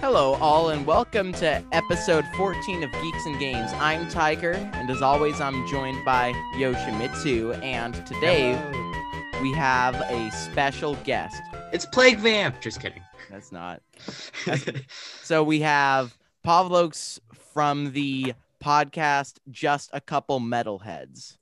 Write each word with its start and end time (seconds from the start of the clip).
Hello, 0.00 0.34
all, 0.36 0.70
and 0.70 0.86
welcome 0.86 1.32
to 1.34 1.62
episode 1.72 2.24
14 2.36 2.82
of 2.84 2.92
Geeks 2.92 3.26
and 3.26 3.38
Games. 3.38 3.70
I'm 3.74 4.08
Tiger, 4.08 4.52
and 4.74 4.88
as 4.90 5.02
always, 5.02 5.40
I'm 5.40 5.66
joined 5.68 6.04
by 6.04 6.32
Yoshimitsu. 6.54 7.62
And 7.62 7.94
today 8.06 8.52
we 9.42 9.52
have 9.52 9.94
a 9.96 10.30
special 10.30 10.94
guest. 11.04 11.40
It's 11.72 11.84
Plague 11.86 12.18
Vamp. 12.18 12.60
Just 12.60 12.80
kidding. 12.80 13.02
That's 13.30 13.52
not. 13.52 13.82
So 15.22 15.42
we 15.44 15.60
have 15.60 16.16
Pavlos 16.46 17.18
from 17.52 17.92
the 17.92 18.34
podcast 18.62 19.38
Just 19.50 19.90
a 19.92 20.00
Couple 20.00 20.40
Metalheads. 20.40 21.36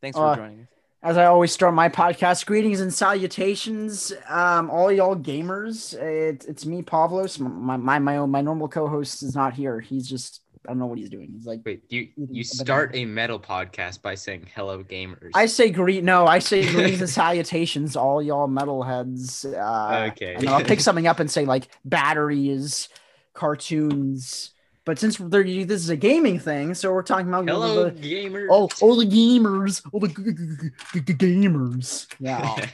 Thanks 0.00 0.16
for 0.16 0.26
Uh, 0.28 0.36
joining 0.36 0.60
us. 0.62 0.68
As 1.00 1.16
I 1.16 1.26
always 1.26 1.52
start 1.52 1.74
my 1.74 1.88
podcast, 1.88 2.44
greetings 2.44 2.80
and 2.80 2.92
salutations, 2.92 4.12
um, 4.28 4.68
all 4.68 4.90
y'all 4.90 5.14
gamers. 5.14 5.94
It, 5.94 6.44
it's 6.48 6.66
me, 6.66 6.82
Pavlos. 6.82 7.38
My 7.38 7.76
my 7.76 7.98
my 8.00 8.16
own 8.16 8.30
my 8.30 8.40
normal 8.40 8.66
co-host 8.68 9.22
is 9.22 9.34
not 9.36 9.54
here. 9.54 9.78
He's 9.78 10.08
just 10.08 10.40
I 10.66 10.72
don't 10.72 10.80
know 10.80 10.86
what 10.86 10.98
he's 10.98 11.08
doing. 11.08 11.30
He's 11.32 11.46
like 11.46 11.60
Wait, 11.64 11.84
you 11.88 12.08
you 12.16 12.42
start 12.42 12.90
a 12.94 13.04
metal 13.04 13.38
podcast 13.38 14.02
by 14.02 14.16
saying 14.16 14.48
hello 14.56 14.82
gamers. 14.82 15.30
I 15.34 15.46
say 15.46 15.70
greet. 15.70 16.02
No, 16.02 16.26
I 16.26 16.40
say 16.40 16.66
greetings 16.72 17.00
and 17.00 17.08
salutations, 17.08 17.94
all 17.94 18.20
y'all 18.20 18.48
metalheads. 18.48 19.44
Uh, 19.44 20.06
Okay. 20.10 20.34
and 20.34 20.48
I'll 20.48 20.64
pick 20.64 20.80
something 20.80 21.06
up 21.06 21.20
and 21.20 21.30
say 21.30 21.44
like 21.44 21.68
batteries, 21.84 22.88
cartoons. 23.34 24.50
But 24.88 24.98
since 24.98 25.18
they're, 25.18 25.44
this 25.44 25.82
is 25.82 25.90
a 25.90 25.96
gaming 25.98 26.38
thing, 26.38 26.72
so 26.72 26.90
we're 26.94 27.02
talking 27.02 27.28
about 27.28 27.46
hello 27.46 27.90
the, 27.90 28.00
gamers. 28.00 28.48
all, 28.48 28.72
all 28.80 28.96
the 28.96 29.04
gamers, 29.04 29.82
all 29.92 30.00
the 30.00 30.08
g- 30.08 30.14
g- 30.14 30.32
g- 30.32 31.00
g- 31.02 31.12
g- 31.12 31.14
gamers. 31.42 32.06
Yeah. 32.18 32.64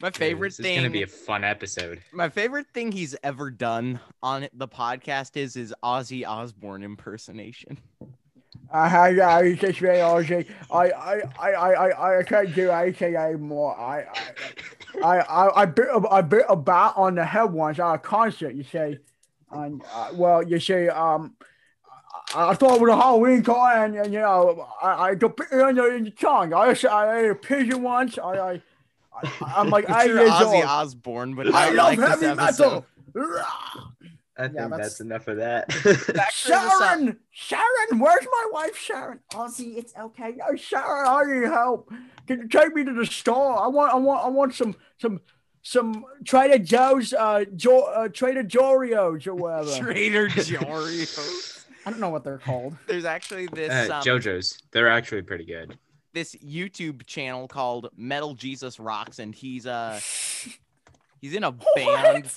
My 0.00 0.10
favorite 0.10 0.48
this 0.52 0.60
is 0.60 0.64
thing. 0.64 0.76
gonna 0.78 0.88
be 0.88 1.02
a 1.02 1.06
fun 1.06 1.44
episode. 1.44 2.00
My 2.14 2.30
favorite 2.30 2.66
thing 2.72 2.92
he's 2.92 3.14
ever 3.22 3.50
done 3.50 4.00
on 4.22 4.48
the 4.54 4.66
podcast 4.66 5.36
is 5.36 5.52
his 5.52 5.74
Ozzy 5.84 6.26
Osbourne 6.26 6.82
impersonation. 6.82 7.76
I 8.72 8.88
had 8.88 9.18
I 9.18 9.52
just 9.52 9.82
realized 9.82 10.32
I 10.32 10.46
I 10.72 11.20
I 11.38 11.50
I 11.52 11.72
I 11.90 12.18
I 12.20 12.22
can't 12.22 12.54
do 12.54 12.70
anything 12.70 13.16
anymore. 13.16 13.78
I 13.78 14.06
I 15.04 15.18
I 15.20 15.60
I 15.62 15.66
bit 15.66 15.88
a- 15.92 16.08
I 16.10 16.22
bit 16.22 16.46
a 16.48 16.56
bat 16.56 16.94
on 16.96 17.16
the 17.16 17.24
head 17.26 17.52
once 17.52 17.78
at 17.78 17.92
a 17.92 17.98
concert. 17.98 18.54
You 18.54 18.64
say, 18.64 18.98
and 19.54 19.82
uh, 19.94 20.10
well, 20.14 20.42
you 20.42 20.58
say 20.60 20.88
um. 20.88 21.34
I 22.34 22.50
I 22.50 22.54
thought 22.54 22.76
it 22.76 22.80
was 22.80 22.90
a 22.90 22.96
Halloween 22.96 23.42
car, 23.42 23.84
and, 23.84 23.94
and 23.96 24.12
you 24.12 24.20
know, 24.20 24.66
I, 24.82 25.10
I 25.10 25.14
got 25.14 25.36
bit 25.36 25.46
in 25.52 25.74
the, 25.76 25.94
in 25.96 26.04
the 26.04 26.10
tongue. 26.10 26.52
I, 26.54 26.74
I 26.90 27.18
ate 27.18 27.30
a 27.30 27.34
pigeon 27.34 27.82
once. 27.82 28.18
I, 28.18 28.22
I, 28.52 28.62
I 29.22 29.30
I'm 29.56 29.68
like 29.68 29.84
It's 29.88 29.96
eight 30.04 30.06
years 30.08 30.30
Ozzy 30.30 30.54
old. 30.56 30.64
Osbourne, 30.64 31.34
but 31.34 31.52
I 31.54 31.66
I, 31.68 31.70
love 31.70 31.98
like 31.98 32.08
heavy 32.08 32.26
episode. 32.26 32.84
metal. 33.14 33.14
I 34.36 34.42
Yeah, 34.44 34.48
think 34.48 34.54
that's- 34.56 34.78
that's 34.80 35.00
enough 35.00 35.28
of 35.28 35.36
that. 35.36 35.68
Back 35.68 35.76
to 35.82 35.92
the 36.12 36.24
sub- 36.32 36.32
Sharon, 36.80 37.18
Sharon, 37.30 37.98
where's 38.00 38.24
my 38.24 38.48
wife, 38.52 38.76
Sharon? 38.76 39.20
Ozzy, 39.32 39.76
it's 39.76 39.94
okay. 39.96 40.36
Oh, 40.48 40.56
Sharon, 40.56 41.06
I 41.06 41.22
need 41.40 41.44
help. 41.48 41.92
Can 42.26 42.40
you 42.40 42.48
take 42.48 42.74
me 42.74 42.84
to 42.84 42.92
the 42.92 43.06
store? 43.06 43.60
I 43.62 43.68
want, 43.68 43.92
I 43.92 43.96
want, 43.96 44.24
I 44.24 44.28
want 44.28 44.54
some, 44.54 44.74
some, 44.98 45.20
some 45.66 46.04
Trader 46.24 46.58
Joe's, 46.62 47.12
uh, 47.12 47.44
jo- 47.56 47.84
uh 47.84 48.08
Trader 48.08 48.44
Jorios 48.44 49.26
or 49.26 49.34
whatever. 49.34 49.76
Trader 49.92 50.28
Joe's. 50.28 51.64
I 51.86 51.90
don't 51.90 52.00
know 52.00 52.10
what 52.10 52.22
they're 52.22 52.38
called. 52.38 52.76
There's 52.86 53.04
actually 53.04 53.46
this 53.48 53.90
uh, 53.90 53.96
um, 53.96 54.02
JoJo's. 54.02 54.58
They're 54.70 54.88
actually 54.90 55.22
pretty 55.22 55.44
good. 55.46 55.76
this 56.12 56.34
YouTube 56.36 57.04
channel 57.06 57.48
called 57.48 57.88
Metal 57.96 58.34
Jesus 58.34 58.78
Rocks, 58.78 59.18
and 59.18 59.34
he's 59.34 59.66
uh 59.66 59.98
he's 61.20 61.34
in 61.34 61.44
a 61.44 61.52
band. 61.76 62.30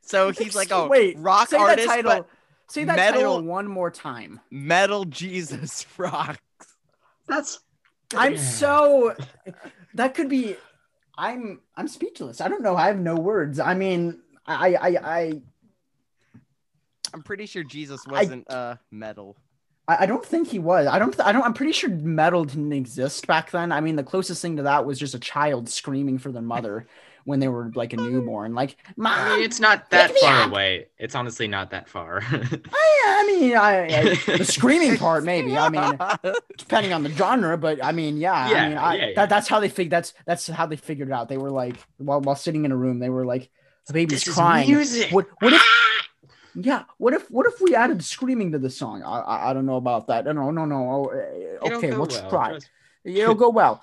so 0.00 0.30
he's 0.30 0.54
like 0.56 0.70
a 0.70 0.86
Wait, 0.86 1.16
rock 1.18 1.48
say 1.48 1.56
artist, 1.56 1.86
that 1.88 1.94
title. 1.96 2.10
but 2.12 2.28
say 2.72 2.84
that 2.84 2.96
metal- 2.96 3.20
title 3.20 3.42
one 3.42 3.66
more 3.66 3.90
time. 3.90 4.40
Metal 4.50 5.04
Jesus 5.04 5.84
Rocks. 5.98 6.38
That's 7.26 7.60
I'm 8.14 8.36
so. 8.36 9.14
That 9.94 10.14
could 10.14 10.28
be. 10.28 10.56
I'm. 11.16 11.60
I'm 11.76 11.88
speechless. 11.88 12.40
I 12.40 12.48
don't 12.48 12.62
know. 12.62 12.76
I 12.76 12.86
have 12.86 12.98
no 12.98 13.14
words. 13.14 13.60
I 13.60 13.74
mean, 13.74 14.20
I. 14.46 14.74
I. 14.74 14.88
I. 15.02 15.40
I'm 17.14 17.22
pretty 17.22 17.46
sure 17.46 17.62
Jesus 17.62 18.06
wasn't 18.06 18.50
uh 18.50 18.76
metal. 18.90 19.36
I 19.86 20.04
I 20.04 20.06
don't 20.06 20.24
think 20.24 20.48
he 20.48 20.58
was. 20.58 20.86
I 20.86 20.98
don't. 20.98 21.18
I 21.20 21.32
don't. 21.32 21.42
I'm 21.42 21.54
pretty 21.54 21.72
sure 21.72 21.90
metal 21.90 22.44
didn't 22.44 22.72
exist 22.72 23.26
back 23.26 23.50
then. 23.50 23.72
I 23.72 23.80
mean, 23.80 23.96
the 23.96 24.02
closest 24.02 24.40
thing 24.40 24.56
to 24.56 24.62
that 24.62 24.86
was 24.86 24.98
just 24.98 25.14
a 25.14 25.18
child 25.18 25.68
screaming 25.68 26.18
for 26.18 26.32
their 26.32 26.42
mother 26.42 26.86
when 27.24 27.40
they 27.40 27.48
were 27.48 27.70
like 27.74 27.92
a 27.92 27.96
newborn. 27.96 28.54
Like, 28.54 28.76
mom. 28.96 29.12
I 29.18 29.36
mean, 29.36 29.44
it's 29.44 29.60
not 29.60 29.90
that 29.90 30.10
far 30.18 30.42
up." 30.42 30.50
away. 30.50 30.86
It's 30.98 31.14
honestly 31.14 31.48
not 31.48 31.70
that 31.70 31.88
far. 31.88 32.22
I, 32.74 33.24
I 33.24 33.26
mean, 33.26 33.56
I, 33.56 34.00
I- 34.00 34.14
the 34.38 34.44
screaming 34.44 34.96
part 34.96 35.24
maybe. 35.24 35.56
I 35.56 35.68
mean, 35.68 35.98
depending 36.58 36.92
on 36.92 37.02
the 37.02 37.10
genre, 37.10 37.56
but 37.58 37.84
I 37.84 37.92
mean, 37.92 38.16
yeah. 38.16 38.32
I 38.32 38.50
Yeah, 38.50 38.68
mean, 38.68 38.78
I, 38.78 38.94
yeah, 38.94 39.06
yeah. 39.06 39.12
That, 39.16 39.28
that's 39.28 39.48
how 39.48 39.60
they 39.60 39.68
fig. 39.68 39.90
That's 39.90 40.14
that's 40.26 40.46
how 40.46 40.66
they 40.66 40.76
figured 40.76 41.08
it 41.08 41.12
out. 41.12 41.28
They 41.28 41.36
were 41.38 41.50
like, 41.50 41.76
while 41.98 42.20
while 42.20 42.36
sitting 42.36 42.64
in 42.64 42.72
a 42.72 42.76
room, 42.76 42.98
they 42.98 43.10
were 43.10 43.24
like, 43.24 43.50
the 43.86 43.92
baby's 43.92 44.20
this 44.20 44.28
is 44.28 44.34
crying. 44.34 44.68
music. 44.68 45.12
What 45.12 45.28
what 45.40 45.52
if? 45.52 45.62
Yeah. 46.54 46.84
What 46.98 47.14
if 47.14 47.30
what 47.30 47.46
if 47.46 47.60
we 47.60 47.74
added 47.74 48.02
screaming 48.04 48.52
to 48.52 48.58
the 48.58 48.70
song? 48.70 49.02
I 49.02 49.20
I, 49.20 49.50
I 49.50 49.52
don't 49.52 49.66
know 49.66 49.76
about 49.76 50.06
that. 50.08 50.24
No 50.24 50.50
no 50.50 50.64
no. 50.64 50.90
Oh, 50.90 51.08
eh, 51.08 51.74
okay, 51.76 51.92
let's 51.92 52.20
well, 52.20 52.30
try. 52.30 52.48
trust 52.50 52.70
It'll 53.04 53.34
go 53.34 53.50
well. 53.50 53.82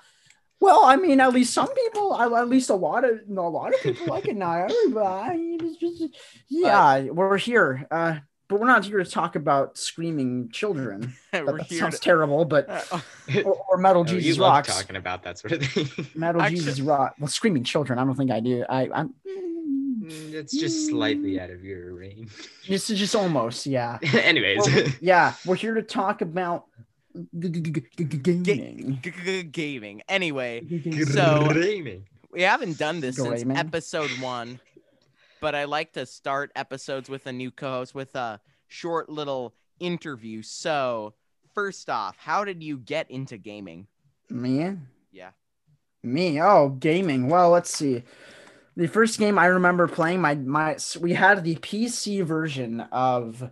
Well, 0.60 0.84
I 0.84 0.96
mean, 0.96 1.20
at 1.20 1.32
least 1.32 1.54
some 1.54 1.72
people, 1.74 2.20
at 2.20 2.48
least 2.48 2.68
a 2.70 2.74
lot 2.74 3.04
of, 3.04 3.26
no, 3.28 3.46
a 3.46 3.48
lot 3.48 3.72
of 3.74 3.80
people 3.80 4.06
like 4.08 4.28
it. 4.28 4.36
Not 4.36 4.70
everybody. 4.70 5.56
It's 5.60 5.76
just, 5.78 6.02
yeah, 6.48 7.00
we're 7.04 7.38
here, 7.38 7.86
uh, 7.90 8.16
but 8.48 8.60
we're 8.60 8.66
not 8.66 8.84
here 8.84 9.02
to 9.02 9.10
talk 9.10 9.36
about 9.36 9.78
screaming 9.78 10.50
children. 10.50 11.14
That, 11.32 11.46
that 11.46 11.70
sounds 11.70 11.94
To, 11.94 12.00
terrible, 12.00 12.44
but 12.44 12.68
uh, 12.68 13.00
or, 13.44 13.54
or 13.70 13.76
metal 13.78 14.02
Oh, 14.06 14.10
you 14.12 14.20
Jesus 14.20 14.38
love 14.38 14.52
rocks. 14.52 14.76
talking 14.76 14.96
about 14.96 15.22
that 15.22 15.38
sort 15.38 15.52
of 15.52 15.62
thing. 15.64 15.88
Metal 16.16 16.42
Actually- 16.42 16.56
Jesus 16.58 16.80
rock. 16.80 17.14
Well, 17.20 17.28
screaming 17.28 17.62
children. 17.64 17.98
I 18.00 18.04
don't 18.04 18.16
think 18.16 18.30
I 18.32 18.40
do. 18.40 18.64
I, 18.68 18.90
I'm. 18.92 19.14
Mm, 19.26 20.32
it's 20.34 20.52
just 20.58 20.88
slightly 20.88 21.40
out 21.40 21.50
of 21.50 21.62
your 21.64 21.94
range. 21.94 22.32
This 22.68 22.90
is 22.90 22.98
just 22.98 23.14
almost, 23.14 23.64
yeah. 23.64 23.98
Anyways, 24.02 24.58
Well, 24.66 24.84
yeah, 25.00 25.34
we're 25.46 25.54
here 25.54 25.74
to 25.74 25.82
talk 25.82 26.20
about 26.20 26.64
gaming. 28.42 29.00
g- 29.02 29.10
g- 29.24 29.42
gaming. 29.44 30.02
Anyway, 30.08 30.62
So- 31.06 31.48
we 32.32 32.42
haven't 32.42 32.78
done 32.78 33.00
this 33.00 33.16
since 33.16 33.44
episode 33.58 34.10
one, 34.20 34.60
but 35.40 35.54
I 35.54 35.64
like 35.64 35.92
to 35.94 36.06
start 36.06 36.52
episodes 36.54 37.08
with 37.08 37.26
a 37.26 37.32
new 37.32 37.50
co-host 37.50 37.94
with 37.94 38.14
a 38.14 38.40
short 38.68 39.08
little 39.08 39.54
interview. 39.80 40.42
So, 40.42 41.14
first 41.54 41.90
off, 41.90 42.16
how 42.18 42.44
did 42.44 42.62
you 42.62 42.78
get 42.78 43.10
into 43.10 43.36
gaming? 43.36 43.86
Me? 44.28 44.76
Yeah. 45.10 45.30
Me? 46.02 46.40
Oh, 46.40 46.68
gaming. 46.68 47.28
Well, 47.28 47.50
let's 47.50 47.74
see. 47.74 48.04
The 48.76 48.86
first 48.86 49.18
game 49.18 49.38
I 49.38 49.46
remember 49.46 49.88
playing, 49.88 50.20
my 50.20 50.36
my 50.36 50.76
we 51.00 51.12
had 51.12 51.42
the 51.42 51.56
PC 51.56 52.24
version 52.24 52.80
of 52.92 53.50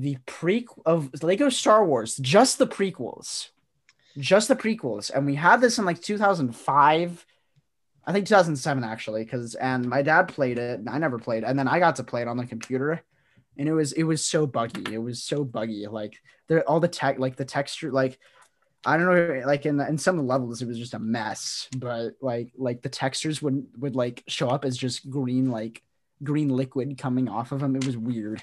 the 0.00 0.18
pre 0.26 0.66
of 0.84 1.10
Lego 1.22 1.48
Star 1.48 1.84
Wars, 1.84 2.16
just 2.16 2.58
the 2.58 2.66
prequels, 2.66 3.48
just 4.18 4.48
the 4.48 4.56
prequels, 4.56 5.10
and 5.10 5.26
we 5.26 5.34
had 5.34 5.60
this 5.60 5.78
in 5.78 5.84
like 5.84 6.00
2005. 6.00 7.26
I 8.06 8.12
think 8.12 8.26
2007 8.26 8.84
actually, 8.84 9.24
because 9.24 9.54
and 9.54 9.88
my 9.88 10.02
dad 10.02 10.28
played 10.28 10.58
it, 10.58 10.78
and 10.78 10.88
I 10.88 10.98
never 10.98 11.18
played, 11.18 11.44
and 11.44 11.58
then 11.58 11.68
I 11.68 11.78
got 11.78 11.96
to 11.96 12.04
play 12.04 12.22
it 12.22 12.28
on 12.28 12.36
the 12.36 12.46
computer, 12.46 13.02
and 13.56 13.68
it 13.68 13.72
was 13.72 13.92
it 13.92 14.02
was 14.02 14.24
so 14.24 14.46
buggy. 14.46 14.94
It 14.94 14.98
was 14.98 15.22
so 15.22 15.44
buggy. 15.44 15.86
Like 15.86 16.16
there, 16.48 16.62
all 16.68 16.80
the 16.80 16.88
tech, 16.88 17.18
like 17.18 17.36
the 17.36 17.44
texture, 17.44 17.90
like 17.90 18.18
I 18.84 18.96
don't 18.96 19.06
know, 19.06 19.46
like 19.46 19.64
in 19.64 19.80
in 19.80 19.96
some 19.96 20.26
levels, 20.26 20.60
it 20.60 20.68
was 20.68 20.78
just 20.78 20.94
a 20.94 20.98
mess. 20.98 21.68
But 21.76 22.16
like 22.20 22.52
like 22.56 22.82
the 22.82 22.90
textures 22.90 23.40
would 23.40 23.66
would 23.78 23.96
like 23.96 24.22
show 24.28 24.50
up 24.50 24.64
as 24.64 24.76
just 24.76 25.08
green 25.08 25.50
like 25.50 25.82
green 26.22 26.48
liquid 26.48 26.98
coming 26.98 27.28
off 27.28 27.52
of 27.52 27.60
them. 27.60 27.76
It 27.76 27.86
was 27.86 27.96
weird. 27.96 28.42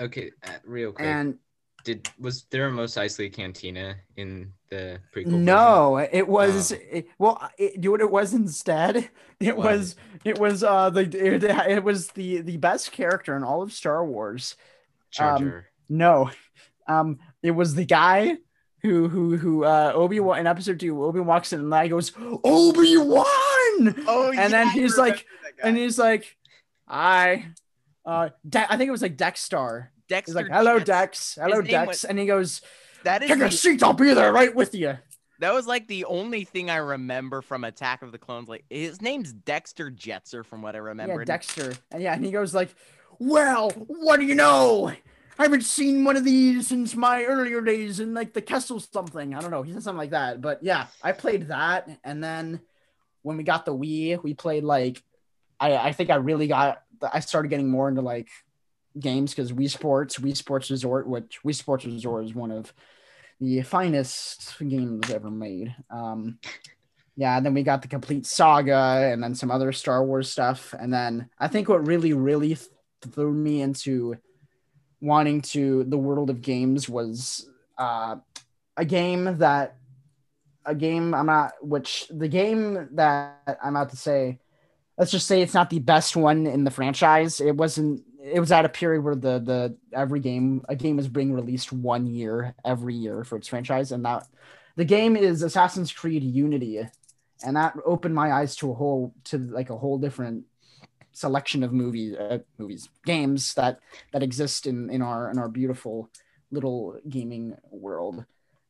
Okay, 0.00 0.30
uh, 0.46 0.50
real 0.64 0.92
quick. 0.92 1.06
And 1.06 1.38
Did 1.84 2.08
was 2.18 2.44
there 2.50 2.66
a 2.66 2.70
Mos 2.70 2.94
Eisley 2.96 3.32
Cantina 3.32 3.96
in 4.16 4.52
the 4.70 4.98
prequel? 5.14 5.24
version? 5.26 5.44
no, 5.44 5.96
it 5.98 6.26
was 6.26 6.72
Oh. 6.72 6.76
it, 6.90 7.06
well. 7.18 7.50
It, 7.58 7.80
do 7.80 7.90
what 7.92 8.00
it 8.00 8.10
was 8.10 8.34
instead. 8.34 9.08
It 9.40 9.54
What? 9.56 9.66
was 9.66 9.96
it 10.24 10.38
was 10.38 10.64
uh 10.64 10.88
the 10.90 11.02
it, 11.02 11.44
it 11.44 11.84
was 11.84 12.08
the 12.08 12.40
the 12.40 12.56
best 12.56 12.90
character 12.92 13.36
in 13.36 13.44
all 13.44 13.60
of 13.62 13.70
Star 13.72 14.04
Wars. 14.04 14.56
Jar 15.10 15.36
um, 15.36 15.62
No, 15.90 16.30
um, 16.88 17.18
it 17.42 17.50
was 17.50 17.74
the 17.74 17.84
guy 17.84 18.36
who 18.82 19.08
who 19.08 19.36
who 19.36 19.64
uh 19.64 19.92
Obi 19.94 20.20
Wan 20.20 20.38
in 20.38 20.46
episode 20.46 20.80
two. 20.80 21.04
Obi 21.04 21.20
walks 21.20 21.52
in 21.52 21.60
and 21.60 21.74
I 21.74 21.86
goes 21.88 22.12
Obi 22.44 22.96
Wan. 22.96 23.24
Oh, 24.08 24.32
And 24.34 24.52
then 24.52 24.68
he's 24.70 24.96
like- 24.96 25.26
and 25.62 25.76
he's 25.76 25.98
like, 25.98 26.36
I, 26.88 27.46
uh, 28.06 28.28
De- 28.48 28.72
I 28.72 28.76
think 28.76 28.88
it 28.88 28.92
was 28.92 29.02
like 29.02 29.16
Dexstar. 29.16 29.88
Dexter. 30.08 30.30
He's 30.30 30.34
like, 30.36 30.46
hello, 30.52 30.78
Jets. 30.78 30.86
Dex. 30.86 31.38
Hello, 31.40 31.60
name 31.60 31.70
Dex. 31.70 31.88
was- 31.88 32.04
And 32.04 32.18
he 32.18 32.26
goes, 32.26 32.62
That 33.04 33.22
is 33.22 33.28
take 33.28 33.38
a 33.38 33.44
the- 33.44 33.50
seat. 33.50 33.82
I'll 33.82 33.92
be 33.92 34.14
there 34.14 34.32
right 34.32 34.54
with 34.54 34.74
you. 34.74 34.96
that 35.40 35.52
was 35.52 35.66
like 35.66 35.88
the 35.88 36.04
only 36.06 36.44
thing 36.44 36.70
I 36.70 36.76
remember 36.76 37.42
from 37.42 37.64
Attack 37.64 38.02
of 38.02 38.12
the 38.12 38.18
Clones. 38.18 38.48
Like 38.48 38.64
his 38.70 39.02
name's 39.02 39.32
Dexter 39.32 39.90
Jettster, 39.90 40.44
from 40.44 40.62
what 40.62 40.74
I 40.74 40.78
remember. 40.78 41.18
Yeah, 41.20 41.24
Dexter. 41.24 41.74
And 41.90 42.02
yeah, 42.02 42.14
and 42.14 42.24
he 42.24 42.30
goes 42.30 42.54
like, 42.54 42.74
well, 43.18 43.70
what 43.70 44.20
do 44.20 44.26
you 44.26 44.34
know? 44.34 44.92
I 45.38 45.42
haven't 45.42 45.64
seen 45.64 46.04
one 46.04 46.16
of 46.16 46.24
these 46.24 46.68
since 46.68 46.94
my 46.96 47.24
earlier 47.24 47.60
days 47.60 48.00
in 48.00 48.14
like 48.14 48.32
the 48.32 48.40
Kessel 48.40 48.80
something. 48.80 49.34
I 49.34 49.40
don't 49.40 49.50
know. 49.50 49.62
He 49.62 49.72
said 49.74 49.82
something 49.82 49.98
like 49.98 50.10
that. 50.10 50.40
But 50.40 50.62
yeah, 50.62 50.86
I 51.02 51.12
played 51.12 51.48
that. 51.48 51.90
And 52.04 52.24
then 52.24 52.60
when 53.22 53.36
we 53.36 53.42
got 53.42 53.66
the 53.66 53.74
Wii, 53.76 54.22
we 54.22 54.32
played 54.32 54.64
like, 54.64 55.02
I, 55.60 55.76
I 55.76 55.92
think 55.92 56.08
I 56.10 56.14
really 56.16 56.46
got, 56.46 56.82
I 57.12 57.20
started 57.20 57.48
getting 57.48 57.68
more 57.68 57.88
into 57.88 58.02
like 58.02 58.28
games 58.98 59.32
because 59.32 59.52
Wii 59.52 59.70
Sports, 59.70 60.18
Wii 60.18 60.36
Sports 60.36 60.70
Resort, 60.70 61.06
which 61.06 61.40
Wii 61.44 61.54
Sports 61.54 61.84
Resort 61.84 62.24
is 62.24 62.34
one 62.34 62.50
of 62.50 62.72
the 63.40 63.62
finest 63.62 64.58
games 64.58 65.10
ever 65.10 65.30
made. 65.30 65.74
Um, 65.90 66.38
yeah, 67.16 67.40
then 67.40 67.54
we 67.54 67.62
got 67.62 67.82
the 67.82 67.88
complete 67.88 68.26
saga 68.26 69.10
and 69.12 69.22
then 69.22 69.34
some 69.34 69.50
other 69.50 69.72
Star 69.72 70.04
Wars 70.04 70.30
stuff. 70.30 70.74
And 70.78 70.92
then 70.92 71.28
I 71.38 71.48
think 71.48 71.68
what 71.68 71.86
really, 71.86 72.12
really 72.12 72.54
th- 72.54 72.68
threw 73.10 73.32
me 73.32 73.62
into 73.62 74.16
wanting 75.00 75.40
to 75.40 75.84
the 75.84 75.98
world 75.98 76.30
of 76.30 76.42
games 76.42 76.88
was 76.88 77.48
uh, 77.78 78.16
a 78.76 78.84
game 78.84 79.38
that 79.38 79.76
a 80.64 80.74
game 80.74 81.14
I'm 81.14 81.26
not 81.26 81.52
which 81.60 82.06
the 82.10 82.28
game 82.28 82.88
that 82.92 83.58
I'm 83.62 83.76
about 83.76 83.90
to 83.90 83.96
say 83.96 84.40
let's 84.98 85.10
just 85.10 85.26
say 85.26 85.42
it's 85.42 85.54
not 85.54 85.70
the 85.70 85.78
best 85.78 86.16
one 86.16 86.46
in 86.46 86.64
the 86.64 86.70
franchise. 86.70 87.40
It 87.40 87.56
wasn't 87.56 88.02
it 88.22 88.40
was 88.40 88.50
at 88.50 88.64
a 88.64 88.68
period 88.68 89.02
where 89.02 89.14
the 89.14 89.38
the 89.38 89.76
every 89.92 90.20
game 90.20 90.64
a 90.68 90.76
game 90.76 90.98
is 90.98 91.08
being 91.08 91.32
released 91.32 91.72
one 91.72 92.06
year 92.06 92.54
every 92.64 92.94
year 92.94 93.24
for 93.24 93.36
its 93.36 93.48
franchise 93.48 93.92
and 93.92 94.04
that 94.04 94.26
the 94.74 94.84
game 94.84 95.16
is 95.16 95.42
Assassin's 95.42 95.92
Creed 95.92 96.24
Unity 96.24 96.86
and 97.44 97.56
that 97.56 97.74
opened 97.84 98.14
my 98.14 98.32
eyes 98.32 98.56
to 98.56 98.70
a 98.70 98.74
whole 98.74 99.14
to 99.24 99.38
like 99.38 99.70
a 99.70 99.76
whole 99.76 99.98
different 99.98 100.44
selection 101.12 101.62
of 101.62 101.72
movies 101.72 102.16
uh, 102.16 102.38
movies 102.58 102.88
games 103.04 103.54
that 103.54 103.78
that 104.12 104.22
exist 104.22 104.66
in 104.66 104.90
in 104.90 105.02
our 105.02 105.30
in 105.30 105.38
our 105.38 105.48
beautiful 105.48 106.10
little 106.50 106.98
gaming 107.08 107.56
world. 107.70 108.24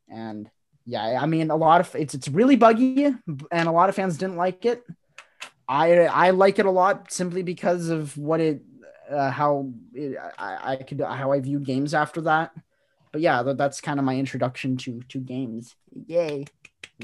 And 0.08 0.50
yeah 0.88 1.18
i 1.20 1.26
mean 1.26 1.50
a 1.50 1.56
lot 1.56 1.80
of 1.80 1.94
it's 1.96 2.14
it's 2.14 2.28
really 2.28 2.54
buggy 2.54 3.04
and 3.04 3.68
a 3.68 3.72
lot 3.72 3.88
of 3.88 3.94
fans 3.96 4.16
didn't 4.16 4.36
like 4.36 4.64
it 4.64 4.84
i 5.68 6.06
i 6.06 6.30
like 6.30 6.58
it 6.58 6.66
a 6.66 6.70
lot 6.70 7.12
simply 7.12 7.42
because 7.42 7.88
of 7.88 8.16
what 8.16 8.40
it 8.40 8.62
uh, 9.10 9.30
how 9.30 9.70
it, 9.94 10.16
I, 10.38 10.72
I 10.72 10.76
could 10.76 11.00
how 11.00 11.32
i 11.32 11.40
view 11.40 11.60
games 11.60 11.94
after 11.94 12.20
that 12.22 12.52
but 13.12 13.20
yeah 13.20 13.42
that, 13.42 13.56
that's 13.56 13.80
kind 13.80 13.98
of 13.98 14.04
my 14.04 14.16
introduction 14.16 14.76
to 14.78 15.00
to 15.08 15.18
games 15.18 15.76
yay 15.92 16.44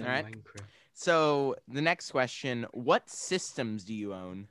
All 0.00 0.06
right. 0.06 0.24
Minecraft. 0.24 0.66
So 0.94 1.56
the 1.66 1.82
next 1.82 2.10
question: 2.12 2.66
What 2.72 3.10
systems 3.10 3.84
do 3.84 3.92
you 3.92 4.14
own? 4.14 4.46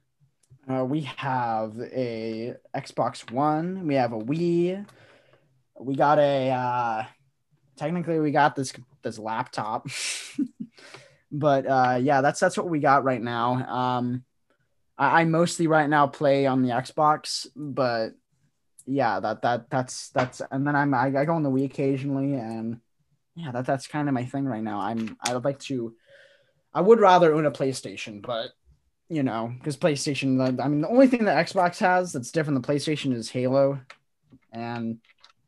Uh, 0.69 0.83
we 0.83 1.01
have 1.01 1.79
a 1.79 2.55
Xbox 2.75 3.31
One. 3.31 3.87
We 3.87 3.95
have 3.95 4.13
a 4.13 4.19
Wii. 4.19 4.85
We 5.79 5.95
got 5.95 6.19
a. 6.19 6.49
Uh, 6.49 7.03
technically, 7.77 8.19
we 8.19 8.31
got 8.31 8.55
this 8.55 8.73
this 9.01 9.17
laptop, 9.17 9.87
but 11.31 11.65
uh, 11.65 11.99
yeah, 12.01 12.21
that's 12.21 12.39
that's 12.39 12.57
what 12.57 12.69
we 12.69 12.79
got 12.79 13.03
right 13.03 13.21
now. 13.21 13.53
Um, 13.67 14.23
I, 14.97 15.21
I 15.21 15.25
mostly 15.25 15.67
right 15.67 15.89
now 15.89 16.07
play 16.07 16.45
on 16.45 16.61
the 16.61 16.69
Xbox, 16.69 17.47
but 17.55 18.11
yeah, 18.85 19.19
that 19.19 19.41
that 19.43 19.69
that's 19.69 20.09
that's 20.09 20.41
and 20.51 20.67
then 20.67 20.75
I'm 20.75 20.93
I, 20.93 21.07
I 21.07 21.25
go 21.25 21.33
on 21.33 21.43
the 21.43 21.51
Wii 21.51 21.65
occasionally, 21.65 22.33
and 22.33 22.79
yeah, 23.35 23.51
that 23.51 23.65
that's 23.65 23.87
kind 23.87 24.07
of 24.07 24.13
my 24.13 24.25
thing 24.25 24.45
right 24.45 24.63
now. 24.63 24.79
I'm 24.81 25.17
I 25.23 25.33
would 25.33 25.45
like 25.45 25.59
to. 25.59 25.95
I 26.73 26.81
would 26.81 27.01
rather 27.01 27.33
own 27.33 27.45
a 27.45 27.51
PlayStation, 27.51 28.21
but 28.21 28.51
you 29.09 29.23
know, 29.23 29.53
because 29.57 29.75
PlayStation, 29.75 30.39
I 30.61 30.67
mean, 30.69 30.81
the 30.81 30.87
only 30.87 31.07
thing 31.07 31.25
that 31.25 31.45
Xbox 31.45 31.79
has 31.79 32.13
that's 32.13 32.31
different 32.31 32.61
than 32.61 32.75
PlayStation 32.75 33.13
is 33.13 33.29
Halo, 33.29 33.81
and 34.53 34.99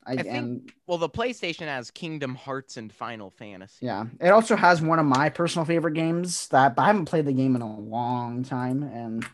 I, 0.05 0.13
I 0.13 0.15
think- 0.17 0.27
and 0.27 0.71
Well, 0.88 0.97
the 0.97 1.09
PlayStation 1.09 1.67
has 1.67 1.91
Kingdom 1.91 2.35
Hearts 2.35 2.77
and 2.77 2.91
Final 2.91 3.29
Fantasy. 3.31 3.85
yeah, 3.85 4.05
it 4.19 4.29
also 4.29 4.55
has 4.55 4.81
one 4.81 5.00
of 5.00 5.05
my 5.05 5.29
personal 5.29 5.65
favorite 5.65 5.94
games 5.94 6.47
that 6.50 6.75
but 6.75 6.81
I 6.83 6.88
haven't 6.88 7.05
played 7.05 7.25
the 7.25 7.33
game 7.33 7.55
in 7.55 7.61
a 7.61 7.79
long 7.79 8.44
time, 8.44 8.83
and 8.83 9.25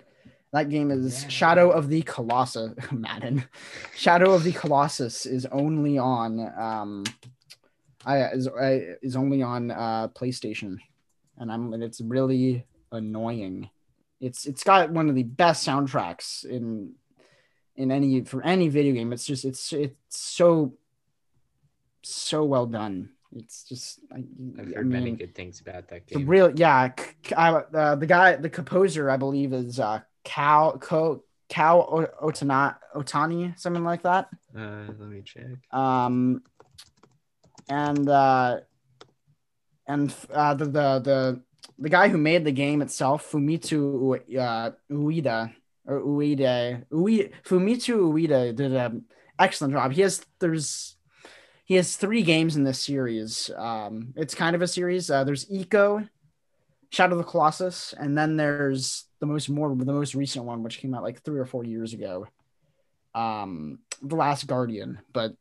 that 0.52 0.70
game 0.70 0.90
is 0.92 1.24
Yeah. 1.24 1.30
Shadow 1.30 1.70
of 1.72 1.90
the 1.90 2.02
Colossus. 2.04 2.74
Madden, 2.92 3.44
Shadow 3.96 4.32
of 4.34 4.44
the 4.44 4.52
Colossus 4.52 5.26
is 5.26 5.46
only 5.48 5.98
on 5.98 6.40
um, 6.58 7.04
I 8.06 8.24
is 8.30 8.48
I, 8.48 8.96
is 9.02 9.16
only 9.16 9.42
on 9.44 9.72
uh 9.72 10.08
PlayStation, 10.10 10.78
and 11.38 11.52
I'm 11.52 11.74
and 11.74 11.84
it's 11.84 12.00
really 12.02 12.66
annoying. 12.92 13.70
It's 14.22 14.46
it's 14.46 14.64
got 14.64 14.90
one 14.92 15.10
of 15.10 15.16
the 15.16 15.24
best 15.24 15.68
soundtracks 15.68 16.44
in 16.46 16.94
in 17.80 17.92
any 17.92 18.22
for 18.26 18.44
any 18.44 18.68
video 18.68 18.94
game. 18.94 19.12
It's 19.14 19.26
just 19.26 19.46
it's 19.46 19.74
it's 19.74 19.96
so 20.10 20.74
so 22.04 22.44
well 22.44 22.66
done. 22.68 23.10
It's 23.36 23.64
just 23.64 24.00
I, 24.12 24.18
I've 24.60 24.72
I 24.72 24.76
heard 24.78 24.88
many 24.88 25.06
mean, 25.06 25.16
good 25.16 25.34
things 25.34 25.62
about 25.62 25.88
that 25.90 26.08
the 26.08 26.16
game. 26.16 26.28
real 26.28 26.52
yeah. 26.56 26.92
I, 27.36 27.50
uh, 27.52 27.96
the 27.96 28.06
guy 28.06 28.36
the 28.36 28.50
composer 28.50 29.10
I 29.10 29.18
believe 29.18 29.54
is 29.54 29.80
uh 29.80 30.02
Cal 30.24 30.78
Co 30.78 31.24
Cal 31.48 31.82
O- 31.82 32.28
Otana 32.30 32.76
Otani 32.96 33.58
something 33.58 33.84
like 33.84 34.04
that. 34.04 34.30
uh, 34.56 34.86
let 34.88 35.00
me 35.10 35.22
check. 35.24 35.46
Um, 35.72 36.44
and 37.70 38.10
uh, 38.10 38.60
and 39.88 40.14
uh, 40.34 40.54
the 40.56 40.66
the 40.66 41.00
the 41.00 41.42
the 41.78 41.90
guy 41.90 42.10
who 42.10 42.18
made 42.18 42.44
the 42.44 42.52
game 42.52 42.82
itself, 42.82 43.32
Fumitsu 43.32 44.20
uh, 44.38 44.72
Ueda 44.92 45.54
or 45.90 46.02
Ueda 46.02 46.84
Ui, 46.94 47.32
Fumitsu 47.44 48.14
Ueda 48.14 48.56
did 48.56 48.74
an 48.74 49.06
excellent 49.40 49.74
job. 49.74 49.92
He 49.92 50.02
has 50.02 50.24
there's 50.40 50.96
he 51.66 51.76
has 51.76 51.96
three 51.96 52.24
games 52.24 52.56
in 52.56 52.64
this 52.64 52.82
series. 52.82 53.50
Um, 53.56 54.14
it's 54.16 54.36
kind 54.36 54.56
of 54.56 54.62
a 54.62 54.68
series. 54.68 55.12
Uh, 55.12 55.24
there's 55.24 55.46
Ico, 55.46 56.08
Shadow 56.90 57.14
of 57.14 57.20
the 57.20 57.32
Colossus, 57.32 57.94
and 58.00 58.18
then 58.18 58.38
there's 58.38 59.06
the 59.20 59.26
most 59.26 59.50
more 59.50 59.76
the 59.76 59.86
most 59.86 60.16
recent 60.16 60.46
one, 60.46 60.64
which 60.64 60.80
came 60.80 60.94
out 60.94 61.04
like 61.04 61.22
three 61.22 61.40
or 61.40 61.46
four 61.46 61.64
years 61.64 61.94
ago. 61.94 62.28
Um, 63.14 63.80
The 64.02 64.16
Last 64.16 64.48
Guardian, 64.48 65.00
but 65.14 65.34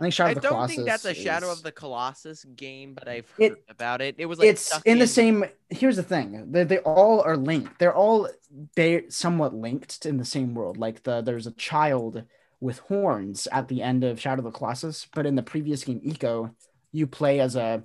I 0.00 0.04
think 0.04 0.14
Shadow 0.14 0.28
I 0.28 0.30
of 0.30 0.34
the 0.36 0.48
don't 0.48 0.68
think 0.68 0.86
that's 0.86 1.04
a 1.04 1.14
Shadow 1.14 1.50
is- 1.50 1.58
of 1.58 1.62
the 1.62 1.72
Colossus 1.72 2.44
game, 2.56 2.94
but 2.94 3.06
I've 3.06 3.30
It- 3.38 3.50
heard 3.50 3.58
about 3.68 4.00
it. 4.00 4.14
It 4.18 4.26
was 4.26 4.38
like 4.38 4.48
it's 4.48 4.72
in 4.84 4.98
the 4.98 5.06
same. 5.06 5.44
Here's 5.68 5.96
the 5.96 6.02
thing: 6.02 6.50
they, 6.50 6.64
they 6.64 6.78
all 6.78 7.20
are 7.20 7.36
linked. 7.36 7.78
They're 7.78 7.94
all 7.94 8.28
they 8.76 9.08
somewhat 9.10 9.54
linked 9.54 10.06
in 10.06 10.16
the 10.16 10.24
same 10.24 10.54
world. 10.54 10.78
Like 10.78 11.02
the 11.02 11.20
there's 11.20 11.46
a 11.46 11.52
child 11.52 12.24
with 12.60 12.78
horns 12.80 13.46
at 13.52 13.68
the 13.68 13.82
end 13.82 14.02
of 14.04 14.20
Shadow 14.20 14.40
of 14.40 14.44
the 14.52 14.58
Colossus, 14.58 15.06
but 15.14 15.26
in 15.26 15.34
the 15.34 15.42
previous 15.42 15.84
game 15.84 16.00
Ico, 16.00 16.54
you 16.92 17.06
play 17.06 17.40
as 17.40 17.54
a 17.56 17.82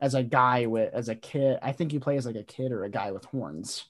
as 0.00 0.14
a 0.14 0.22
guy 0.22 0.64
with 0.64 0.94
as 0.94 1.10
a 1.10 1.14
kid. 1.14 1.58
I 1.62 1.72
think 1.72 1.92
you 1.92 2.00
play 2.00 2.16
as 2.16 2.24
like 2.24 2.36
a 2.36 2.42
kid 2.42 2.72
or 2.72 2.84
a 2.84 2.90
guy 2.90 3.12
with 3.12 3.26
horns. 3.26 3.84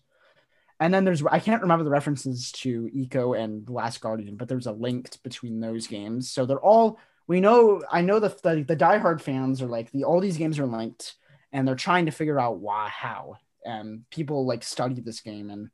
And 0.80 0.92
then 0.94 1.04
there's 1.04 1.22
I 1.24 1.38
can't 1.38 1.62
remember 1.62 1.84
the 1.84 1.90
references 1.90 2.50
to 2.52 2.88
Ico 2.92 3.38
and 3.38 3.64
The 3.66 3.72
Last 3.72 4.00
Guardian, 4.00 4.36
but 4.36 4.48
there's 4.48 4.66
a 4.66 4.72
link 4.72 5.22
between 5.22 5.60
those 5.60 5.86
games. 5.86 6.30
So 6.30 6.46
they're 6.46 6.58
all 6.58 6.98
we 7.30 7.40
know. 7.40 7.80
I 7.88 8.00
know 8.00 8.18
the 8.18 8.36
the, 8.42 8.64
the 8.66 8.76
diehard 8.76 9.20
fans 9.20 9.62
are 9.62 9.68
like 9.68 9.92
the 9.92 10.02
all 10.02 10.18
these 10.18 10.36
games 10.36 10.58
are 10.58 10.66
linked, 10.66 11.14
and 11.52 11.66
they're 11.66 11.76
trying 11.76 12.06
to 12.06 12.10
figure 12.10 12.40
out 12.40 12.58
why 12.58 12.88
how. 12.88 13.36
And 13.64 14.02
people 14.10 14.46
like 14.46 14.64
study 14.64 15.00
this 15.00 15.20
game 15.20 15.48
and 15.48 15.70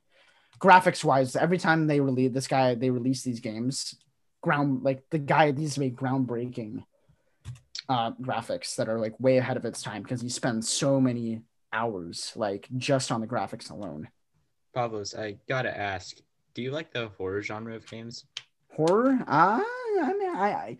graphics 0.60 1.02
wise, 1.02 1.34
every 1.34 1.56
time 1.56 1.86
they 1.86 2.00
release 2.00 2.34
this 2.34 2.46
guy, 2.46 2.74
they 2.74 2.90
release 2.90 3.22
these 3.22 3.40
games. 3.40 3.94
Ground 4.42 4.82
like 4.82 5.02
the 5.08 5.18
guy 5.18 5.50
needs 5.50 5.74
to 5.74 5.80
make 5.80 5.96
groundbreaking 5.96 6.84
uh, 7.88 8.10
graphics 8.20 8.76
that 8.76 8.90
are 8.90 9.00
like 9.00 9.18
way 9.18 9.38
ahead 9.38 9.56
of 9.56 9.64
its 9.64 9.80
time 9.80 10.02
because 10.02 10.20
he 10.20 10.28
spends 10.28 10.68
so 10.68 11.00
many 11.00 11.40
hours 11.72 12.34
like 12.36 12.68
just 12.76 13.10
on 13.10 13.22
the 13.22 13.26
graphics 13.26 13.70
alone. 13.70 14.08
Pavlos, 14.76 15.18
I 15.18 15.38
gotta 15.48 15.74
ask, 15.74 16.18
do 16.52 16.60
you 16.60 16.70
like 16.70 16.92
the 16.92 17.08
horror 17.16 17.40
genre 17.40 17.74
of 17.74 17.86
games? 17.86 18.26
horror 18.76 19.18
uh, 19.26 19.62
i 20.02 20.12
mean 20.18 20.36
i 20.36 20.52
i, 20.52 20.76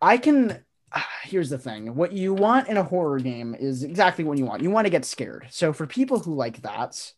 I 0.00 0.16
can 0.18 0.64
ah, 0.92 1.08
here's 1.24 1.50
the 1.50 1.58
thing. 1.58 1.94
What 1.94 2.12
you 2.12 2.34
want 2.34 2.68
in 2.68 2.76
a 2.76 2.82
horror 2.82 3.18
game 3.18 3.54
is 3.58 3.82
exactly 3.82 4.24
what 4.24 4.38
you 4.38 4.44
want. 4.44 4.62
You 4.62 4.70
want 4.70 4.86
to 4.86 4.90
get 4.90 5.04
scared. 5.04 5.46
So 5.50 5.72
for 5.72 5.86
people 5.86 6.20
who 6.20 6.34
like 6.34 6.62
that 6.62 7.12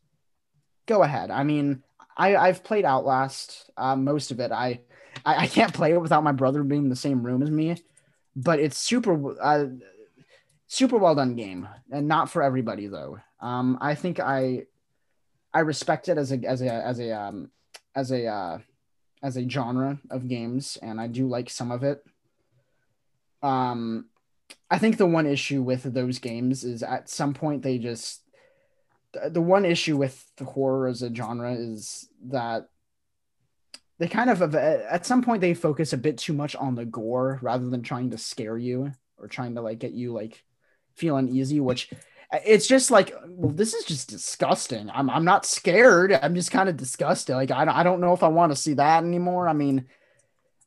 go 0.86 1.02
ahead. 1.02 1.30
I 1.30 1.44
mean 1.44 1.82
i 2.16 2.34
i've 2.34 2.64
played 2.64 2.84
outlast 2.84 3.70
uh, 3.76 3.94
most 3.94 4.30
of 4.30 4.40
it. 4.40 4.50
I, 4.50 4.80
I 5.24 5.44
i 5.44 5.46
can't 5.46 5.72
play 5.72 5.92
it 5.92 6.00
without 6.00 6.24
my 6.24 6.32
brother 6.32 6.62
being 6.62 6.84
in 6.84 6.88
the 6.88 6.96
same 6.96 7.22
room 7.22 7.42
as 7.42 7.50
me 7.50 7.76
but 8.34 8.58
it's 8.58 8.78
super 8.78 9.40
uh, 9.40 9.66
super 10.66 10.96
well 10.96 11.14
done 11.14 11.34
game. 11.34 11.68
And 11.90 12.08
not 12.08 12.30
for 12.30 12.42
everybody 12.42 12.86
though. 12.86 13.18
Um 13.40 13.78
i 13.80 13.94
think 13.94 14.18
i 14.20 14.66
i 15.52 15.60
respect 15.60 16.08
it 16.08 16.18
as 16.18 16.32
a 16.32 16.38
as 16.44 16.62
a 16.62 16.72
as 16.72 17.00
a 17.00 17.10
um 17.12 17.50
as 17.94 18.10
a 18.10 18.26
uh 18.26 18.58
as 19.22 19.36
a 19.36 19.48
genre 19.48 19.98
of 20.10 20.28
games 20.28 20.78
and 20.80 21.00
I 21.00 21.06
do 21.06 21.26
like 21.28 21.50
some 21.50 21.70
of 21.70 21.82
it. 21.82 22.04
Um 23.42 24.06
I 24.70 24.78
think 24.78 24.96
the 24.96 25.06
one 25.06 25.26
issue 25.26 25.62
with 25.62 25.82
those 25.82 26.18
games 26.18 26.64
is 26.64 26.82
at 26.82 27.08
some 27.08 27.34
point 27.34 27.62
they 27.62 27.78
just 27.78 28.22
the 29.12 29.40
one 29.40 29.64
issue 29.64 29.96
with 29.96 30.24
the 30.36 30.44
horror 30.44 30.86
as 30.86 31.02
a 31.02 31.12
genre 31.12 31.52
is 31.52 32.08
that 32.26 32.68
they 33.98 34.06
kind 34.06 34.30
of 34.30 34.54
at 34.54 35.04
some 35.04 35.22
point 35.22 35.40
they 35.40 35.54
focus 35.54 35.92
a 35.92 35.98
bit 35.98 36.18
too 36.18 36.32
much 36.32 36.54
on 36.54 36.74
the 36.74 36.84
gore 36.84 37.38
rather 37.42 37.68
than 37.68 37.82
trying 37.82 38.10
to 38.10 38.18
scare 38.18 38.56
you 38.56 38.92
or 39.18 39.26
trying 39.26 39.56
to 39.56 39.60
like 39.60 39.78
get 39.80 39.92
you 39.92 40.12
like 40.12 40.42
feel 40.94 41.16
uneasy 41.16 41.60
which 41.60 41.90
it's 42.46 42.68
just 42.68 42.92
like 42.92 43.12
well 43.26 43.50
this 43.52 43.74
is 43.74 43.84
just 43.84 44.08
disgusting. 44.08 44.88
I'm, 44.90 45.10
I'm 45.10 45.24
not 45.24 45.44
scared. 45.44 46.12
I'm 46.12 46.36
just 46.36 46.52
kind 46.52 46.68
of 46.68 46.76
disgusted. 46.76 47.34
Like 47.34 47.50
I, 47.50 47.64
I 47.64 47.82
don't 47.82 48.00
know 48.00 48.12
if 48.12 48.22
i 48.22 48.28
want 48.28 48.52
to 48.52 48.56
see 48.56 48.74
that 48.74 49.02
anymore. 49.02 49.48
I 49.48 49.52
mean 49.52 49.86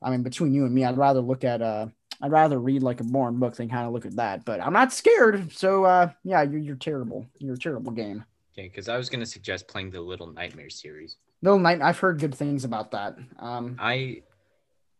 i 0.01 0.09
mean 0.09 0.23
between 0.23 0.53
you 0.53 0.65
and 0.65 0.75
me 0.75 0.83
i'd 0.83 0.97
rather 0.97 1.21
look 1.21 1.45
at 1.45 1.61
uh 1.61 1.87
i'd 2.23 2.31
rather 2.31 2.59
read 2.59 2.81
like 2.81 2.99
a 2.99 3.03
boring 3.03 3.37
book 3.37 3.55
than 3.55 3.69
kind 3.69 3.85
of 3.85 3.93
look 3.93 4.05
at 4.05 4.15
that 4.15 4.43
but 4.43 4.59
i'm 4.59 4.73
not 4.73 4.91
scared 4.91 5.51
so 5.53 5.83
uh 5.83 6.09
yeah 6.23 6.41
you're, 6.41 6.59
you're 6.59 6.75
terrible 6.75 7.27
you're 7.39 7.53
a 7.53 7.59
terrible 7.59 7.91
game 7.91 8.23
Okay, 8.53 8.67
because 8.67 8.87
I 8.87 8.97
was 8.97 9.09
gonna 9.09 9.25
suggest 9.25 9.67
playing 9.67 9.89
the 9.89 10.01
Little 10.01 10.27
Nightmare 10.27 10.69
series. 10.69 11.17
Little 11.41 11.59
Night, 11.59 11.81
I've 11.81 11.97
heard 11.97 12.19
good 12.19 12.35
things 12.35 12.63
about 12.63 12.91
that. 12.91 13.17
Um, 13.39 13.75
I 13.79 14.21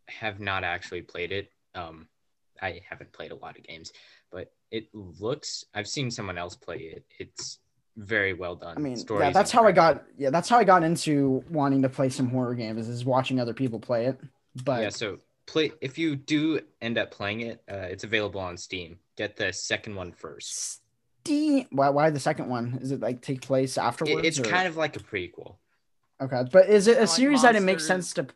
have 0.08 0.40
not 0.40 0.64
actually 0.64 1.02
played 1.02 1.30
it. 1.30 1.50
Um, 1.74 2.08
I 2.60 2.80
haven't 2.88 3.12
played 3.12 3.30
a 3.30 3.36
lot 3.36 3.56
of 3.56 3.62
games, 3.62 3.92
but 4.32 4.52
it 4.70 4.88
looks. 4.92 5.64
I've 5.72 5.86
seen 5.86 6.10
someone 6.10 6.36
else 6.36 6.56
play 6.56 6.78
it. 6.78 7.04
It's 7.18 7.60
very 7.96 8.32
well 8.32 8.56
done. 8.56 8.76
I 8.76 8.80
mean, 8.80 8.96
Story 8.96 9.24
yeah, 9.24 9.30
that's 9.30 9.52
how 9.52 9.64
I 9.64 9.72
got. 9.72 10.02
Yeah, 10.18 10.30
that's 10.30 10.48
how 10.48 10.58
I 10.58 10.64
got 10.64 10.82
into 10.82 11.44
wanting 11.48 11.82
to 11.82 11.88
play 11.88 12.08
some 12.08 12.28
horror 12.28 12.54
games 12.54 12.88
is 12.88 13.04
watching 13.04 13.38
other 13.38 13.54
people 13.54 13.78
play 13.78 14.06
it. 14.06 14.18
But 14.64 14.82
yeah, 14.82 14.88
so 14.88 15.18
play 15.46 15.72
if 15.80 15.98
you 15.98 16.16
do 16.16 16.60
end 16.80 16.98
up 16.98 17.10
playing 17.10 17.40
it, 17.42 17.62
uh, 17.70 17.76
it's 17.76 18.04
available 18.04 18.40
on 18.40 18.56
Steam. 18.56 18.98
Get 19.16 19.36
the 19.36 19.52
second 19.52 19.94
one 19.94 20.12
first. 20.12 20.80
Steam. 21.24 21.66
Why? 21.70 21.88
Why 21.90 22.10
the 22.10 22.20
second 22.20 22.48
one? 22.48 22.78
Is 22.82 22.90
it 22.92 23.00
like 23.00 23.22
take 23.22 23.40
place 23.42 23.78
afterwards? 23.78 24.18
It- 24.18 24.24
it's 24.26 24.38
or- 24.40 24.44
kind 24.44 24.68
of 24.68 24.76
like 24.76 24.96
a 24.96 25.00
prequel. 25.00 25.56
okay. 26.20 26.42
But 26.50 26.68
is 26.68 26.86
it 26.86 26.96
a 26.98 27.00
Like 27.00 27.08
series 27.08 27.42
that 27.42 27.56
it 27.56 27.62
makes 27.62 27.86
sense 27.86 28.12
to? 28.14 28.26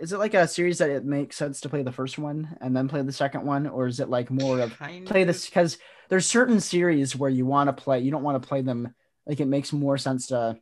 Is 0.00 0.12
it 0.12 0.18
like 0.18 0.34
a 0.34 0.46
series 0.46 0.78
that 0.78 0.90
it 0.90 1.04
makes 1.04 1.36
sense 1.36 1.60
to 1.62 1.68
play 1.68 1.82
the 1.82 1.90
first 1.90 2.18
one 2.18 2.56
and 2.60 2.76
then 2.76 2.88
play 2.88 3.02
the 3.02 3.12
second 3.12 3.44
one, 3.44 3.66
or 3.66 3.86
is 3.88 3.98
it 3.98 4.08
like 4.08 4.30
more 4.30 4.60
of 4.60 4.76
Kind 4.78 5.06
play 5.06 5.24
this 5.24 5.46
because 5.46 5.78
there's 6.08 6.24
certain 6.26 6.60
series 6.60 7.16
where 7.16 7.30
you 7.30 7.44
want 7.46 7.66
to 7.68 7.72
play 7.82 7.98
you 8.00 8.10
don't 8.12 8.22
want 8.22 8.40
to 8.40 8.48
play 8.48 8.62
them 8.62 8.94
like 9.26 9.40
it 9.40 9.46
makes 9.48 9.72
more 9.72 9.98
sense 9.98 10.28
to 10.28 10.56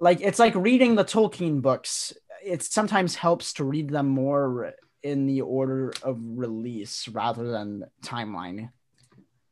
like 0.00 0.20
it's 0.20 0.38
like 0.38 0.54
reading 0.54 0.94
the 0.94 1.04
tolkien 1.04 1.60
books 1.60 2.12
it 2.44 2.62
sometimes 2.62 3.14
helps 3.16 3.52
to 3.54 3.64
read 3.64 3.90
them 3.90 4.08
more 4.08 4.72
in 5.02 5.26
the 5.26 5.40
order 5.40 5.92
of 6.02 6.18
release 6.20 7.08
rather 7.08 7.50
than 7.50 7.84
timeline 8.04 8.70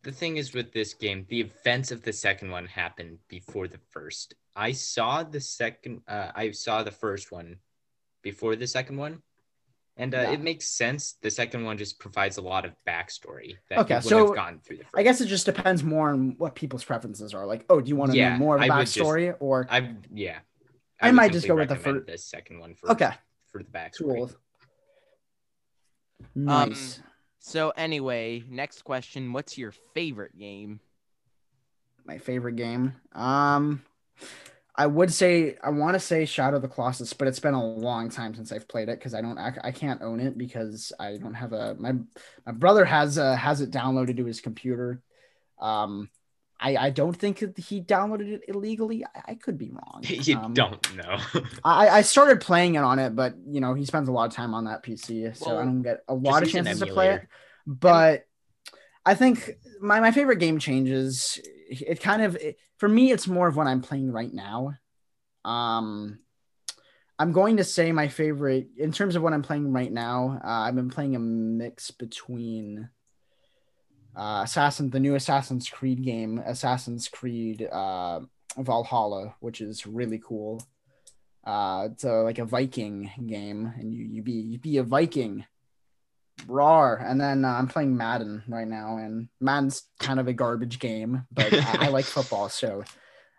the 0.03 0.13
thing 0.13 0.39
is 0.39 0.55
with 0.55 0.73
this 0.73 0.95
game, 0.95 1.27
the 1.29 1.41
events 1.41 1.93
of 1.93 2.01
the 2.01 2.13
second 2.15 2.51
one 2.51 2.65
happened 2.65 3.19
before 3.29 3.69
the 3.69 3.77
first. 3.91 4.33
I 4.57 4.73
saw 4.73 5.23
the 5.23 5.43
second. 5.43 6.01
Uh, 6.09 6.31
I 6.35 6.53
saw 6.53 6.83
the 6.83 6.91
first 6.91 7.31
one 7.31 7.57
before 8.23 8.57
the 8.57 8.67
second 8.67 8.97
one, 8.97 9.21
and 9.99 10.15
uh, 10.15 10.21
Yeah. 10.23 10.31
it 10.31 10.41
makes 10.41 10.69
sense. 10.71 11.19
The 11.21 11.31
second 11.31 11.67
one 11.67 11.77
just 11.77 11.99
provides 11.99 12.39
a 12.39 12.41
lot 12.41 12.65
of 12.65 12.73
backstory 12.89 13.57
that 13.69 13.81
Okay, 13.81 14.01
so 14.01 14.29
have 14.29 14.35
gotten 14.35 14.61
through 14.61 14.79
the 14.79 14.85
first. 14.85 14.97
i 14.97 15.03
guess 15.03 15.21
it 15.21 15.27
just 15.27 15.45
depends 15.45 15.85
more 15.85 16.09
on 16.09 16.35
what 16.39 16.55
people's 16.55 16.83
preferences 16.85 17.35
are 17.35 17.45
like 17.45 17.67
oh 17.69 17.83
do 17.83 17.91
you 17.91 17.97
want 17.97 18.13
to 18.13 18.17
Yeah, 18.17 18.31
know 18.33 18.39
more 18.39 18.59
I 18.59 18.69
just- 18.69 18.97
backstory 18.97 19.37
or 19.39 19.67
I 19.71 19.97
yeah. 20.15 20.39
I 21.01 21.09
would 21.09 21.17
might 21.17 21.33
just 21.33 21.47
go 21.47 21.55
with 21.57 21.69
the 21.69 21.75
recommend 21.75 22.07
fir- 22.07 22.13
the 22.13 22.19
second 22.19 22.61
one 22.61 22.75
for 22.75 22.91
okay 22.93 23.11
for 23.51 23.63
the 23.63 23.71
backstory. 23.71 24.17
cool 24.17 24.31
Um, 26.37 26.45
nice 26.45 27.01
So 27.39 27.71
anyway, 27.71 28.45
next 28.49 28.83
question: 28.83 29.33
What's 29.33 29.57
your 29.57 29.73
favorite 29.95 30.39
game? 30.39 30.81
my 32.07 32.19
favorite 32.19 32.57
game. 32.57 32.95
Um, 33.13 33.83
I 34.75 34.87
would 34.87 35.13
say 35.13 35.57
I 35.63 35.71
want 35.71 35.95
to 35.95 36.01
say 36.01 36.25
Shadow 36.25 36.57
of 36.57 36.63
the 36.63 36.69
Colossus, 36.69 37.13
but 37.13 37.29
it's 37.29 37.39
been 37.41 37.55
a 37.55 37.65
long 37.65 38.09
time 38.09 38.35
since 38.35 38.53
I've 38.53 38.69
played 38.69 38.89
it 38.89 38.99
because 38.99 39.15
I 39.15 39.21
don't 39.21 39.39
I, 39.39 39.53
I 39.63 39.71
can't 39.71 40.03
own 40.03 40.21
it 40.21 40.37
because 40.39 40.93
I 40.99 41.17
don't 41.19 41.35
have 41.35 41.53
a 41.53 41.75
my 41.79 41.93
my 42.47 42.53
brother 42.53 42.85
has 42.85 43.19
uh 43.19 43.35
has 43.37 43.61
it 43.61 43.71
downloaded 43.71 44.17
to 44.17 44.25
his 44.25 44.41
computer. 44.41 45.03
Um, 45.61 46.09
I 46.61 46.77
I 46.77 46.91
don't 46.91 47.17
think 47.17 47.41
that 47.41 47.59
he 47.59 47.81
downloaded 47.81 48.33
it 48.33 48.43
illegally. 48.49 49.05
I, 49.05 49.33
I 49.33 49.35
could 49.35 49.59
be 49.59 49.71
wrong. 49.71 50.03
you 50.05 50.37
Um, 50.37 50.55
don't 50.55 50.97
know. 50.97 51.19
I 51.65 51.89
I 51.89 52.03
started 52.03 52.41
playing 52.41 52.75
it 52.75 52.85
on 52.85 52.99
it, 52.99 53.17
but 53.17 53.35
you 53.47 53.61
know 53.61 53.75
he 53.75 53.85
spends 53.85 54.09
a 54.09 54.13
lot 54.13 54.27
of 54.29 54.35
time 54.35 54.55
on 54.55 54.65
that 54.65 54.85
PC, 54.85 55.37
so 55.37 55.59
I 55.59 55.65
don't 55.65 55.83
get 55.83 56.05
a 56.09 56.15
lot 56.15 56.43
of 56.43 56.51
chances 56.51 56.81
to 56.81 56.87
play 56.87 57.15
it 57.15 57.29
but 57.67 58.25
I 59.05 59.15
think 59.15 59.51
my, 59.81 60.01
my 60.01 60.11
favorite 60.11 60.39
game 60.39 60.59
changes. 60.59 61.39
It 61.69 62.01
kind 62.01 62.23
of 62.23 62.37
it, 62.37 62.59
for 62.79 62.89
me, 62.89 63.13
it's 63.13 63.29
more 63.29 63.47
of 63.47 63.57
what 63.57 63.67
I'm 63.67 63.81
playing 63.81 64.11
right 64.11 64.33
now. 64.33 64.75
Um, 65.45 66.19
I'm 67.19 67.33
going 67.33 67.59
to 67.59 67.65
say 67.65 67.93
my 67.93 68.09
favorite 68.09 68.69
in 68.77 68.93
terms 68.93 69.15
of 69.15 69.23
what 69.23 69.33
I'm 69.33 69.43
playing 69.43 69.73
right 69.73 69.93
now. 69.93 70.41
Uh, 70.43 70.49
I've 70.49 70.75
been 70.75 70.91
playing 70.91 71.17
a 71.17 71.21
mix 71.21 71.91
between 71.91 72.89
uh, 74.17 74.43
Assassin, 74.45 74.91
the 74.91 75.01
new 75.01 75.15
Assassin's 75.15 75.69
Creed 75.69 76.03
game, 76.05 76.39
Assassin's 76.45 77.09
Creed 77.09 77.69
uh, 77.71 78.21
Valhalla, 78.59 79.35
which 79.41 79.61
is 79.61 79.87
really 79.87 80.21
cool. 80.25 80.63
Uh, 81.45 81.89
it's 81.93 82.05
a, 82.05 82.13
like 82.23 82.39
a 82.39 82.45
Viking 82.45 83.11
game, 83.27 83.73
and 83.79 83.93
you 83.93 84.05
you 84.05 84.23
be 84.23 84.33
you 84.33 84.59
be 84.59 84.77
a 84.79 84.83
Viking 84.83 85.45
Rawr. 86.47 87.03
And 87.09 87.21
then 87.21 87.45
uh, 87.45 87.49
I'm 87.49 87.69
playing 87.69 87.97
Madden 87.97 88.43
right 88.49 88.67
now, 88.69 88.99
and 88.99 89.29
Madden's 89.41 89.83
kind 89.99 90.21
of 90.21 90.29
a 90.29 90.33
garbage 90.33 90.79
game, 90.79 91.27
but 91.33 91.53
I, 91.53 91.87
I 91.87 91.89
like 91.89 92.05
football, 92.17 92.49
so 92.49 92.85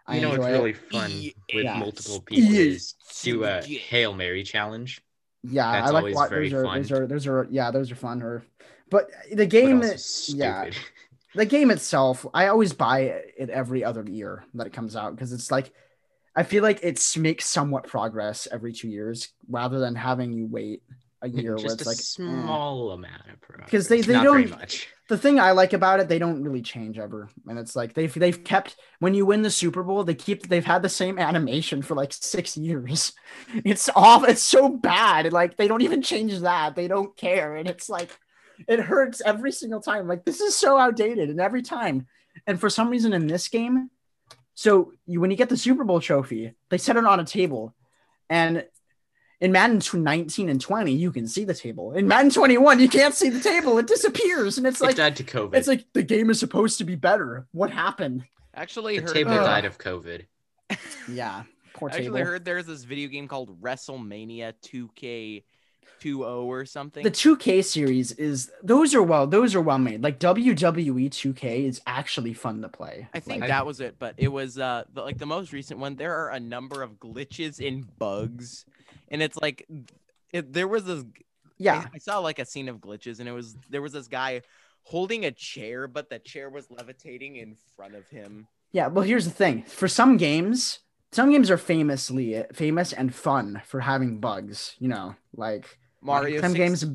I 0.08 0.16
you 0.16 0.22
know 0.22 0.30
enjoy 0.32 0.42
what's 0.42 0.54
it. 0.54 0.58
really 0.58 0.74
fun 0.74 1.12
EA 1.12 1.34
with 1.54 1.64
Yeah. 1.66 1.78
multiple 1.80 2.22
people 2.22 2.52
EA. 2.54 2.68
is 2.70 2.96
do 3.22 3.44
a 3.44 3.62
hail 3.62 4.14
mary 4.14 4.44
challenge. 4.44 5.02
Yeah, 5.44 5.72
That's 5.72 5.90
I 5.90 5.94
like 5.94 6.02
always 6.02 6.16
wa- 6.16 6.28
very 6.28 6.50
those 6.50 6.60
are, 6.60 6.66
fun. 6.66 6.78
those 6.82 6.92
are 6.92 7.08
those 7.08 7.28
are 7.28 7.48
yeah, 7.50 7.72
those 7.72 7.92
are 7.92 7.96
fun. 7.96 8.22
Or, 8.22 8.44
but 8.92 9.10
the 9.34 9.48
game, 9.48 9.82
also 9.82 10.36
yeah. 10.38 10.70
the 11.36 11.46
game 11.48 11.72
itself, 11.72 12.26
I 12.34 12.48
always 12.48 12.74
buy 12.74 13.00
it 13.38 13.50
every 13.50 13.84
other 13.84 14.04
year 14.08 14.44
that 14.54 14.68
it 14.68 14.74
comes 14.74 14.96
out 14.96 15.16
because 15.16 15.34
it's 15.34 15.50
like 15.50 15.72
I 16.36 16.44
feel 16.44 16.62
like 16.64 16.80
it 16.84 17.02
makes 17.18 17.46
somewhat 17.46 17.88
progress 17.88 18.48
every 18.52 18.72
two 18.74 18.88
years 18.90 19.30
rather 19.50 19.80
than 19.80 19.96
having 19.96 20.32
you 20.32 20.46
wait 20.46 20.84
a 21.24 21.28
year 21.42 21.56
where 21.56 21.64
Just 21.66 21.82
it's 21.82 21.86
a 21.86 21.90
like 21.90 21.98
eh. 21.98 22.02
small 22.46 22.92
amount 22.92 23.30
of 23.34 23.42
progress. 23.42 23.70
'Cause 23.72 23.88
they- 23.88 24.02
they 24.02 24.14
not 24.14 24.24
don't- 24.24 24.50
much. 24.50 24.88
the 25.10 25.18
thing 25.18 25.40
I 25.42 25.52
like 25.52 25.74
about 25.74 26.00
it, 26.00 26.08
they 26.08 26.20
don't 26.20 26.42
really 26.42 26.62
change 26.62 26.98
ever, 26.98 27.28
and 27.48 27.60
it's 27.60 27.76
like 27.76 27.94
they've 27.94 28.14
they've 28.14 28.44
kept 28.44 28.78
when 29.00 29.14
you 29.14 29.26
win 29.26 29.42
the 29.42 29.52
Super 29.52 29.84
Bowl, 29.84 30.04
they 30.06 30.16
keep 30.16 30.48
they've 30.48 30.64
had 30.66 30.82
the 30.82 30.90
same 30.90 31.20
animation 31.20 31.82
for 31.82 31.96
like 31.96 32.14
six 32.14 32.56
years. 32.58 33.12
It's 33.66 33.90
off. 33.96 34.28
It's 34.28 34.42
so 34.42 34.70
bad. 34.70 35.32
Like 35.34 35.58
they 35.58 35.68
don't 35.68 35.82
even 35.82 36.02
change 36.02 36.40
that. 36.40 36.76
They 36.76 36.88
don't 36.88 37.16
care, 37.18 37.56
and 37.58 37.68
it's 37.68 37.90
like 37.90 38.10
it 38.68 38.80
hurts 38.80 39.22
every 39.26 39.52
single 39.52 39.82
time. 39.82 40.08
Like 40.08 40.26
this 40.26 40.42
is 40.42 40.56
so 40.56 40.78
outdated, 40.78 41.30
and 41.30 41.40
every 41.40 41.62
time, 41.62 42.08
and 42.48 42.60
for 42.60 42.70
some 42.70 42.90
reason 42.90 43.14
in 43.14 43.28
this 43.28 43.48
game, 43.48 43.90
so 44.54 44.94
you 45.06 45.20
when 45.22 45.32
you 45.32 45.38
get 45.38 45.50
the 45.50 45.58
Super 45.58 45.84
Bowl 45.84 46.00
trophy, 46.00 46.54
they 46.70 46.78
set 46.78 46.98
it 46.98 47.06
on 47.06 47.20
a 47.20 47.26
table, 47.26 47.74
and 48.30 48.66
in 49.42 49.52
Madden 49.52 49.80
tw- 49.80 49.96
19 49.96 50.50
and 50.50 50.62
20, 50.62 50.94
you 50.94 51.12
can 51.12 51.28
see 51.28 51.44
the 51.44 51.54
table. 51.54 51.94
In 51.94 52.08
Madden 52.08 52.30
21, 52.30 52.80
you 52.80 52.88
can't 52.88 53.16
see 53.16 53.30
the 53.30 53.40
table. 53.40 53.80
It 53.80 53.88
disappears. 53.88 54.60
And 54.60 54.68
it's 54.68 54.80
it 54.80 54.86
like, 54.86 54.96
died 54.96 55.16
to 55.16 55.24
COVID. 55.24 55.56
it's 55.56 55.68
like 55.68 55.86
the 55.94 56.04
game 56.04 56.30
is 56.30 56.40
supposed 56.40 56.78
to 56.78 56.84
be 56.84 56.96
better. 56.96 57.48
What 57.52 57.72
happened? 57.72 58.24
Actually, 58.54 59.00
the 59.00 59.08
heard 59.08 59.14
table 59.14 59.32
Ugh. 59.32 59.44
died 59.44 59.66
of 59.66 59.78
COVID. 59.80 60.26
Yeah, 61.10 61.44
poor 61.74 61.90
I 61.90 61.94
table. 61.94 62.18
actually 62.18 62.22
heard 62.22 62.46
there's 62.46 62.66
this 62.68 62.84
video 62.84 63.10
game 63.10 63.28
called 63.28 63.60
WrestleMania 63.62 64.54
2K 64.64 65.44
20 66.02 66.24
or 66.24 66.66
something. 66.66 67.04
the 67.04 67.12
2K 67.12 67.64
series 67.64 68.12
is 68.14 68.52
those 68.64 68.94
are 68.96 69.04
well, 69.04 69.28
those 69.28 69.56
are 69.56 69.62
well 69.62 69.78
made. 69.78 70.04
Like 70.04 70.20
WWE 70.20 71.10
2K 71.10 71.66
is 71.66 71.82
actually 71.86 72.34
fun 72.34 72.62
to 72.62 72.70
play. 72.70 73.08
I 73.14 73.20
think 73.20 73.42
Like, 73.42 73.50
that 73.50 73.66
was 73.66 73.80
it, 73.80 73.96
but 74.00 74.16
it 74.18 74.30
was 74.30 74.58
uh 74.58 74.84
the, 74.94 75.02
like 75.02 75.18
the 75.18 75.26
most 75.26 75.54
recent 75.54 75.80
one. 75.80 75.96
There 75.96 76.16
are 76.16 76.30
a 76.32 76.40
number 76.40 76.82
of 76.82 77.00
glitches 77.00 77.66
and 77.66 77.86
bugs, 77.98 78.66
and 79.10 79.22
it's 79.22 79.38
like 79.38 79.68
it, 80.34 80.52
there 80.54 80.68
was 80.68 80.86
this. 80.86 81.04
yeah, 81.58 81.86
I, 81.86 81.96
I 81.96 81.98
saw 82.00 82.20
like 82.20 82.40
a 82.40 82.46
scene 82.46 82.70
of 82.70 82.78
glitches, 82.78 83.20
and 83.20 83.28
it 83.30 83.34
was 83.34 83.56
there 83.70 83.82
was 83.82 83.94
this 83.94 84.08
guy 84.08 84.42
holding 84.84 85.26
a 85.26 85.32
chair, 85.32 85.88
but 85.88 86.10
the 86.10 86.20
chair 86.20 86.50
was 86.50 86.70
levitating 86.72 87.36
in 87.36 87.56
front 87.76 87.96
of 87.96 88.08
him. 88.10 88.48
yeah. 88.72 88.88
Well, 88.88 89.04
here's 89.04 89.26
the 89.26 89.32
thing: 89.32 89.64
for 89.64 89.88
some 89.88 90.18
games, 90.18 90.80
some 91.12 91.32
games 91.32 91.52
are 91.52 91.58
famously 91.58 92.44
famous 92.54 92.94
and 92.94 93.14
fun 93.14 93.62
for 93.66 93.82
having 93.82 94.20
bugs. 94.20 94.76
You 94.80 94.88
know, 94.88 95.16
like 95.36 95.78
Mario. 96.02 96.42
some 96.42 96.52
6 96.56 96.58
games. 96.84 96.86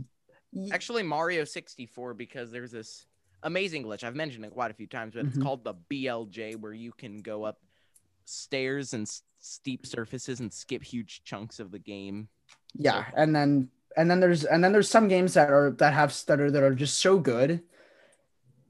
actually 0.72 1.02
Mario 1.02 1.44
64 1.44 2.14
because 2.14 2.50
there's 2.50 2.70
this 2.70 3.06
amazing 3.42 3.84
glitch. 3.84 4.02
I've 4.04 4.16
mentioned 4.16 4.44
it 4.44 4.50
quite 4.52 4.70
a 4.70 4.74
few 4.74 4.86
times, 4.86 5.14
but 5.14 5.24
Mhm. 5.24 5.28
it's 5.28 5.38
called 5.38 5.64
the 5.64 5.74
BLJ, 5.90 6.56
where 6.56 6.72
you 6.72 6.92
can 6.92 7.18
go 7.20 7.44
up 7.44 7.60
stairs 8.24 8.92
and 8.94 9.02
s- 9.02 9.22
steep 9.38 9.86
surfaces 9.86 10.40
and 10.40 10.52
skip 10.52 10.82
huge 10.82 11.22
chunks 11.24 11.60
of 11.60 11.70
the 11.70 11.78
game. 11.78 12.28
yeah 12.78 13.06
and 13.16 13.34
then 13.34 13.68
and 13.96 14.10
then 14.10 14.18
there's 14.20 14.44
and 14.44 14.62
then 14.62 14.72
there's 14.72 14.90
some 14.90 15.08
games 15.08 15.34
that 15.34 15.48
are 15.50 15.70
that 15.78 15.94
have 15.94 16.14
that 16.26 16.40
are 16.40 16.50
that 16.50 16.62
are 16.62 16.74
just 16.74 16.98
so 16.98 17.18
good 17.18 17.62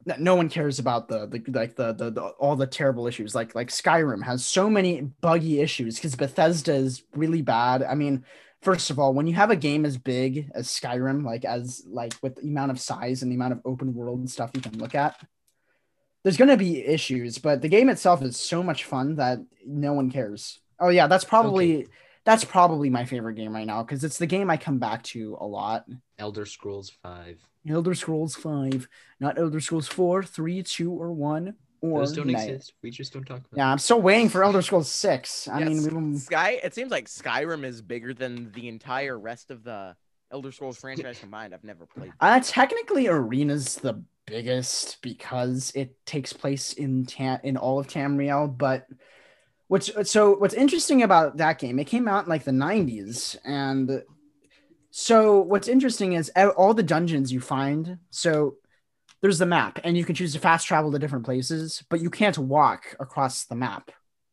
that 0.05 0.21
no 0.21 0.37
one 0.37 0.49
cares 0.49 0.79
about 0.79 1.09
the, 1.09 1.27
the 1.27 1.43
like 1.51 1.75
the, 1.75 1.93
the 1.93 2.11
the 2.11 2.21
all 2.39 2.55
the 2.55 2.67
terrible 2.67 3.07
issues 3.09 3.35
like 3.35 3.55
like 3.55 3.69
skyrim 3.69 4.23
has 4.23 4.45
so 4.47 4.71
many 4.71 5.01
buggy 5.21 5.61
issues 5.61 5.97
because 5.97 6.15
bethesda 6.15 6.73
is 6.75 7.03
really 7.15 7.43
bad 7.43 7.83
i 7.83 7.95
mean 7.95 8.25
first 8.67 8.91
of 8.91 8.99
all, 8.99 9.15
when 9.15 9.29
you 9.29 9.35
have 9.35 9.53
a 9.53 9.57
game 9.57 9.87
as 9.87 9.97
big 9.97 10.51
as 10.53 10.67
Skyrim, 10.67 11.25
like 11.25 11.45
as 11.45 11.85
like 11.87 12.15
with 12.21 12.35
the 12.35 12.49
amount 12.49 12.73
of 12.73 12.81
size 12.81 13.23
and 13.23 13.31
the 13.31 13.37
amount 13.37 13.53
of 13.53 13.61
open 13.65 13.95
world 13.95 14.19
and 14.19 14.29
stuff 14.29 14.51
you 14.55 14.61
can 14.61 14.77
look 14.77 14.93
at, 14.93 15.17
there's 16.25 16.37
gonna 16.37 16.57
be 16.57 16.85
issues. 16.85 17.39
But 17.39 17.63
the 17.63 17.69
game 17.69 17.89
itself 17.89 18.23
is 18.23 18.37
so 18.37 18.65
much 18.65 18.83
fun 18.83 19.15
that 19.17 19.39
no 19.65 19.93
one 19.93 20.11
cares. 20.11 20.59
Oh 20.81 20.89
yeah, 20.89 21.07
that's 21.07 21.23
probably 21.23 21.87
that's 22.25 22.45
probably 22.45 22.91
my 22.91 23.05
favorite 23.05 23.35
game 23.35 23.55
right 23.55 23.69
now 23.69 23.85
because 23.85 24.03
it's 24.03 24.19
the 24.19 24.27
game 24.27 24.51
I 24.51 24.57
come 24.57 24.81
back 24.81 25.05
to 25.15 25.37
a 25.41 25.47
lot. 25.47 25.85
Elder 26.19 26.45
Scrolls 26.45 26.91
Five. 26.91 27.39
Elder 27.69 27.95
Scrolls 27.95 28.35
Five, 28.35 28.89
not 29.21 29.39
Elder 29.39 29.61
Scrolls 29.61 29.87
Four, 29.87 30.25
Three, 30.25 30.65
Two, 30.65 30.91
or 30.91 31.13
One. 31.13 31.55
Or 31.93 32.01
Those 32.01 32.13
don't 32.13 32.27
Night. 32.29 32.49
exist. 32.51 32.75
We 32.83 32.91
just 32.91 33.13
don't 33.13 33.25
talk 33.25 33.39
about. 33.39 33.51
Yeah, 33.57 33.71
I'm 33.71 33.79
still 33.79 34.01
waiting 34.03 34.29
for 34.29 34.43
Elder 34.45 34.63
Scrolls 34.63 34.91
Six. 34.91 35.49
I 35.49 35.61
Yes, 35.61 35.69
mean, 35.69 35.83
we 35.85 35.91
don't- 35.91 36.19
Sky. 36.19 36.61
It 36.63 36.75
seems 36.75 36.91
like 36.91 37.07
Skyrim 37.07 37.65
is 37.65 37.83
bigger 37.83 38.13
than 38.15 38.53
the 38.53 38.69
entire 38.69 39.19
rest 39.19 39.51
of 39.51 39.65
the 39.65 39.97
Elder 40.31 40.51
Scrolls 40.53 40.79
franchise 40.79 41.19
combined. 41.21 41.55
I've 41.55 41.65
never 41.65 41.87
played. 41.87 42.13
Uh, 42.21 42.41
technically, 42.43 43.07
Arena's 43.09 43.77
the 43.77 44.03
biggest 44.27 45.01
because 45.03 45.71
it 45.77 45.95
takes 46.05 46.33
place 46.33 46.73
in 46.73 47.07
Tam- 47.07 47.41
in 47.45 47.57
all 47.57 47.79
of 47.79 47.87
Tamriel. 47.87 48.57
But 48.59 48.87
what's 49.69 49.91
so 50.11 50.33
what's 50.37 50.55
interesting 50.55 51.03
about 51.05 51.37
that 51.37 51.59
game? 51.61 51.79
It 51.79 51.85
came 51.87 52.09
out 52.09 52.25
in 52.25 52.29
like 52.31 52.43
the 52.45 52.51
'90s, 52.51 53.37
and 53.45 54.03
so 54.91 55.41
what's 55.41 55.69
interesting 55.69 56.15
is 56.15 56.31
all 56.57 56.75
the 56.75 56.83
dungeons 56.83 57.33
you 57.33 57.41
find. 57.41 57.99
So 58.11 58.57
there's 59.27 59.39
the 59.39 59.45
map, 59.47 59.81
and 59.83 59.97
you 59.99 60.05
can 60.05 60.15
choose 60.15 60.33
to 60.35 60.39
fast 60.39 60.69
travel 60.69 60.93
to 60.93 61.01
different 61.01 61.25
places, 61.25 61.83
but 61.91 62.01
you 62.01 62.09
can't 62.11 62.39
walk 62.39 62.95
across 63.01 63.45
the 63.45 63.57
map, 63.57 63.91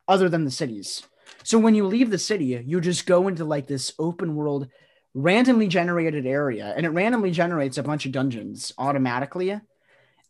other 0.08 0.30
than 0.30 0.46
the 0.46 0.52
cities. 0.52 1.02
So 1.42 1.58
when 1.58 1.74
you 1.74 1.88
leave 1.88 2.12
the 2.12 2.20
city, 2.20 2.62
you 2.64 2.80
just 2.80 3.08
go 3.08 3.28
into 3.28 3.44
like 3.44 3.66
this 3.66 3.94
open 3.98 4.36
world 4.36 4.68
randomly 5.16 5.68
generated 5.68 6.28
area 6.28 6.76
and 6.78 6.86
it 6.86 6.90
randomly 6.90 7.32
generates 7.32 7.80
a 7.80 7.84
bunch 7.84 8.06
of 8.06 8.12
dungeons 8.12 8.72
automatically 8.78 9.60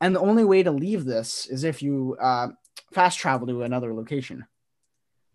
and 0.02 0.16
the 0.16 0.20
only 0.20 0.44
way 0.46 0.62
to 0.64 0.72
leave 0.72 1.04
this 1.06 1.46
is 1.48 1.64
if 1.64 1.82
you 1.82 2.18
uh, 2.22 2.48
fast 2.94 3.18
travel 3.18 3.48
to 3.48 3.64
another 3.64 3.94
location 3.94 4.46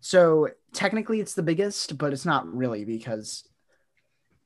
so 0.01 0.49
technically 0.71 1.19
it's 1.19 1.33
the 1.33 1.41
biggest 1.41 1.97
but 1.97 2.13
it's 2.13 2.25
not 2.27 2.45
really 2.55 2.85
because 2.85 3.43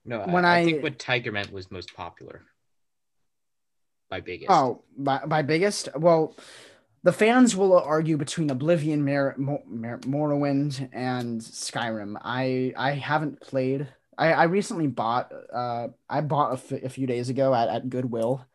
No, 0.06 0.22
When 0.22 0.46
I, 0.46 0.56
I 0.56 0.60
I- 0.60 0.66
think 0.66 0.84
what 0.84 1.00
Tiger 1.00 1.34
meant 1.34 1.52
was 1.52 1.70
most 1.70 1.94
popular. 1.94 2.46
Biggest. 4.20 4.52
oh 4.52 4.82
by, 4.98 5.20
by 5.26 5.42
biggest 5.42 5.90
well 5.96 6.36
the 7.04 7.12
fans 7.14 7.56
will 7.56 7.78
argue 7.78 8.18
between 8.18 8.50
oblivion 8.50 9.04
Mer- 9.04 9.36
Mo- 9.38 9.64
Mer- 9.68 10.00
morrowind 10.00 10.90
and 10.94 11.42
skyrim 11.42 12.16
i 12.22 12.74
i 12.78 12.92
haven't 12.92 13.42
played 13.42 13.88
i 14.18 14.32
i 14.34 14.44
recently 14.44 14.88
bought 14.88 15.32
uh 15.54 15.88
i 16.10 16.22
bought 16.22 16.52
a, 16.52 16.54
f- 16.76 16.84
a 16.84 16.90
few 16.90 17.08
days 17.08 17.30
ago 17.30 17.54
at, 17.54 17.68
at 17.70 17.90
goodwill 17.90 18.46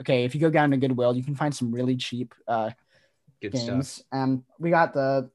okay 0.00 0.24
if 0.24 0.34
you 0.34 0.40
go 0.40 0.50
down 0.50 0.70
to 0.70 0.76
goodwill 0.76 1.16
you 1.16 1.22
can 1.24 1.34
find 1.34 1.54
some 1.54 1.72
really 1.72 1.96
cheap 1.96 2.34
uh 2.46 2.70
Good 3.40 3.56
stuff. 3.56 3.68
games. 3.68 4.02
And 4.10 4.42
we 4.58 4.70
got 4.70 4.94
the 4.94 5.30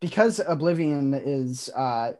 because 0.00 0.40
Oblivion 0.40 1.12
is 1.12 1.68
uh 1.76 2.12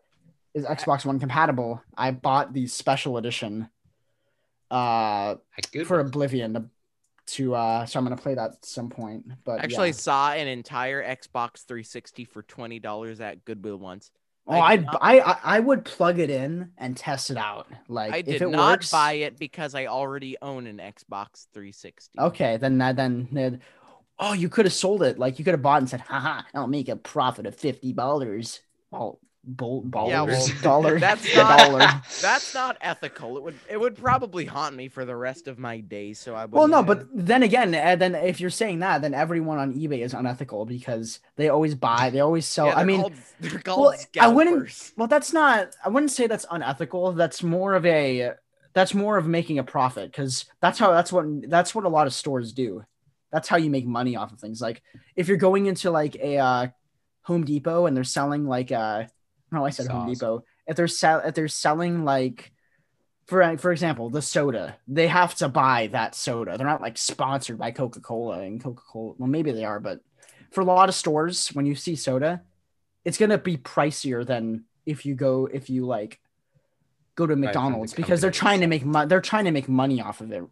is 0.55 0.67
Xbox 0.67 1.07
One 1.07 1.19
compatible. 1.19 1.83
I 1.97 2.11
bought 2.11 2.53
the 2.53 2.67
special 2.67 3.17
edition 3.17 3.71
uh 4.73 5.37
I 5.37 5.61
good. 5.73 5.87
for 5.87 6.01
Oblivion 6.01 6.55
to, 6.55 6.65
to 7.27 7.55
uh 7.55 7.87
so 7.87 7.99
I'm 7.99 8.05
gonna 8.05 8.17
play 8.17 8.35
that 8.35 8.53
at 8.53 8.65
some 8.67 8.91
point. 8.91 9.27
But 9.45 9.61
I 9.61 9.65
actually 9.65 9.89
yeah. 9.89 9.93
saw 9.93 10.33
an 10.33 10.49
entire 10.49 11.03
Xbox 11.05 11.65
360 11.67 12.25
for 12.27 12.43
twenty 12.43 12.79
dollars 12.81 13.21
at 13.21 13.45
Goodwill 13.45 13.79
once. 13.79 14.11
oh 14.47 14.61
I 14.61 14.61
I, 14.61 14.77
did 14.77 14.87
not- 14.87 14.99
I 15.01 15.21
I 15.21 15.39
I 15.45 15.61
would 15.61 15.85
plug 15.85 16.19
it 16.19 16.31
in 16.31 16.73
and 16.79 16.97
test 16.97 17.31
it 17.31 17.37
out. 17.37 17.69
Like 17.89 18.15
I 18.15 18.23
if 18.27 18.39
did 18.39 18.43
it 18.43 18.49
not 18.49 18.81
works, 18.81 18.91
buy 18.91 19.15
it 19.15 19.39
because 19.39 19.75
I 19.75 19.87
already 19.87 20.37
own 20.43 20.67
an 20.67 20.79
Xbox 20.79 21.47
360. 21.55 22.19
Okay, 22.19 22.57
then 22.59 22.79
that 22.79 22.97
then, 22.97 23.29
then 23.33 23.61
oh 24.19 24.33
you 24.33 24.49
could 24.49 24.67
have 24.67 24.73
sold 24.75 25.03
it. 25.03 25.19
Like 25.19 25.39
you 25.39 25.45
could 25.45 25.55
have 25.55 25.63
bought 25.63 25.81
and 25.83 25.91
said, 25.91 26.01
haha, 26.03 26.43
I'll 26.55 26.67
make 26.67 26.89
a 26.89 26.97
profit 26.97 27.47
of 27.47 27.57
fifty 27.57 27.93
dollars. 27.93 28.61
Well, 28.91 29.21
bol- 29.45 29.85
Yeah, 29.85 29.91
dollars, 30.17 30.49
well, 30.55 30.63
dollar, 30.63 30.99
that's 30.99 31.37
not- 31.37 31.59
dollar. 31.59 31.79
That's 32.23 32.55
not 32.55 32.77
ethical. 32.81 33.37
It 33.37 33.43
would 33.43 33.59
it 33.69 33.81
would 33.81 33.97
probably 33.97 34.45
haunt 34.45 34.77
me 34.77 34.89
for 34.89 35.05
the 35.05 35.17
rest 35.17 35.49
of 35.49 35.59
my 35.59 35.81
days. 35.81 36.19
So 36.21 36.35
I 36.35 36.45
would. 36.45 36.53
Well, 36.53 36.69
no, 36.69 36.83
but 36.83 37.07
then 37.13 37.43
again, 37.43 37.75
and 37.75 38.01
then 38.01 38.15
if 38.15 38.41
you're 38.41 38.51
saying 38.51 38.79
that, 38.81 39.03
then 39.03 39.15
everyone 39.15 39.59
on 39.59 39.75
eBay 39.75 40.05
is 40.05 40.15
unethical 40.15 40.65
because 40.67 41.21
they 41.37 41.49
always 41.49 41.75
buy, 41.75 42.11
they 42.11 42.21
always 42.21 42.47
sell. 42.47 42.67
Yeah, 42.67 42.77
I 42.77 42.85
mean, 42.85 43.01
called, 43.01 43.13
they're 43.41 43.59
called 43.59 43.81
well, 43.81 43.99
I 44.21 44.29
wouldn't- 44.29 44.71
scalpers. 44.71 44.93
well, 44.97 45.09
that's 45.09 45.33
not. 45.33 45.75
I 45.85 45.89
wouldn't 45.89 46.13
say 46.13 46.27
that's 46.27 46.47
unethical. 46.51 47.13
That's 47.13 47.43
more 47.43 47.75
of 47.75 47.85
a. 47.87 48.33
That's 48.75 48.95
more 48.95 49.17
of 49.19 49.27
making 49.27 49.59
a 49.59 49.65
profit 49.65 50.11
because 50.13 50.45
that's 50.61 50.79
how. 50.79 50.93
That's 50.93 51.13
what. 51.13 51.27
That's 51.51 51.75
what 51.75 51.85
a 51.85 51.89
lot 51.89 52.07
of 52.07 52.15
stores 52.15 52.53
do. 52.53 52.85
That's 53.33 53.49
how 53.49 53.57
you 53.57 53.71
make 53.71 53.87
money 53.87 54.15
off 54.17 54.33
of 54.33 54.39
things. 54.39 54.61
Like 54.61 54.83
if 55.17 55.27
you're 55.27 55.37
going 55.39 55.67
into 55.67 55.91
like 55.91 56.15
a 56.17 56.37
uh, 56.39 56.67
Home 57.23 57.45
Depot 57.45 57.87
and 57.87 57.97
they're 57.97 58.05
selling 58.05 58.47
like 58.47 58.71
uh, 58.71 59.05
no, 59.53 59.65
I 59.65 59.71
said 59.71 59.89
Home 59.89 60.13
Depot. 60.13 60.45
If 60.67 60.77
they're 60.77 60.89
sell, 60.89 61.21
if 61.21 61.35
they're 61.35 61.49
selling 61.49 62.05
like. 62.05 62.53
For, 63.27 63.57
for 63.57 63.71
example, 63.71 64.11
the 64.11 64.21
soda, 64.21 64.77
they 64.89 65.07
have 65.07 65.37
to 65.37 65.49
buy 65.49 65.87
that 65.93 66.17
soda. 66.17 66.59
They're 66.59 66.67
not 66.67 66.83
like 66.83 66.99
sponsored 66.99 67.57
by 67.57 67.71
Coca 67.71 68.01
Cola 68.01 68.41
and 68.41 68.63
Coca 68.63 68.83
Cola. 68.87 69.15
Well, 69.17 69.29
maybe 69.29 69.53
they 69.53 69.65
are, 69.65 69.79
but 69.79 70.01
for 70.51 70.61
a 70.61 70.65
lot 70.65 70.89
of 70.89 70.95
stores, 70.95 71.49
when 71.49 71.65
you 71.65 71.77
see 71.77 71.95
soda, 71.95 72.43
it's 73.05 73.19
gonna 73.19 73.39
be 73.39 73.57
pricier 73.57 74.27
than 74.27 74.65
if 74.87 75.07
you 75.07 75.15
go 75.15 75.49
if 75.51 75.71
you 75.71 75.87
like 75.87 76.21
go 77.15 77.27
to 77.27 77.35
the 77.35 77.41
McDonald's 77.41 77.95
because 77.95 78.21
they're 78.21 78.31
trying 78.31 78.61
to 78.61 78.67
make 78.67 78.85
money. 78.85 79.09
They're 79.09 79.21
trying 79.21 79.45
to 79.45 79.51
make 79.51 79.69
money 79.69 80.01
off 80.01 80.21
of 80.21 80.33
it, 80.33 80.45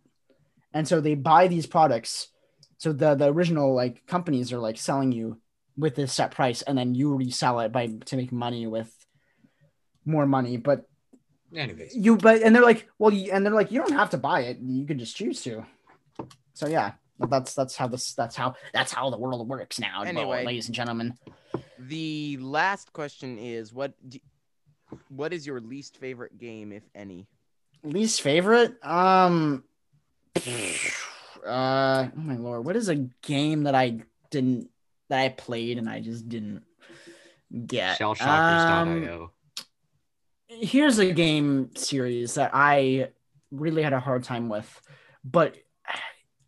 and 0.72 0.86
so 0.86 1.00
they 1.00 1.16
buy 1.16 1.48
these 1.48 1.66
products. 1.66 2.28
So 2.78 2.92
the 2.92 3.14
the 3.14 3.32
original 3.32 3.74
like 3.74 4.06
companies 4.06 4.52
are 4.52 4.58
like 4.58 4.78
selling 4.78 5.12
you 5.12 5.38
with 5.80 5.94
this 5.96 6.12
set 6.12 6.30
price, 6.32 6.62
and 6.62 6.76
then 6.78 6.94
you 6.94 7.14
resell 7.14 7.60
it 7.60 7.72
by 7.72 7.86
to 8.06 8.16
make 8.16 8.30
money 8.30 8.66
with 8.66 8.92
more 10.04 10.26
money. 10.26 10.56
But 10.56 10.86
Anyways, 11.54 11.96
you 11.96 12.16
but 12.16 12.42
and 12.42 12.54
they're 12.54 12.62
like, 12.62 12.88
well, 12.98 13.12
you, 13.12 13.32
and 13.32 13.44
they're 13.44 13.52
like, 13.54 13.72
you 13.72 13.80
don't 13.80 13.92
have 13.98 14.10
to 14.10 14.18
buy 14.18 14.42
it. 14.42 14.58
You 14.60 14.86
can 14.86 14.98
just 14.98 15.16
choose 15.16 15.42
to. 15.42 15.66
So 16.54 16.68
yeah, 16.68 16.92
that's 17.18 17.54
that's 17.54 17.74
how 17.74 17.88
this 17.88 18.12
that's 18.14 18.36
how 18.36 18.54
that's 18.72 18.92
how 18.92 19.10
the 19.10 19.18
world 19.18 19.48
works 19.48 19.80
now, 19.80 20.02
Anyway. 20.02 20.44
ladies 20.44 20.66
and 20.66 20.74
gentlemen. 20.74 21.14
The 21.78 22.36
last 22.40 22.92
question 22.92 23.38
is 23.38 23.72
what 23.72 23.94
d- 24.08 24.22
what 25.08 25.32
is 25.32 25.46
your 25.46 25.60
least 25.60 25.96
favorite 25.96 26.38
game, 26.38 26.72
if 26.72 26.82
any? 26.94 27.26
Least 27.82 28.22
favorite? 28.22 28.74
Um 28.84 29.64
uh 31.46 32.08
oh 32.16 32.20
my 32.20 32.36
lord, 32.36 32.64
what 32.64 32.76
is 32.76 32.88
a 32.88 32.96
game 33.22 33.64
that 33.64 33.74
I 33.74 34.00
didn't 34.30 34.68
that 35.10 35.20
I 35.20 35.28
played 35.28 35.78
and 35.78 35.88
I 35.88 36.00
just 36.00 36.28
didn't 36.28 36.62
get? 37.66 38.00
Um, 38.00 38.14
shellshockers.io. 38.14 39.30
here's 40.48 40.98
a 40.98 41.12
game 41.12 41.70
series 41.76 42.34
that 42.34 42.52
I 42.54 43.10
really 43.50 43.82
had 43.82 43.92
a 43.92 44.00
hard 44.00 44.24
time 44.24 44.48
with, 44.48 44.80
but 45.24 45.56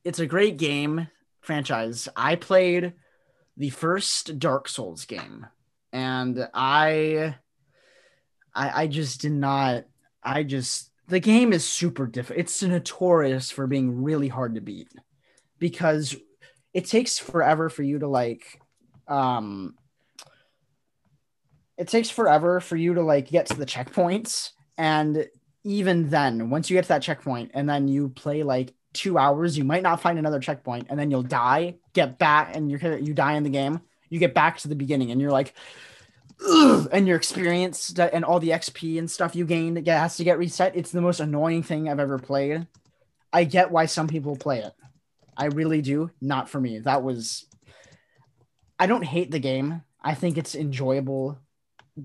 it's 0.04 0.18
a 0.18 0.26
great 0.26 0.56
game 0.56 1.08
franchise. 1.40 2.08
I 2.16 2.36
played 2.36 2.94
the 3.56 3.70
first 3.70 4.38
Dark 4.38 4.68
Souls 4.68 5.04
game, 5.04 5.46
and 5.92 6.48
I, 6.54 7.36
I, 8.54 8.82
I 8.82 8.86
just 8.86 9.20
did 9.20 9.32
not. 9.32 9.84
I 10.22 10.44
just 10.44 10.90
the 11.08 11.20
game 11.20 11.52
is 11.52 11.64
super 11.64 12.06
difficult. 12.06 12.40
It's 12.40 12.62
notorious 12.62 13.50
for 13.50 13.66
being 13.66 14.02
really 14.02 14.28
hard 14.28 14.54
to 14.54 14.60
beat 14.60 14.88
because 15.58 16.16
it 16.72 16.86
takes 16.86 17.18
forever 17.18 17.68
for 17.68 17.82
you 17.82 17.98
to 17.98 18.08
like, 18.08 18.60
um, 19.08 19.74
it 21.76 21.88
takes 21.88 22.10
forever 22.10 22.60
for 22.60 22.76
you 22.76 22.94
to 22.94 23.02
like 23.02 23.28
get 23.28 23.46
to 23.46 23.54
the 23.54 23.66
checkpoints. 23.66 24.50
And 24.78 25.26
even 25.64 26.10
then 26.10 26.50
once 26.50 26.70
you 26.70 26.76
get 26.76 26.82
to 26.84 26.88
that 26.88 27.02
checkpoint 27.02 27.52
and 27.54 27.68
then 27.68 27.88
you 27.88 28.08
play 28.08 28.42
like 28.42 28.74
two 28.92 29.16
hours 29.16 29.56
you 29.56 29.64
might 29.64 29.82
not 29.82 30.00
find 30.00 30.18
another 30.18 30.40
checkpoint 30.40 30.86
and 30.90 30.98
then 30.98 31.10
you'll 31.10 31.22
die 31.22 31.76
get 31.94 32.18
back 32.18 32.54
and 32.54 32.70
you're 32.70 32.98
you 32.98 33.14
die 33.14 33.34
in 33.34 33.42
the 33.42 33.50
game. 33.50 33.80
You 34.08 34.18
get 34.18 34.34
back 34.34 34.58
to 34.58 34.68
the 34.68 34.74
beginning 34.74 35.10
and 35.10 35.20
you're 35.20 35.30
like 35.30 35.54
Ugh, 36.46 36.88
and 36.90 37.06
your 37.06 37.16
experience 37.16 37.90
and 37.96 38.24
all 38.24 38.40
the 38.40 38.50
xp 38.50 38.98
and 38.98 39.10
stuff 39.10 39.36
you 39.36 39.46
gained 39.46 39.86
has 39.86 40.16
to 40.16 40.24
get 40.24 40.38
reset. 40.38 40.76
It's 40.76 40.90
the 40.90 41.00
most 41.00 41.20
annoying 41.20 41.62
thing 41.62 41.88
i've 41.88 42.00
ever 42.00 42.18
played. 42.18 42.66
I 43.32 43.44
get 43.44 43.70
why 43.70 43.86
some 43.86 44.08
people 44.08 44.36
play 44.36 44.58
it 44.58 44.72
i 45.36 45.46
really 45.46 45.82
do 45.82 46.10
not 46.20 46.48
for 46.48 46.60
me 46.60 46.78
that 46.78 47.02
was 47.02 47.46
i 48.78 48.86
don't 48.86 49.04
hate 49.04 49.30
the 49.30 49.38
game 49.38 49.82
i 50.02 50.14
think 50.14 50.36
it's 50.36 50.54
enjoyable 50.54 51.38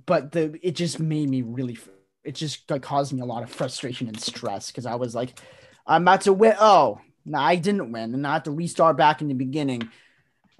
but 0.05 0.31
the 0.31 0.57
it 0.61 0.75
just 0.75 0.99
made 0.99 1.29
me 1.29 1.41
really 1.41 1.77
it 2.27 2.35
just 2.35 2.69
caused 2.81 3.13
me 3.13 3.21
a 3.21 3.25
lot 3.25 3.41
of 3.41 3.49
frustration 3.49 4.09
and 4.09 4.19
stress 4.19 4.69
because 4.69 4.85
I 4.85 4.95
was 4.95 5.15
like, 5.15 5.39
I'm 5.87 6.01
about 6.01 6.21
to 6.21 6.33
win. 6.33 6.55
Oh, 6.59 6.99
no, 7.25 7.39
I 7.39 7.55
didn't 7.55 7.93
win, 7.93 8.13
and 8.13 8.27
I 8.27 8.33
have 8.33 8.43
to 8.43 8.51
restart 8.51 8.97
back 8.97 9.21
in 9.21 9.29
the 9.29 9.33
beginning. 9.33 9.89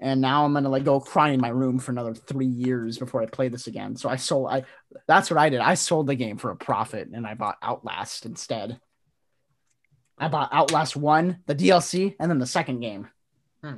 And 0.00 0.22
now 0.22 0.44
I'm 0.44 0.54
gonna 0.54 0.70
like 0.70 0.84
go 0.84 0.98
cry 0.98 1.30
in 1.30 1.40
my 1.40 1.48
room 1.48 1.78
for 1.78 1.92
another 1.92 2.14
three 2.14 2.46
years 2.46 2.96
before 2.96 3.20
I 3.20 3.26
play 3.26 3.48
this 3.48 3.66
again. 3.66 3.96
So 3.96 4.08
I 4.08 4.16
sold 4.16 4.48
I 4.48 4.64
That's 5.06 5.30
what 5.30 5.38
I 5.38 5.50
did. 5.50 5.60
I 5.60 5.74
sold 5.74 6.06
the 6.06 6.14
game 6.14 6.38
for 6.38 6.50
a 6.50 6.56
profit 6.56 7.08
and 7.12 7.26
I 7.26 7.34
bought 7.34 7.58
Outlast 7.62 8.24
instead. 8.24 8.80
I 10.20 10.28
bought 10.28 10.52
Outlast 10.52 10.96
1, 10.96 11.38
the 11.46 11.54
DLC, 11.54 12.14
and 12.18 12.30
then 12.30 12.38
the 12.38 12.46
second 12.46 12.80
game. 12.80 13.08
Hmm. 13.62 13.74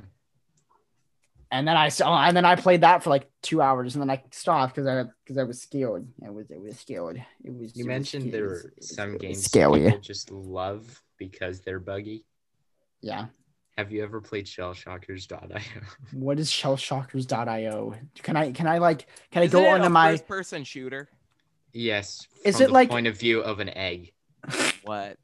And 1.52 1.66
then 1.66 1.76
I 1.76 1.88
saw 1.88 2.22
and 2.22 2.36
then 2.36 2.44
I 2.44 2.54
played 2.54 2.82
that 2.82 3.02
for 3.02 3.10
like 3.10 3.28
two 3.42 3.60
hours 3.60 3.96
and 3.96 4.02
then 4.02 4.08
I 4.10 4.22
stopped 4.30 4.74
because 4.76 4.86
I 4.86 5.04
because 5.24 5.36
I 5.36 5.42
was 5.42 5.60
scared. 5.60 6.06
It 6.22 6.32
was 6.32 6.48
it 6.50 6.60
was 6.60 6.78
scared. 6.78 7.24
It 7.42 7.52
was 7.52 7.74
You 7.76 7.86
it 7.86 7.88
mentioned 7.88 8.22
scared. 8.28 8.34
there 8.34 8.44
were 8.48 8.72
some 8.80 9.12
was 9.14 9.20
games 9.20 9.44
scary. 9.44 9.80
people 9.84 9.98
just 9.98 10.30
love 10.30 11.02
because 11.18 11.60
they're 11.60 11.80
buggy. 11.80 12.24
Yeah. 13.00 13.26
Have 13.76 13.90
you 13.90 14.02
ever 14.04 14.20
played 14.20 14.46
Shellshockers.io? 14.46 15.58
What 16.12 16.38
is 16.38 16.50
shellshockers.io? 16.50 17.94
Can 18.22 18.36
I 18.36 18.52
can 18.52 18.68
I 18.68 18.78
like 18.78 19.08
can 19.32 19.42
I 19.42 19.46
Isn't 19.46 19.60
go 19.60 19.66
it 19.66 19.72
onto 19.72 19.86
a 19.86 19.90
my 19.90 20.12
first-person 20.12 20.62
shooter? 20.62 21.08
yes. 21.72 22.28
Is 22.44 22.60
it 22.60 22.68
the 22.68 22.72
like- 22.74 22.90
point 22.90 23.08
of 23.08 23.18
view 23.18 23.40
of 23.40 23.58
an 23.58 23.70
egg? 23.70 24.12
What? 24.84 25.16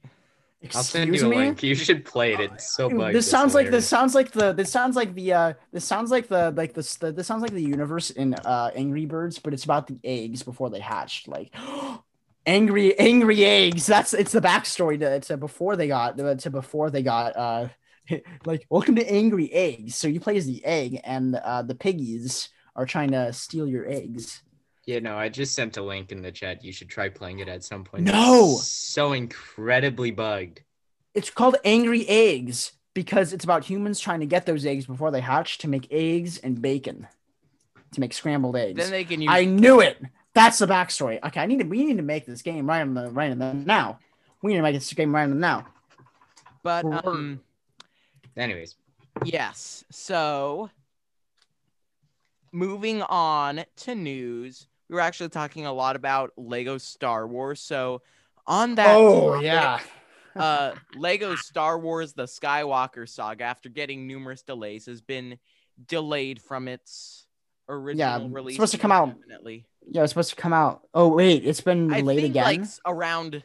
I'll 0.74 0.82
send 0.82 1.10
excuse 1.10 1.22
you 1.22 1.28
a 1.28 1.30
me? 1.30 1.36
link. 1.36 1.62
You 1.62 1.74
should 1.74 2.04
play 2.04 2.32
it. 2.32 2.40
It's 2.40 2.74
so 2.74 2.88
bugged. 2.88 3.14
this 3.14 3.30
sounds 3.30 3.54
like 3.54 3.70
this 3.70 3.86
sounds 3.86 4.14
like 4.14 4.32
the 4.32 4.52
this 4.52 4.70
sounds 4.70 4.96
like 4.96 5.14
the 5.14 5.32
uh 5.32 5.52
this 5.72 5.84
sounds 5.84 6.10
like 6.10 6.28
the 6.28 6.50
like 6.56 6.72
this 6.74 6.96
the, 6.96 7.12
this 7.12 7.26
sounds 7.26 7.42
like 7.42 7.52
the 7.52 7.62
universe 7.62 8.10
in 8.10 8.34
uh 8.34 8.70
Angry 8.74 9.04
Birds, 9.04 9.38
but 9.38 9.52
it's 9.52 9.64
about 9.64 9.86
the 9.86 9.98
eggs 10.02 10.42
before 10.42 10.70
they 10.70 10.80
hatched. 10.80 11.28
Like 11.28 11.54
angry 12.46 12.98
angry 12.98 13.44
eggs. 13.44 13.86
That's 13.86 14.14
it's 14.14 14.32
the 14.32 14.40
backstory 14.40 14.98
to, 15.00 15.20
to 15.20 15.36
before 15.36 15.76
they 15.76 15.88
got 15.88 16.16
to 16.16 16.50
before 16.50 16.90
they 16.90 17.02
got 17.02 17.36
uh 17.36 17.68
like 18.46 18.66
welcome 18.70 18.96
to 18.96 19.08
angry 19.08 19.52
eggs. 19.52 19.94
So 19.96 20.08
you 20.08 20.20
play 20.20 20.36
as 20.36 20.46
the 20.46 20.64
egg, 20.64 21.00
and 21.04 21.36
uh 21.36 21.62
the 21.62 21.74
piggies 21.74 22.48
are 22.74 22.86
trying 22.86 23.10
to 23.12 23.32
steal 23.32 23.66
your 23.68 23.88
eggs. 23.88 24.42
Yeah, 24.86 25.00
no, 25.00 25.16
I 25.16 25.28
just 25.28 25.54
sent 25.54 25.76
a 25.76 25.82
link 25.82 26.12
in 26.12 26.22
the 26.22 26.30
chat. 26.30 26.64
You 26.64 26.72
should 26.72 26.88
try 26.88 27.08
playing 27.08 27.40
it 27.40 27.48
at 27.48 27.64
some 27.64 27.82
point. 27.82 28.04
No! 28.04 28.56
It's 28.58 28.70
so 28.70 29.12
incredibly 29.12 30.12
bugged. 30.12 30.62
It's 31.12 31.28
called 31.28 31.56
Angry 31.64 32.06
Eggs 32.08 32.72
because 32.94 33.32
it's 33.32 33.44
about 33.44 33.64
humans 33.64 33.98
trying 33.98 34.20
to 34.20 34.26
get 34.26 34.46
those 34.46 34.64
eggs 34.64 34.86
before 34.86 35.10
they 35.10 35.20
hatch 35.20 35.58
to 35.58 35.68
make 35.68 35.88
eggs 35.90 36.38
and 36.38 36.62
bacon, 36.62 37.08
to 37.92 38.00
make 38.00 38.12
scrambled 38.12 38.56
eggs. 38.56 38.78
Then 38.78 38.92
they 38.92 39.04
can 39.04 39.20
use 39.20 39.30
I 39.32 39.44
knew 39.44 39.80
it. 39.80 40.00
That's 40.34 40.58
the 40.58 40.66
backstory. 40.66 41.18
Okay, 41.24 41.40
I 41.40 41.46
need 41.46 41.60
to. 41.60 41.64
We 41.64 41.84
need 41.84 41.96
to 41.96 42.02
make 42.02 42.24
this 42.24 42.42
game 42.42 42.68
right 42.68 42.82
in 42.82 42.94
the 42.94 43.10
right 43.10 43.30
in 43.30 43.38
the 43.38 43.54
now. 43.54 43.98
We 44.42 44.52
need 44.52 44.58
to 44.58 44.62
make 44.62 44.74
this 44.74 44.92
game 44.92 45.14
right 45.14 45.24
in 45.24 45.30
the 45.30 45.36
now. 45.36 45.66
but 46.62 46.84
um 47.04 47.40
Anyways, 48.36 48.76
yes. 49.24 49.84
So 49.90 50.70
moving 52.52 53.02
on 53.02 53.64
to 53.76 53.94
news, 53.94 54.66
we 54.88 54.94
were 54.94 55.00
actually 55.00 55.30
talking 55.30 55.66
a 55.66 55.72
lot 55.72 55.96
about 55.96 56.32
Lego 56.36 56.78
Star 56.78 57.26
Wars. 57.26 57.60
So 57.60 58.02
on 58.46 58.76
that 58.76 58.94
oh 58.94 59.32
topic, 59.32 59.44
yeah. 59.44 59.80
uh 60.36 60.74
Lego 60.96 61.34
Star 61.36 61.78
Wars 61.78 62.12
the 62.12 62.24
Skywalker 62.24 63.08
saga 63.08 63.44
after 63.44 63.68
getting 63.68 64.06
numerous 64.06 64.42
delays 64.42 64.86
has 64.86 65.00
been 65.00 65.38
delayed 65.86 66.40
from 66.40 66.68
its 66.68 67.26
original 67.68 68.26
it's 68.26 68.34
release. 68.34 68.56
supposed 68.56 68.72
to 68.72 68.78
come 68.78 68.92
out 68.92 69.20
Definitely. 69.20 69.66
Yeah, 69.88 70.02
it's 70.02 70.12
supposed 70.12 70.30
to 70.30 70.36
come 70.36 70.52
out. 70.52 70.82
Oh 70.94 71.08
wait, 71.08 71.44
it's 71.44 71.60
been 71.60 71.92
I 71.92 72.00
delayed 72.00 72.20
think 72.20 72.30
again. 72.30 72.44
like 72.44 72.68
around 72.86 73.42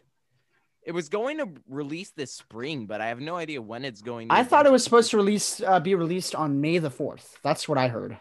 it 0.84 0.94
was 0.94 1.10
going 1.10 1.38
to 1.38 1.48
release 1.68 2.10
this 2.12 2.34
spring, 2.34 2.88
but 2.88 3.02
I 3.02 3.08
have 3.08 3.20
no 3.20 3.36
idea 3.36 3.62
when 3.62 3.86
it's 3.86 4.02
going 4.02 4.30
to 4.30 4.34
I 4.34 4.44
thought 4.44 4.66
it 4.66 4.72
was 4.72 4.84
supposed 4.84 5.12
to 5.12 5.18
release 5.18 5.62
uh, 5.62 5.80
be 5.80 5.96
released 5.96 6.34
on 6.34 6.62
May 6.62 6.80
the 6.80 6.90
fourth. 6.90 7.38
That's 7.44 7.68
what 7.70 7.78
I 7.78 7.88
heard. 7.88 8.18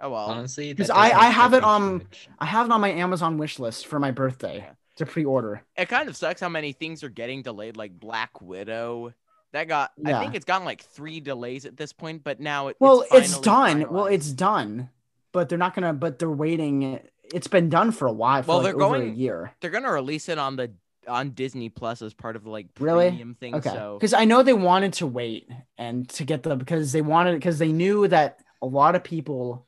Oh 0.00 0.10
well. 0.10 0.26
honestly, 0.30 0.74
'Cause 0.74 0.86
that 0.88 0.96
I- 0.96 1.10
I 1.26 1.30
have 1.30 1.52
it 1.54 1.60
me 1.60 1.64
on- 1.68 1.92
much. 1.98 2.28
I 2.38 2.46
have 2.46 2.66
it 2.66 2.72
on 2.72 2.80
my 2.80 2.90
Amazon 2.90 3.38
wish 3.38 3.58
list 3.58 3.86
for 3.86 3.98
my 3.98 4.10
birthday 4.10 4.58
Yeah. 4.58 4.70
to 4.96 5.06
pre-order. 5.06 5.62
it 5.76 5.88
kind 5.88 6.08
of 6.08 6.16
sucks 6.16 6.40
how 6.40 6.48
many 6.48 6.72
things 6.72 7.02
are 7.04 7.08
getting 7.08 7.42
delayed 7.42 7.76
like 7.76 7.98
black 7.98 8.40
widow 8.40 9.12
that 9.52 9.66
got 9.66 9.90
i 10.06 10.12
think 10.20 10.34
it's 10.36 10.44
gotten 10.44 10.64
like 10.64 10.80
three 10.82 11.18
delays 11.20 11.64
at 11.66 11.76
this 11.76 11.92
point 11.92 12.22
but 12.22 12.38
now 12.40 12.68
it, 12.68 12.76
Well, 12.78 13.04
it's, 13.12 13.36
finally 13.36 13.82
done. 13.84 13.92
Well, 13.92 14.06
it's 14.06 14.30
done, 14.30 14.90
but 15.32 15.48
they're 15.48 15.58
not 15.58 15.74
gonna. 15.74 15.92
But 15.92 16.18
they're 16.18 16.30
waiting. 16.30 17.00
It's 17.34 17.46
been 17.48 17.68
done 17.68 17.92
for 17.92 18.06
a 18.08 18.12
while. 18.12 18.42
For 18.42 18.48
Well, 18.48 18.56
like 18.58 18.64
they're 18.74 18.82
over 18.82 18.98
going- 18.98 19.10
a 19.10 19.14
year. 19.14 19.52
they're 19.60 19.70
gonna 19.70 19.92
release 19.92 20.28
it 20.28 20.38
on 20.38 20.56
the 20.56 20.72
on 21.08 21.30
disney 21.30 21.68
plus 21.68 22.02
as 22.02 22.12
part 22.14 22.36
of 22.36 22.44
the 22.44 22.50
like 22.50 22.68
Really? 22.78 23.10
thing 23.40 23.54
Okay, 23.56 23.70
so 23.70 23.96
because 23.98 24.12
I 24.12 24.24
know 24.26 24.42
they 24.42 24.52
wanted 24.52 24.92
to 24.94 25.06
wait 25.06 25.48
and 25.78 26.08
to 26.10 26.24
get 26.24 26.42
the 26.42 26.54
because 26.56 26.92
they 26.92 27.00
wanted 27.02 27.34
because 27.34 27.58
they 27.58 27.72
knew 27.72 28.06
that 28.08 28.38
a 28.62 28.66
lot 28.66 28.94
of 28.94 29.02
people 29.02 29.66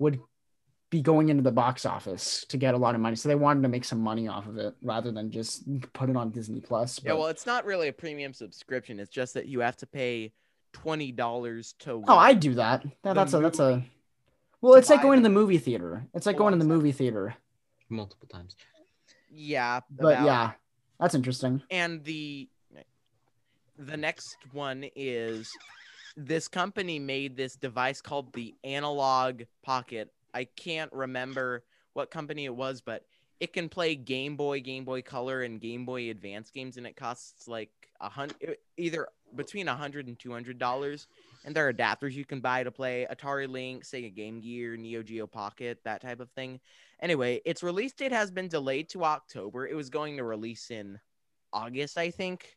would 0.00 0.18
be 0.90 1.00
going 1.02 1.28
into 1.28 1.42
the 1.44 1.52
box 1.52 1.86
office 1.86 2.44
to 2.48 2.56
get 2.56 2.74
a 2.74 2.76
lot 2.76 2.96
of 2.96 3.00
money, 3.00 3.14
so 3.14 3.28
they 3.28 3.36
wanted 3.36 3.62
to 3.62 3.68
make 3.68 3.84
some 3.84 4.00
money 4.00 4.26
off 4.26 4.48
of 4.48 4.58
it 4.58 4.74
rather 4.82 5.12
than 5.12 5.30
just 5.30 5.62
put 5.92 6.10
it 6.10 6.16
on 6.16 6.30
Disney 6.30 6.60
Plus. 6.60 6.98
yeah 7.04 7.12
well 7.12 7.28
it's 7.28 7.46
not 7.46 7.64
really 7.64 7.86
a 7.86 7.92
premium 7.92 8.34
subscription 8.34 8.98
it's 8.98 9.10
just 9.12 9.34
that 9.34 9.46
you 9.46 9.60
have 9.60 9.76
to 9.76 9.86
pay 9.86 10.32
$20 10.72 11.74
to 11.80 12.02
oh, 12.08 12.16
I 12.16 12.34
do 12.34 12.54
that. 12.54 12.84
Yeah, 13.04 13.12
that's 13.12 13.32
a 13.34 13.38
that's 13.38 13.58
a. 13.60 13.84
Well, 14.60 14.74
it's 14.74 14.90
like 14.90 15.02
going 15.02 15.18
to 15.18 15.22
the- 15.22 15.28
the 15.28 15.34
movie 15.34 15.58
theater. 15.58 16.06
It's 16.12 16.26
like 16.26 16.36
going 16.36 16.52
to 16.52 16.58
the 16.58 16.64
movie 16.64 16.92
theater. 16.92 17.34
multiple 17.88 18.28
times. 18.28 18.54
yeah 19.32 19.80
But 19.90 20.14
about- 20.14 20.24
yeah, 20.26 20.50
that's 20.98 21.14
interesting. 21.14 21.62
and 21.70 22.02
the 22.04 22.48
the 23.78 23.96
next 23.96 24.36
one 24.52 24.84
is 24.94 25.50
this 26.26 26.48
company 26.48 26.98
made 26.98 27.36
this 27.36 27.56
device 27.56 28.00
called 28.00 28.32
the 28.32 28.54
analog 28.64 29.42
pocket. 29.62 30.12
I 30.34 30.44
can't 30.44 30.92
remember 30.92 31.64
what 31.94 32.10
company 32.10 32.44
it 32.44 32.54
was 32.54 32.80
but 32.80 33.04
it 33.40 33.52
can 33.52 33.68
play 33.68 33.94
game 33.94 34.36
boy 34.36 34.60
game 34.60 34.84
boy 34.84 35.02
color 35.02 35.42
and 35.42 35.60
game 35.60 35.84
boy 35.84 36.10
advance 36.10 36.50
games 36.50 36.76
and 36.76 36.86
it 36.86 36.94
costs 36.94 37.48
like 37.48 37.70
a 38.00 38.08
hundred 38.08 38.56
either 38.76 39.08
between 39.34 39.66
a 39.68 39.74
hundred 39.74 40.06
and 40.06 40.18
two 40.18 40.32
hundred 40.32 40.58
dollars. 40.58 41.08
And 41.44 41.56
there 41.56 41.66
are 41.66 41.72
adapters 41.72 42.12
you 42.12 42.26
can 42.26 42.40
buy 42.40 42.62
to 42.64 42.70
play 42.70 43.06
atari 43.10 43.48
Lynx 43.48 43.90
sega 43.90 44.14
game 44.14 44.40
gear 44.40 44.76
neo 44.76 45.02
geo 45.02 45.26
pocket 45.26 45.80
that 45.84 46.02
type 46.02 46.20
of 46.20 46.30
thing. 46.30 46.60
Anyway 47.00 47.40
its 47.44 47.62
release 47.62 47.92
date 47.92 48.12
has 48.12 48.30
been 48.30 48.48
delayed 48.48 48.88
to 48.90 49.04
october. 49.04 49.66
It 49.66 49.74
was 49.74 49.88
going 49.88 50.18
to 50.18 50.24
release 50.24 50.70
in 50.70 51.00
August, 51.52 51.98
I 51.98 52.10
think. 52.10 52.56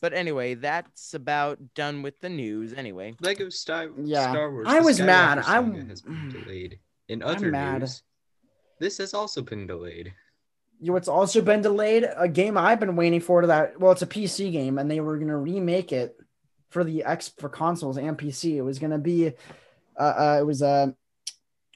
But 0.00 0.14
anyway, 0.14 0.54
that's 0.54 1.12
about 1.14 1.58
done 1.74 2.02
with 2.02 2.20
the 2.20 2.30
news. 2.30 2.72
Anyway, 2.72 3.14
Lego 3.20 3.50
Star, 3.50 3.90
Yeah. 4.02 4.30
Star 4.30 4.50
Wars. 4.50 4.66
I 4.68 4.80
was 4.80 4.98
Skywalker 4.98 5.06
mad. 5.06 5.38
I'm- 5.40 5.88
has 5.88 6.02
been 6.02 6.30
delayed. 6.30 6.78
In 7.08 7.22
I'm 7.24 7.50
mad. 7.50 7.80
news, 7.80 8.02
this 8.78 8.98
has 8.98 9.14
also 9.14 9.42
been 9.42 9.66
delayed. 9.66 10.14
You 10.80 10.86
know 10.86 10.92
what's 10.94 11.08
also 11.08 11.42
been 11.42 11.60
delayed? 11.60 12.08
A 12.16 12.28
game 12.28 12.56
I've 12.56 12.80
been 12.80 12.96
waiting 12.96 13.20
for 13.20 13.40
to 13.42 13.48
that. 13.48 13.78
Well, 13.78 13.92
it's 13.92 14.00
a 14.02 14.06
PC 14.06 14.50
game, 14.52 14.78
and 14.78 14.90
they 14.90 15.00
were 15.00 15.18
gonna 15.18 15.36
remake 15.36 15.92
it 15.92 16.16
for 16.70 16.84
the 16.84 17.04
X 17.04 17.28
for 17.28 17.48
consoles 17.48 17.98
and 17.98 18.16
PC. 18.16 18.56
It 18.56 18.62
was 18.62 18.78
gonna 18.78 18.98
be, 18.98 19.32
uh, 19.96 20.02
uh 20.02 20.36
it 20.40 20.44
was 20.44 20.62
uh, 20.62 20.92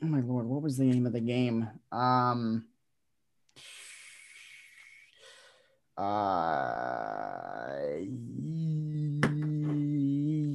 oh 0.02 0.06
my 0.06 0.20
lord, 0.20 0.46
what 0.46 0.62
was 0.62 0.78
the 0.78 0.84
name 0.84 1.04
of 1.04 1.12
the 1.12 1.20
game? 1.20 1.68
Um, 1.92 2.64
uh, 3.56 3.60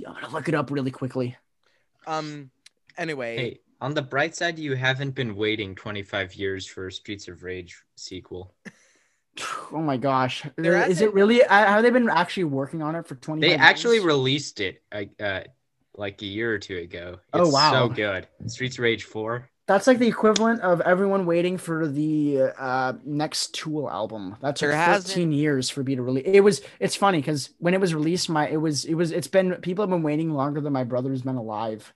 I'm 0.05 0.13
gonna 0.15 0.29
look 0.33 0.47
it 0.47 0.55
up 0.55 0.71
really 0.71 0.91
quickly. 0.91 1.35
um, 2.07 2.49
anyway, 2.97 3.37
Hey, 3.37 3.59
on 3.81 3.93
the 3.93 4.01
bright 4.01 4.35
side, 4.35 4.57
you 4.59 4.75
haven't 4.75 5.11
been 5.15 5.35
waiting 5.35 5.75
25 5.75 6.33
years 6.35 6.65
for 6.67 6.87
a 6.87 6.91
Streets 6.91 7.27
of 7.27 7.43
Rage 7.43 7.81
sequel. 7.95 8.53
Oh 9.71 9.77
my 9.81 9.95
gosh, 9.95 10.43
There 10.57 10.75
is 10.81 10.87
hasn't- 10.97 11.09
it 11.11 11.13
really? 11.13 11.41
uh, 11.43 11.47
Have 11.47 11.83
they 11.83 11.91
been 11.91 12.09
actually 12.09 12.43
working 12.45 12.81
on 12.81 12.95
it 12.95 13.07
for 13.07 13.15
twenty? 13.15 13.47
They 13.47 13.55
actually 13.55 14.01
released 14.01 14.59
it 14.59 14.83
uh, 14.91 15.03
uh, 15.17 15.43
like 15.95 16.21
a 16.21 16.25
year 16.25 16.51
or 16.53 16.57
two 16.57 16.75
ago. 16.77 17.19
It's 17.33 17.47
Oh, 17.47 17.49
wow. 17.49 17.71
so 17.71 17.87
good. 17.87 18.27
Streets 18.47 18.75
of 18.77 18.83
Rage 18.83 19.03
4. 19.05 19.47
That's 19.69 19.85
like 19.85 19.99
the 19.99 20.07
equivalent 20.07 20.61
of 20.61 20.81
everyone 20.81 21.27
waiting 21.27 21.59
for 21.59 21.87
the 21.87 22.51
uh, 22.57 22.93
next 23.05 23.53
Tool 23.53 23.87
album. 23.87 24.35
That 24.41 24.55
took 24.55 24.71
There 24.71 24.99
13 24.99 25.31
years 25.31 25.69
for 25.69 25.83
me 25.83 25.95
to 25.95 26.01
release. 26.01 26.23
It 26.25 26.39
was. 26.39 26.61
It's 26.79 26.95
funny 26.95 27.19
because 27.19 27.51
when 27.59 27.75
it 27.75 27.79
was 27.79 27.93
released, 27.93 28.29
my 28.29 28.49
it 28.49 28.57
was 28.57 28.85
it 28.85 28.95
was 28.95 29.11
it's 29.11 29.27
been 29.27 29.53
people 29.57 29.83
have 29.83 29.91
been 29.91 30.01
waiting 30.01 30.31
longer 30.31 30.59
than 30.59 30.73
my 30.73 30.85
brother's 30.85 31.21
been 31.21 31.35
alive 31.35 31.93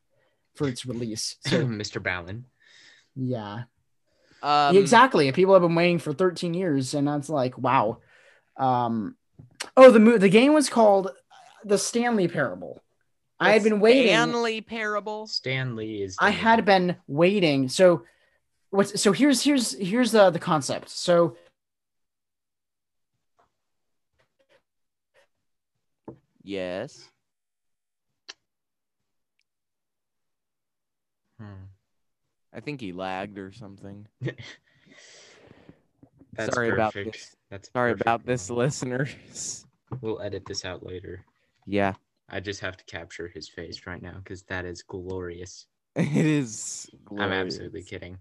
for 0.54 0.68
its 0.68 0.86
release. 0.86 1.38
So 1.48 1.66
Mr. 1.66 2.02
Ballin. 2.02 2.46
yeah, 3.16 3.64
um, 4.44 4.78
exactly. 4.78 5.32
People 5.32 5.56
have 5.56 5.64
been 5.64 5.74
waiting 5.74 5.98
for 5.98 6.14
13 6.14 6.54
years, 6.54 6.94
and 6.94 7.08
that's 7.08 7.28
like 7.28 7.58
wow. 7.58 7.98
Um, 8.56 9.16
oh, 9.76 9.90
the 9.90 10.00
mo- 10.00 10.20
the 10.20 10.30
game 10.30 10.54
was 10.54 10.70
called 10.70 11.10
the 11.66 11.80
Stanley 11.80 12.28
Parable. 12.28 12.84
I 13.44 13.54
had 13.54 13.64
been 13.64 13.80
waiting. 13.80 14.08
Stanley 14.08 14.62
Parable. 14.62 15.28
Stanley 15.28 16.04
is. 16.04 16.18
I 16.20 16.30
had 16.30 16.58
name. 16.58 16.66
been 16.66 16.96
waiting. 17.08 17.70
So 17.70 18.04
what's 18.70 19.02
so 19.02 19.12
here's 19.12 19.44
here's 19.44 19.74
here's 19.74 20.12
the 20.12 20.30
the 20.30 20.40
concept. 20.40 20.90
So 20.90 21.38
Yes. 26.44 27.10
Hmm. 31.40 31.68
I 32.54 32.60
think 32.60 32.82
he 32.82 32.92
lagged 32.92 33.38
or 33.38 33.52
something. 33.54 34.08
That's 36.34 36.54
Sorry 36.54 36.70
about 36.72 36.94
this. 36.94 37.36
That's 37.50 37.72
Sorry 37.72 37.92
perfect 37.92 38.02
about 38.02 38.26
this, 38.26 38.50
listeners. 38.50 39.66
We'll 40.02 40.22
edit 40.22 40.46
this 40.46 40.66
out 40.66 40.84
later. 40.86 41.24
Yeah, 41.66 41.94
I 42.30 42.40
just 42.40 42.62
have 42.62 42.78
to 42.78 42.86
capture 42.86 43.28
his 43.28 43.50
face 43.50 43.86
right 43.86 44.02
now 44.02 44.16
because 44.16 44.44
that 44.44 44.66
is 44.66 44.82
glorious. 44.82 45.68
it 45.96 46.26
is. 46.26 46.90
I'm 47.12 47.32
absolutely 47.32 47.84
kidding. 47.84 48.18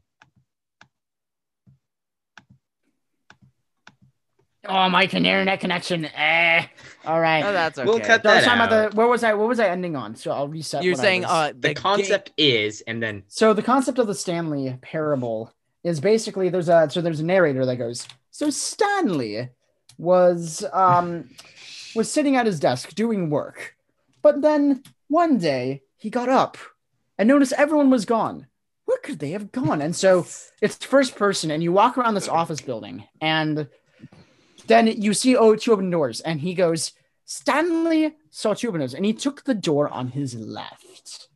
Oh, 4.64 4.88
my 4.88 5.04
internet 5.04 5.58
connection. 5.58 6.04
Eh. 6.04 6.66
All 7.04 7.20
right. 7.20 7.44
Oh, 7.44 7.52
that's 7.52 7.78
okay. 7.78 7.86
We'll 7.86 7.98
cut 7.98 8.22
So 8.22 8.30
I 8.30 8.34
was 8.34 8.44
that 8.44 8.50
talking 8.50 8.60
about 8.64 8.72
out. 8.72 8.90
the 8.92 8.96
where 8.96 9.08
was 9.08 9.24
I? 9.24 9.34
What 9.34 9.48
was 9.48 9.58
I 9.58 9.68
ending 9.68 9.96
on? 9.96 10.14
So 10.14 10.30
I'll 10.30 10.46
reset. 10.46 10.84
You're 10.84 10.94
saying 10.94 11.24
uh 11.24 11.52
The, 11.58 11.74
ga- 11.74 11.80
concept 11.80 12.32
is, 12.36 12.80
and 12.82 13.02
then 13.02 13.24
So 13.26 13.54
the 13.54 13.62
concept 13.62 13.98
of 13.98 14.06
the 14.06 14.14
Stanley 14.14 14.78
parable 14.80 15.52
is 15.82 15.98
basically 15.98 16.48
there's 16.48 16.68
a 16.68 16.88
so 16.90 17.00
there's 17.00 17.18
a 17.18 17.24
narrator 17.24 17.66
that 17.66 17.76
goes 17.76 18.06
so 18.30 18.50
Stanley 18.50 19.50
was 19.98 20.64
um 20.72 21.28
was 21.96 22.10
sitting 22.10 22.36
at 22.36 22.46
his 22.46 22.60
desk 22.60 22.94
doing 22.94 23.30
work, 23.30 23.74
but 24.22 24.40
then 24.40 24.82
one 25.08 25.38
day 25.38 25.82
he 25.96 26.10
got 26.10 26.28
up 26.28 26.56
and 27.18 27.28
noticed 27.28 27.52
everyone 27.52 27.90
was 27.90 28.04
gone. 28.04 28.46
Where 28.84 28.98
could 28.98 29.18
they 29.18 29.30
have 29.30 29.52
gone? 29.52 29.80
And 29.80 29.94
so 29.94 30.26
it's 30.60 30.84
first 30.84 31.14
person, 31.16 31.50
and 31.50 31.62
you 31.62 31.72
walk 31.72 31.96
around 31.96 32.14
this 32.14 32.28
office 32.28 32.60
building, 32.60 33.04
and 33.20 33.68
then 34.66 34.86
you 34.86 35.14
see 35.14 35.36
oh 35.36 35.56
two 35.56 35.72
open 35.72 35.90
doors, 35.90 36.20
and 36.20 36.40
he 36.40 36.54
goes 36.54 36.92
Stanley 37.24 38.14
saw 38.30 38.54
two 38.54 38.68
open 38.68 38.80
doors, 38.80 38.94
and 38.94 39.04
he 39.04 39.12
took 39.12 39.44
the 39.44 39.54
door 39.54 39.88
on 39.88 40.08
his 40.08 40.34
left. 40.34 41.28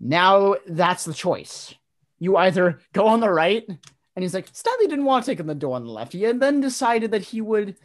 Now 0.00 0.56
that's 0.66 1.04
the 1.04 1.14
choice. 1.14 1.74
You 2.18 2.36
either 2.36 2.80
go 2.92 3.06
on 3.06 3.20
the 3.20 3.30
right, 3.30 3.64
and 3.68 4.22
he's 4.22 4.34
like, 4.34 4.48
Stanley 4.52 4.88
didn't 4.88 5.04
want 5.04 5.24
to 5.24 5.30
take 5.30 5.40
on 5.40 5.46
the 5.46 5.54
door 5.54 5.76
on 5.76 5.84
the 5.84 5.90
left. 5.90 6.12
He 6.12 6.22
had 6.22 6.40
then 6.40 6.60
decided 6.60 7.12
that 7.12 7.22
he 7.22 7.40
would 7.40 7.76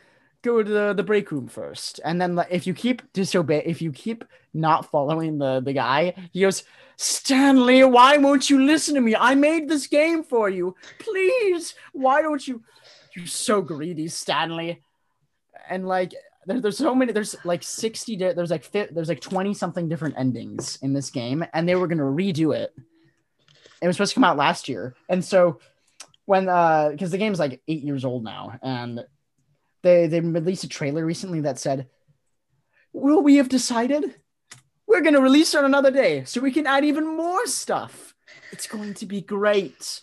go 0.47 0.63
to 0.63 0.71
the, 0.71 0.93
the 0.93 1.03
break 1.03 1.31
room 1.31 1.47
first. 1.47 1.99
And 2.03 2.19
then 2.19 2.35
like, 2.35 2.47
if 2.49 2.65
you 2.65 2.73
keep 2.73 3.01
disobey, 3.13 3.63
if 3.65 3.81
you 3.81 3.91
keep 3.91 4.23
not 4.53 4.89
following 4.89 5.37
the, 5.37 5.59
the 5.59 5.73
guy, 5.73 6.13
he 6.31 6.41
goes, 6.41 6.63
Stanley, 6.95 7.83
why 7.83 8.17
won't 8.17 8.49
you 8.49 8.65
listen 8.65 8.95
to 8.95 9.01
me? 9.01 9.15
I 9.15 9.35
made 9.35 9.69
this 9.69 9.85
game 9.87 10.23
for 10.23 10.49
you. 10.49 10.75
Please, 10.97 11.75
why 11.93 12.21
don't 12.21 12.47
you? 12.47 12.63
You're 13.15 13.27
so 13.27 13.61
greedy, 13.61 14.07
Stanley. 14.07 14.81
And 15.69 15.87
like, 15.87 16.13
there, 16.47 16.61
there's 16.61 16.77
so 16.77 16.95
many. 16.95 17.11
There's 17.11 17.35
like 17.43 17.61
sixty. 17.61 18.15
di- 18.15 18.33
There's 18.33 18.49
like 18.49 18.63
fi- 18.63 18.89
there's 18.89 19.09
like 19.09 19.21
twenty 19.21 19.53
something 19.53 19.89
different 19.89 20.15
endings 20.17 20.79
in 20.81 20.93
this 20.93 21.09
game, 21.09 21.45
and 21.53 21.67
they 21.67 21.75
were 21.75 21.87
gonna 21.87 22.03
redo 22.03 22.55
it. 22.55 22.73
It 23.81 23.87
was 23.87 23.97
supposed 23.97 24.11
to 24.11 24.15
come 24.15 24.23
out 24.23 24.37
last 24.37 24.69
year, 24.69 24.95
and 25.09 25.23
so 25.23 25.59
when 26.25 26.47
uh, 26.47 26.89
because 26.91 27.11
the 27.11 27.17
game's 27.17 27.39
like 27.39 27.61
eight 27.67 27.83
years 27.83 28.05
old 28.05 28.23
now, 28.23 28.57
and 28.63 29.05
they 29.87 30.07
they 30.07 30.19
released 30.21 30.63
a 30.63 30.69
trailer 30.69 31.05
recently 31.05 31.41
that 31.41 31.59
said, 31.59 31.87
"Will 32.93 33.21
we 33.21 33.37
have 33.37 33.49
decided? 33.49 34.03
We're 34.87 35.01
gonna 35.01 35.21
release 35.21 35.53
it 35.53 35.57
on 35.59 35.65
another 35.65 35.91
day, 35.91 36.23
so 36.25 36.41
we 36.41 36.51
can 36.51 36.67
add 36.67 36.83
even 36.85 37.05
more 37.17 37.45
stuff. 37.47 38.15
It's 38.51 38.67
going 38.67 38.93
to 38.95 39.05
be 39.05 39.21
great." 39.21 40.01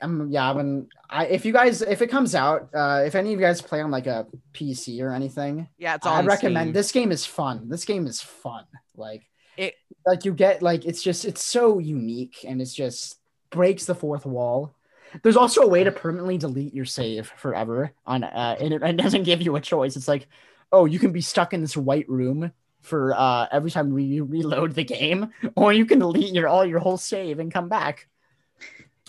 Um, 0.00 0.28
yeah, 0.30 0.52
when 0.52 0.86
I 1.10 1.26
if 1.26 1.44
you 1.44 1.52
guys 1.52 1.82
if 1.82 2.00
it 2.02 2.06
comes 2.08 2.34
out, 2.34 2.68
uh, 2.72 3.02
if 3.04 3.14
any 3.16 3.32
of 3.34 3.40
you 3.40 3.44
guys 3.46 3.60
play 3.60 3.80
on 3.80 3.90
like 3.90 4.06
a 4.06 4.26
PC 4.54 5.02
or 5.02 5.12
anything, 5.12 5.68
Yeah, 5.76 5.96
it's 5.96 6.06
all 6.06 6.14
I 6.14 6.22
recommend 6.22 6.66
Steam. 6.68 6.72
this 6.72 6.92
game 6.92 7.10
is 7.12 7.26
fun. 7.26 7.68
This 7.68 7.84
game 7.84 8.06
is 8.06 8.20
fun. 8.20 8.64
Like 8.96 9.22
It- 9.56 9.74
like 10.06 10.24
you 10.24 10.32
get 10.32 10.62
like 10.62 10.84
it's 10.84 11.02
just 11.02 11.24
it's 11.24 11.44
so 11.44 11.80
unique 11.80 12.44
and 12.46 12.62
it's 12.62 12.72
just 12.74 13.18
breaks 13.50 13.86
the 13.86 13.94
fourth 13.94 14.24
wall. 14.24 14.76
There's 15.22 15.36
also 15.36 15.62
a 15.62 15.66
way 15.68 15.84
to 15.84 15.92
permanently 15.92 16.38
delete 16.38 16.74
your 16.74 16.84
save 16.84 17.32
forever 17.36 17.92
on 18.06 18.24
uh 18.24 18.56
and 18.60 18.74
it, 18.74 18.82
it 18.82 18.96
doesn't 18.96 19.24
give 19.24 19.42
you 19.42 19.56
a 19.56 19.60
choice. 19.60 19.96
It's 19.96 20.08
like, 20.08 20.28
oh, 20.72 20.84
you 20.84 20.98
can 20.98 21.12
be 21.12 21.20
stuck 21.20 21.52
in 21.52 21.60
this 21.60 21.76
white 21.76 22.08
room 22.08 22.52
for 22.80 23.14
uh 23.14 23.46
every 23.50 23.70
time 23.70 23.98
you 23.98 24.24
reload 24.24 24.74
the 24.74 24.84
game, 24.84 25.32
or 25.56 25.72
you 25.72 25.86
can 25.86 25.98
delete 25.98 26.34
your 26.34 26.48
all 26.48 26.64
your 26.64 26.80
whole 26.80 26.96
save 26.96 27.38
and 27.38 27.52
come 27.52 27.68
back. 27.68 28.08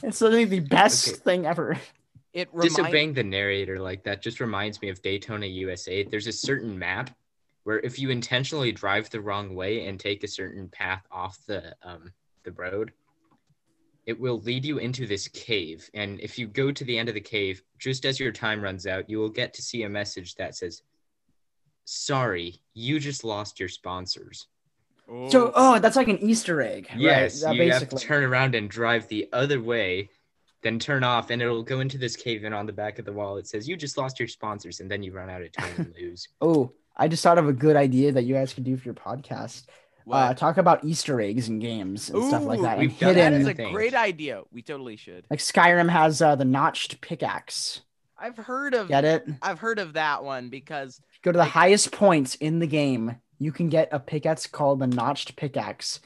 It's 0.04 0.22
literally 0.22 0.46
the 0.46 0.62
best 0.62 1.08
Okay. 1.08 1.18
thing 1.18 1.46
ever. 1.46 1.78
It 2.34 2.48
reminds 2.54 2.76
disobeying 2.76 3.14
the 3.14 3.24
narrator 3.24 3.80
like 3.80 4.04
that 4.04 4.22
just 4.22 4.40
reminds 4.40 4.82
me 4.82 4.90
of 4.90 5.02
Daytona 5.02 5.48
USA. 5.48 6.04
There's 6.04 6.28
a 6.28 6.32
certain 6.32 6.78
map 6.78 7.10
where 7.64 7.80
if 7.80 8.00
you 8.00 8.10
intentionally 8.10 8.72
drive 8.72 9.10
the 9.10 9.20
wrong 9.20 9.56
way 9.56 9.88
and 9.88 10.00
take 10.00 10.24
a 10.24 10.28
certain 10.28 10.70
path 10.70 11.06
off 11.12 11.40
the 11.48 11.76
um 11.84 12.14
the 12.44 12.52
road, 12.52 12.94
it 14.10 14.20
will 14.20 14.40
lead 14.40 14.66
you 14.66 14.80
into 14.80 15.06
this 15.06 15.28
cave. 15.28 15.88
And 15.94 16.20
if 16.20 16.40
you 16.40 16.48
go 16.48 16.72
to 16.72 16.84
the 16.84 16.98
end 16.98 17.10
of 17.10 17.16
the 17.16 17.22
cave, 17.22 17.62
just 17.78 18.06
as 18.06 18.20
your 18.20 18.32
time 18.32 18.60
runs 18.60 18.88
out, 18.88 19.08
you 19.08 19.20
will 19.20 19.30
get 19.30 19.54
to 19.54 19.62
see 19.62 19.84
a 19.84 19.90
message 19.90 20.34
that 20.36 20.56
says, 20.56 20.82
"Sorry, 21.86 22.60
you 22.74 23.00
just 23.00 23.24
lost 23.24 23.60
your 23.60 23.70
sponsors." 23.70 24.48
So 25.30 25.52
oh, 25.56 25.78
that's 25.80 25.96
like 25.96 26.08
an 26.08 26.18
Easter 26.20 26.62
egg. 26.62 26.88
right? 26.90 27.00
Yes, 27.00 27.44
Uh, 27.44 27.52
you 27.52 27.72
have 27.72 27.88
to 27.90 27.96
turn 27.98 28.24
around 28.24 28.56
and 28.56 28.68
drive 28.70 29.08
the 29.08 29.30
other 29.32 29.62
way, 29.62 30.10
then 30.64 30.80
turn 30.80 31.04
off, 31.04 31.30
and 31.30 31.40
it'll 31.42 31.64
go 31.64 31.80
into 31.80 32.00
this 32.00 32.16
cave. 32.16 32.44
And 32.44 32.54
on 32.54 32.66
the 32.66 32.74
back 32.74 32.98
of 32.98 33.06
the 33.06 33.14
wall, 33.14 33.38
it 33.38 33.48
says, 33.48 33.70
"You 33.70 33.78
just 33.78 33.98
lost 33.98 34.20
your 34.20 34.28
sponsors," 34.28 34.80
and 34.80 34.90
then 34.90 35.04
you 35.04 35.12
run 35.12 35.30
out 35.30 35.44
of 35.44 35.52
time 35.52 35.74
and 35.78 35.94
lose. 35.96 36.28
Oh, 36.42 36.74
I 36.98 37.08
just 37.08 37.24
thought 37.24 37.38
of 37.38 37.48
a 37.48 37.54
good 37.54 37.76
idea 37.76 38.12
that 38.12 38.24
you 38.24 38.34
guys 38.34 38.54
could 38.54 38.64
do 38.66 38.76
for 38.76 38.86
your 38.86 38.96
podcast. 38.96 39.68
Uh, 40.12 40.34
talk 40.34 40.58
about 40.58 40.84
Easter 40.84 41.20
eggs 41.22 41.48
and 41.50 41.62
games 41.62 42.10
and 42.10 42.24
stuff 42.26 42.44
like 42.44 42.62
that. 42.62 42.78
And 42.80 42.88
we've 42.90 43.00
done 43.00 43.16
that 43.16 43.24
hidden, 43.34 43.42
is 43.42 43.48
a 43.48 43.54
things. 43.54 43.72
great 43.72 43.94
idea. 43.94 44.42
We 44.52 44.62
totally 44.62 44.96
should. 44.96 45.26
like 45.30 45.40
Skyrim 45.40 45.90
has 45.90 46.22
uh, 46.22 46.36
the 46.36 46.46
notched 46.46 47.02
pickaxe. 47.02 47.82
I've 48.18 48.38
heard 48.38 48.74
of 48.74 48.88
Get 48.90 49.06
it? 49.06 49.26
I've 49.42 49.60
heard 49.60 49.80
of 49.80 49.94
that 49.94 50.24
one 50.24 50.50
because 50.50 51.00
Go 51.22 51.32
to 51.32 51.38
the 51.38 51.44
Like- 51.44 51.52
highest 51.52 51.92
points 51.92 52.36
in 52.36 52.60
the 52.60 52.68
game. 52.68 53.18
You 53.40 53.52
can 53.52 53.70
get 53.70 53.88
a 53.92 54.00
pickaxe 54.00 54.48
called 54.48 54.80
the 54.80 54.88
notched 54.88 55.36
pickaxe. 55.36 56.00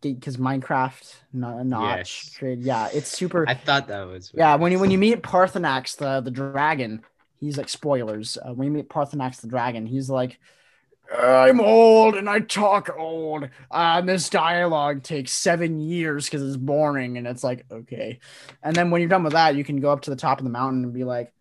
Because 0.00 0.36
Minecraft, 0.36 1.14
no, 1.32 1.62
notch, 1.62 2.24
Yes. 2.24 2.36
created- 2.36 2.64
yeah, 2.64 2.88
it's 2.92 3.08
super. 3.08 3.48
I 3.48 3.54
thought 3.54 3.86
that 3.86 4.02
was 4.08 4.32
Yeah, 4.34 4.56
when 4.56 4.72
you 4.72 4.80
when 4.80 4.90
you 4.90 4.98
meet 4.98 5.22
Paarthurnax, 5.22 5.96
the 5.96 6.20
the 6.20 6.30
dragon, 6.32 7.02
he's 7.38 7.56
like 7.56 7.68
spoilers. 7.68 8.36
Uh, 8.36 8.52
when 8.52 8.66
you 8.66 8.72
meet 8.72 8.88
Paarthurnax 8.88 9.40
the 9.40 9.46
dragon, 9.46 9.86
he's 9.86 10.10
like, 10.10 10.40
"I'm 11.12 11.60
old 11.60 12.14
and 12.14 12.28
I 12.28 12.40
talk 12.40 12.90
old. 12.96 13.44
Uh, 13.44 13.48
and 13.70 14.08
this 14.08 14.30
dialogue 14.30 15.02
takes 15.02 15.32
seven 15.32 15.80
years 15.80 16.26
because 16.26 16.42
it's 16.42 16.56
boring." 16.56 17.18
And 17.18 17.26
it's 17.26 17.44
like, 17.44 17.64
okay. 17.70 18.18
And 18.62 18.74
then 18.74 18.90
when 18.90 19.00
you're 19.00 19.08
done 19.08 19.24
with 19.24 19.34
that, 19.34 19.56
you 19.56 19.64
can 19.64 19.80
go 19.80 19.90
up 19.90 20.02
to 20.02 20.10
the 20.10 20.16
top 20.16 20.38
of 20.38 20.44
the 20.44 20.50
mountain 20.50 20.84
and 20.84 20.92
be 20.92 21.04
like, 21.04 21.32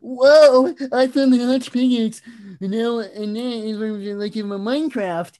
"Whoa! 0.00 0.74
I 0.92 1.06
found 1.08 1.32
the 1.32 1.38
notch 1.38 1.72
pickaxe, 1.72 2.22
and 2.60 2.70
now 2.70 2.98
and 2.98 3.36
it's 3.36 3.78
like 4.18 4.36
in 4.36 4.46
my 4.48 4.56
Minecraft." 4.56 5.38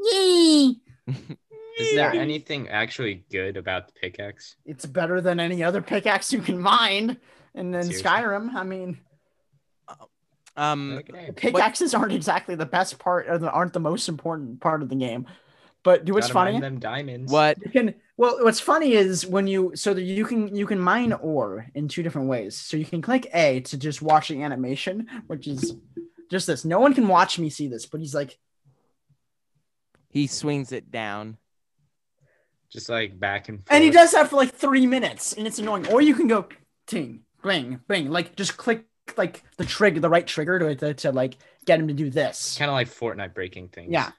Yay! 0.00 0.74
Is 1.78 1.94
there 1.94 2.12
anything 2.12 2.68
actually 2.68 3.24
good 3.30 3.56
about 3.56 3.86
the 3.86 3.92
pickaxe? 3.92 4.56
It's 4.66 4.84
better 4.84 5.20
than 5.20 5.38
any 5.38 5.62
other 5.62 5.80
pickaxe 5.80 6.32
you 6.32 6.40
can 6.40 6.60
mine. 6.60 7.18
And 7.54 7.72
then 7.72 7.84
Seriously? 7.84 8.08
Skyrim, 8.08 8.54
I 8.54 8.64
mean, 8.64 8.98
um 10.58 11.00
Okay. 11.08 11.32
pickaxes 11.36 11.94
aren't 11.94 12.12
exactly 12.12 12.54
the 12.54 12.66
best 12.66 12.98
part 12.98 13.28
or 13.28 13.38
the, 13.38 13.50
aren't 13.50 13.72
the 13.72 13.80
most 13.80 14.08
important 14.08 14.60
part 14.60 14.82
of 14.82 14.88
the 14.88 14.96
game 14.96 15.26
but 15.84 16.04
do 16.04 16.12
what's 16.12 16.28
funny 16.28 16.58
them 16.60 16.78
diamonds. 16.80 17.30
what 17.32 17.56
you 17.64 17.70
can 17.70 17.94
well 18.16 18.38
what's 18.42 18.60
funny 18.60 18.92
is 18.92 19.24
when 19.24 19.46
you 19.46 19.72
so 19.74 19.94
that 19.94 20.02
you 20.02 20.24
can 20.24 20.54
you 20.54 20.66
can 20.66 20.80
mine 20.80 21.12
ore 21.12 21.66
in 21.74 21.86
two 21.88 22.02
different 22.02 22.28
ways 22.28 22.56
so 22.56 22.76
you 22.76 22.84
can 22.84 23.00
click 23.00 23.28
a 23.32 23.60
to 23.60 23.78
just 23.78 24.02
watch 24.02 24.28
the 24.28 24.42
animation 24.42 25.06
which 25.28 25.46
is 25.46 25.76
just 26.30 26.46
this 26.46 26.64
no 26.64 26.80
one 26.80 26.92
can 26.92 27.06
watch 27.08 27.38
me 27.38 27.48
see 27.48 27.68
this 27.68 27.86
but 27.86 28.00
he's 28.00 28.14
like 28.14 28.36
he 30.10 30.26
swings 30.26 30.72
it 30.72 30.90
down. 30.90 31.36
Just 32.70 32.88
like 32.88 33.20
back 33.20 33.48
and 33.50 33.58
forth. 33.58 33.74
and 33.74 33.84
he 33.84 33.90
does 33.90 34.12
that 34.12 34.28
for 34.28 34.36
like 34.36 34.54
three 34.54 34.86
minutes 34.86 35.34
and 35.34 35.46
it's 35.46 35.58
annoying 35.58 35.86
or 35.88 36.00
you 36.02 36.14
can 36.14 36.26
go 36.26 36.46
ting 36.86 37.22
bing 37.42 37.80
bing 37.88 38.10
like 38.10 38.34
just 38.36 38.56
click 38.56 38.84
like 39.16 39.42
the 39.56 39.64
trigger 39.64 40.00
the 40.00 40.08
right 40.08 40.26
trigger 40.26 40.58
to, 40.58 40.74
to, 40.74 40.94
to 40.94 41.12
like 41.12 41.36
get 41.64 41.80
him 41.80 41.88
to 41.88 41.94
do 41.94 42.10
this 42.10 42.58
kind 42.58 42.70
of 42.70 42.74
like 42.74 42.88
Fortnite 42.88 43.34
breaking 43.34 43.68
things. 43.68 43.92
Yeah. 43.92 44.10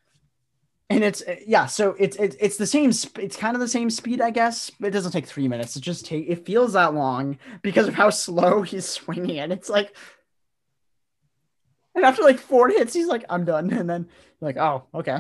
And 0.91 1.03
it's 1.03 1.21
yeah, 1.45 1.67
so 1.67 1.95
it's 1.99 2.17
it's 2.17 2.35
it's 2.39 2.57
the 2.57 2.65
same. 2.65 2.91
Sp- 2.97 3.21
it's 3.21 3.35
kind 3.35 3.55
of 3.55 3.59
the 3.59 3.67
same 3.67 3.91
speed, 3.91 4.21
I 4.21 4.31
guess. 4.31 4.71
But 4.71 4.87
it 4.87 4.91
doesn't 4.91 5.11
take 5.11 5.27
three 5.27 5.47
minutes. 5.47 5.75
It 5.75 5.81
just 5.81 6.07
take. 6.07 6.27
It 6.27 6.47
feels 6.47 6.73
that 6.73 6.95
long 6.95 7.37
because 7.61 7.87
of 7.87 7.93
how 7.93 8.09
slow 8.09 8.61
he's 8.63 8.87
swinging 8.87 9.35
it. 9.35 9.51
It's 9.51 9.69
like, 9.69 9.95
and 11.93 12.03
after 12.03 12.23
like 12.23 12.39
four 12.39 12.69
hits, 12.69 12.93
he's 12.93 13.05
like, 13.05 13.23
"I'm 13.29 13.45
done." 13.45 13.69
And 13.79 13.87
then 13.87 14.07
like, 14.41 14.57
"Oh, 14.57 14.85
okay." 14.95 15.19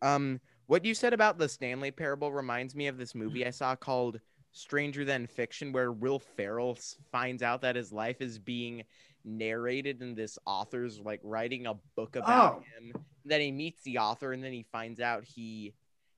Um 0.00 0.40
what 0.66 0.84
you 0.84 0.94
said 0.94 1.12
about 1.12 1.38
the 1.38 1.48
Stanley 1.48 1.90
parable 1.90 2.32
reminds 2.32 2.74
me 2.76 2.86
of 2.86 2.96
this 2.96 3.14
movie 3.16 3.44
I 3.44 3.50
saw 3.50 3.74
called 3.74 4.20
Stranger 4.52 5.04
Than 5.04 5.26
Fiction 5.26 5.72
where 5.72 5.90
Will 5.92 6.18
Ferrell 6.18 6.78
finds 7.10 7.42
out 7.42 7.62
that 7.62 7.76
his 7.76 7.92
life 7.92 8.20
is 8.20 8.38
being 8.38 8.84
narrated 9.24 10.00
and 10.02 10.16
this 10.16 10.38
author's 10.46 10.98
like 11.00 11.20
writing 11.22 11.66
a 11.66 11.74
book 11.96 12.16
about 12.16 12.56
Oh. 12.56 12.62
him. 12.78 12.92
Then 13.24 13.40
he 13.40 13.52
meets 13.52 13.82
the 13.82 13.98
author 13.98 14.32
and 14.32 14.42
then 14.42 14.52
he 14.52 14.64
finds 14.72 15.00
out 15.00 15.24
he 15.24 15.74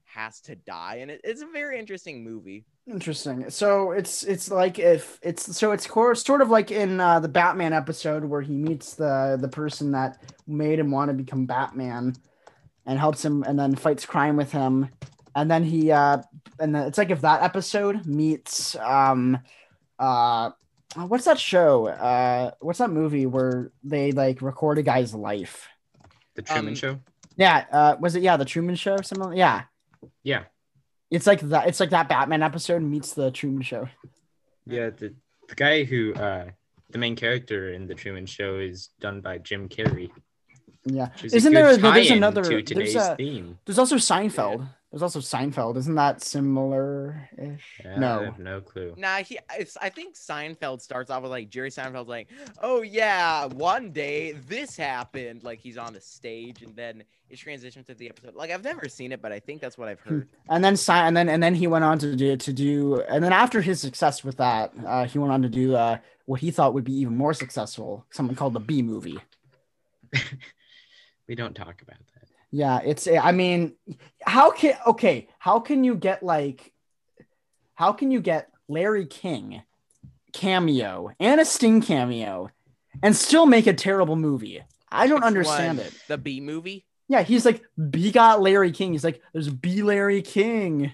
has 0.06 0.40
to 0.42 0.54
die, 0.54 0.96
and 1.00 1.10
it, 1.10 1.20
it's 1.24 1.42
a 1.42 1.46
very 1.46 1.76
interesting 1.78 2.22
movie. 2.22 2.64
Interesting. 2.86 3.50
So 3.50 3.90
it's 3.92 4.22
it's 4.22 4.48
like 4.50 4.78
if 4.78 5.18
it's 5.22 5.56
so 5.56 5.72
it's 5.72 5.86
core 5.86 6.14
sort 6.14 6.40
of 6.40 6.50
like 6.50 6.70
in 6.70 7.00
uh, 7.00 7.18
the 7.20 7.28
Batman 7.28 7.72
episode 7.72 8.24
where 8.24 8.40
he 8.42 8.54
meets 8.54 8.94
the 8.94 9.36
the 9.40 9.48
person 9.48 9.90
that 9.92 10.22
made 10.46 10.78
him 10.78 10.90
want 10.90 11.08
to 11.08 11.14
become 11.14 11.46
Batman, 11.46 12.14
and 12.86 12.98
helps 12.98 13.24
him, 13.24 13.42
and 13.42 13.58
then 13.58 13.74
fights 13.74 14.06
crime 14.06 14.36
with 14.36 14.52
him, 14.52 14.88
and 15.34 15.50
then 15.50 15.64
he 15.64 15.90
uh 15.90 16.18
and 16.60 16.74
then 16.74 16.86
it's 16.86 16.98
like 16.98 17.10
if 17.10 17.20
that 17.22 17.42
episode 17.42 18.06
meets 18.06 18.76
um 18.76 19.38
uh 19.98 20.50
what's 20.96 21.24
that 21.24 21.38
show 21.38 21.86
uh 21.88 22.50
what's 22.60 22.78
that 22.78 22.90
movie 22.90 23.26
where 23.26 23.72
they 23.82 24.12
like 24.12 24.42
record 24.42 24.78
a 24.78 24.82
guy's 24.82 25.14
life 25.14 25.68
The 26.36 26.42
Truman 26.42 26.68
Um, 26.68 26.74
Show. 26.74 26.98
yeah 27.36 27.64
uh 27.72 27.96
was 28.00 28.14
it 28.16 28.22
yeah 28.22 28.36
the 28.36 28.44
Truman 28.44 28.76
Show 28.76 28.94
or 28.94 29.02
something 29.02 29.36
yeah 29.36 29.62
Yeah. 30.22 30.44
it's 31.10 31.26
like 31.26 31.40
that 31.40 31.66
it's 31.68 31.80
like 31.80 31.90
that 31.90 32.08
Batman 32.08 32.42
episode 32.42 32.82
meets 32.82 33.14
the 33.14 33.30
Truman 33.30 33.62
Show 33.62 33.88
Yeah. 34.66 34.90
The 34.90 35.14
the 35.48 35.54
guy 35.56 35.84
who 35.84 36.14
uh 36.14 36.46
the 36.90 36.98
main 36.98 37.16
character 37.16 37.72
in 37.72 37.86
the 37.88 37.94
Truman 37.94 38.26
Show 38.26 38.58
is 38.58 38.90
done 39.00 39.20
by 39.20 39.38
Jim 39.38 39.68
Carrey. 39.68 40.10
yeah 40.84 41.08
is 41.24 41.34
isn't 41.34 41.52
there- 41.52 41.76
there's 41.76 42.10
another- 42.10 42.44
to 42.62 42.74
there's 42.74 42.94
a- 42.94 43.16
theme? 43.16 43.58
There's 43.64 43.78
also 43.78 43.96
Seinfeld. 43.96 44.68
There's 44.94 45.02
also 45.02 45.18
Seinfeld. 45.18 45.76
Isn't 45.76 45.96
that 45.96 46.22
similar 46.22 47.28
ish? 47.36 47.80
Yeah, 47.84 47.96
I 47.96 47.98
no. 47.98 48.24
have 48.26 48.38
no 48.38 48.60
clue. 48.60 48.94
Nah, 48.96 49.16
he. 49.16 49.40
It's, 49.58 49.76
I 49.76 49.88
think 49.88 50.14
Seinfeld 50.14 50.80
starts 50.80 51.10
off 51.10 51.22
with 51.22 51.32
like 51.32 51.50
Jerry 51.50 51.70
Seinfeld's 51.70 52.08
like, 52.08 52.28
"Oh 52.62 52.82
yeah, 52.82 53.46
one 53.46 53.90
day 53.90 54.34
this 54.46 54.76
happened." 54.76 55.42
Like 55.42 55.58
he's 55.58 55.78
on 55.78 55.94
the 55.94 56.00
stage, 56.00 56.62
and 56.62 56.76
then 56.76 57.02
it 57.28 57.40
transitions 57.40 57.86
to 57.88 57.94
the 57.94 58.08
episode. 58.08 58.36
Like 58.36 58.52
I've 58.52 58.62
never 58.62 58.88
seen 58.88 59.10
it, 59.10 59.20
but 59.20 59.32
I 59.32 59.40
think 59.40 59.60
that's 59.60 59.76
what 59.76 59.88
I've 59.88 59.98
heard. 59.98 60.28
And 60.48 60.62
then 60.62 60.76
Si- 60.76 60.92
and 60.92 61.16
then 61.16 61.28
and 61.28 61.42
then 61.42 61.56
he 61.56 61.66
went 61.66 61.84
on 61.84 61.98
to 61.98 62.14
do 62.14 62.36
to 62.36 62.52
do 62.52 63.02
and 63.08 63.24
then 63.24 63.32
after 63.32 63.60
his 63.60 63.80
success 63.80 64.22
with 64.22 64.36
that, 64.36 64.72
uh, 64.86 65.06
he 65.06 65.18
went 65.18 65.32
on 65.32 65.42
to 65.42 65.48
do 65.48 65.74
uh, 65.74 65.98
what 66.26 66.38
he 66.38 66.52
thought 66.52 66.72
would 66.72 66.84
be 66.84 66.94
even 67.00 67.16
more 67.16 67.34
successful, 67.34 68.06
something 68.12 68.36
called 68.36 68.52
the 68.52 68.60
B 68.60 68.80
movie. 68.80 69.18
We 71.26 71.34
don't 71.34 71.54
talk 71.54 71.80
about 71.80 71.96
that. 72.12 72.13
Yeah, 72.54 72.78
it's 72.84 73.08
I 73.08 73.32
mean, 73.32 73.74
how 74.24 74.52
can 74.52 74.76
okay, 74.86 75.26
how 75.40 75.58
can 75.58 75.82
you 75.82 75.96
get 75.96 76.22
like 76.22 76.72
how 77.74 77.92
can 77.92 78.12
you 78.12 78.20
get 78.20 78.48
Larry 78.68 79.06
King 79.06 79.64
cameo 80.32 81.10
and 81.18 81.40
a 81.40 81.44
Sting 81.44 81.82
cameo 81.82 82.50
and 83.02 83.16
still 83.16 83.46
make 83.46 83.66
a 83.66 83.72
terrible 83.72 84.14
movie? 84.14 84.62
I 84.88 85.08
don't 85.08 85.16
Which 85.16 85.24
understand 85.24 85.80
it. 85.80 85.92
The 86.06 86.16
B 86.16 86.40
movie. 86.40 86.86
Yeah, 87.08 87.22
he's 87.22 87.44
like 87.44 87.60
B 87.90 88.12
got 88.12 88.40
Larry 88.40 88.70
King. 88.70 88.92
He's 88.92 89.02
like, 89.02 89.20
there's 89.32 89.48
B 89.48 89.82
Larry 89.82 90.22
King. 90.22 90.92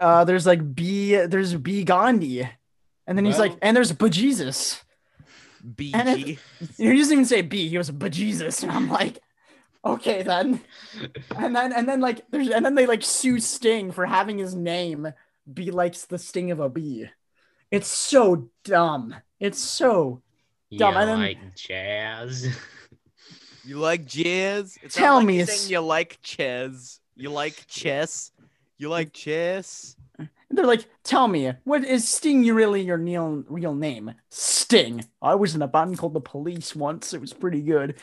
Uh, 0.00 0.24
there's 0.24 0.44
like 0.44 0.74
B, 0.74 1.14
there's 1.14 1.54
B 1.54 1.84
Gandhi, 1.84 2.50
and 3.06 3.16
then 3.16 3.24
he's 3.24 3.38
like, 3.38 3.56
and 3.62 3.76
there's 3.76 3.92
bejesus. 3.92 4.82
BG. 5.64 6.38
He 6.76 6.96
doesn't 6.98 7.12
even 7.12 7.24
say 7.24 7.42
B. 7.42 7.68
He 7.68 7.78
was 7.78 7.92
bejesus, 7.92 8.62
and 8.64 8.72
I'm 8.72 8.90
like, 8.90 9.20
okay 9.84 10.22
then. 10.22 10.60
And 11.36 11.54
then 11.54 11.72
and 11.72 11.88
then 11.88 12.00
like 12.00 12.24
there's 12.30 12.48
and 12.48 12.64
then 12.64 12.74
they 12.74 12.86
like 12.86 13.02
sue 13.02 13.38
Sting 13.40 13.92
for 13.92 14.06
having 14.06 14.38
his 14.38 14.54
name 14.54 15.08
be 15.52 15.70
like 15.70 15.94
the 16.08 16.18
sting 16.18 16.50
of 16.50 16.60
a 16.60 16.68
bee. 16.68 17.06
It's 17.70 17.88
so 17.88 18.48
dumb. 18.64 19.14
It's 19.40 19.58
so 19.58 20.02
dumb. 20.04 20.20
You 20.70 20.78
Dumb, 20.78 20.96
and 20.96 21.08
then- 21.08 21.18
like 21.20 21.54
jazz? 21.56 22.48
You 23.66 23.78
like 23.78 24.04
jazz? 24.04 24.76
It 24.82 24.92
sounds 24.92 24.94
Tell 24.94 25.16
like 25.16 25.26
me 25.26 25.34
you're 25.36 25.42
it's- 25.44 25.70
you 25.70 25.80
like 25.80 26.18
chess. 26.20 27.00
You 27.16 27.30
like 27.30 27.66
chess. 27.66 28.30
You 28.76 28.90
like 28.90 29.14
chess. 29.14 29.96
They're 30.50 30.66
like, 30.66 30.86
tell 31.02 31.26
me, 31.28 31.50
what 31.64 31.82
is 31.82 32.06
Sting 32.06 32.44
you 32.44 32.52
really 32.54 32.82
your 32.82 32.98
real, 32.98 33.42
real 33.48 33.74
name? 33.74 34.12
Sting. 34.28 35.04
I 35.22 35.34
was 35.34 35.54
in 35.54 35.62
a 35.62 35.66
band 35.68 35.96
called 35.98 36.12
the 36.12 36.20
Police 36.20 36.76
once. 36.76 37.14
It 37.14 37.20
was 37.22 37.32
pretty 37.32 37.62
good. 37.62 37.94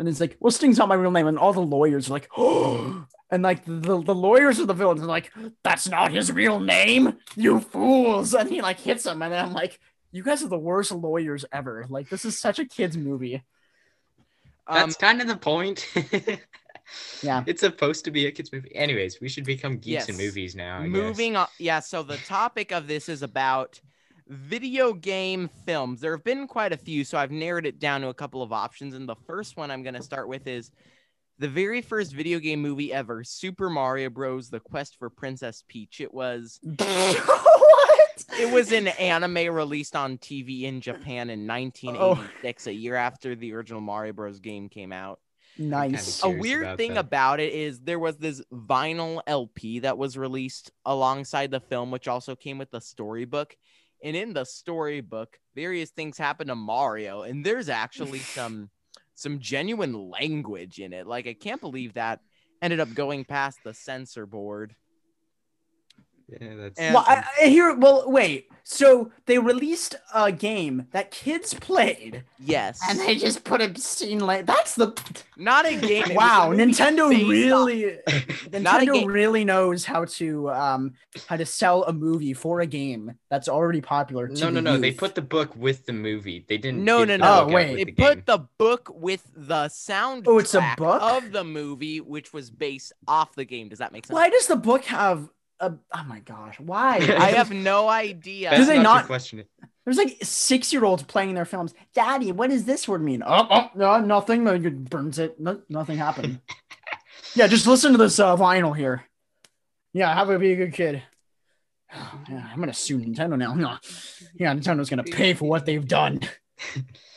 And 0.00 0.08
it's 0.08 0.18
like, 0.18 0.38
well, 0.40 0.50
Sting's 0.50 0.78
not 0.78 0.88
my 0.88 0.94
real 0.94 1.10
name. 1.10 1.26
And 1.26 1.38
all 1.38 1.52
the 1.52 1.60
lawyers 1.60 2.08
are 2.08 2.14
like, 2.14 2.30
oh. 2.36 3.06
And 3.32 3.44
like 3.44 3.64
the, 3.64 4.02
the 4.02 4.14
lawyers 4.14 4.58
of 4.58 4.66
the 4.66 4.74
villains 4.74 5.02
are 5.02 5.06
like, 5.06 5.30
that's 5.62 5.88
not 5.88 6.10
his 6.10 6.32
real 6.32 6.58
name, 6.58 7.16
you 7.36 7.60
fools. 7.60 8.34
And 8.34 8.50
he 8.50 8.60
like 8.60 8.80
hits 8.80 9.04
them. 9.04 9.22
And 9.22 9.32
I'm 9.32 9.52
like, 9.52 9.78
you 10.10 10.24
guys 10.24 10.42
are 10.42 10.48
the 10.48 10.58
worst 10.58 10.90
lawyers 10.90 11.44
ever. 11.52 11.86
Like, 11.88 12.08
this 12.08 12.24
is 12.24 12.36
such 12.36 12.58
a 12.58 12.64
kid's 12.64 12.96
movie. 12.96 13.44
Um, 14.66 14.78
That's 14.78 14.96
kind 14.96 15.20
of 15.20 15.28
the 15.28 15.36
point. 15.36 15.86
Yeah. 17.22 17.44
It's 17.46 17.60
supposed 17.60 18.04
to 18.06 18.10
be 18.10 18.26
a 18.26 18.32
kids 18.32 18.52
movie. 18.52 18.74
Anyways, 18.74 19.20
we 19.20 19.28
should 19.28 19.44
become 19.44 19.76
geeks 19.76 20.08
in 20.08 20.16
movies 20.16 20.56
now. 20.56 20.80
I 20.80 20.88
guess. 20.88 20.92
Moving 20.92 21.36
on. 21.36 21.46
Yeah, 21.58 21.78
so 21.78 22.02
the 22.02 22.16
topic 22.16 22.72
of 22.72 22.88
this 22.88 23.08
is 23.08 23.22
about 23.22 23.80
video 24.30 24.92
game 24.92 25.50
films. 25.66 26.00
There 26.00 26.12
have 26.12 26.24
been 26.24 26.46
quite 26.46 26.72
a 26.72 26.76
few, 26.76 27.04
so 27.04 27.18
I've 27.18 27.32
narrowed 27.32 27.66
it 27.66 27.80
down 27.80 28.00
to 28.02 28.08
a 28.08 28.14
couple 28.14 28.42
of 28.42 28.52
options. 28.52 28.94
And 28.94 29.08
the 29.08 29.16
first 29.26 29.56
one 29.56 29.70
I'm 29.70 29.82
going 29.82 29.94
to 29.94 30.02
start 30.02 30.28
with 30.28 30.46
is 30.46 30.70
the 31.38 31.48
very 31.48 31.82
first 31.82 32.12
video 32.12 32.38
game 32.38 32.62
movie 32.62 32.92
ever 32.92 33.24
Super 33.24 33.68
Mario 33.68 34.08
Bros. 34.08 34.48
The 34.48 34.60
Quest 34.60 34.96
for 34.98 35.10
Princess 35.10 35.64
Peach. 35.66 36.00
It 36.00 36.14
was. 36.14 36.60
what? 36.76 38.24
It 38.38 38.52
was 38.52 38.70
an 38.70 38.88
anime 38.88 39.52
released 39.52 39.96
on 39.96 40.18
TV 40.18 40.62
in 40.62 40.80
Japan 40.80 41.30
in 41.30 41.46
1986, 41.46 42.66
a 42.68 42.72
year 42.72 42.94
after 42.94 43.34
the 43.34 43.52
original 43.52 43.80
Mario 43.80 44.12
Bros. 44.12 44.38
game 44.38 44.68
came 44.68 44.92
out. 44.92 45.18
Nice. 45.58 46.22
a 46.22 46.28
weird 46.28 46.62
about 46.62 46.76
thing 46.76 46.94
that. 46.94 47.00
about 47.00 47.40
it 47.40 47.52
is 47.52 47.80
there 47.80 47.98
was 47.98 48.16
this 48.16 48.42
vinyl 48.52 49.20
LP 49.26 49.80
that 49.80 49.98
was 49.98 50.16
released 50.16 50.70
alongside 50.86 51.50
the 51.50 51.60
film, 51.60 51.90
which 51.90 52.08
also 52.08 52.36
came 52.36 52.58
with 52.58 52.70
the 52.70 52.80
storybook. 52.80 53.56
And 54.02 54.16
in 54.16 54.32
the 54.32 54.44
storybook, 54.44 55.38
various 55.54 55.90
things 55.90 56.16
happen 56.16 56.48
to 56.48 56.54
Mario, 56.54 57.22
and 57.22 57.44
there's 57.44 57.68
actually 57.68 58.18
some 58.36 58.70
some 59.14 59.38
genuine 59.38 59.92
language 59.92 60.78
in 60.78 60.92
it. 60.92 61.06
Like 61.06 61.26
I 61.26 61.34
can't 61.34 61.60
believe 61.60 61.94
that 61.94 62.20
ended 62.62 62.80
up 62.80 62.94
going 62.94 63.24
past 63.24 63.58
the 63.64 63.74
censor 63.74 64.26
board. 64.26 64.74
Yeah, 66.40 66.54
that's. 66.56 66.78
And- 66.78 66.94
Well, 66.94 67.04
I, 67.06 67.24
I 67.42 67.46
hear. 67.46 67.74
Well, 67.74 68.10
wait. 68.10 68.48
So 68.62 69.10
they 69.26 69.38
released 69.38 69.96
a 70.14 70.30
game 70.30 70.86
that 70.92 71.10
kids 71.10 71.54
played, 71.54 72.22
Yes, 72.38 72.78
and 72.88 73.00
they 73.00 73.16
just 73.16 73.42
put 73.42 73.60
a 73.60 73.76
scene 73.76 74.20
like 74.20 74.46
that's 74.46 74.76
the 74.76 74.92
not 75.36 75.66
a 75.66 75.74
game. 75.74 76.04
it 76.04 76.10
a 76.12 76.14
wow. 76.14 76.50
Nintendo 76.52 77.08
really, 77.10 77.98
Nintendo 78.06 79.04
really 79.06 79.44
knows 79.44 79.84
how 79.84 80.04
to 80.04 80.50
um 80.50 80.92
how 81.26 81.36
to 81.36 81.44
sell 81.44 81.82
a 81.84 81.92
movie 81.92 82.32
for 82.32 82.60
a 82.60 82.66
game 82.66 83.12
that's 83.28 83.48
already 83.48 83.80
popular. 83.80 84.28
To 84.28 84.34
no, 84.34 84.50
no, 84.50 84.54
the 84.54 84.60
no. 84.62 84.78
They 84.78 84.92
put 84.92 85.16
the 85.16 85.22
book 85.22 85.54
with 85.56 85.86
the 85.86 85.92
movie. 85.92 86.44
They 86.48 86.58
didn't. 86.58 86.84
No, 86.84 87.00
give 87.00 87.08
no, 87.08 87.14
the 87.14 87.18
no. 87.18 87.50
Oh, 87.50 87.52
wait. 87.52 87.74
They 87.74 87.84
the 87.84 87.92
put 87.92 88.26
the 88.26 88.38
book 88.56 88.88
with 88.94 89.26
the 89.34 89.68
sound. 89.68 90.28
Oh, 90.28 90.38
it's 90.38 90.54
a 90.54 90.74
book? 90.76 91.02
of 91.02 91.32
the 91.32 91.42
movie, 91.42 92.00
which 92.00 92.32
was 92.32 92.50
based 92.50 92.92
off 93.08 93.34
the 93.34 93.44
game. 93.44 93.68
Does 93.68 93.80
that 93.80 93.90
make 93.92 94.06
sense? 94.06 94.14
Why 94.14 94.28
does 94.28 94.46
the 94.46 94.56
book 94.56 94.84
have 94.84 95.28
a? 95.60 95.74
Oh 95.92 96.04
my 96.06 96.20
gosh! 96.20 96.58
Why? 96.58 96.96
I 97.18 97.32
have 97.32 97.50
no 97.52 97.88
idea. 97.88 98.56
Do 98.56 98.64
they 98.64 98.76
not, 98.76 98.82
not- 98.82 99.06
question 99.06 99.40
it. 99.40 99.48
There's 99.84 99.96
like 99.96 100.18
six 100.22 100.72
year 100.72 100.84
olds 100.84 101.02
playing 101.02 101.34
their 101.34 101.44
films. 101.44 101.74
Daddy, 101.94 102.32
what 102.32 102.50
does 102.50 102.64
this 102.64 102.86
word 102.86 103.02
mean? 103.02 103.22
Oh, 103.26 103.46
oh 103.50 103.70
no, 103.74 104.00
nothing. 104.00 104.44
No, 104.44 104.54
it 104.54 104.90
burns 104.90 105.18
it. 105.18 105.40
No, 105.40 105.60
nothing 105.68 105.96
happened. 105.96 106.40
yeah, 107.34 107.46
just 107.46 107.66
listen 107.66 107.92
to 107.92 107.98
this 107.98 108.18
uh, 108.20 108.36
vinyl 108.36 108.76
here. 108.76 109.04
Yeah, 109.92 110.14
have 110.14 110.30
a 110.30 110.38
be 110.38 110.52
a 110.52 110.56
good 110.56 110.74
kid. 110.74 111.02
Oh, 111.94 112.20
yeah, 112.30 112.46
I'm 112.52 112.60
gonna 112.60 112.74
sue 112.74 112.98
Nintendo 112.98 113.36
now. 113.38 113.54
No. 113.56 113.78
Yeah, 114.34 114.54
Nintendo's 114.54 114.90
gonna 114.90 115.02
pay 115.02 115.34
for 115.34 115.48
what 115.48 115.66
they've 115.66 115.86
done. 115.86 116.20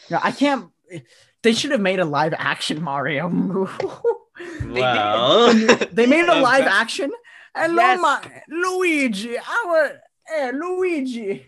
yeah, 0.10 0.20
I 0.24 0.32
can't. 0.32 0.72
They 1.44 1.54
should 1.54 1.72
have 1.72 1.82
made 1.82 2.00
a 2.00 2.06
live 2.06 2.34
action 2.38 2.82
Mario. 2.82 3.28
Well, 4.66 5.54
they 5.91 6.08
made 6.08 6.28
a 6.28 6.41
live 6.41 6.66
action. 6.66 7.12
Hello, 7.56 7.76
Yes. 7.76 8.01
Ma- 8.01 8.22
Luigi. 8.49 9.38
Our 9.38 10.01
hey, 10.28 10.51
Luigi. 10.54 11.45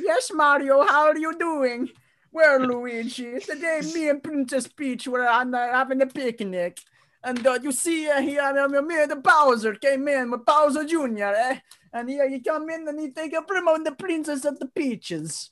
Yes, 0.00 0.30
Mario. 0.34 0.84
How 0.84 1.06
are 1.06 1.16
you 1.16 1.36
doing? 1.38 1.88
Well, 2.32 2.60
Luigi, 2.60 3.40
today 3.40 3.80
me 3.94 4.10
and 4.10 4.22
Princess 4.22 4.66
Peach 4.68 5.08
were 5.08 5.26
on 5.26 5.54
uh, 5.54 5.72
having 5.72 6.02
a 6.02 6.06
picnic, 6.06 6.78
and 7.24 7.46
uh, 7.46 7.58
you 7.62 7.72
see 7.72 8.10
uh, 8.10 8.20
here, 8.20 8.42
uh, 8.42 8.68
me 8.68 9.00
and 9.00 9.10
the 9.10 9.16
Bowser 9.16 9.74
came 9.74 10.06
in 10.08 10.30
with 10.30 10.44
Bowser 10.44 10.84
Jr. 10.84 11.32
Eh? 11.34 11.58
And 11.94 12.10
here 12.10 12.28
he 12.28 12.40
come 12.40 12.68
in 12.68 12.86
and 12.88 13.00
he 13.00 13.10
take 13.10 13.32
a 13.32 13.40
promote 13.40 13.84
the 13.84 13.92
Princess 13.92 14.44
of 14.44 14.58
the 14.58 14.66
Peaches. 14.66 15.48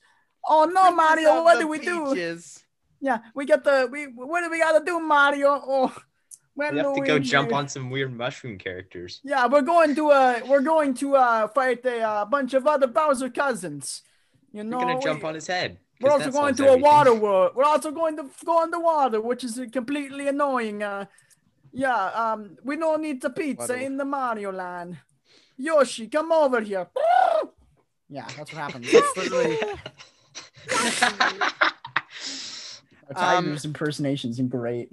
Oh 0.47 0.65
no, 0.65 0.91
Mario! 0.91 1.43
What 1.43 1.59
do 1.59 1.67
we 1.67 1.79
do? 1.79 2.13
Peaches. 2.13 2.63
Yeah, 3.01 3.19
we 3.33 3.45
got 3.45 3.63
the 3.63 3.89
we. 3.91 4.03
What 4.05 4.41
do 4.41 4.51
we 4.51 4.59
gotta 4.59 4.85
do, 4.85 4.99
Mario? 4.99 5.59
Oh, 5.65 5.95
well, 6.55 6.71
we 6.71 6.77
have 6.77 6.93
to 6.93 7.01
go 7.01 7.13
Luigi. 7.13 7.29
jump 7.29 7.53
on 7.53 7.67
some 7.67 7.89
weird 7.89 8.15
mushroom 8.15 8.57
characters. 8.57 9.21
Yeah, 9.23 9.47
we're 9.47 9.61
going 9.61 9.95
to 9.95 10.11
uh 10.11 10.39
we're 10.47 10.61
going 10.61 10.93
to 10.95 11.15
uh 11.15 11.47
fight 11.49 11.85
a 11.85 12.01
uh, 12.01 12.25
bunch 12.25 12.53
of 12.53 12.67
other 12.67 12.87
Bowser 12.87 13.29
cousins. 13.29 14.01
You 14.51 14.63
know, 14.63 14.77
We're 14.77 14.85
gonna 14.85 15.01
jump 15.01 15.23
we, 15.23 15.29
on 15.29 15.35
his 15.35 15.47
head. 15.47 15.79
we're 15.99 16.11
also 16.11 16.31
going 16.31 16.55
solves 16.55 16.57
to 16.59 16.73
a 16.73 16.77
water 16.77 17.13
world. 17.13 17.51
We're 17.55 17.65
also 17.65 17.91
going 17.91 18.15
to 18.17 18.29
go 18.45 18.63
in 18.63 18.71
the 18.71 18.79
water, 18.79 19.19
which 19.19 19.43
is 19.43 19.59
completely 19.71 20.29
annoying. 20.29 20.81
Uh, 20.81 21.05
yeah, 21.73 22.05
um, 22.07 22.55
we 22.63 22.77
don't 22.77 23.01
need 23.01 23.21
the 23.21 23.29
pizza 23.29 23.73
Water- 23.73 23.85
in 23.85 23.97
the 23.97 24.05
Mario 24.05 24.53
land. 24.53 24.97
Yoshi, 25.57 26.07
come 26.07 26.31
over 26.31 26.61
here. 26.61 26.87
Yeah, 28.07 28.27
that's 28.37 28.53
what 28.53 28.61
happened. 28.61 28.85
That's 28.85 29.17
literally 29.17 29.57
Tiger's 33.15 33.65
impersonations 33.65 34.37
and 34.37 34.49
great. 34.49 34.91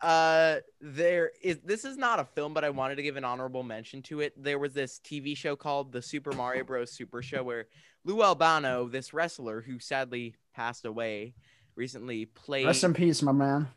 Uh 0.00 0.56
there 0.80 1.32
is 1.42 1.58
this 1.64 1.84
is 1.84 1.96
not 1.96 2.20
a 2.20 2.24
film 2.24 2.54
but 2.54 2.62
i 2.64 2.70
wanted 2.70 2.94
to 2.94 3.02
give 3.02 3.16
an 3.16 3.24
honorable 3.24 3.64
mention 3.64 4.00
to 4.00 4.20
it 4.20 4.32
there 4.40 4.58
was 4.58 4.72
this 4.72 5.00
tv 5.04 5.36
show 5.36 5.56
called 5.56 5.90
the 5.90 6.00
super 6.00 6.30
mario 6.32 6.62
bros 6.62 6.92
super 6.92 7.20
show 7.20 7.42
where 7.42 7.66
lou 8.04 8.22
albano 8.22 8.86
this 8.88 9.12
wrestler 9.12 9.60
who 9.60 9.78
sadly 9.80 10.36
passed 10.54 10.84
away 10.84 11.34
recently 11.74 12.26
played 12.26 12.66
Rest 12.66 12.84
in 12.84 12.94
peace, 12.94 13.22
my 13.22 13.32
man. 13.32 13.68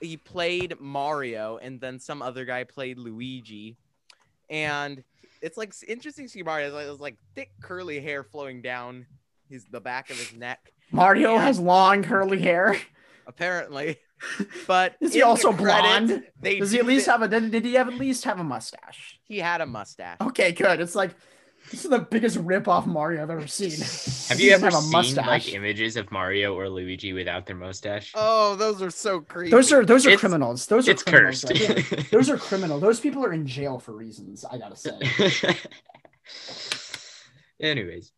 he 0.00 0.16
played 0.16 0.80
mario 0.80 1.58
and 1.58 1.78
then 1.78 1.98
some 1.98 2.22
other 2.22 2.46
guy 2.46 2.64
played 2.64 2.96
luigi 2.98 3.76
and 4.48 5.04
it's 5.42 5.58
like 5.58 5.74
interesting 5.86 6.24
to 6.24 6.30
see 6.30 6.42
mario 6.42 6.72
like, 6.74 6.86
it's 6.86 7.00
like 7.00 7.16
thick 7.34 7.50
curly 7.60 8.00
hair 8.00 8.24
flowing 8.24 8.62
down 8.62 9.04
his 9.50 9.66
the 9.70 9.80
back 9.80 10.08
of 10.10 10.16
his 10.16 10.32
neck 10.32 10.72
Mario 10.92 11.34
Yeah. 11.34 11.42
has 11.42 11.60
long 11.60 12.02
curly 12.02 12.40
hair. 12.40 12.76
apparently 13.26 13.98
but 14.66 14.96
Is 15.00 15.12
he 15.14 15.20
in 15.20 15.24
the 15.24 15.28
also 15.28 15.52
credits, 15.52 15.82
blonde? 16.08 16.24
they 16.40 16.58
Does 16.58 16.70
he 16.72 16.78
at 16.78 16.86
least 16.86 17.06
thi- 17.06 17.10
have 17.12 17.22
a 17.22 17.28
did, 17.28 17.50
did 17.50 17.64
he 17.64 17.74
have 17.74 17.88
at 17.88 17.94
least 17.94 18.24
have 18.24 18.38
a 18.40 18.44
mustache? 18.44 19.18
he 19.24 19.38
had 19.38 19.60
a 19.60 19.66
mustache 19.66 20.16
Okay, 20.20 20.52
good. 20.52 20.80
It's 20.80 20.94
like 20.94 21.14
this 21.70 21.84
is 21.84 21.90
the 21.90 21.98
biggest 21.98 22.36
rip 22.38 22.66
off 22.68 22.86
Mario 22.86 23.22
I've 23.22 23.30
ever 23.30 23.46
seen. 23.46 23.70
Have 24.30 24.40
you 24.40 24.50
ever 24.52 24.64
have 24.66 24.74
a 24.74 24.80
seen 24.80 24.90
mustache. 24.92 25.26
like 25.26 25.54
images 25.54 25.96
of 25.96 26.10
Mario 26.10 26.54
or 26.54 26.68
Luigi 26.70 27.12
without 27.12 27.46
their 27.46 27.54
mustache? 27.54 28.12
Oh, 28.16 28.56
those 28.56 28.80
are 28.82 28.90
so 28.90 29.20
creepy. 29.20 29.50
Those 29.50 29.70
are 29.72 29.84
those 29.84 30.06
are 30.06 30.10
It's- 30.10 30.20
criminals. 30.20 30.66
Those 30.66 30.88
are 30.88 30.92
it's 30.92 31.02
criminals 31.02 31.44
cursed. 31.44 31.60
right 31.70 31.86
there. 31.90 32.02
Those 32.10 32.30
are 32.30 32.38
criminal. 32.38 32.80
Those 32.80 32.98
people 32.98 33.24
are 33.24 33.32
in 33.32 33.46
jail 33.46 33.78
for 33.78 33.92
reasons. 33.92 34.44
I 34.44 34.58
gotta 34.58 34.74
say. 34.74 34.90
Anyways, 37.60 38.10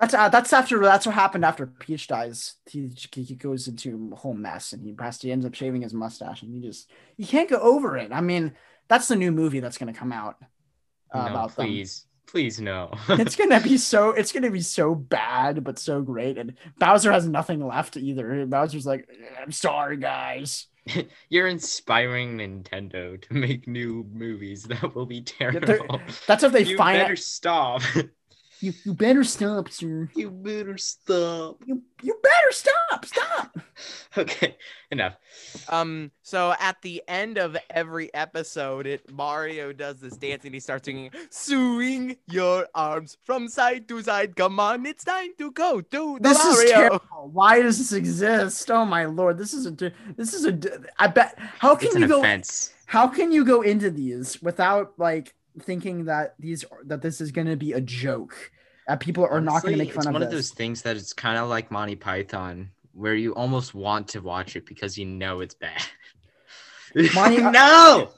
That's 0.00 0.14
uh, 0.14 0.28
that's 0.28 0.52
after 0.52 0.78
that's 0.80 1.06
what 1.06 1.14
happened 1.14 1.44
after 1.44 1.66
Peach 1.66 2.06
dies. 2.06 2.54
He, 2.66 2.88
he 3.12 3.34
goes 3.34 3.66
into 3.66 4.10
a 4.12 4.16
whole 4.16 4.34
mess 4.34 4.72
and 4.72 4.82
he 4.82 4.94
has 5.00 5.18
to 5.18 5.26
he 5.26 5.32
ends 5.32 5.44
up 5.44 5.54
shaving 5.54 5.82
his 5.82 5.92
mustache 5.92 6.42
and 6.42 6.54
he 6.54 6.60
just 6.60 6.88
you 7.16 7.26
can't 7.26 7.50
go 7.50 7.58
over 7.58 7.96
it. 7.96 8.12
I 8.12 8.20
mean, 8.20 8.52
that's 8.86 9.08
the 9.08 9.16
new 9.16 9.32
movie 9.32 9.58
that's 9.58 9.76
gonna 9.76 9.92
come 9.92 10.12
out 10.12 10.36
uh, 11.12 11.24
no, 11.24 11.30
about 11.30 11.56
them. 11.56 11.66
please, 11.66 12.06
please 12.26 12.60
no. 12.60 12.92
It's 13.08 13.34
gonna 13.34 13.60
be 13.60 13.76
so 13.76 14.10
it's 14.10 14.30
gonna 14.30 14.52
be 14.52 14.60
so 14.60 14.94
bad 14.94 15.64
but 15.64 15.80
so 15.80 16.00
great 16.00 16.38
and 16.38 16.54
Bowser 16.78 17.10
has 17.10 17.26
nothing 17.26 17.66
left 17.66 17.96
either. 17.96 18.46
Bowser's 18.46 18.86
like, 18.86 19.08
I'm 19.42 19.50
sorry 19.50 19.96
guys. 19.96 20.68
You're 21.28 21.48
inspiring 21.48 22.38
Nintendo 22.38 23.20
to 23.20 23.34
make 23.34 23.66
new 23.66 24.06
movies 24.12 24.62
that 24.62 24.94
will 24.94 25.06
be 25.06 25.22
terrible. 25.22 26.00
That's 26.28 26.44
if 26.44 26.52
they 26.52 26.62
you 26.62 26.76
find 26.76 27.00
better 27.00 27.16
stop. 27.16 27.82
you 28.60 28.72
you 28.84 28.94
better 28.94 29.22
stop, 29.24 29.68
sir. 29.70 30.08
you 30.14 30.30
better 30.30 30.76
stop. 30.78 31.62
You 31.66 31.82
you 32.02 32.14
better 32.22 32.50
stop, 32.52 33.04
stop. 33.04 33.56
Okay, 34.16 34.56
enough. 34.90 35.14
Um, 35.68 36.10
so 36.22 36.52
at 36.58 36.82
the 36.82 37.00
end 37.06 37.38
of 37.38 37.56
every 37.70 38.12
episode, 38.12 38.86
it 38.88 39.08
Mario 39.12 39.72
does 39.72 40.00
this 40.00 40.16
dance 40.16 40.44
and 40.44 40.52
he 40.52 40.58
starts 40.58 40.86
singing, 40.86 41.10
"Swing 41.30 42.16
your 42.26 42.66
arms 42.74 43.16
from 43.24 43.46
side 43.46 43.86
to 43.88 44.02
side. 44.02 44.34
Come 44.34 44.58
on, 44.58 44.84
it's 44.86 45.04
time 45.04 45.30
to 45.38 45.52
go 45.52 45.80
to 45.80 46.18
the 46.20 46.28
This 46.28 46.38
is 46.44 46.54
Mario." 46.56 46.70
terrible. 46.72 47.30
Why 47.32 47.62
does 47.62 47.78
this 47.78 47.92
exist? 47.92 48.68
Oh 48.72 48.84
my 48.84 49.04
lord, 49.04 49.38
this 49.38 49.54
is 49.54 49.66
a 49.66 49.70
this 50.16 50.34
is 50.34 50.44
a 50.46 50.58
I 50.98 51.06
bet 51.06 51.38
how 51.38 51.76
can 51.76 51.86
It's 51.88 51.96
you 51.96 52.02
an 52.04 52.08
go 52.10 52.18
offense. 52.18 52.72
how 52.86 53.06
can 53.06 53.30
you 53.30 53.44
go 53.44 53.62
into 53.62 53.90
these 53.90 54.42
without 54.42 54.94
like 54.98 55.34
thinking 55.62 56.04
that 56.06 56.34
these 56.38 56.64
that 56.84 57.02
this 57.02 57.20
is 57.20 57.32
going 57.32 57.46
to 57.46 57.56
be 57.56 57.72
a 57.72 57.80
joke? 57.80 58.50
That 58.86 59.00
people 59.00 59.26
are 59.30 59.40
not 59.40 59.62
going 59.62 59.74
to 59.74 59.78
make 59.78 59.92
fun 59.92 59.98
it's 59.98 60.06
of 60.06 60.10
It's 60.10 60.12
one 60.14 60.20
this. 60.22 60.26
of 60.28 60.32
those 60.32 60.50
things 60.50 60.82
that 60.82 60.96
it's 60.96 61.12
kind 61.12 61.38
of 61.38 61.48
like 61.48 61.70
Monty 61.70 61.94
Python, 61.96 62.70
where 62.92 63.14
you 63.14 63.34
almost 63.34 63.74
want 63.74 64.08
to 64.08 64.20
watch 64.20 64.56
it 64.56 64.64
because 64.66 64.96
you 64.96 65.04
know 65.04 65.40
it's 65.40 65.54
bad. 65.54 65.82
Monty- 67.14 67.42
uh, 67.42 67.50
no. 67.50 68.10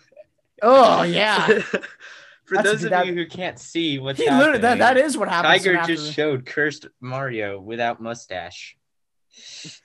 Oh 0.62 1.02
yeah. 1.02 1.46
For 2.44 2.56
That's- 2.56 2.72
those 2.74 2.84
of 2.84 2.90
that- 2.90 3.06
you 3.06 3.14
who 3.14 3.26
can't 3.26 3.58
see 3.58 3.98
what's 3.98 4.18
He 4.20 4.26
happening, 4.26 4.60
that, 4.62 4.78
that 4.78 4.96
is 4.96 5.16
what 5.16 5.28
happened. 5.28 5.62
Tiger 5.62 5.82
just 5.86 6.12
showed 6.12 6.44
cursed 6.46 6.86
Mario 7.00 7.60
without 7.60 8.00
mustache. 8.00 8.76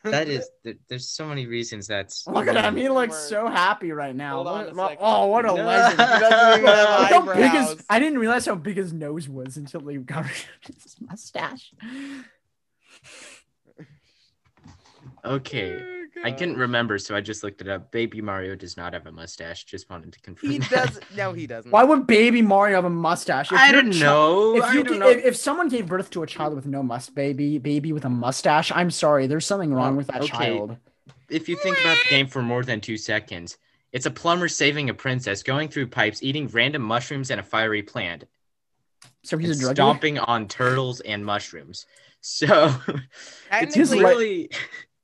That 0.04 0.28
is, 0.28 0.50
there- 0.64 0.76
there's 0.90 1.10
so 1.10 1.26
many 1.28 1.46
reasons 1.48 1.88
that's. 1.88 2.26
Look 2.28 2.48
at 2.48 2.56
him. 2.64 2.76
He 2.76 2.90
looks 2.90 3.16
so 3.16 3.48
happy 3.48 3.92
right 3.92 4.16
now. 4.16 4.36
Hold 4.36 4.48
on 4.48 4.66
Look- 4.74 4.92
a 4.94 4.98
oh, 5.00 5.28
what 5.28 5.46
a 5.46 5.50
No. 5.50 5.54
legend. 5.56 6.00
He 6.02 6.20
doesn't 6.20 6.60
even 6.60 6.66
have 6.76 7.00
Look 7.12 7.26
how 7.28 7.34
big 7.36 7.52
his. 7.52 7.76
I 7.90 8.00
didn't 8.00 8.20
realize 8.20 8.46
how 8.46 8.56
big 8.56 8.78
his 8.78 8.94
nose 8.94 9.28
was 9.30 9.58
until 9.58 9.82
he 9.88 9.98
got 9.98 10.24
rid 10.26 10.32
of 10.70 10.84
his 10.84 10.96
mustache. 11.02 11.74
Okay, 15.24 16.05
Oh, 16.18 16.22
I 16.24 16.30
God. 16.30 16.40
couldn't 16.40 16.58
remember, 16.58 16.98
so 16.98 17.16
I 17.16 17.22
just 17.22 17.44
looked 17.44 17.62
it 17.62 17.68
up. 17.68 17.92
Baby 17.92 18.22
Mario 18.22 18.56
does 18.56 18.78
not 18.78 18.94
have 18.94 19.06
a 19.06 19.12
mustache. 19.12 19.66
Just 19.66 19.90
wanted 19.90 20.14
to 20.14 20.20
confirm. 20.22 20.50
He 20.52 20.58
that. 20.60 20.70
does. 20.70 21.00
No, 21.16 21.34
he 21.34 21.46
doesn't. 21.46 21.72
Why 21.72 21.84
would 21.84 22.08
baby 22.08 22.42
Mario 22.42 22.76
have 22.78 22.86
a 22.86 22.90
mustache? 22.90 23.52
If 23.52 23.58
I 23.58 23.70
your 23.72 23.82
don't 23.82 23.92
chi- 23.92 24.00
know. 24.00 24.56
If 24.56 24.64
I 24.64 24.74
you 24.74 24.84
don't 24.84 24.94
gi- 24.94 25.00
know. 25.00 25.10
if, 25.10 25.26
if 25.26 25.36
someone 25.36 25.68
gave 25.68 25.88
birth 25.88 26.10
to 26.12 26.24
a 26.24 26.28
child 26.28 26.56
with 26.56 26.66
no 26.66 26.82
must 26.82 27.14
baby 27.16 27.58
baby 27.58 27.92
with 27.92 28.06
a 28.06 28.10
mustache, 28.10 28.72
I'm 28.74 28.92
sorry, 28.92 29.28
there's 29.28 29.46
something 29.46 29.74
wrong 29.74 29.90
Well, 29.92 29.98
with 29.98 30.08
that 30.08 30.22
okay. 30.24 30.30
child. 30.58 30.78
if 31.30 31.50
you 31.50 31.58
think 31.58 31.80
about 31.82 31.98
the 32.04 32.10
game 32.10 32.28
for 32.28 32.42
more 32.42 32.64
than 32.64 32.80
two 32.82 32.98
seconds, 32.98 33.58
it's 33.92 34.06
a 34.06 34.12
plumber 34.12 34.48
saving 34.48 34.90
a 34.90 34.94
princess, 34.94 35.44
going 35.44 35.70
through 35.70 35.88
pipes, 35.88 36.24
eating 36.24 36.48
random 36.48 36.82
mushrooms 36.82 37.30
and 37.32 37.40
a 37.40 37.44
fiery 37.44 37.82
plant, 37.84 38.24
So 39.24 39.38
he's 39.38 39.50
and 39.52 39.60
a 39.60 39.64
drug 39.64 39.76
stomping 39.76 40.18
on 40.20 40.48
turtles 40.48 41.02
and 41.02 41.26
mushrooms. 41.26 41.86
So 42.22 42.74
it's 43.52 43.76
his 43.76 43.90
Technically, 43.90 44.00
really 44.00 44.50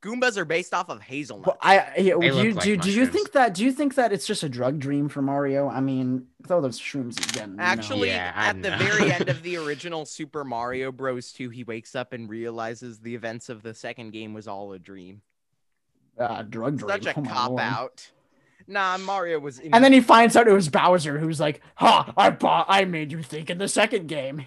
Goombas 0.02 0.36
are 0.36 0.44
based 0.44 0.74
off 0.74 0.88
of 0.88 1.00
hazelnuts. 1.00 1.46
Well, 1.46 1.58
I, 1.62 1.78
I 1.78 1.94
do, 1.98 2.02
you, 2.02 2.52
look 2.54 2.64
do, 2.64 2.76
do 2.76 2.90
you 2.90 3.06
think 3.06 3.32
that 3.32 3.54
do 3.54 3.64
you 3.64 3.70
think 3.70 3.94
that 3.94 4.12
it's 4.12 4.26
just 4.26 4.42
a 4.42 4.48
drug 4.48 4.80
dream 4.80 5.08
for 5.08 5.22
Mario? 5.22 5.68
I 5.68 5.80
mean, 5.80 6.26
throw 6.46 6.60
those 6.60 6.78
shrooms 6.80 7.16
again. 7.30 7.50
you 7.52 7.56
know. 7.56 7.62
Actually, 7.62 8.08
Yeah, 8.08 8.32
I 8.34 8.48
at 8.48 8.62
the 8.62 8.76
very 8.76 9.12
end 9.12 9.28
of 9.28 9.42
the 9.44 9.56
original 9.58 10.04
Super 10.04 10.42
Mario 10.44 10.90
Bros. 10.90 11.30
2, 11.32 11.50
he 11.50 11.62
wakes 11.62 11.94
up 11.94 12.12
and 12.12 12.28
realizes 12.28 12.98
the 12.98 13.14
events 13.14 13.48
of 13.48 13.62
the 13.62 13.74
second 13.74 14.10
game 14.10 14.34
was 14.34 14.48
all 14.48 14.72
a 14.72 14.78
dream. 14.78 15.22
uh, 16.18 16.42
drug 16.42 16.78
dream. 16.78 16.90
Such 16.90 17.06
a 17.06 17.18
oh 17.18 17.22
cop 17.22 17.60
out. 17.60 18.10
Nah, 18.66 18.98
Mario 18.98 19.38
was. 19.38 19.60
In- 19.60 19.72
And 19.72 19.84
then 19.84 19.92
he 19.92 20.00
finds 20.00 20.34
out 20.36 20.48
it 20.48 20.52
was 20.52 20.68
Bowser 20.68 21.18
who's 21.18 21.38
like, 21.40 21.60
"Ha! 21.76 22.12
I 22.16 22.30
bought, 22.30 22.66
I 22.68 22.84
made 22.86 23.12
you 23.12 23.22
think 23.22 23.50
in 23.50 23.58
the 23.58 23.68
second 23.68 24.08
game." 24.08 24.46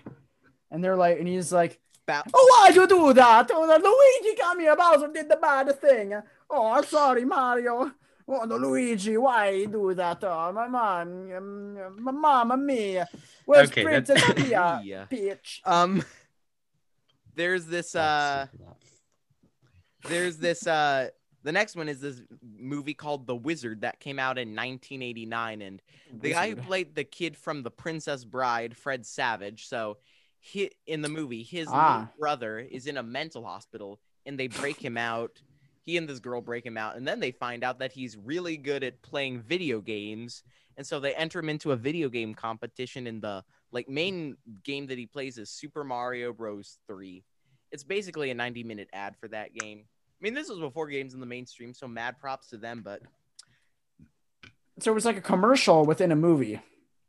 And 0.72 0.84
they're 0.84 0.95
like, 0.97 1.20
and 1.20 1.28
he's 1.28 1.53
like, 1.53 1.80
Bow- 2.06 2.24
"Oh, 2.34 2.47
why'd 2.64 2.76
you 2.76 2.88
do 2.88 3.14
that? 3.14 3.49
Oh, 3.53 3.62
Luigi 3.66 4.38
got 4.38 4.58
me. 4.58 4.66
Bowser 4.78 5.12
did 5.12 5.28
the 5.30 5.38
bad 5.38 5.80
thing. 5.82 6.14
Oh, 6.49 6.72
I'm 6.74 6.84
sorry, 6.86 7.26
Mario. 7.26 7.91
Oh, 8.28 8.45
the 8.47 8.58
Luigi, 8.58 9.18
why 9.18 9.49
you 9.49 9.68
do 9.68 9.93
that? 9.93 10.24
Oh, 10.24 10.51
my 10.51 10.68
mom, 10.68 11.32
um, 11.36 12.03
my 12.03 12.12
mama 12.12 12.58
mia. 12.58 13.08
Where's 13.45 13.70
Okay, 13.70 13.84
that's- 13.84 14.24
Princess 14.24 14.34
Pia? 14.47 14.82
Yeah. 14.84 15.06
Peach. 15.06 15.62
Um, 15.66 16.03
there's 17.36 17.66
this. 17.66 17.95
Uh, 17.95 18.47
there's 20.08 20.38
this. 20.38 20.66
Uh, 20.68 21.10
the 21.43 21.51
next 21.51 21.76
one 21.76 21.88
is 21.89 22.01
this 22.01 22.22
movie 22.41 22.93
called 22.95 23.28
The 23.28 23.36
Wizard 23.36 23.82
that 23.82 23.99
came 23.99 24.18
out 24.18 24.38
in 24.39 24.49
1989, 24.56 25.62
and 25.62 25.82
the 26.12 26.32
guy 26.32 26.49
who 26.49 26.56
played 26.56 26.95
the 26.95 27.03
kid 27.03 27.38
from 27.38 27.62
The 27.62 27.70
Princess 27.72 28.24
Bride, 28.26 28.76
Fred 28.76 29.06
Savage. 29.06 29.68
So, 29.68 29.97
he 30.46 30.70
in 30.86 31.02
the 31.02 31.10
movie, 31.10 31.41
his 31.41 31.68
Ah. 31.72 32.12
brother 32.20 32.60
is 32.60 32.86
in 32.86 32.98
a 32.98 33.04
mental 33.04 33.43
hospital, 33.43 34.00
and 34.28 34.39
they 34.39 34.48
break 34.48 34.78
him 34.78 34.96
out. 34.96 35.41
He 35.82 35.98
and 35.98 36.08
this 36.08 36.20
girl 36.20 36.39
break 36.39 36.64
him 36.64 36.78
out, 36.78 36.96
and 36.98 37.08
then 37.08 37.20
they 37.20 37.32
find 37.32 37.64
out 37.64 37.80
that 37.80 37.91
he's 37.91 38.16
really 38.16 38.56
good 38.56 38.84
at 38.84 39.02
playing 39.02 39.41
video 39.41 39.82
games, 39.82 40.43
and 40.78 40.86
so 40.86 41.00
they 41.00 41.16
enter 41.16 41.39
him 41.39 41.50
into 41.50 41.72
a 41.72 41.76
video 41.76 42.10
game 42.10 42.36
competition. 42.36 43.08
And 43.08 43.24
the 43.24 43.43
like 43.72 43.89
main 43.89 44.38
game 44.64 44.86
that 44.88 45.00
he 45.00 45.08
plays 45.08 45.39
is 45.39 45.50
Super 45.50 45.84
Mario 45.84 46.32
Bros. 46.32 46.78
Three. 46.88 47.24
It's 47.72 47.84
basically 47.84 48.30
a 48.30 48.36
90 48.36 48.64
minute 48.64 48.89
ad 48.93 49.16
for 49.18 49.28
that 49.30 49.52
game. 49.56 49.86
I 49.88 50.20
mean, 50.22 50.36
this 50.36 50.48
was 50.50 50.60
before 50.60 50.88
games 50.88 51.16
in 51.16 51.20
the 51.20 51.26
mainstream, 51.26 51.74
so 51.74 51.88
mad 51.88 52.20
props 52.20 52.50
to 52.50 52.58
them. 52.58 52.84
But 52.84 53.02
So 54.80 54.91
it 54.91 54.93
was 54.96 55.06
like 55.06 55.18
a 55.18 55.22
commercial 55.22 55.86
within 55.86 56.12
a 56.12 56.16
movie. 56.16 56.62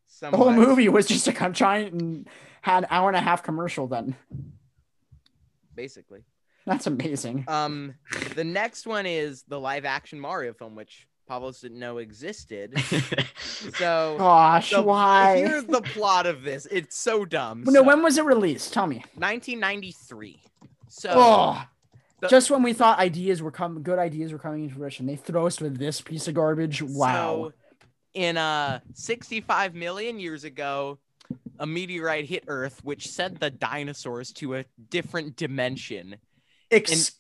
Some 0.07 0.30
The 0.30 0.36
whole 0.36 0.52
movie 0.52 0.88
was 0.88 1.07
just 1.07 1.28
a 1.28 1.32
com- 1.32 1.52
giant 1.52 1.92
and 2.00 2.28
had 2.62 2.84
an 2.84 2.88
hour 2.90 3.09
and 3.09 3.16
a 3.16 3.20
half 3.20 3.42
commercial. 3.42 3.86
Then 3.86 4.16
basically. 5.74 6.24
that's 6.66 6.86
amazing. 6.86 7.44
Um, 7.48 7.94
the 8.34 8.44
next 8.44 8.86
one 8.86 9.07
is 9.07 9.42
the 9.48 9.61
live 9.61 9.84
action 9.84 10.18
Mario 10.20 10.52
film, 10.52 10.74
which 10.74 11.07
Pavlos 11.30 11.61
didn't 11.61 11.78
know 11.78 11.98
existed. 11.98 12.74
So, 13.78 14.16
Gosh, 14.18 14.70
the- 14.70 14.82
why? 14.82 15.38
here's 15.38 15.64
the 15.64 15.80
plot 15.80 16.26
of 16.26 16.42
this. 16.42 16.66
It's 16.70 16.96
so 16.96 17.24
dumb. 17.24 17.64
no, 17.64 17.72
So, 17.72 17.82
when 17.82 18.02
was 18.02 18.16
it 18.18 18.24
released? 18.24 18.72
Tell 18.72 18.86
me. 18.86 18.96
1993. 19.14 20.40
So 20.88 21.11
oh, 21.12 21.62
the- 22.20 22.28
just 22.28 22.50
when 22.50 22.62
we 22.62 22.72
thought 22.72 22.98
ideas 22.98 23.42
were 23.42 23.50
coming, 23.50 23.82
good 23.82 23.98
ideas 23.98 24.32
were 24.32 24.38
coming 24.38 24.64
into 24.64 24.76
fruition, 24.76 25.07
they 25.07 25.16
throw 25.16 25.46
us 25.46 25.61
with 25.61 25.78
this 25.78 26.00
piece 26.00 26.28
of 26.28 26.34
garbage. 26.34 26.80
Wow. 26.82 27.50
So, 27.50 27.52
in 28.17 28.37
uh 28.39 28.81
65 28.95 29.75
million 29.75 30.19
years 30.19 30.43
ago, 30.45 30.99
a 31.59 31.67
meteorite 31.67 32.25
hit 32.25 32.45
Earth, 32.49 32.81
which 32.83 33.09
sent 33.09 33.39
the 33.39 33.51
dinosaurs 33.51 34.33
to 34.33 34.57
a 34.57 34.64
different 34.91 35.37
dimension. 35.37 36.17
Ex- 36.71 37.12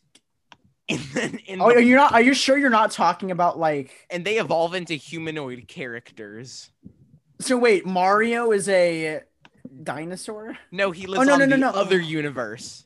And 0.88 1.00
then 1.14 1.38
in 1.46 1.60
oh, 1.60 1.68
the- 1.68 1.76
are 1.76 1.80
you 1.80 1.96
not? 1.96 2.12
Are 2.12 2.20
you 2.22 2.32
sure 2.32 2.56
you're 2.56 2.70
not 2.70 2.90
talking 2.92 3.30
about 3.30 3.58
like? 3.58 3.92
and 4.10 4.24
they 4.24 4.38
evolve 4.38 4.74
into 4.74 4.94
humanoid 4.94 5.68
characters. 5.68 6.70
So 7.40 7.58
wait, 7.58 7.84
Mario 7.84 8.52
is 8.52 8.68
a 8.68 9.20
dinosaur. 9.82 10.56
No, 10.72 10.92
he 10.92 11.06
lives 11.06 11.26
no, 11.26 11.34
on 11.34 11.38
no, 11.40 11.44
no, 11.44 11.50
the 11.50 11.56
no. 11.58 11.70
other 11.70 12.00
universe. 12.00 12.82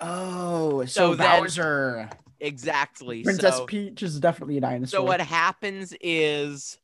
Oh, 0.00 0.80
so, 0.86 0.86
So 0.86 1.14
then- 1.14 1.42
Bowser, 1.42 2.10
Exactly. 2.40 3.22
Princess 3.22 3.56
so, 3.56 3.66
Peach 3.66 4.02
is 4.02 4.18
definitely 4.20 4.58
a 4.58 4.60
dinosaur. 4.60 4.98
so 5.00 5.04
what 5.04 5.20
happens 5.20 5.94
is 6.02 6.76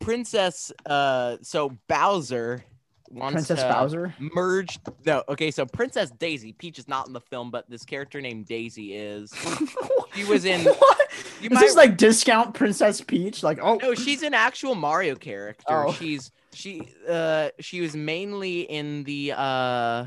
Princess 0.00 0.72
uh 0.86 1.36
so 1.42 1.76
Bowser 1.88 2.64
wants 3.10 3.34
Princess 3.34 3.62
to 3.62 3.68
Bowser? 3.68 4.14
merge 4.18 4.78
no 5.04 5.22
okay 5.28 5.50
so 5.50 5.64
Princess 5.64 6.10
Daisy 6.10 6.52
Peach 6.52 6.78
is 6.78 6.88
not 6.88 7.06
in 7.06 7.12
the 7.12 7.20
film 7.20 7.50
but 7.50 7.68
this 7.70 7.84
character 7.84 8.20
named 8.20 8.46
Daisy 8.46 8.94
is 8.94 9.32
She 10.14 10.24
was 10.24 10.44
in- 10.44 10.64
What? 10.64 10.98
you 11.40 11.46
Is 11.50 11.54
might 11.54 11.60
this 11.60 11.76
like 11.76 11.96
discount 11.98 12.54
Princess 12.54 13.00
Peach? 13.02 13.42
Like, 13.42 13.58
oh, 13.62 13.76
No, 13.76 13.94
she's 13.94 14.22
an 14.22 14.32
actual 14.34 14.74
Mario 14.74 15.14
character. 15.14 15.64
Oh. 15.86 15.92
She's 15.92 16.30
she 16.54 16.88
uh 17.08 17.50
she 17.60 17.80
was 17.82 17.94
mainly 17.94 18.62
in 18.62 19.04
the 19.04 19.32
uh 19.36 20.06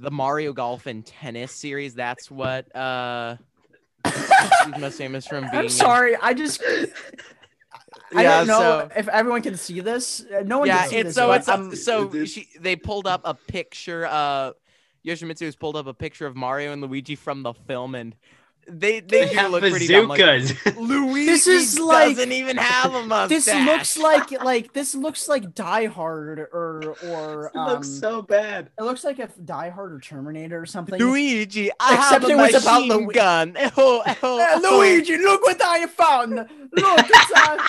the 0.00 0.10
Mario 0.10 0.52
Golf 0.52 0.86
and 0.86 1.06
Tennis 1.06 1.52
series. 1.52 1.94
That's 1.94 2.30
what 2.30 2.74
uh 2.74 3.36
she's 4.06 4.78
most 4.78 4.98
famous 4.98 5.26
from 5.26 5.42
being. 5.44 5.54
I'm 5.54 5.64
in. 5.64 5.70
sorry. 5.70 6.16
I 6.16 6.34
just. 6.34 6.62
I 8.14 8.22
Yeah, 8.22 8.38
don't 8.38 8.46
know 8.48 8.58
so- 8.58 8.88
if 8.96 9.08
everyone 9.08 9.42
can 9.42 9.56
see 9.56 9.80
this. 9.80 10.24
Uh, 10.34 10.42
No 10.44 10.58
one 10.58 10.68
Yeah, 10.68 10.80
can 10.82 10.90
see 10.90 10.96
it's 10.98 11.08
this. 11.08 11.14
so 11.14 11.32
it's 11.32 11.48
I'm- 11.48 11.74
so 11.74 12.24
she 12.24 12.48
they 12.60 12.76
pulled 12.76 13.06
up 13.06 13.22
a 13.24 13.34
picture 13.34 14.06
uh 14.06 14.52
Yoshimitsu 15.04 15.46
has 15.46 15.56
pulled 15.56 15.76
up 15.76 15.86
a 15.86 15.94
picture 15.94 16.26
of 16.26 16.36
Mario 16.36 16.72
and 16.72 16.80
Luigi 16.82 17.16
from 17.16 17.42
the 17.42 17.52
film 17.54 17.94
and 17.94 18.14
they 18.68 19.00
they, 19.00 19.24
They 19.24 19.28
do 19.30 19.36
have 19.38 19.50
look 19.50 19.60
pretty 19.62 19.86
dumb. 19.88 20.08
Like. 20.08 20.18
Luigi 20.76 21.26
This 21.26 21.46
is 21.46 21.78
like- 21.80 22.16
doesn't 22.16 22.32
even 22.32 22.56
have 22.56 22.94
a 22.94 23.02
mustache. 23.06 23.44
this 23.44 23.54
looks 23.66 23.98
like 23.98 24.30
like 24.44 24.72
this 24.72 24.94
looks 24.94 25.28
like 25.28 25.54
Die 25.54 25.86
Hard 25.86 26.38
or 26.38 26.94
or 27.04 27.46
it 27.54 27.58
um, 27.58 27.68
looks 27.68 27.88
so 27.88 28.22
bad. 28.22 28.70
it 28.78 28.82
looks 28.82 29.02
like 29.04 29.18
if 29.18 29.32
Die 29.44 29.68
Hard 29.70 29.92
or 29.92 29.98
Terminator 30.00 30.60
or 30.60 30.66
something. 30.66 30.98
Luigi, 30.98 31.70
I 31.80 31.94
Except 31.94 32.12
have 32.22 32.24
a 32.24 32.28
it 32.28 32.36
was 32.36 32.62
about 32.62 32.86
machine 32.86 33.06
Lu- 33.06 33.12
gun. 33.12 33.56
Oh, 33.58 33.70
oh, 33.76 34.02
Hey, 34.06 34.16
oh. 34.22 34.78
Luigi, 34.78 35.18
look 35.18 35.42
what 35.42 35.60
I 35.62 35.86
found! 35.86 36.34
Look, 36.36 36.48
it's 36.72 37.32
uh, 37.36 37.68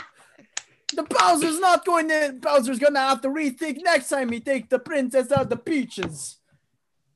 the 0.96 1.04
Bowser's 1.04 1.60
not 1.60 1.86
going 1.86 2.08
to. 2.10 2.36
Bowser's 2.40 2.78
gonna 2.80 3.00
have 3.00 3.22
to 3.22 3.30
rethink 3.30 3.82
next 3.84 4.10
time 4.10 4.32
he 4.32 4.40
take 4.40 4.70
the 4.70 4.78
princess 4.80 5.32
out 5.32 5.50
the 5.50 5.58
peaches. 5.58 6.38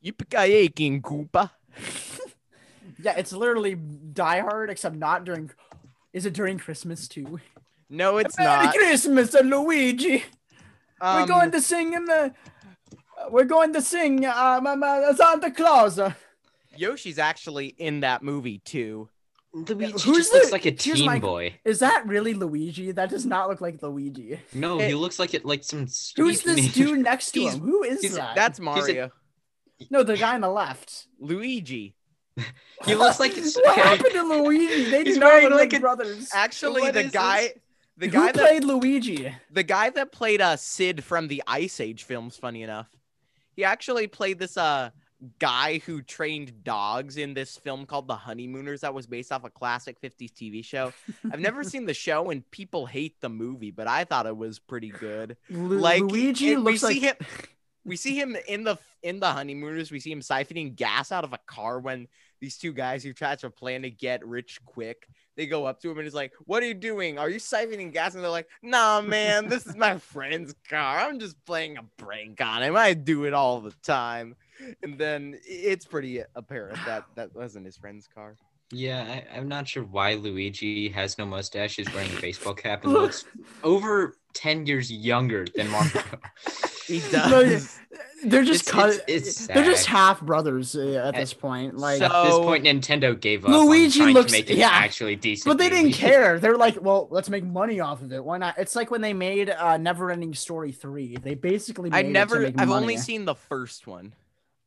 Yippee 0.03 0.73
King 0.73 1.01
Koopa. 1.01 1.51
Yeah, 3.01 3.13
it's 3.17 3.31
literally 3.33 3.75
Die 3.75 4.39
Hard, 4.39 4.69
except 4.69 4.95
not 4.95 5.23
during. 5.25 5.51
Is 6.13 6.25
it 6.25 6.33
during 6.33 6.57
Christmas 6.57 7.07
too? 7.07 7.39
No, 7.89 8.17
it's 8.17 8.37
Merry 8.37 8.65
not. 8.65 8.75
Christmas, 8.75 9.33
uh, 9.35 9.39
Luigi. 9.41 10.23
we're 11.01 11.07
Um, 11.21 11.27
going 11.27 11.51
to 11.51 11.61
sing 11.61 11.93
in 11.93 12.05
the. 12.05 12.33
uh, 13.17 13.27
we're 13.29 13.45
going 13.45 13.71
to 13.73 13.81
sing 13.81 14.25
um, 14.25 14.65
uh, 14.67 15.13
Santa 15.15 15.51
Claus. 15.51 15.99
Uh, 15.99 16.13
Yoshi's 16.75 17.17
actually 17.19 17.67
in 17.77 18.01
that 18.01 18.23
movie 18.23 18.59
too. 18.59 19.09
Luigi 19.53 19.91
who's 19.91 20.03
just 20.03 20.33
looks 20.33 20.47
the- 20.47 20.51
like 20.51 20.65
a 20.65 20.69
here's 20.71 20.97
teen 20.97 21.05
my- 21.05 21.19
boy. 21.19 21.53
Is 21.65 21.79
that 21.79 22.05
really 22.05 22.33
Luigi? 22.33 22.91
That 22.91 23.09
does 23.09 23.25
not 23.25 23.47
look 23.49 23.61
like 23.61 23.81
Luigi. 23.81 24.39
No, 24.53 24.77
Hey, 24.77 24.89
he 24.89 24.93
looks 24.95 25.17
like 25.19 25.33
it 25.33 25.45
like 25.45 25.63
some. 25.63 25.87
Who's 26.17 26.41
this 26.41 26.55
teenager. 26.73 26.83
dude 26.95 26.99
next 26.99 27.31
to 27.31 27.39
He's- 27.39 27.53
him? 27.55 27.61
Who 27.61 27.83
is 27.83 28.01
that? 28.15 28.35
That's 28.35 28.59
Mario. 28.59 29.11
no, 29.89 30.03
the 30.03 30.17
guy 30.17 30.35
on 30.35 30.41
the 30.41 30.49
left. 30.49 31.07
Luigi. 31.19 31.95
He 32.85 32.93
looks 32.95 33.19
like 33.19 33.35
it's. 33.37 33.55
what 33.63 33.75
happened 33.77 34.13
to 34.13 34.21
Luigi? 34.21 34.91
They 34.91 35.03
He's 35.03 35.15
do 35.15 35.19
not 35.19 35.41
look 35.43 35.51
like 35.53 35.71
like 35.73 35.81
brothers. 35.81 36.29
Actually, 36.33 36.81
What 36.83 36.93
the 36.93 37.05
guy, 37.05 37.41
this? 37.41 37.53
the 37.97 38.05
Who 38.07 38.11
guy 38.11 38.31
that 38.31 38.35
played 38.35 38.63
Luigi? 38.63 39.33
the 39.51 39.63
guy 39.63 39.89
that 39.89 40.11
played 40.11 40.41
uh 40.41 40.55
Sid 40.57 41.03
from 41.03 41.27
the 41.27 41.41
Ice 41.47 41.79
Age 41.79 42.03
films. 42.03 42.37
Funny 42.37 42.61
enough, 42.61 42.87
he 43.55 43.63
actually 43.63 44.05
played 44.07 44.37
this 44.37 44.57
uh 44.57 44.91
guy 45.39 45.79
who 45.79 46.03
trained 46.03 46.63
dogs 46.63 47.17
in 47.17 47.33
this 47.33 47.57
film 47.57 47.87
called 47.87 48.07
The 48.07 48.15
Honeymooners 48.15 48.81
that 48.81 48.93
was 48.93 49.07
based 49.07 49.31
off 49.31 49.43
a 49.43 49.49
classic 49.49 49.99
50s 49.99 50.31
TV 50.31 50.63
show. 50.63 50.93
I've 51.31 51.39
never 51.39 51.63
seen 51.63 51.87
the 51.87 51.95
show 51.95 52.29
and 52.29 52.49
people 52.51 52.85
hate 52.85 53.19
the 53.19 53.29
movie, 53.29 53.71
but 53.71 53.87
I 53.87 54.03
thought 54.03 54.27
it 54.27 54.37
was 54.37 54.59
pretty 54.59 54.89
good. 54.89 55.35
Lu- 55.49 55.79
like 55.79 56.03
Luigi 56.03 56.53
and 56.53 56.63
looks 56.63 56.83
we 56.83 56.87
like 56.87 56.93
see 56.93 56.99
him 56.99 57.15
we 57.83 57.95
see 57.95 58.19
him 58.19 58.37
in 58.47 58.63
the 58.63 58.77
in 59.01 59.19
the 59.19 59.31
honeymooners 59.31 59.89
we 59.91 59.99
see 59.99 60.11
him 60.11 60.19
siphoning 60.21 60.75
gas 60.75 61.11
out 61.11 61.23
of 61.23 61.33
a 61.33 61.39
car 61.47 61.79
when 61.79 62.07
these 62.39 62.57
two 62.57 62.73
guys 62.73 63.03
who 63.03 63.13
try 63.13 63.35
to 63.35 63.49
plan 63.49 63.81
to 63.81 63.89
get 63.89 64.25
rich 64.25 64.59
quick 64.65 65.07
they 65.35 65.45
go 65.45 65.65
up 65.65 65.79
to 65.79 65.89
him 65.89 65.97
and 65.97 66.05
he's 66.05 66.13
like 66.13 66.33
what 66.45 66.63
are 66.63 66.65
you 66.65 66.73
doing? 66.73 67.17
Are 67.17 67.29
you 67.29 67.39
siphoning 67.39 67.93
gas? 67.93 68.15
And 68.15 68.23
they're 68.23 68.31
like 68.31 68.49
nah 68.61 69.01
man 69.01 69.47
this 69.47 69.65
is 69.65 69.75
my 69.75 69.97
friend's 69.99 70.53
car. 70.69 70.99
I'm 70.99 71.19
just 71.19 71.43
playing 71.45 71.77
a 71.77 71.83
prank 71.97 72.41
on 72.41 72.63
him. 72.63 72.75
I 72.75 72.93
do 72.93 73.25
it 73.25 73.33
all 73.33 73.61
the 73.61 73.73
time. 73.83 74.35
And 74.81 74.97
then 74.97 75.37
it's 75.43 75.85
pretty 75.85 76.21
apparent 76.35 76.79
that 76.85 77.05
that 77.15 77.35
wasn't 77.35 77.65
his 77.65 77.77
friend's 77.77 78.07
car. 78.07 78.35
Yeah, 78.71 79.01
I, 79.03 79.37
I'm 79.37 79.47
not 79.47 79.67
sure 79.67 79.83
why 79.83 80.15
Luigi 80.15 80.89
has 80.89 81.17
no 81.17 81.25
mustache, 81.25 81.79
is 81.79 81.91
wearing 81.93 82.11
a 82.17 82.19
baseball 82.19 82.53
cap, 82.53 82.83
and 82.83 82.91
looks 82.93 83.23
over 83.63 84.17
10 84.33 84.65
years 84.65 84.91
younger 84.91 85.45
than 85.55 85.69
Mario. 85.69 86.03
he 86.87 87.01
No, 87.13 87.59
they're 88.23 88.43
just 88.43 88.67
It's- 88.67 88.71
cut. 88.71 88.89
it's- 88.89 89.03
it's 89.07 89.47
they're 89.47 89.63
just 89.63 89.85
half 89.85 90.21
brothers 90.21 90.75
uh, 90.75 91.03
at 91.07 91.15
this 91.15 91.33
point. 91.33 91.77
Like, 91.77 91.99
So- 91.99 92.05
At 92.05 92.23
this 92.25 92.37
point, 92.39 92.63
Nintendo 92.65 93.19
gave 93.19 93.45
up 93.45 93.51
Luigi 93.51 94.01
on 94.01 94.13
looks- 94.13 94.31
to 94.31 94.37
make 94.39 94.49
it 94.49 94.57
yeah. 94.57 94.69
actually 94.71 95.15
decent. 95.15 95.45
but 95.51 95.57
they 95.61 95.69
didn't 95.69 95.93
care. 96.05 96.39
They're 96.39 96.57
like, 96.57 96.81
well, 96.81 97.07
let's 97.11 97.29
make 97.29 97.43
money 97.43 97.79
off 97.79 98.01
of 98.01 98.11
it. 98.11 98.23
Why 98.23 98.37
not? 98.37 98.57
It's 98.57 98.75
like 98.75 98.89
when 98.91 99.01
they 99.01 99.13
made 99.13 99.49
uh, 99.49 99.77
Neverending 99.77 100.35
Story 100.35 100.71
three. 100.71 101.15
They 101.17 101.35
basically. 101.35 101.89
Made 101.89 101.97
i 101.97 101.99
it 101.99 102.03
to 102.03 102.09
never 102.09 102.39
make 102.41 102.59
i've 102.59 102.67
money. 102.69 102.81
only 102.81 102.97
seen 102.97 103.25
the 103.25 103.35
first 103.35 103.85
one 103.87 104.13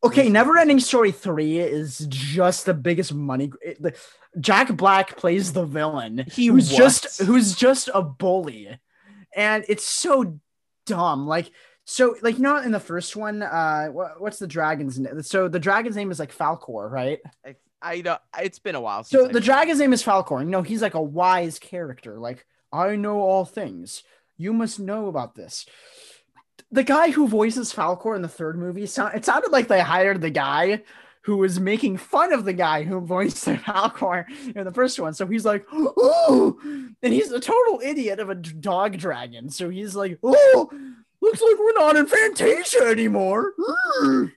Okay, 0.03 0.29
Neverending 0.31 0.81
Story 0.81 1.13
3 1.13 1.59
is 1.59 2.07
just 2.09 2.65
the 2.65 2.73
biggest 2.73 3.13
money. 3.13 3.53
it- 3.61 3.83
the- 3.83 3.95
Jack 4.41 4.75
Black 4.75 5.17
plays 5.19 5.53
the 5.53 5.67
villain. 5.67 6.25
He 6.33 6.47
who's 6.47 6.71
just 6.71 7.05
was. 7.19 7.29
who's 7.29 7.55
just 7.55 7.91
a 7.93 8.01
bully. 8.01 8.79
And 9.37 9.63
it's 9.69 9.85
so 9.85 10.39
dumb. 10.87 11.27
Like 11.27 11.51
so 11.91 12.15
like 12.23 12.37
you 12.37 12.43
know 12.43 12.59
in 12.59 12.71
the 12.71 12.79
first 12.79 13.17
one 13.17 13.43
uh 13.43 13.87
what, 13.89 14.21
what's 14.21 14.39
the 14.39 14.47
dragon's 14.47 14.99
name? 14.99 15.23
So 15.23 15.49
the 15.49 15.59
dragon's 15.59 15.97
name 15.97 16.11
is 16.13 16.21
like 16.21 16.33
Falkor, 16.37 16.89
right? 16.89 17.19
I, 17.45 17.57
I 17.83 18.01
don't. 18.01 18.21
It's 18.41 18.61
been 18.61 18.77
a 18.77 18.81
while. 18.81 19.03
Since 19.03 19.11
So 19.11 19.27
I've 19.27 19.33
the 19.33 19.41
seen 19.41 19.47
dragon's 19.47 19.81
name 19.81 19.93
is 19.93 20.03
Falkor. 20.03 20.47
Know, 20.47 20.63
he's 20.63 20.83
like 20.83 20.95
a 20.95 21.03
wise 21.03 21.59
character. 21.59 22.19
Like, 22.19 22.47
I 22.73 22.95
know 22.97 23.21
all 23.21 23.45
things. 23.45 24.05
You 24.37 24.53
must 24.53 24.79
know 24.79 25.09
about 25.09 25.35
this. 25.35 25.67
The 26.71 26.85
guy 26.85 27.11
who 27.11 27.27
voices 27.27 27.73
Falkor 27.73 28.15
in 28.15 28.23
the 28.23 28.29
third 28.29 28.57
movie, 28.57 28.87
sound, 28.87 29.15
it 29.17 29.25
sounded 29.25 29.51
like 29.51 29.67
they 29.67 29.81
hired 29.81 30.21
the 30.21 30.31
guy 30.31 30.83
who 31.23 31.37
was 31.37 31.61
making 31.61 31.97
fun 31.97 32.33
of 32.33 32.45
the 32.45 32.53
guy 32.53 32.85
who 32.85 33.01
voiced 33.01 33.45
Falkor 33.47 34.25
in 34.55 34.65
the 34.65 34.73
first 34.73 35.01
one. 35.01 35.13
So 35.13 35.27
he's 35.27 35.45
like, 35.45 35.67
oh, 35.73 36.57
and 37.03 37.13
he's 37.13 37.33
a 37.33 37.41
total 37.41 37.81
idiot 37.83 38.21
of 38.21 38.31
a 38.31 38.35
dog 38.35 38.97
dragon. 38.99 39.51
So 39.51 39.69
he's 39.69 39.97
like, 39.97 40.19
oh, 40.23 40.71
looks 41.21 41.41
like 41.43 41.59
we're 41.59 41.73
not 41.75 41.97
in 41.97 42.07
Fantasia 42.07 42.83
anymore. 42.85 43.53
Oh, 43.59 44.29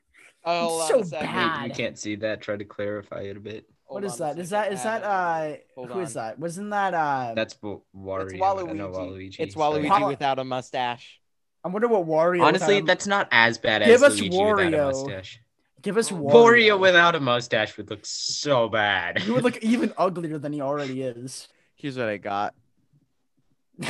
hold 0.46 1.06
so 1.06 1.18
bad. 1.20 1.64
We, 1.64 1.70
we 1.70 1.76
can't 1.76 1.98
see 1.98 2.16
that. 2.18 2.42
Try 2.42 2.58
to 2.58 2.66
clarify 2.66 3.22
it 3.22 3.38
a 3.38 3.40
bit. 3.40 3.66
What 3.88 4.04
hold 4.04 4.12
is 4.12 4.18
that? 4.20 4.40
Is 4.40 4.50
that 4.84 5.04
Uh, 5.04 5.08
uh 5.08 5.56
hold 5.76 5.90
who 5.92 6.00
is 6.02 6.18
on. 6.18 6.24
that? 6.26 6.40
Wasn't 6.40 6.70
that 6.72 6.94
uh 6.94 7.34
That's 7.36 7.56
Wa- 7.62 7.78
Wario. 7.96 8.24
It's 8.26 8.34
I 8.34 8.38
know 8.38 8.90
Waluigi. 8.90 8.96
Waluigi. 8.96 9.36
It's. 9.40 9.56
Waluigi 9.56 9.88
How- 9.88 10.08
without 10.08 10.40
a 10.40 10.44
mustache. 10.44 11.20
I 11.64 11.70
wonder 11.70 11.88
what 11.88 12.06
Wario. 12.06 12.44
Honestly, 12.44 12.76
without 12.76 12.88
that's 12.88 13.08
not 13.08 13.28
as 13.32 13.58
bad 13.58 13.84
as 13.84 13.88
Give 13.88 14.04
as 14.04 14.14
us 14.14 14.20
Luigi 14.20 14.38
without 14.38 14.74
a 14.74 14.78
mustache. 14.88 15.40
give 15.82 15.98
us 15.98 16.10
Wario. 16.12 16.32
Wario. 16.32 16.34
Wario 16.76 16.80
without 16.80 17.16
a 17.16 17.20
mustache 17.22 17.78
would 17.78 17.90
look 17.90 18.02
so 18.06 18.68
bad. 18.68 19.20
He 19.20 19.32
would 19.32 19.44
look 19.44 19.58
even 19.64 19.94
uglier 19.98 20.38
than 20.40 20.52
he 20.52 20.60
already 20.62 21.02
is. 21.04 21.48
Here's 21.76 21.98
what 21.98 22.08
I 22.10 22.18
got. 22.18 22.54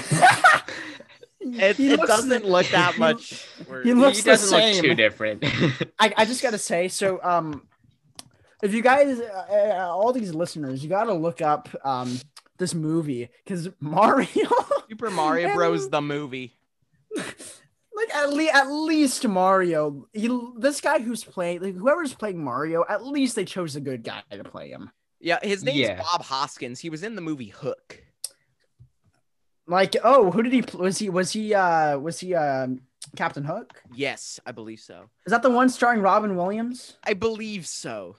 He- 1.54 1.62
It, 1.62 1.80
it 1.80 2.00
doesn't 2.02 2.46
look 2.46 2.68
that 2.68 2.98
much. 3.00 3.46
worse. 3.68 3.86
he 3.86 3.94
looks 3.94 4.18
he 4.18 4.24
doesn't 4.24 4.50
look 4.58 4.74
same. 4.74 4.84
too 4.84 4.96
different. 4.96 5.44
I, 6.00 6.14
I 6.18 6.26
just 6.26 6.42
gotta 6.42 6.58
say, 6.58 6.88
so 6.88 7.20
um, 7.24 7.68
if 8.62 8.74
you 8.74 8.82
guys, 8.82 9.20
uh, 9.20 9.46
uh, 9.50 9.88
all 9.92 10.14
these 10.14 10.34
listeners, 10.34 10.84
you 10.84 10.90
gotta 10.90 11.14
look 11.14 11.42
up 11.42 11.70
um 11.84 12.20
this 12.58 12.74
movie 12.74 13.30
because 13.44 13.70
Mario, 13.80 14.28
Super 14.90 15.10
Mario 15.10 15.54
Bros. 15.54 15.90
the 15.90 16.02
movie. 16.02 16.54
like 17.16 18.16
at 18.16 18.32
least 18.34 18.54
at 18.56 18.68
least 18.72 19.28
Mario, 19.28 20.08
he, 20.14 20.30
this 20.58 20.82
guy 20.82 21.00
who's 21.00 21.24
playing, 21.24 21.62
like, 21.62 21.76
whoever's 21.76 22.14
playing 22.14 22.44
Mario, 22.44 22.84
at 22.88 23.06
least 23.06 23.36
they 23.36 23.46
chose 23.46 23.76
a 23.76 23.82
good 23.82 24.04
guy 24.04 24.22
to 24.32 24.44
play 24.44 24.70
him. 24.70 24.92
Yeah, 25.20 25.40
his 25.42 25.64
name's 25.64 25.78
Yeah. 25.80 25.98
Bob 26.02 26.22
Hoskins. 26.24 26.80
He 26.80 26.90
was 26.90 27.04
in 27.04 27.16
the 27.16 27.22
movie 27.22 27.48
Hook. 27.50 28.03
Like, 29.68 29.96
oh, 30.04 30.32
who 30.32 30.44
did 30.44 30.54
he? 30.54 30.64
Was 30.78 30.98
he? 31.00 31.10
Was 31.10 31.32
he? 31.32 31.54
Uh, 31.54 31.98
was 31.98 32.20
he? 32.20 32.36
Um, 32.36 32.82
Captain 33.16 33.44
Hook. 33.44 33.82
Yes, 33.94 34.40
I 34.46 34.52
believe 34.52 34.80
so. 34.80 35.10
Is 35.26 35.32
that 35.32 35.42
the 35.44 35.50
one 35.50 35.70
starring 35.70 36.02
Robin 36.02 36.36
Williams? 36.36 36.98
I 37.06 37.14
believe 37.14 37.68
so. 37.68 38.16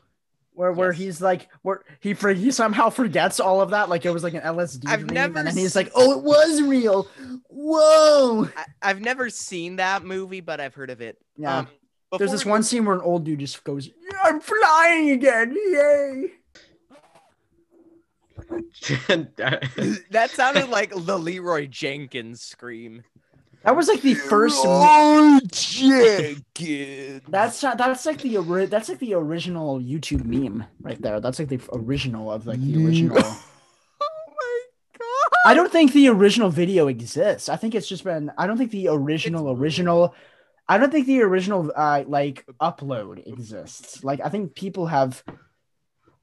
Where 0.53 0.71
where 0.73 0.93
Yes. 0.93 0.99
he's 1.01 1.21
like 1.21 1.49
where 1.63 1.83
he 2.01 2.15
for 2.15 2.33
he 2.33 2.53
somehow 2.53 2.89
forgets 2.89 3.41
all 3.41 3.61
of 3.61 3.71
that 3.71 3.89
like 3.89 4.05
it 4.07 4.11
was 4.13 4.23
like 4.23 4.35
an 4.35 4.43
LSD 4.43 4.85
I've 4.87 5.01
dream, 5.01 5.15
never 5.15 5.39
and 5.41 5.49
then 5.49 5.57
he's 5.57 5.75
like 5.75 5.91
oh 5.97 6.13
it 6.17 6.23
was 6.23 6.63
real 6.63 7.09
whoa 7.49 8.49
I, 8.57 8.65
I've 8.81 9.01
never 9.01 9.31
seen 9.31 9.77
that 9.77 10.05
movie, 10.05 10.41
but 10.41 10.61
I've 10.61 10.75
heard 10.75 10.91
of 10.91 11.01
it. 11.01 11.19
yeah 11.37 11.59
Um, 11.59 11.69
there's 12.19 12.31
this 12.31 12.47
one 12.47 12.63
scene 12.63 12.85
where 12.85 12.95
an 12.95 13.01
old 13.01 13.25
dude 13.25 13.41
just 13.41 13.65
goes 13.65 13.89
"Yeah, 13.89 14.19
I'm 14.23 14.39
flying 14.41 15.11
again 15.11 15.57
yay 15.57 16.31
that 20.11 20.31
sounded 20.33 20.69
like 20.69 20.91
the 20.95 21.19
Leroy 21.19 21.67
Jenkins 21.67 22.41
scream. 22.43 23.03
that 23.63 23.77
was 23.77 23.89
like 23.89 24.03
the 24.03 24.15
first 24.15 24.61
Oh, 24.65 25.41
Jenkins. 25.53 27.23
that's 27.29 27.63
not 27.63 27.79
that's 27.79 28.07
like 28.07 28.21
the 28.21 28.39
ori- 28.39 28.67
that's 28.67 28.89
like 28.89 28.99
the 28.99 29.15
original 29.15 29.81
YouTube 29.81 30.25
meme 30.25 30.65
right 30.81 31.01
there 31.01 31.21
that's 31.21 31.39
like 31.39 31.49
the 31.49 31.61
original 31.73 32.31
of 32.33 32.47
like 32.47 32.61
the 32.61 32.85
original 32.85 33.17
oh 33.21 33.41
my 34.29 34.61
god. 34.99 35.51
I 35.51 35.55
don't 35.55 35.71
think 35.73 35.93
the 35.93 36.09
original 36.09 36.51
video 36.51 36.89
exists. 36.89 37.49
I 37.49 37.57
think 37.57 37.75
it's 37.75 37.89
just 37.89 38.05
been. 38.05 38.31
I 38.39 38.47
don't 38.47 38.57
think 38.59 38.71
the 38.71 38.89
original 38.89 39.51
original. 39.51 40.15
I 40.69 40.79
don't 40.79 40.91
think 40.91 41.07
the 41.07 41.21
original 41.23 41.71
uh 41.77 42.05
like 42.07 42.45
upload 42.61 43.27
exists. 43.27 44.03
Like 44.05 44.21
I 44.25 44.29
think 44.31 44.55
people 44.55 44.87
have. 44.87 45.23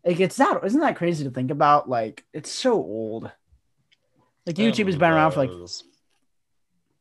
Like 0.06 0.20
it's 0.20 0.38
that 0.38 0.64
isn't 0.64 0.80
that 0.80 0.95
crazy 0.95 1.24
to 1.26 1.30
think 1.30 1.52
about? 1.52 1.89
Like 1.89 2.26
it's 2.34 2.52
so 2.52 2.74
old. 2.74 3.32
Like 4.45 4.56
YouTube 4.56 4.88
has 4.88 4.97
been 4.97 5.12
around 5.12 5.32
for 5.32 5.39
like. 5.45 5.52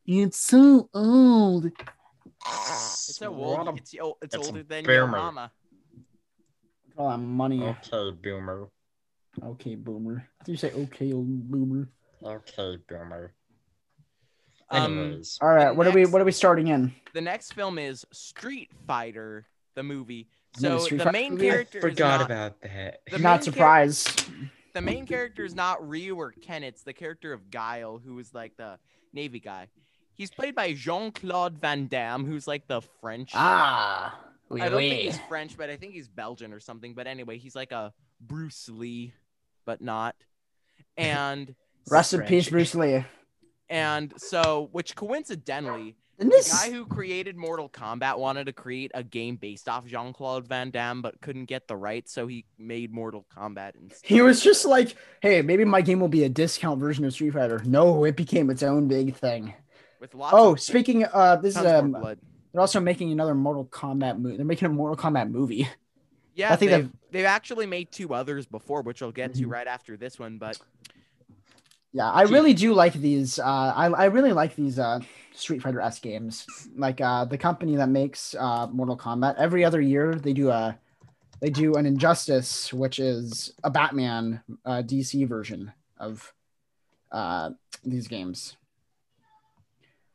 It's 0.05 0.37
so 0.37 0.89
old. 0.93 1.65
It's 1.65 3.15
so 3.17 3.33
old. 3.35 3.77
It's, 3.77 3.95
o- 3.99 4.17
it's 4.21 4.33
That's 4.35 4.47
a 4.47 4.49
older 4.49 4.63
than 4.63 4.85
your 4.85 5.07
mama. 5.07 5.51
Oh, 6.97 7.09
that 7.09 7.17
money. 7.17 7.63
Okay, 7.63 8.11
boomer. 8.21 8.67
Okay, 9.43 9.75
boomer. 9.75 10.27
I 10.39 10.43
think 10.43 10.53
you 10.61 10.69
say 10.69 10.71
okay, 10.83 11.13
old 11.13 11.49
boomer. 11.49 11.87
Okay, 12.23 12.77
boomer. 12.87 13.33
Um, 14.69 15.21
All 15.41 15.49
right, 15.49 15.69
The 15.69 15.73
what 15.73 15.87
are 15.87 15.91
we? 15.91 16.05
What 16.05 16.21
are 16.21 16.25
we 16.25 16.31
starting 16.31 16.67
in? 16.67 16.93
the 17.13 17.21
next 17.21 17.53
film 17.53 17.77
is 17.77 18.05
Street 18.11 18.69
Fighter, 18.87 19.45
the 19.75 19.83
movie. 19.83 20.27
Another 20.57 20.79
So 20.79 20.85
Street 20.85 20.97
the 20.99 21.03
Fighter 21.05 21.13
main 21.13 21.31
movie? 21.33 21.47
I 21.47 21.51
character 21.51 21.77
is 21.77 21.81
forgot 21.83 22.19
not, 22.19 22.25
about 22.25 22.61
that. 22.61 23.01
the 23.09 23.11
main 23.17 23.21
Not 23.23 23.37
char- 23.37 23.41
surprised. 23.43 24.25
the 24.73 24.81
main 24.81 25.05
character 25.05 25.43
is 25.45 25.55
not 25.55 25.87
Ryu 25.87 26.15
or 26.15 26.31
Ken. 26.31 26.63
It's 26.63 26.83
the 26.83 26.93
character 26.93 27.33
of 27.33 27.49
Guile, 27.51 28.01
who 28.03 28.19
is 28.19 28.33
like 28.33 28.57
the 28.57 28.77
Navy 29.13 29.39
guy. 29.39 29.67
He's 30.15 30.29
played 30.31 30.53
by 30.55 30.73
Jean 30.73 31.11
Claude 31.11 31.57
Van 31.59 31.87
Damme, 31.87 32.25
who's 32.25 32.47
like 32.47 32.67
the 32.67 32.81
French. 32.99 33.31
Ah, 33.33 34.19
I 34.51 34.69
don't 34.69 34.77
think 34.79 35.01
he's 35.01 35.19
French, 35.29 35.57
but 35.57 35.69
I 35.69 35.77
think 35.77 35.93
he's 35.93 36.07
Belgian 36.09 36.53
or 36.53 36.59
something. 36.59 36.93
But 36.93 37.07
anyway, 37.07 37.37
he's 37.37 37.55
like 37.55 37.71
a 37.71 37.93
Bruce 38.19 38.69
Lee, 38.69 39.13
but 39.65 39.81
not. 39.81 40.15
And 40.97 41.55
Rest 41.89 42.13
in 42.13 42.21
peace, 42.27 42.49
Bruce 42.49 42.75
Lee. 42.75 43.05
and 43.69 44.13
so, 44.17 44.69
which 44.73 44.95
coincidentally, 44.95 45.95
And 46.19 46.29
the 46.31 46.47
guy 46.51 46.71
who 46.71 46.85
created 46.85 47.35
Mortal 47.35 47.67
Kombat 47.67 48.19
wanted 48.19 48.45
to 48.45 48.53
create 48.53 48.91
a 48.93 49.03
game 49.03 49.37
based 49.37 49.67
off 49.67 49.85
Jean 49.87 50.13
Claude 50.13 50.47
Van 50.47 50.69
Damme, 50.69 51.01
but 51.01 51.19
couldn't 51.19 51.45
get 51.45 51.67
the 51.67 51.75
rights, 51.75 52.13
so 52.13 52.27
he 52.27 52.45
made 52.59 52.93
Mortal 52.93 53.25
Kombat 53.35 53.71
instead. 53.75 54.07
He 54.07 54.21
was 54.21 54.41
just 54.43 54.65
like, 54.65 54.95
hey, 55.21 55.41
maybe 55.41 55.65
my 55.65 55.81
game 55.81 55.99
will 55.99 56.07
be 56.07 56.23
a 56.23 56.29
discount 56.29 56.79
version 56.79 57.05
of 57.05 57.13
Street 57.13 57.31
Fighter. 57.33 57.61
No, 57.65 58.03
it 58.03 58.15
became 58.15 58.49
its 58.51 58.61
own 58.61 58.87
big 58.87 59.15
thing. 59.15 59.53
With 59.99 60.13
lots 60.13 60.33
Oh, 60.37 60.53
of 60.53 60.59
speaking 60.59 61.05
uh 61.05 61.35
this 61.37 61.55
is 61.55 61.65
um 61.65 61.91
they're 62.51 62.61
also 62.61 62.79
making 62.79 63.11
another 63.11 63.33
Mortal 63.33 63.65
Kombat 63.65 64.19
movie. 64.19 64.35
They're 64.37 64.45
making 64.45 64.65
a 64.67 64.69
Mortal 64.69 64.97
Kombat 64.97 65.29
movie. 65.31 65.67
Yeah, 66.33 66.53
I 66.53 66.55
think 66.55 66.71
they've, 66.71 66.89
they've 67.11 67.25
actually 67.25 67.65
made 67.65 67.91
two 67.91 68.13
others 68.13 68.45
before, 68.45 68.81
which 68.83 69.01
I'll 69.01 69.11
get 69.11 69.33
to 69.35 69.43
Mhm. 69.47 69.51
right 69.51 69.67
after 69.67 69.97
this 69.97 70.17
one. 70.19 70.37
But 70.37 70.57
Yeah, 71.93 72.09
I 72.09 72.25
Gee. 72.25 72.33
really 72.33 72.53
do 72.53 72.73
like 72.73 72.93
these 72.93 73.37
uh 73.39 73.43
I, 73.75 73.87
I 73.87 74.05
really 74.05 74.31
like 74.33 74.55
these 74.55 74.79
uh 74.79 74.99
Street 75.33 75.61
Fighter 75.61 75.81
S 75.81 75.99
games. 75.99 76.45
Like 76.75 77.01
uh 77.01 77.25
the 77.25 77.37
company 77.37 77.75
that 77.75 77.89
makes 77.89 78.33
uh 78.35 78.67
Mortal 78.67 78.97
Kombat, 78.97 79.35
every 79.37 79.65
other 79.65 79.81
year 79.81 80.15
they 80.15 80.33
do 80.33 80.49
a 80.49 80.77
they 81.41 81.49
do 81.49 81.73
an 81.75 81.85
Injustice, 81.85 82.71
which 82.73 82.99
is 82.99 83.53
a 83.63 83.69
Batman 83.69 84.41
uh 84.65 84.83
DC 84.85 85.27
version 85.27 85.71
of 85.97 86.31
uh 87.11 87.51
these 87.83 88.07
games. 88.07 88.55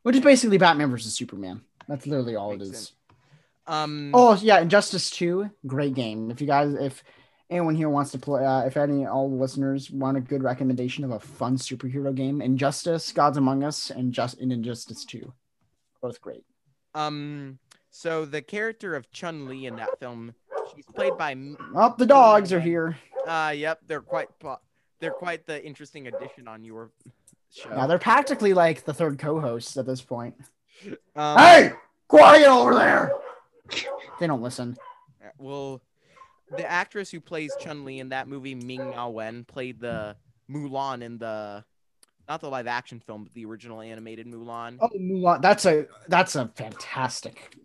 Which 0.03 0.15
is 0.15 0.23
basically 0.23 0.57
Batman 0.57 0.89
versus 0.89 1.13
Superman. 1.13 1.61
That's 1.87 2.07
literally 2.07 2.35
all 2.35 2.51
it 2.51 2.59
Makes 2.59 2.69
is. 2.69 2.75
sense. 2.75 2.93
um, 3.67 4.11
Oh 4.13 4.35
yeah, 4.41 4.59
Injustice 4.61 5.09
Two, 5.11 5.49
great 5.65 5.93
game. 5.93 6.31
If 6.31 6.41
you 6.41 6.47
guys, 6.47 6.73
if 6.73 7.03
anyone 7.49 7.75
here 7.75 7.89
wants 7.89 8.11
to 8.11 8.17
play, 8.17 8.45
uh, 8.45 8.61
if 8.61 8.77
any 8.77 9.05
all 9.05 9.29
the 9.29 9.35
listeners 9.35 9.89
want 9.91 10.17
a 10.17 10.21
good 10.21 10.43
recommendation 10.43 11.03
of 11.03 11.11
a 11.11 11.19
fun 11.19 11.57
superhero 11.57 12.13
game, 12.13 12.41
Injustice, 12.41 13.11
Gods 13.11 13.37
Among 13.37 13.63
Us, 13.63 13.89
and 13.89 14.11
just 14.13 14.39
in 14.39 14.51
Injustice 14.51 15.05
Two, 15.05 15.33
both 16.01 16.19
great. 16.21 16.43
um, 16.95 17.59
so 17.89 18.25
the 18.25 18.41
character 18.41 18.95
of 18.95 19.09
Chun 19.11 19.47
Li 19.47 19.65
in 19.65 19.75
that 19.77 19.99
film, 19.99 20.35
she's 20.75 20.85
played 20.93 21.17
by. 21.17 21.35
Oh, 21.75 21.95
the 21.97 22.05
dogs 22.05 22.53
are 22.53 22.59
here. 22.59 22.97
Uh, 23.25 23.53
yep, 23.55 23.79
they're 23.87 24.01
quite 24.01 24.27
they're 24.99 25.11
quite 25.11 25.45
the 25.47 25.63
interesting 25.65 26.07
addition 26.07 26.47
on 26.47 26.63
your 26.63 26.91
show. 27.51 27.69
Yeah, 27.69 27.87
they're 27.87 27.97
practically 27.99 28.53
like 28.53 28.83
the 28.85 28.93
third 28.93 29.17
co-hosts 29.17 29.77
at 29.77 29.85
this 29.87 30.01
point. 30.01 30.35
um, 31.15 31.37
Hey, 31.37 31.71
quiet 32.07 32.47
over 32.47 32.75
there. 32.75 33.11
They 34.19 34.27
don't 34.27 34.41
listen. 34.41 34.77
Well, 35.39 35.81
the 36.55 36.69
actress 36.69 37.09
who 37.11 37.19
plays 37.19 37.51
Chun 37.59 37.83
Li 37.85 37.99
in 37.99 38.09
that 38.09 38.27
movie, 38.27 38.55
Ming 38.55 38.91
Na 38.91 39.07
Wen, 39.09 39.43
played 39.43 39.79
the 39.79 40.15
Mulan 40.49 41.01
in 41.01 41.17
the 41.17 41.63
not 42.29 42.41
the 42.41 42.49
live 42.49 42.67
action 42.67 42.99
film, 42.99 43.23
but 43.23 43.33
the 43.33 43.45
original 43.45 43.81
animated 43.81 44.27
Mulan. 44.27 44.77
Oh, 44.81 44.89
Mulan. 44.97 45.41
That's 45.41 45.65
a 45.65 45.87
that's 46.07 46.35
a 46.35 46.47
fantastic 46.55 47.55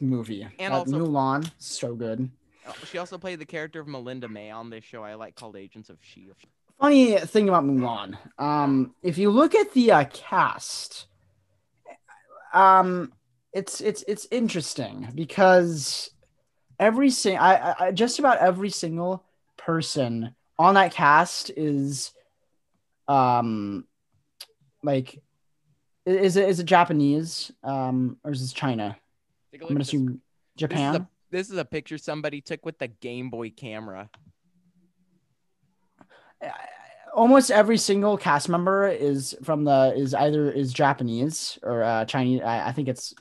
movie. 0.00 0.42
And 0.58 0.72
That 0.72 0.78
also- 0.78 0.98
Mulan, 1.06 1.50
so 1.58 1.94
good. 1.94 2.30
Uh, 2.66 2.72
She 2.90 2.98
also 2.98 3.18
played 3.18 3.38
the 3.40 3.46
character 3.46 3.80
of 3.80 3.88
Melinda 3.88 4.28
May 4.28 4.50
on 4.50 4.70
this 4.70 4.84
show 4.84 5.02
I 5.02 5.14
like 5.14 5.34
called 5.34 5.56
Agents 5.56 5.88
of 5.90 5.98
Shield. 6.02 6.36
funny 6.78 7.16
thing 7.18 7.48
about 7.48 7.64
Mulan. 7.64 8.16
Um, 8.38 8.94
if 9.02 9.18
you 9.18 9.30
look 9.30 9.54
at 9.54 9.72
the 9.74 9.90
uh, 9.92 10.04
cast, 10.12 11.06
um, 12.52 13.12
it's 13.52 13.80
it's 13.80 14.04
it's 14.06 14.26
interesting 14.30 15.08
because 15.14 16.10
every 16.78 17.10
sing 17.10 17.38
I, 17.38 17.74
I 17.78 17.92
just 17.92 18.18
about 18.18 18.38
every 18.38 18.70
single 18.70 19.24
person 19.56 20.34
on 20.58 20.74
that 20.74 20.92
cast 20.92 21.50
is, 21.50 22.12
um, 23.06 23.86
like, 24.82 25.20
is 26.06 26.36
it 26.36 26.48
is 26.48 26.60
it 26.60 26.64
Japanese 26.64 27.52
um 27.62 28.16
or 28.24 28.30
is 28.30 28.40
this 28.40 28.52
China? 28.52 28.96
I'm 29.54 29.60
gonna 29.60 29.74
at 29.74 29.78
this. 29.78 29.88
assume 29.88 30.06
This 30.06 30.14
is, 30.14 30.20
Japan. 30.58 30.96
a, 30.96 31.08
this 31.30 31.50
is 31.50 31.58
a 31.58 31.64
picture 31.64 31.98
somebody 31.98 32.40
took 32.40 32.64
with 32.64 32.78
the 32.78 32.88
Game 32.88 33.30
Boy 33.30 33.50
camera. 33.50 34.08
almost 37.14 37.50
every 37.50 37.76
single 37.76 38.16
cast 38.16 38.48
member 38.48 38.88
is 38.88 39.36
from 39.42 39.64
the 39.64 39.92
is 39.96 40.14
either 40.14 40.50
is 40.50 40.72
Japanese 40.72 41.58
or 41.62 41.82
uh, 41.82 42.04
Chinese. 42.04 42.42
I, 42.42 42.68
I 42.68 42.72
think 42.72 42.88
it's 42.88 43.14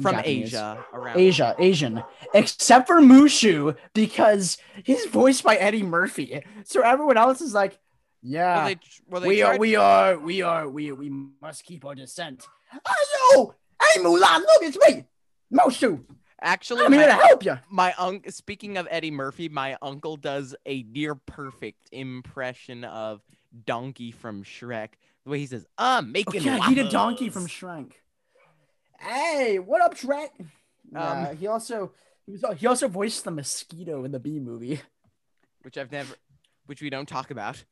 From 0.00 0.14
Japanese. 0.16 0.46
Asia 0.48 0.84
around 0.92 1.18
Asia, 1.18 1.54
Asian, 1.58 2.02
except 2.34 2.86
for 2.86 3.00
Mushu 3.00 3.76
because 3.94 4.58
he's 4.84 5.06
voiced 5.06 5.42
by 5.44 5.56
Eddie 5.56 5.82
Murphy. 5.82 6.42
So 6.64 6.82
everyone 6.82 7.16
else 7.16 7.40
is 7.40 7.54
like, 7.54 7.72
Well, 8.22 8.32
yeah, 8.32 8.64
they, 8.68 8.78
well, 9.08 9.20
they 9.22 9.28
we 9.28 9.42
are, 9.42 9.46
tried- 9.52 9.60
we 9.60 9.76
are, 9.76 10.18
we 10.18 10.42
are, 10.42 10.68
we 10.68 10.92
we 10.92 11.10
must 11.40 11.64
keep 11.64 11.84
our 11.84 11.94
descent. 11.94 12.46
I 12.84 13.04
know. 13.34 13.54
Hey 13.82 14.00
Mulan, 14.00 14.40
look, 14.40 14.62
it's 14.62 14.78
me, 14.88 15.04
Mushu. 15.52 16.04
actually 16.40 16.84
I'm 16.84 16.92
here 16.92 17.06
to 17.06 17.12
help 17.14 17.44
you. 17.44 17.58
my 17.70 17.92
uncle 17.98 18.30
speaking 18.32 18.76
of 18.76 18.86
Eddie 18.90 19.10
Murphy, 19.10 19.48
my 19.48 19.76
uncle 19.82 20.16
does 20.16 20.54
a 20.66 20.82
near 20.84 21.14
perfect 21.14 21.88
impression 21.92 22.84
of 22.84 23.20
Donkey 23.66 24.10
from 24.12 24.44
Shrek. 24.44 24.90
The 25.24 25.30
way 25.30 25.38
he 25.38 25.46
says, 25.46 25.66
"I'm 25.76 26.12
making 26.12 26.42
oh, 26.42 26.56
yeah, 26.56 26.68
he 26.68 26.74
did 26.74 26.90
Donkey 26.90 27.28
from 27.30 27.46
Shrek. 27.46 27.92
Hey, 29.00 29.58
what 29.58 29.80
up, 29.80 29.94
Trent? 29.94 30.30
Yeah, 30.92 31.28
Um, 31.30 31.36
he 31.36 31.46
also 31.46 31.92
he 32.26 32.32
was 32.32 32.44
he 32.58 32.66
also 32.66 32.88
voiced 32.88 33.24
the 33.24 33.30
mosquito 33.30 34.04
in 34.04 34.12
the 34.12 34.18
Bee 34.20 34.38
movie. 34.40 34.80
which 35.62 35.78
I've 35.78 35.90
never, 35.92 36.14
which 36.66 36.82
we 36.82 36.90
don't 36.90 37.08
talk 37.08 37.30
about. 37.30 37.62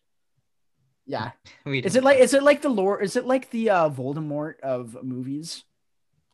Yeah, 1.07 1.33
We 1.65 1.81
is 1.81 1.97
it 1.97 2.05
like 2.05 2.19
is 2.19 2.35
it 2.35 2.43
like 2.43 2.63
the 2.63 2.69
lore? 2.69 3.01
Is 3.03 3.17
it 3.17 3.27
like 3.27 3.51
the 3.51 3.71
uh, 3.71 3.91
Voldemort 3.91 4.61
of 4.61 4.97
movies? 5.03 5.65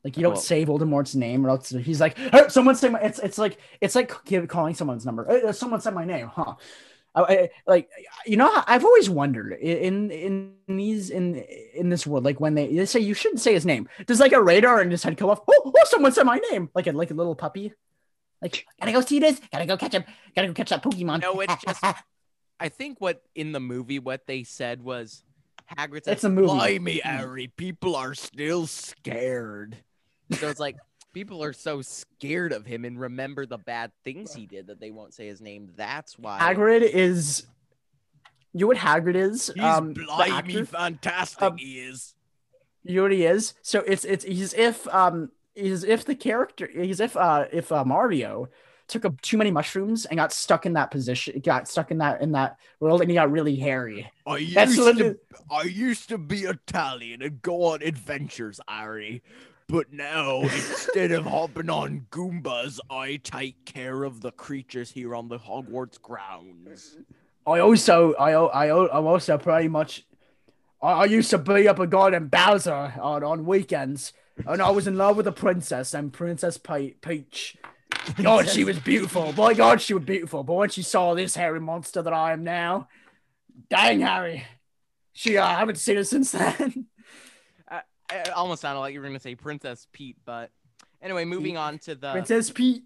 Like 0.05 0.16
you 0.16 0.22
don't 0.22 0.34
Well- 0.34 0.40
say 0.42 0.64
Voldemort's 0.66 1.14
name, 1.14 1.47
or 1.47 1.51
else 1.51 1.70
he's 1.70 2.01
like, 2.01 2.16
hey, 2.18 2.49
someone 2.49 2.74
say 2.76 2.88
my. 2.90 3.01
It's 3.01 3.18
it's 3.18 3.38
like 3.38 3.59
it's 3.80 3.95
like 3.95 4.12
give- 4.24 4.47
calling 4.49 4.74
someone's 4.74 5.07
number. 5.07 5.24
"Hey, 5.24 5.42
uh, 5.42 5.53
someone 5.53 5.80
said 5.80 5.95
my 5.95 6.05
name, 6.05 6.26
huh? 6.28 6.55
I, 7.15 7.23
I, 7.23 7.51
like 7.67 7.89
you 8.27 8.37
know 8.37 8.51
I've 8.67 8.85
always 8.85 9.09
wondered 9.09 9.53
in 9.53 10.11
in 10.11 10.55
these 10.67 11.11
in 11.11 11.37
in 11.37 11.89
this 11.89 12.07
world 12.07 12.25
like 12.25 12.41
when 12.41 12.55
they, 12.55 12.75
they 12.75 12.87
say 12.87 13.01
you 13.01 13.15
shouldn't 13.15 13.41
say 13.41 13.55
his 13.55 13.65
name. 13.65 13.89
Does 14.07 14.21
like 14.21 14.33
a 14.33 14.43
radar 14.43 14.81
and 14.81 14.91
his 14.91 15.03
head 15.03 15.17
come 15.17 15.31
off 15.31 15.41
oh, 15.47 15.73
oh 15.75 15.85
someone 15.85 16.12
said 16.12 16.25
my 16.25 16.41
name. 16.51 16.71
Like 16.75 16.87
a 16.87 16.93
like 16.93 17.11
a 17.11 17.15
little 17.15 17.37
puppy. 17.37 17.73
Like 18.43 18.67
gotta 18.81 18.93
go 18.93 19.01
see 19.01 19.21
this. 19.21 19.41
Gotta 19.53 19.67
go 19.67 19.77
catch 19.77 19.95
him. 19.95 20.05
Gotta 20.35 20.49
go 20.49 20.55
catch 20.55 20.71
that 20.71 20.83
Pokemon. 20.83 21.23
No 21.23 21.41
it's 21.41 21.55
just 21.65 21.85
I 22.61 22.69
think 22.69 23.01
what 23.01 23.23
in 23.35 23.53
the 23.53 23.61
movie 23.61 23.99
what 23.99 24.27
they 24.27 24.43
said 24.43 24.83
was 24.83 25.23
Hagrid 25.79 26.05
said 26.05 26.15
It's 26.15 26.25
a 26.25 26.29
movie. 26.29 26.49
Blimey, 26.49 27.01
Harry, 27.01 27.49
people 27.57 27.97
are 27.97 28.15
still 28.15 28.67
scared. 28.67 29.77
So 30.33 30.49
it's 30.49 30.61
like 30.61 30.77
people 31.15 31.43
are 31.43 31.53
so 31.55 31.81
scared 31.81 32.53
of 32.53 32.67
him 32.67 32.85
and 32.85 33.01
remember 33.01 33.47
the 33.47 33.57
bad 33.57 33.93
things 34.05 34.35
he 34.35 34.45
did 34.47 34.67
that 34.67 34.81
they 34.81 34.91
won't 34.91 35.15
say 35.15 35.27
his 35.27 35.41
name. 35.41 35.71
That's 35.77 36.19
why 36.19 36.39
Hagrid 36.41 36.83
is 36.83 37.47
you 38.53 38.61
know 38.61 38.67
what 38.67 38.77
Hagrid 38.77 39.15
is 39.15 39.51
He's 39.55 39.65
um, 39.65 39.95
blimey 39.95 40.65
fantastic. 40.67 41.43
Um, 41.43 41.57
he 41.57 41.79
is. 41.79 42.15
You 42.83 42.97
know 42.97 43.03
what 43.03 43.12
he 43.12 43.25
is? 43.25 43.55
So 43.62 43.81
it's 43.81 44.05
it's 44.05 44.25
he's 44.25 44.53
if 44.53 44.87
um 44.89 45.31
he's 45.55 45.85
if 45.85 46.05
the 46.05 46.15
character 46.15 46.69
he's 46.71 47.01
if 47.01 47.17
uh 47.17 47.47
if 47.51 47.73
uh, 47.73 47.85
Mario 47.85 48.49
took 48.87 49.07
up 49.07 49.19
too 49.23 49.39
many 49.39 49.51
mushrooms 49.51 50.05
and 50.05 50.19
got 50.19 50.31
stuck 50.31 50.67
in 50.67 50.75
that 50.75 50.91
position, 50.91 51.41
got 51.41 51.67
stuck 51.67 51.91
in 51.91 51.99
that 51.99 52.21
in 52.21 52.33
that 52.33 52.59
world, 52.81 53.01
and 53.01 53.09
he 53.11 53.15
got 53.15 53.31
really 53.31 53.57
hairy. 53.57 54.11
I 54.27 54.51
That's 54.53 54.73
used 54.77 54.83
literally- 54.83 55.15
to, 55.15 55.19
I 55.51 55.62
used 55.62 56.09
to 56.11 56.19
be 56.19 56.41
Italian 56.43 57.23
and 57.23 57.41
go 57.41 57.62
on 57.65 57.83
adventures, 57.83 58.61
Harry. 58.69 59.23
But 59.69 59.93
now, 59.93 60.43
instead 60.43 61.11
of 61.11 61.25
hopping 61.25 61.71
on 61.71 62.07
Goombas, 62.11 62.81
I 62.91 63.17
take 63.17 63.65
care 63.65 64.05
of 64.05 64.21
the 64.21 64.31
creatures 64.31 64.91
here 64.91 65.15
on 65.15 65.29
the 65.29 65.39
Hogwarts 65.39 66.01
grounds. 66.01 66.99
I 67.47 67.61
also 67.61 68.15
I 68.15 68.33
I 68.33 68.97
I'm 68.97 69.07
also 69.07 69.39
pretty 69.39 69.69
much 69.69 70.05
I, 70.83 70.93
I 70.93 71.05
used 71.07 71.31
to 71.31 71.39
be 71.39 71.67
up 71.67 71.79
a 71.79 71.87
goddamn 71.87 72.29
Bowser 72.29 72.95
on 73.01 73.25
on 73.25 73.47
weekends, 73.47 74.12
and 74.47 74.61
I 74.61 74.71
was 74.71 74.87
in 74.87 74.97
love 74.97 75.17
with 75.17 75.27
a 75.27 75.33
princess 75.33 75.95
and 75.95 76.12
Princess 76.12 76.59
Pe- 76.59 76.91
Peach. 76.93 77.57
God, 78.23 78.49
she 78.49 78.65
was 78.65 78.79
beautiful. 78.79 79.33
By 79.33 79.55
God, 79.55 79.81
she 79.81 79.95
was 79.95 80.05
beautiful. 80.05 80.43
But 80.43 80.55
when 80.55 80.69
she 80.69 80.83
saw 80.83 81.15
this 81.15 81.37
hairy 81.37 81.61
monster 81.61 82.03
that 82.03 82.12
I 82.12 82.33
am 82.33 82.45
now, 82.45 82.89
dang 83.71 84.01
Harry, 84.01 84.45
she 85.15 85.39
uh, 85.39 85.47
I 85.47 85.55
haven't 85.55 85.77
seen 85.77 85.97
her 85.97 86.05
since 86.05 86.33
then. 86.33 86.87
It 88.13 88.31
almost 88.31 88.63
sounded 88.63 88.81
like 88.81 88.93
you 88.95 89.01
were 89.01 89.07
going 89.07 89.17
to 89.17 89.23
say 89.23 89.35
Princess 89.35 89.87
Pete, 89.93 90.17
but 90.25 90.51
anyway, 91.03 91.25
moving 91.25 91.57
on 91.57 91.79
to 91.81 91.95
the 91.95 92.13
Princess 92.13 92.51
Pete. 92.51 92.85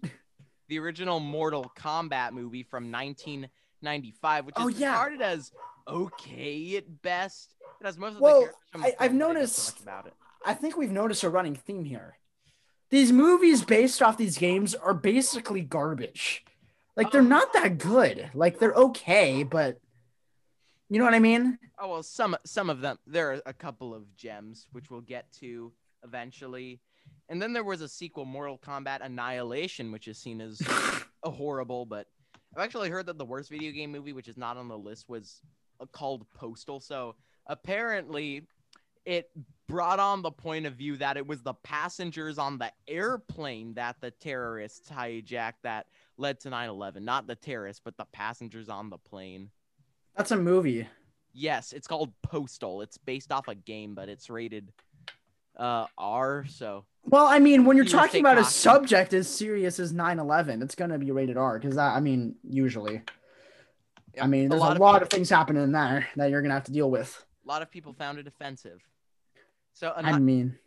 the 0.69 0.79
original 0.79 1.19
Mortal 1.19 1.71
Kombat 1.77 2.31
movie 2.31 2.63
from 2.63 2.91
1995, 2.91 4.45
which 4.45 4.55
is 4.57 4.63
Oh, 4.63 4.67
yeah. 4.67 4.91
regarded 4.91 5.21
as 5.21 5.51
okay 5.87 6.77
at 6.77 7.01
best. 7.01 7.55
It 7.81 7.85
has 7.85 7.97
most 7.97 8.15
of 8.15 8.21
Well, 8.21 8.41
the 8.41 8.47
I- 8.47 8.49
the 8.49 8.53
I've 8.77 8.81
film, 8.81 8.97
but 8.97 9.01
they 9.01 9.07
don't 9.07 9.17
noticed- 9.35 9.79
about 9.81 10.07
it. 10.07 10.13
I 10.45 10.53
think 10.53 10.77
we've 10.77 10.91
noticed 10.91 11.23
a 11.23 11.29
running 11.29 11.55
theme 11.55 11.83
here. 11.85 12.17
These 12.89 13.11
movies 13.11 13.63
based 13.63 14.01
off 14.01 14.17
these 14.17 14.37
games 14.37 14.73
are 14.73 14.93
basically 14.93 15.61
garbage. 15.61 16.43
Like 16.95 17.11
they're 17.11 17.21
Um, 17.21 17.29
not 17.29 17.53
that 17.53 17.77
good. 17.77 18.31
Like 18.33 18.57
they're 18.59 18.73
okay, 18.73 19.43
but 19.43 19.79
you 20.89 20.97
know 20.97 21.05
what 21.05 21.13
I 21.13 21.19
mean? 21.19 21.57
Oh 21.79 21.89
well, 21.89 22.03
some 22.03 22.35
some 22.45 22.69
of 22.69 22.81
them. 22.81 22.97
There 23.05 23.33
are 23.33 23.41
a 23.45 23.53
couple 23.53 23.93
of 23.93 24.15
gems 24.15 24.67
which 24.71 24.89
we'll 24.89 25.01
get 25.01 25.31
to 25.33 25.71
eventually, 26.03 26.81
and 27.29 27.41
then 27.41 27.53
there 27.53 27.63
was 27.63 27.81
a 27.81 27.87
sequel, 27.87 28.25
Mortal 28.25 28.57
Kombat 28.57 29.01
Annihilation, 29.01 29.91
which 29.91 30.07
is 30.07 30.17
seen 30.17 30.41
as 30.41 30.61
a 31.23 31.29
horrible. 31.29 31.85
But 31.85 32.07
I've 32.55 32.63
actually 32.63 32.89
heard 32.89 33.05
that 33.05 33.19
the 33.19 33.25
worst 33.25 33.49
video 33.49 33.71
game 33.71 33.91
movie, 33.91 34.13
which 34.13 34.27
is 34.27 34.37
not 34.37 34.57
on 34.57 34.67
the 34.67 34.77
list, 34.77 35.07
was 35.07 35.41
uh, 35.79 35.85
called 35.91 36.25
Postal. 36.33 36.79
So 36.79 37.15
apparently, 37.45 38.47
it 39.05 39.29
brought 39.67 39.99
on 39.99 40.23
the 40.23 40.31
point 40.31 40.65
of 40.65 40.73
view 40.73 40.97
that 40.97 41.17
it 41.17 41.27
was 41.27 41.43
the 41.43 41.53
passengers 41.53 42.39
on 42.39 42.57
the 42.57 42.71
airplane 42.87 43.75
that 43.75 43.97
the 44.01 44.09
terrorists 44.09 44.89
hijacked 44.89 45.61
that 45.61 45.85
led 46.17 46.39
to 46.39 46.49
9/11. 46.49 47.01
Not 47.03 47.27
the 47.27 47.35
terrorists, 47.35 47.81
but 47.85 47.95
the 47.95 48.05
passengers 48.05 48.69
on 48.69 48.89
the 48.89 48.97
plane. 48.97 49.51
That's 50.19 50.31
a 50.31 50.37
movie. 50.37 50.85
Yes, 51.31 51.71
it's 51.71 51.87
called 51.87 52.11
Postal. 52.23 52.81
It's 52.81 52.97
based 52.97 53.31
off 53.31 53.47
a 53.47 53.55
game, 53.55 53.95
but 53.95 54.09
it's 54.09 54.29
rated 54.29 54.73
uh 55.57 55.85
R. 55.97 56.43
So 56.49 56.83
Well, 57.05 57.25
I 57.25 57.39
mean, 57.39 57.63
when 57.63 57.77
you're 57.77 57.85
You 57.85 57.91
talking 57.91 58.19
about 58.19 58.37
a 58.37 58.43
subject 58.43 59.13
as 59.13 59.29
serious 59.29 59.79
as 59.79 59.93
9/11, 59.93 60.61
it's 60.61 60.75
gonna 60.75 60.97
be 60.97 61.11
rated 61.11 61.37
R 61.37 61.57
because 61.57 61.77
I 61.77 62.01
mean, 62.01 62.35
usually. 62.43 63.01
I 64.21 64.27
mean, 64.27 64.49
there's 64.49 64.61
a 64.61 64.73
lot, 64.73 65.01
of, 65.01 65.09
things 65.09 65.29
happening 65.29 65.63
in 65.63 65.71
there 65.71 66.05
that 66.17 66.29
you're 66.29 66.41
gonna 66.41 66.53
have 66.53 66.65
to 66.65 66.73
deal 66.73 66.91
with. 66.91 67.25
a 67.45 67.47
lot 67.47 67.61
of 67.61 67.71
people 67.71 67.93
found 67.93 68.19
it 68.19 68.27
offensive. 68.27 68.81
So 69.71 69.93
I 69.95 70.19
mean, 70.19 70.59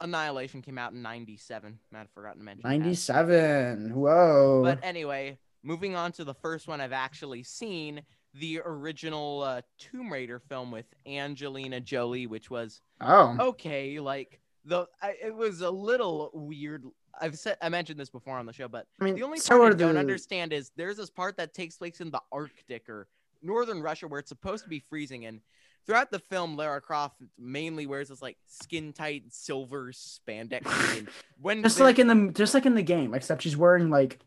Annihilation 0.00 0.62
came 0.62 0.78
out 0.78 0.92
in 0.92 1.02
'97. 1.02 1.78
Might 1.90 1.98
have 1.98 2.10
forgotten 2.12 2.38
to 2.38 2.44
mention. 2.46 2.62
97. 2.70 3.94
Whoa. 3.94 4.62
But 4.64 4.78
anyway, 4.82 5.36
moving 5.62 5.94
on 5.94 6.12
to 6.12 6.24
the 6.24 6.32
first 6.32 6.66
one 6.66 6.80
I've 6.80 6.92
actually 6.92 7.42
seen, 7.42 8.00
the 8.38 8.60
original 8.64 9.42
uh, 9.42 9.62
Tomb 9.78 10.12
Raider 10.12 10.38
film 10.38 10.70
with 10.70 10.86
Angelina 11.06 11.80
Jolie, 11.80 12.26
which 12.26 12.50
was 12.50 12.80
oh, 13.00 13.36
okay. 13.40 14.00
Like 14.00 14.40
the, 14.64 14.86
I, 15.02 15.14
it 15.22 15.34
was 15.34 15.60
a 15.60 15.70
little 15.70 16.30
weird. 16.34 16.84
I've 17.18 17.38
said 17.38 17.56
I 17.62 17.68
mentioned 17.68 17.98
this 17.98 18.10
before 18.10 18.36
on 18.38 18.46
the 18.46 18.52
show, 18.52 18.68
but 18.68 18.86
I 19.00 19.04
mean, 19.04 19.14
the 19.14 19.22
only 19.22 19.38
so 19.38 19.58
part 19.58 19.74
I 19.74 19.76
don't 19.76 19.96
understand 19.96 20.52
is 20.52 20.70
there's 20.76 20.96
this 20.96 21.10
part 21.10 21.36
that 21.38 21.54
takes 21.54 21.76
place 21.76 22.00
in 22.00 22.10
the 22.10 22.20
Arctic 22.30 22.88
or 22.88 23.08
northern 23.42 23.80
Russia 23.80 24.06
where 24.06 24.20
it's 24.20 24.28
supposed 24.28 24.64
to 24.64 24.70
be 24.70 24.80
freezing, 24.80 25.26
and 25.26 25.40
throughout 25.86 26.10
the 26.10 26.18
film, 26.18 26.56
Lara 26.56 26.80
Croft 26.80 27.22
mainly 27.38 27.86
wears 27.86 28.08
this 28.08 28.20
like 28.20 28.36
skin 28.46 28.92
tight 28.92 29.24
silver 29.30 29.92
spandex. 29.92 31.08
when 31.40 31.62
just 31.62 31.80
like 31.80 31.98
in 31.98 32.06
the 32.08 32.32
just 32.32 32.54
like 32.54 32.66
in 32.66 32.74
the 32.74 32.82
game, 32.82 33.14
except 33.14 33.42
she's 33.42 33.56
wearing 33.56 33.88
like 33.88 34.18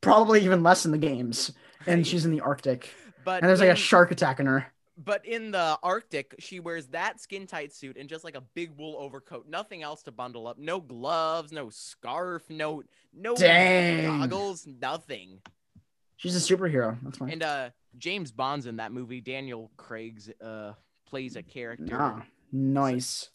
probably 0.00 0.44
even 0.44 0.62
less 0.62 0.84
in 0.84 0.92
the 0.92 0.98
games, 0.98 1.50
and 1.86 2.06
she's 2.06 2.24
in 2.24 2.30
the 2.32 2.40
Arctic, 2.40 2.90
but 3.24 3.42
and 3.42 3.48
there's 3.48 3.60
like 3.60 3.70
a 3.70 3.76
shark 3.76 4.10
attacking 4.10 4.46
her. 4.46 4.66
But 4.96 5.26
in 5.26 5.50
the 5.50 5.76
Arctic, 5.82 6.36
she 6.38 6.60
wears 6.60 6.86
that 6.88 7.20
skin 7.20 7.46
tight 7.48 7.72
suit 7.72 7.96
and 7.96 8.08
just 8.08 8.22
like 8.22 8.36
a 8.36 8.40
big 8.54 8.70
wool 8.78 8.96
overcoat, 8.98 9.48
nothing 9.48 9.82
else 9.82 10.04
to 10.04 10.12
bundle 10.12 10.46
up, 10.46 10.56
no 10.56 10.80
gloves, 10.80 11.50
no 11.50 11.68
scarf, 11.68 12.42
no 12.48 12.82
no 13.12 13.34
Dang. 13.34 14.20
goggles, 14.20 14.66
nothing. 14.66 15.40
She's 16.16 16.36
a 16.36 16.54
superhero. 16.56 16.96
That's 17.02 17.18
fine. 17.18 17.30
And 17.30 17.42
uh 17.42 17.70
James 17.98 18.30
Bond's 18.30 18.66
in 18.66 18.76
that 18.76 18.92
movie. 18.92 19.20
Daniel 19.20 19.70
Craig's 19.76 20.30
uh 20.40 20.74
plays 21.06 21.34
a 21.36 21.42
character. 21.42 21.96
Ah, 22.00 22.22
nice, 22.52 23.30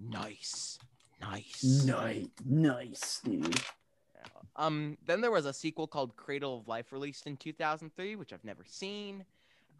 Nice. 0.00 0.78
Nice. 1.20 1.62
nice, 1.86 2.26
nice, 2.44 3.20
dude. 3.24 3.60
Um 4.56 4.98
then 5.06 5.20
there 5.20 5.30
was 5.30 5.46
a 5.46 5.52
sequel 5.52 5.86
called 5.86 6.16
Cradle 6.16 6.58
of 6.58 6.68
Life 6.68 6.92
released 6.92 7.26
in 7.26 7.36
2003, 7.36 8.16
which 8.16 8.32
I've 8.32 8.44
never 8.44 8.64
seen. 8.66 9.24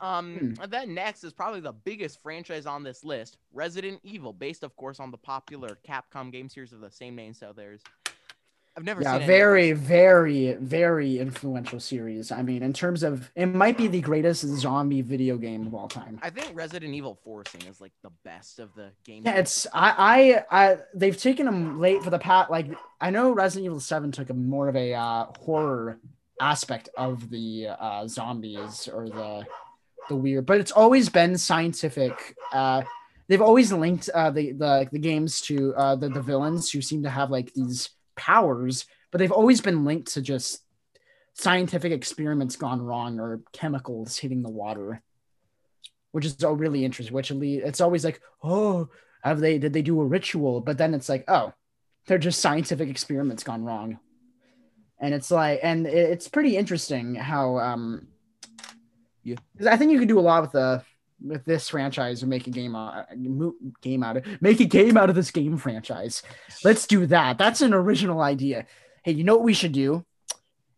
Um 0.01 0.45
Hmm. 0.57 0.63
and 0.63 0.71
then 0.73 0.95
next 0.95 1.25
is 1.25 1.33
probably 1.33 1.61
the 1.61 1.73
biggest 1.73 2.23
franchise 2.23 2.67
on 2.67 2.83
this 2.83 3.05
list, 3.05 3.39
Resident 3.53 4.01
Evil, 4.03 4.33
based 4.33 4.63
of 4.63 4.77
course 4.77 5.01
on 5.01 5.11
the 5.11 5.19
popular 5.19 5.79
Capcom 5.89 6.31
game 6.33 6.49
series 6.49 6.73
of 6.73 6.81
the 6.81 6.91
same 6.91 7.15
name. 7.17 7.35
So 7.35 7.53
there's 7.55 7.83
I've 8.77 8.85
never 8.85 9.01
Yeah, 9.01 9.19
very, 9.19 9.73
very, 9.73 10.53
very 10.55 11.19
influential 11.19 11.81
series. 11.81 12.31
I 12.31 12.43
mean, 12.43 12.63
in 12.63 12.75
terms 12.75 13.03
of 13.03 13.31
it 13.35 13.47
might 13.47 13.79
be 13.79 13.87
the 13.87 14.03
greatest 14.03 14.43
zombie 14.43 15.01
video 15.01 15.39
game 15.39 15.67
of 15.67 15.75
all 15.75 15.89
time. 15.89 16.19
I 16.23 16.29
think 16.29 16.51
Resident 16.55 16.95
Evil 16.95 17.19
4 17.25 17.45
scene 17.47 17.71
is 17.71 17.81
like 17.81 17.93
the 18.03 18.11
best 18.23 18.59
of 18.59 18.75
the 18.75 18.91
games. 19.05 19.25
Yeah, 19.25 19.37
it's 19.37 19.67
I, 19.73 20.45
I, 20.51 20.65
I 20.65 20.79
they've 20.95 21.17
taken 21.17 21.47
them 21.47 21.81
late 21.81 22.03
for 22.03 22.11
the 22.11 22.19
pat. 22.19 22.51
Like 22.51 22.67
I 23.01 23.09
know 23.09 23.33
Resident 23.33 23.65
Evil 23.65 23.81
Seven 23.81 24.13
took 24.13 24.29
a 24.29 24.35
more 24.35 24.69
of 24.69 24.77
a 24.77 24.93
uh, 24.93 25.27
horror 25.41 25.99
aspect 26.39 26.91
of 26.99 27.31
the 27.31 27.69
uh, 27.79 28.07
zombies 28.07 28.89
or 28.93 29.09
the 29.09 29.47
the 30.11 30.17
weird, 30.17 30.45
but 30.45 30.61
it's 30.61 30.73
always 30.73 31.09
been 31.09 31.39
scientific. 31.39 32.37
Uh, 32.53 32.83
they've 33.29 33.41
always 33.41 33.73
linked 33.73 34.11
uh, 34.11 34.31
the 34.31 34.53
the 34.53 34.87
the 34.93 34.99
games 34.99 35.41
to 35.43 35.75
uh, 35.77 35.97
the 35.97 36.11
the 36.11 36.21
villains 36.21 36.71
who 36.71 36.83
seem 36.83 37.03
to 37.05 37.11
have 37.11 37.31
like 37.31 37.55
these 37.55 37.89
powers, 38.17 38.87
but 39.11 39.19
they've 39.19 39.33
always 39.33 39.61
been 39.61 39.85
linked 39.85 40.15
to 40.15 40.23
just 40.23 40.63
scientific 41.35 41.93
experiments 41.93 42.57
gone 42.57 42.81
wrong 42.81 43.21
or 43.21 43.41
chemicals 43.53 44.17
hitting 44.17 44.43
the 44.43 44.51
water, 44.51 45.03
which 46.13 46.25
is 46.25 46.43
all 46.43 46.57
really 46.57 46.85
interesting. 46.85 47.15
Which 47.15 47.31
it's 47.31 47.81
always 47.81 48.05
like, 48.05 48.21
oh, 48.43 48.89
have 49.23 49.41
they 49.41 49.59
did 49.59 49.73
they 49.73 49.83
do 49.83 50.01
a 50.01 50.05
ritual? 50.05 50.61
But 50.61 50.79
then 50.79 50.95
it's 50.95 51.09
like, 51.09 51.25
oh, 51.29 51.53
they're 52.07 52.19
just 52.19 52.41
scientific 52.41 52.89
experiments 52.89 53.43
gone 53.45 53.65
wrong, 53.65 53.99
and 54.99 55.15
it's 55.15 55.31
like, 55.31 55.61
and 55.63 55.87
it's 55.87 56.29
pretty 56.29 56.57
interesting 56.57 57.15
how 57.15 57.59
um, 57.59 58.09
Yeah. 59.27 59.37
I 59.69 59.77
think 59.77 59.91
you 59.91 59.99
could 59.99 60.09
do 60.09 60.21
a 60.21 60.21
lot 60.21 60.43
with 60.43 60.53
the 60.53 60.85
with 61.25 61.45
this 61.45 61.69
franchise 61.69 62.23
and 62.23 62.31
make 62.31 62.47
a 62.47 62.51
game 62.51 62.77
out 62.77 63.07
game 63.81 64.03
out 64.03 64.19
of 64.19 64.43
make 64.43 64.61
a 64.61 64.65
game 64.65 64.97
out 64.97 65.09
of 65.09 65.17
this 65.17 65.31
game 65.31 65.57
franchise. 65.57 66.23
Let's 66.65 66.87
do 66.87 67.07
that. 67.07 67.39
That's 67.39 67.63
an 67.63 67.73
original 67.75 68.21
idea. 68.21 68.67
Hey, 69.03 69.13
you 69.13 69.25
know 69.25 69.37
what 69.37 69.45
we 69.45 69.55
should 69.55 69.73
do? 69.73 70.05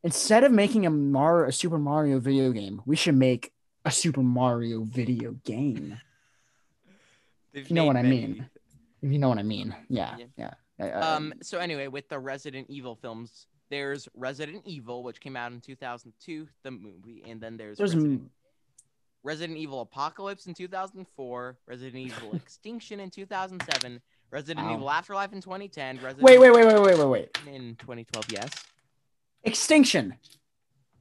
instead 0.02 0.44
of 0.44 0.52
making 0.52 0.86
a 0.86 0.90
Mar 0.90 1.44
a 1.44 1.52
Super 1.52 1.78
Mario 1.78 2.18
video 2.18 2.52
game, 2.52 2.82
we 2.86 2.96
should 2.96 3.16
make 3.16 3.52
a 3.84 3.90
Super 3.90 4.22
Mario 4.22 4.84
video 4.84 5.32
game. 5.44 6.00
They've 7.52 7.68
You 7.68 7.74
know 7.74 7.84
what 7.84 7.96
I 7.96 8.02
mean. 8.02 8.48
If 9.02 9.12
you 9.12 9.18
know 9.18 9.28
what 9.28 9.38
I 9.38 9.42
mean. 9.42 9.74
Yeah. 9.88 10.16
Yeah. 10.36 10.50
Yeah. 10.78 10.86
Uh, 10.86 11.16
Um. 11.16 11.34
So 11.42 11.58
anyway, 11.58 11.88
with 11.88 12.08
the 12.08 12.18
Resident 12.18 12.66
Evil 12.68 12.96
films, 12.96 13.46
there's 13.70 14.08
Resident 14.14 14.62
Evil, 14.64 15.02
which 15.02 15.20
came 15.20 15.36
out 15.36 15.52
in 15.52 15.60
2002, 15.60 16.48
the 16.62 16.70
movie, 16.70 17.24
and 17.26 17.40
then 17.40 17.56
there's 17.56 17.78
there's 17.78 17.94
Resident, 17.94 18.30
Resident 19.22 19.58
Evil 19.58 19.80
Apocalypse 19.80 20.46
in 20.46 20.54
2004, 20.54 21.56
Resident 21.66 21.96
Evil 22.06 22.34
Extinction 22.34 23.00
in 23.00 23.10
2007, 23.10 24.00
Resident 24.30 24.66
Wow. 24.66 24.74
Evil 24.74 24.90
Afterlife 24.90 25.32
in 25.32 25.40
2010, 25.40 25.96
Resident 25.96 26.22
wait, 26.22 26.38
wait, 26.38 26.50
wait, 26.52 26.66
wait, 26.66 26.80
wait, 26.80 26.98
wait, 26.98 27.08
wait. 27.08 27.38
In 27.46 27.76
2012. 27.76 28.26
Yes. 28.30 28.50
Extinction. 29.44 30.14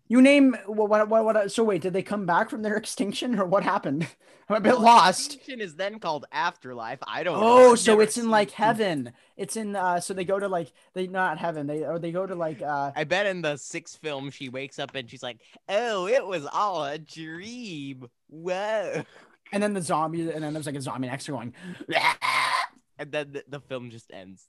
You 0.10 0.22
name 0.22 0.56
what, 0.66 0.90
what, 0.90 1.10
what, 1.10 1.26
what? 1.26 1.52
So 1.52 1.64
wait, 1.64 1.82
did 1.82 1.94
they 1.94 2.04
come 2.04 2.26
back 2.26 2.50
from 2.50 2.62
their 2.62 2.76
extinction 2.84 3.38
or 3.40 3.46
what 3.46 3.64
happened? 3.64 4.08
I'm 4.50 4.56
a 4.56 4.62
bit 4.62 4.74
Well, 4.74 4.84
lost. 4.84 5.34
Extinction 5.36 5.60
is 5.60 5.76
then 5.76 6.00
called 6.00 6.26
Afterlife. 6.32 7.00
I 7.06 7.24
don't. 7.24 7.40
know. 7.40 7.46
Oh, 7.46 7.72
I've 7.74 7.80
so 7.80 8.00
it's 8.00 8.18
in 8.18 8.30
like 8.30 8.52
heaven. 8.52 9.12
It's 9.36 9.58
in 9.58 9.76
uh 9.76 10.00
so 10.00 10.14
they 10.14 10.24
go 10.24 10.40
to 10.40 10.48
like 10.48 10.72
they 10.94 11.08
not 11.08 11.38
heaven. 11.38 11.68
They 11.68 11.84
or 11.84 12.00
they 12.00 12.12
go 12.12 12.26
to 12.26 12.36
like 12.36 12.62
uh 12.62 12.92
I 12.96 13.04
bet 13.04 13.26
in 13.26 13.42
the 13.42 13.58
sixth 13.58 14.00
film 14.02 14.30
she 14.32 14.48
wakes 14.48 14.80
up 14.80 14.96
and 14.96 15.10
she's 15.10 15.24
like, 15.24 15.42
"Oh, 15.68 16.08
it 16.08 16.26
was 16.26 16.46
all 16.46 16.86
a 16.86 16.98
dream." 16.98 18.08
Whoa. 18.30 19.04
and 19.52 19.64
then 19.64 19.74
the 19.74 19.82
zombie 19.82 20.30
and 20.30 20.44
then 20.44 20.54
there's 20.54 20.66
like 20.66 20.76
a 20.76 20.82
zombie 20.82 21.08
next 21.08 21.26
to 21.26 21.32
going 21.32 21.54
and 22.98 23.12
then 23.12 23.32
the, 23.34 23.44
the 23.50 23.60
film 23.60 23.90
just 23.90 24.12
ends. 24.12 24.48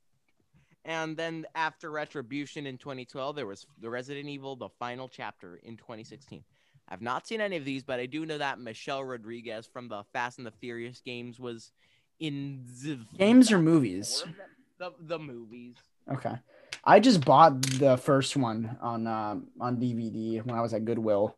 And 0.88 1.18
then 1.18 1.44
after 1.54 1.90
Retribution 1.90 2.66
in 2.66 2.78
2012, 2.78 3.36
there 3.36 3.46
was 3.46 3.66
the 3.78 3.90
Resident 3.90 4.26
Evil: 4.26 4.56
The 4.56 4.70
Final 4.78 5.06
Chapter 5.06 5.60
in 5.62 5.76
2016. 5.76 6.42
I've 6.88 7.02
not 7.02 7.26
seen 7.26 7.42
any 7.42 7.58
of 7.58 7.66
these, 7.66 7.82
but 7.82 8.00
I 8.00 8.06
do 8.06 8.24
know 8.24 8.38
that 8.38 8.58
Michelle 8.58 9.04
Rodriguez 9.04 9.66
from 9.66 9.88
the 9.88 10.02
Fast 10.14 10.38
and 10.38 10.46
the 10.46 10.50
Furious 10.50 11.02
games 11.02 11.38
was 11.38 11.72
in 12.18 12.64
the 12.82 12.98
games 13.18 13.52
or 13.52 13.58
movies. 13.58 14.22
four 14.22 14.30
of 14.30 14.36
them? 14.38 14.46
the 14.78 15.16
the 15.16 15.18
movies. 15.18 15.76
Okay. 16.10 16.34
I 16.82 17.00
just 17.00 17.22
bought 17.22 17.60
the 17.60 17.98
first 17.98 18.34
one 18.34 18.78
on 18.80 19.06
um 19.06 19.48
on 19.60 19.76
DVD 19.76 20.42
when 20.42 20.56
I 20.56 20.62
was 20.62 20.72
at 20.72 20.86
Goodwill. 20.86 21.36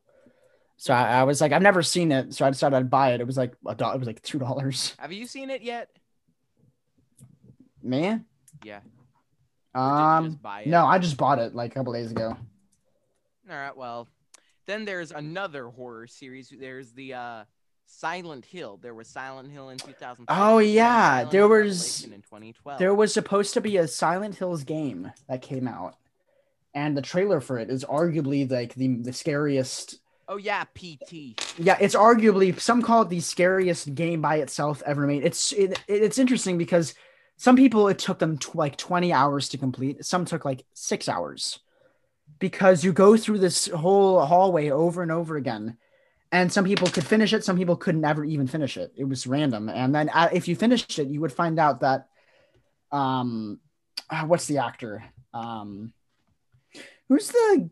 So 0.76 0.94
I, 0.94 1.20
I 1.20 1.22
was 1.24 1.40
like, 1.40 1.51
I've 1.51 1.61
never 1.61 1.82
seen 1.82 2.12
it, 2.12 2.34
so 2.34 2.46
I 2.46 2.51
decided 2.51 2.76
I'd 2.76 2.88
buy 2.88 3.14
it. 3.14 3.20
It 3.20 3.26
was 3.26 3.36
like 3.36 3.55
a 3.66 3.74
dollar. 3.74 3.96
It 3.96 3.98
was 3.98 4.07
like 4.07 4.22
two 4.22 4.38
dollars. 4.38 4.94
Have 5.01 5.11
you 5.12 5.26
seen 5.26 5.51
it 5.51 5.62
yet? 5.62 5.88
Man, 7.82 8.26
Yeah. 8.62 8.78
Or 9.75 10.21
did 10.23 10.33
you 10.33 10.39
um, 10.49 10.62
no, 10.66 10.87
I 10.87 10.99
just 10.99 11.16
bought 11.16 11.39
it 11.39 11.55
like 11.55 11.71
a 11.73 11.75
couple 11.75 11.93
days 11.93 12.11
ago. 12.11 12.37
All 13.51 13.57
right. 13.57 13.77
Well, 13.77 14.09
then 14.66 14.85
there's 14.85 15.11
another 15.11 15.68
horror 15.68 16.07
series. 16.07 16.53
There's 16.57 16.93
the 16.93 17.14
uh, 17.14 17.45
Silent 17.87 18.45
Hill. 18.45 18.79
There 18.83 18.95
was 18.95 19.09
Silent 19.09 19.51
Hill 19.51 19.71
in 19.71 19.79
2000. 19.79 20.27
Oh, 20.29 20.59
yeah, 20.59 21.25
there 21.25 21.49
was- 21.49 22.05
in 22.05 22.11
2012. 22.11 22.79
There 22.79 22.95
was 22.95 23.12
supposed 23.12 23.55
to 23.55 23.61
be 23.61 23.77
a 23.77 23.89
Silent 23.89 24.37
Hills 24.37 24.64
game 24.64 25.11
that 25.29 25.43
came 25.43 25.66
out, 25.66 25.97
and 26.75 26.97
the 26.97 27.03
trailer 27.03 27.41
for 27.41 27.59
it 27.59 27.71
is 27.71 27.85
arguably 27.85 28.49
like 28.51 28.75
the 28.75 28.97
the 29.03 29.12
scariest. 29.12 29.99
Oh 30.29 30.37
yeah, 30.37 30.62
PT. 30.75 31.59
Yeah, 31.59 31.77
it's 31.81 31.97
arguably 31.97 32.59
some 32.61 32.83
call 32.83 33.03
it 33.03 33.09
the 33.09 33.18
scariest 33.18 33.93
game 33.97 34.21
by 34.21 34.37
itself 34.37 34.81
ever 34.87 35.05
made. 35.07 35.25
It's 35.25 35.51
it, 35.53 35.81
it's 35.89 36.18
interesting 36.18 36.57
because 36.57 36.95
some 37.41 37.57
people 37.57 37.88
it 37.88 37.99
took 37.99 38.18
them 38.18 38.36
tw- 38.36 38.55
like 38.55 38.76
20 38.76 39.14
hours 39.14 39.49
to 39.49 39.57
complete. 39.57 40.05
Some 40.05 40.26
took 40.26 40.45
like 40.45 40.66
6 40.74 41.09
hours. 41.09 41.61
Because 42.38 42.84
you 42.84 42.93
go 42.93 43.16
through 43.16 43.38
this 43.38 43.66
whole 43.66 44.20
hallway 44.26 44.68
over 44.68 45.01
and 45.01 45.11
over 45.11 45.38
again. 45.38 45.78
And 46.30 46.53
some 46.53 46.66
people 46.66 46.88
could 46.88 47.07
finish 47.07 47.32
it, 47.32 47.43
some 47.43 47.57
people 47.57 47.76
could 47.76 47.97
never 47.97 48.26
even 48.26 48.47
finish 48.47 48.76
it. 48.76 48.93
It 48.95 49.05
was 49.05 49.26
random. 49.26 49.70
And 49.70 49.95
then 49.95 50.11
uh, 50.11 50.28
if 50.30 50.49
you 50.49 50.55
finished 50.55 50.99
it, 50.99 51.09
you 51.09 51.22
would 51.22 51.32
find 51.32 51.59
out 51.59 51.80
that 51.80 52.09
um 52.93 53.59
uh, 54.11 54.26
what's 54.26 54.45
the 54.45 54.59
actor? 54.59 55.03
Um 55.32 55.95
who's 57.09 57.28
the 57.28 57.70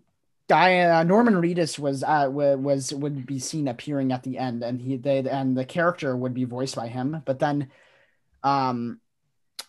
guy 0.48 0.80
uh, 0.80 1.02
Norman 1.02 1.34
Reedus 1.34 1.78
was 1.78 2.02
uh 2.02 2.28
wa- 2.30 2.54
was 2.54 2.94
would 2.94 3.26
be 3.26 3.38
seen 3.38 3.68
appearing 3.68 4.12
at 4.12 4.22
the 4.22 4.38
end 4.38 4.62
and 4.62 4.80
he 4.80 4.96
they 4.96 5.18
and 5.28 5.58
the 5.58 5.66
character 5.66 6.16
would 6.16 6.32
be 6.32 6.44
voiced 6.44 6.74
by 6.74 6.88
him 6.88 7.20
but 7.26 7.38
then 7.38 7.68
um 8.42 8.98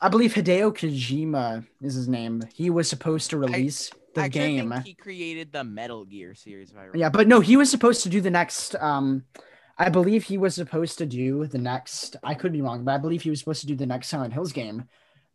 I 0.02 0.10
believe 0.10 0.34
Hideo 0.34 0.74
Kojima 0.74 1.66
is 1.82 1.93
his 1.93 2.08
name. 2.08 2.41
He 2.54 2.70
was 2.70 2.89
supposed 2.89 3.30
to 3.32 3.38
release 3.38 3.91
the 4.16 4.22
Actually, 4.22 4.41
I 4.41 4.47
game. 4.47 4.72
think 4.72 4.86
he 4.86 4.93
created 4.93 5.52
the 5.52 5.64
Metal 5.64 6.06
Gear 6.06 6.34
series. 6.34 6.74
Yeah 6.93 7.10
but 7.10 7.28
no 7.28 7.41
he 7.41 7.58
was 7.58 7.70
supposed 7.70 8.04
to 8.04 8.10
do 8.10 8.22
the 8.22 8.30
next 8.30 8.76
um 8.76 9.24
I 9.78 9.89
believe 9.89 10.24
he 10.24 10.38
was 10.38 10.56
supposed 10.56 10.97
to 10.97 11.06
do 11.06 11.45
the 11.45 11.58
next 11.58 12.16
I 12.24 12.34
could 12.34 12.54
be 12.54 12.62
wrong 12.62 12.84
but 12.84 12.93
I 12.93 12.97
believe 12.97 13.22
he 13.22 13.30
was 13.30 13.39
supposed 13.39 13.62
to 13.62 13.68
do 13.68 13.76
the 13.76 13.86
next 13.86 14.08
Silent 14.08 14.34
Hills 14.34 14.52
game. 14.54 14.86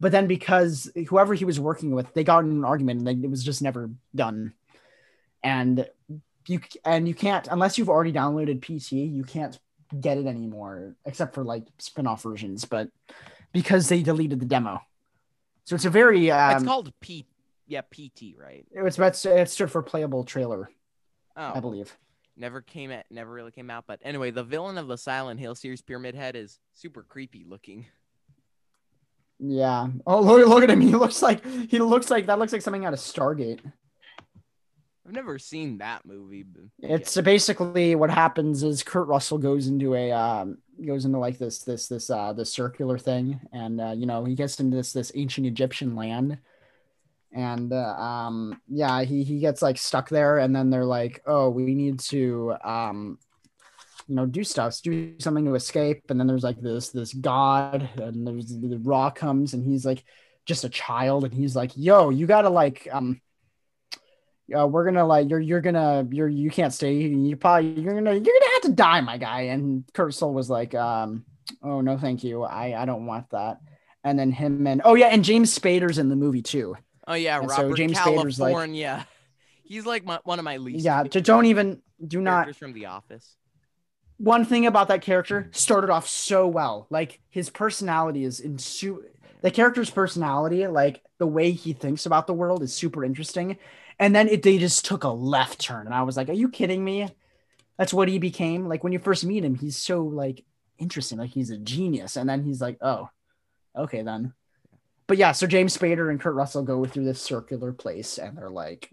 But 0.01 0.13
then 0.13 0.27
because 0.27 0.91
whoever 1.09 1.35
he 1.35 1.45
was 1.45 1.61
working 1.61 1.93
with 1.95 2.13
they 2.15 2.25
got 2.25 2.45
in 2.45 2.51
an 2.51 2.65
argument 2.65 3.07
and 3.07 3.25
it 3.25 3.31
was 3.31 3.45
just 3.45 3.63
never 3.63 3.91
done. 4.15 4.55
And 5.43 5.87
you 6.49 6.61
and 6.85 7.07
you 7.07 7.15
can't 7.15 7.49
unless 7.51 7.79
you've 7.79 7.91
already 7.91 8.13
downloaded 8.13 8.61
PT 8.61 8.93
you 8.93 9.25
can't 9.25 9.59
get 10.01 10.19
it 10.19 10.27
anymore 10.27 10.95
except 11.05 11.35
for 11.35 11.45
like 11.45 11.67
spin-off 11.79 12.23
versions 12.23 12.65
but 12.65 12.89
because 13.55 13.89
they 13.89 14.03
deleted 14.03 14.39
the 14.41 14.47
demo 14.47 14.83
so 15.65 15.75
it's 15.75 15.87
a 15.87 15.91
very 15.91 16.31
um, 16.31 16.57
it's 16.57 16.65
called 16.65 16.93
P. 17.01 17.25
Yeah, 17.67 17.81
PT, 17.81 18.35
right? 18.39 18.67
It's 18.71 18.99
about 18.99 19.25
it 19.25 19.49
stood 19.49 19.71
for 19.71 19.81
playable 19.83 20.23
trailer 20.25 20.69
Oh, 21.35 21.53
I 21.55 21.61
believe 21.61 21.97
never 22.37 22.61
came 22.61 22.91
at, 22.91 23.07
never 23.11 23.33
really 23.33 23.53
came 23.53 23.71
out. 23.71 23.85
But 23.87 24.01
anyway, 24.03 24.31
the 24.33 24.43
villain 24.45 24.77
of 24.77 24.89
the 24.89 24.99
Silent 24.99 25.41
Hill 25.41 25.55
series, 25.55 25.81
Pyramid 25.81 26.15
Head, 26.15 26.37
is 26.37 26.59
super 26.75 27.03
creepy 27.03 27.45
looking. 27.49 27.87
yeah 29.39 29.89
oh 30.07 30.21
look, 30.21 30.47
look 30.47 30.63
at 30.63 30.71
him 30.71 30.81
he 30.81 30.95
looks 30.95 31.23
like 31.23 31.45
he 31.71 31.79
looks 31.79 32.11
like 32.11 32.27
that 32.27 32.39
looks 32.39 32.53
like 32.53 32.63
something 32.63 32.85
out 32.85 32.93
of 32.93 32.99
Stargate 33.01 33.61
I've 35.07 35.13
never 35.13 35.39
seen 35.39 35.79
that 35.79 36.07
movie. 36.07 36.45
but- 36.45 36.63
It's 36.79 37.21
basically 37.21 37.95
what 37.95 38.09
happens 38.11 38.63
is 38.63 38.83
Kurt 38.83 39.07
Russell 39.07 39.37
goes 39.39 39.67
into 39.67 39.95
a 39.95 40.11
um, 40.13 40.59
goes 40.85 41.05
into 41.05 41.19
like 41.19 41.39
this 41.39 41.61
this 41.61 41.89
this 41.89 42.11
uh 42.11 42.33
this 42.33 42.53
circular 42.53 42.99
thing, 42.99 43.41
and 43.53 43.81
uh, 43.81 43.93
you 43.97 44.07
know 44.07 44.25
he 44.25 44.35
gets 44.35 44.59
into 44.61 44.77
this 44.77 44.93
this 44.93 45.13
ancient 45.15 45.47
Egyptian 45.47 45.95
land, 45.95 46.39
and 47.33 47.73
uh, 47.73 47.95
um 47.99 48.61
yeah 48.69 49.03
he 49.03 49.25
he 49.25 49.39
gets 49.39 49.63
like 49.63 49.79
stuck 49.79 50.09
there, 50.09 50.39
and 50.39 50.55
then 50.55 50.71
they're 50.71 50.85
like, 50.85 51.23
oh 51.27 51.51
we 51.51 51.75
need 51.75 51.99
to 52.01 52.55
um 52.65 53.19
you 54.09 54.15
know 54.17 54.27
do 54.27 54.45
stuff, 54.45 54.81
do 54.83 55.15
something 55.19 55.45
to 55.45 55.55
escape, 55.55 56.03
and 56.11 56.19
then 56.19 56.27
there's 56.27 56.45
like 56.45 56.61
this 56.61 56.91
this 56.91 57.13
god, 57.13 57.89
and 57.97 58.27
there's 58.27 58.49
the 58.49 58.79
Ra 58.83 59.11
comes, 59.11 59.55
and 59.55 59.65
he's 59.65 59.85
like 59.85 60.05
just 60.47 60.65
a 60.65 60.69
child, 60.69 61.25
and 61.25 61.33
he's 61.33 61.57
like, 61.57 61.73
yo 61.77 62.11
you 62.11 62.27
gotta 62.27 62.51
like 62.51 62.89
um 62.93 63.21
uh, 64.57 64.67
we're 64.67 64.85
gonna 64.85 65.07
like 65.07 65.29
you're 65.31 65.41
you're 65.41 65.61
gonna 65.61 66.07
you're 66.11 66.29
you 66.29 66.51
can't 66.51 66.73
stay 66.73 66.95
you 66.95 67.37
probably 67.37 67.81
you're 67.81 67.95
gonna 67.95 68.13
you're 68.13 68.21
gonna 68.41 68.53
have 68.55 68.63
to 68.63 68.73
die 68.73 69.01
my 69.01 69.17
guy 69.17 69.43
and 69.43 69.85
Kurt 69.95 70.07
Russell 70.07 70.35
was 70.35 70.51
like 70.51 70.75
um 70.75 71.25
oh 71.63 71.81
no 71.81 71.97
thank 71.99 72.25
you 72.25 72.43
I 72.43 72.81
I 72.83 72.85
don't 72.85 73.07
want 73.07 73.31
that 73.31 73.59
and 74.03 74.19
then 74.19 74.33
him 74.33 74.67
and 74.67 74.83
oh 74.85 74.95
yeah 74.95 75.07
and 75.07 75.25
James 75.25 75.57
Spader's 75.59 75.99
in 75.99 76.09
the 76.09 76.17
movie 76.17 76.43
too 76.43 76.77
Oh 77.07 77.13
yeah, 77.15 77.39
And 77.39 77.51
so 77.51 77.57
Robert 77.65 77.77
James 77.77 77.99
Spader's 77.99 78.41
like-. 78.41 79.07
He's 79.65 79.85
like 79.87 80.05
my, 80.05 80.21
one 80.25 80.39
of 80.39 80.45
my 80.45 80.57
least. 80.59 80.85
yeah 80.85 81.03
to 81.03 81.21
don't 81.21 81.47
even 81.47 81.81
do 82.07 82.21
not 82.21 82.55
from 82.57 82.73
The 82.75 82.87
Office. 82.87 83.37
one 84.19 84.45
thing 84.45 84.67
about 84.67 84.89
that 84.89 85.03
character 85.03 85.49
started 85.53 85.91
off 85.91 86.07
so 86.09 86.47
well 86.47 86.87
like 86.91 87.21
his 87.31 87.51
personality 87.51 88.25
is 88.25 88.41
in 88.41 88.59
su- 88.59 89.05
the 89.43 89.51
character's 89.51 89.91
personality 89.91 90.67
like 90.67 91.03
the 91.19 91.27
way 91.27 91.51
he 91.53 91.73
thinks 91.73 92.07
about 92.07 92.27
the 92.27 92.33
world 92.35 92.63
is 92.63 92.73
super 92.75 93.05
interesting 93.05 93.59
and 93.99 94.15
then 94.15 94.29
it 94.29 94.43
they 94.43 94.59
just 94.59 94.85
took 94.85 95.05
a 95.05 95.09
left 95.09 95.61
turn 95.61 95.87
and 95.87 95.95
i 95.95 96.03
was 96.03 96.17
like 96.17 96.29
are 96.29 96.35
you 96.35 96.49
kidding 96.49 96.85
me 96.85 97.09
that's 97.79 97.95
what 97.95 98.09
he 98.09 98.19
became 98.19 98.69
like 98.69 98.83
when 98.85 98.93
you 98.93 98.99
first 98.99 99.25
meet 99.25 99.45
him 99.45 99.55
he's 99.55 99.77
so 99.77 100.03
like 100.03 100.45
interesting 100.79 101.19
like 101.19 101.31
he's 101.31 101.51
a 101.51 101.59
genius 101.59 102.17
and 102.17 102.29
then 102.29 102.43
he's 102.43 102.61
like 102.61 102.77
oh 102.81 103.09
okay 103.77 104.03
then 104.03 104.33
but 105.07 105.17
yeah 105.17 105.33
so 105.33 105.47
james 105.47 105.77
spader 105.77 106.11
and 106.11 106.21
kurt 106.21 106.35
russell 106.35 106.63
go 106.63 106.85
through 106.85 107.05
this 107.05 107.21
circular 107.21 107.73
place 107.73 108.19
and 108.19 108.37
they're 108.37 108.51
like 108.51 108.91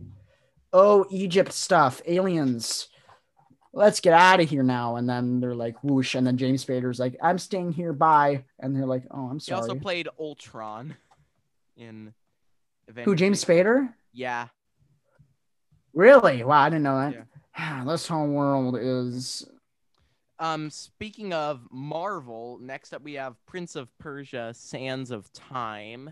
oh 0.74 1.06
egypt 1.10 1.52
stuff 1.52 2.02
aliens 2.06 2.88
let's 3.74 4.00
get 4.00 4.14
out 4.14 4.40
of 4.40 4.50
here 4.50 4.64
now. 4.64 4.96
And 4.98 5.08
then 5.08 5.40
they're 5.40 5.56
like, 5.56 5.84
whoosh. 5.84 6.16
And 6.16 6.26
then 6.26 6.38
James 6.38 6.66
Spader's 6.66 7.00
like, 7.00 7.16
I'm 7.22 7.38
staying 7.38 7.74
here. 7.74 7.94
Bye. 7.94 8.44
And 8.60 8.76
they're 8.76 8.86
like, 8.86 9.04
oh, 9.12 9.28
I'm 9.30 9.40
sorry. 9.40 9.58
He 9.58 9.62
also 9.62 9.76
played 9.76 10.08
Ultron 10.20 10.96
in. 11.78 12.14
Who, 13.06 13.16
James 13.16 13.44
Spader? 13.44 13.94
Yeah. 14.12 14.48
Really? 15.94 16.44
Wow, 16.44 16.62
I 16.62 16.70
didn't 16.70 16.84
know 16.84 17.00
that. 17.00 17.14
Yeah. 17.58 17.84
this 17.86 18.08
whole 18.08 18.28
world 18.28 18.78
is. 18.80 19.48
Um, 20.40 20.72
speaking 20.72 21.34
of 21.34 21.68
Marvel, 21.70 22.58
next 22.60 22.94
up 22.94 23.04
we 23.04 23.14
have 23.14 23.36
Prince 23.46 23.76
of 23.76 23.96
Persia: 24.00 24.54
Sands 24.56 25.12
of 25.12 25.32
Time, 25.34 26.10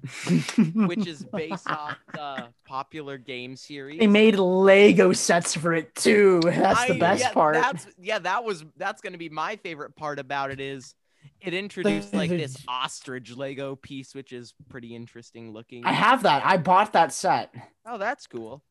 which 0.75 1.07
is 1.07 1.23
based 1.33 1.67
off 1.67 1.97
the 2.13 2.49
popular 2.63 3.17
game 3.17 3.55
series. 3.55 3.99
They 3.99 4.05
made 4.05 4.35
Lego 4.35 5.13
sets 5.13 5.55
for 5.55 5.73
it 5.73 5.95
too. 5.95 6.41
That's 6.43 6.85
the 6.85 6.99
best 6.99 7.23
yeah, 7.23 7.31
part. 7.31 7.55
That's 7.55 7.87
yeah, 7.97 8.19
that 8.19 8.43
was 8.43 8.65
that's 8.77 9.01
gonna 9.01 9.17
be 9.17 9.29
my 9.29 9.55
favorite 9.55 9.95
part 9.95 10.19
about 10.19 10.51
it 10.51 10.59
is 10.59 10.93
it 11.41 11.53
introduced 11.55 12.13
like 12.13 12.29
this 12.29 12.57
ostrich 12.67 13.35
Lego 13.35 13.75
piece, 13.75 14.13
which 14.13 14.31
is 14.31 14.53
pretty 14.69 14.95
interesting 14.95 15.53
looking. 15.53 15.85
I 15.85 15.93
have 15.93 16.23
that. 16.23 16.45
I 16.45 16.57
bought 16.57 16.93
that 16.93 17.13
set. 17.13 17.53
oh, 17.85 17.97
that's 17.97 18.27
cool. 18.27 18.63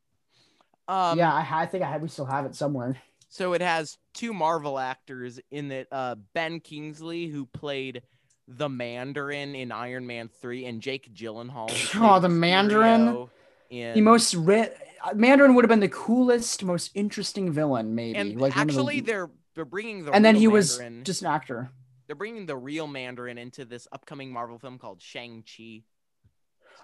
Um, 0.89 1.19
yeah, 1.19 1.33
I, 1.33 1.47
I 1.51 1.67
think 1.67 1.85
I 1.85 1.91
have, 1.91 2.03
we 2.03 2.09
still 2.09 2.25
have 2.25 2.47
it 2.47 2.55
somewhere. 2.55 2.97
So 3.29 3.53
it 3.53 3.61
has 3.61 3.99
two 4.15 4.33
Marvel 4.33 4.79
actors 4.79 5.39
in 5.51 5.71
it. 5.71 5.87
Uh, 5.93 6.17
Ben 6.33 6.61
Kingsley, 6.61 7.27
who 7.27 7.45
played 7.45 8.03
the 8.49 8.71
Mandarin 8.71 9.55
in 9.55 9.71
Iron 9.71 10.07
Man 10.07 10.31
Three, 10.41 10.65
and 10.65 10.81
Jake 10.81 11.13
Gyllenhaal. 11.15 11.71
Oh, 12.01 12.19
the 12.19 12.31
Mandarin? 12.31 13.29
In... 13.69 13.95
The 13.95 14.01
most 14.01 14.33
ri- 14.35 14.71
Mandarin 15.15 15.55
would 15.55 15.65
have 15.65 15.69
been 15.69 15.81
the 15.81 15.89
coolest, 15.89 16.65
most 16.65 16.91
interesting 16.95 17.53
villain, 17.53 17.95
maybe. 17.95 18.17
and 18.19 18.41
like 18.41 18.53
of 18.53 18.55
the- 18.55 18.61
actually, 18.63 19.01
they're 19.01 19.31
they're 19.55 19.67
bringing 19.67 20.07
the 20.07 20.13
and 20.13 20.25
then 20.25 20.37
real 20.37 20.41
he 20.41 20.49
was 20.49 20.81
just 21.03 21.21
an 21.21 21.29
actor. 21.29 21.71
they're 22.07 22.17
bringing 22.17 22.47
the 22.47 22.57
real 22.57 22.87
Mandarin 22.87 23.37
into 23.37 23.67
this 23.67 23.87
upcoming 23.93 24.33
Marvel 24.33 24.59
film 24.59 24.79
called 24.79 25.03
Shang 25.03 25.43
Chi. 25.43 25.83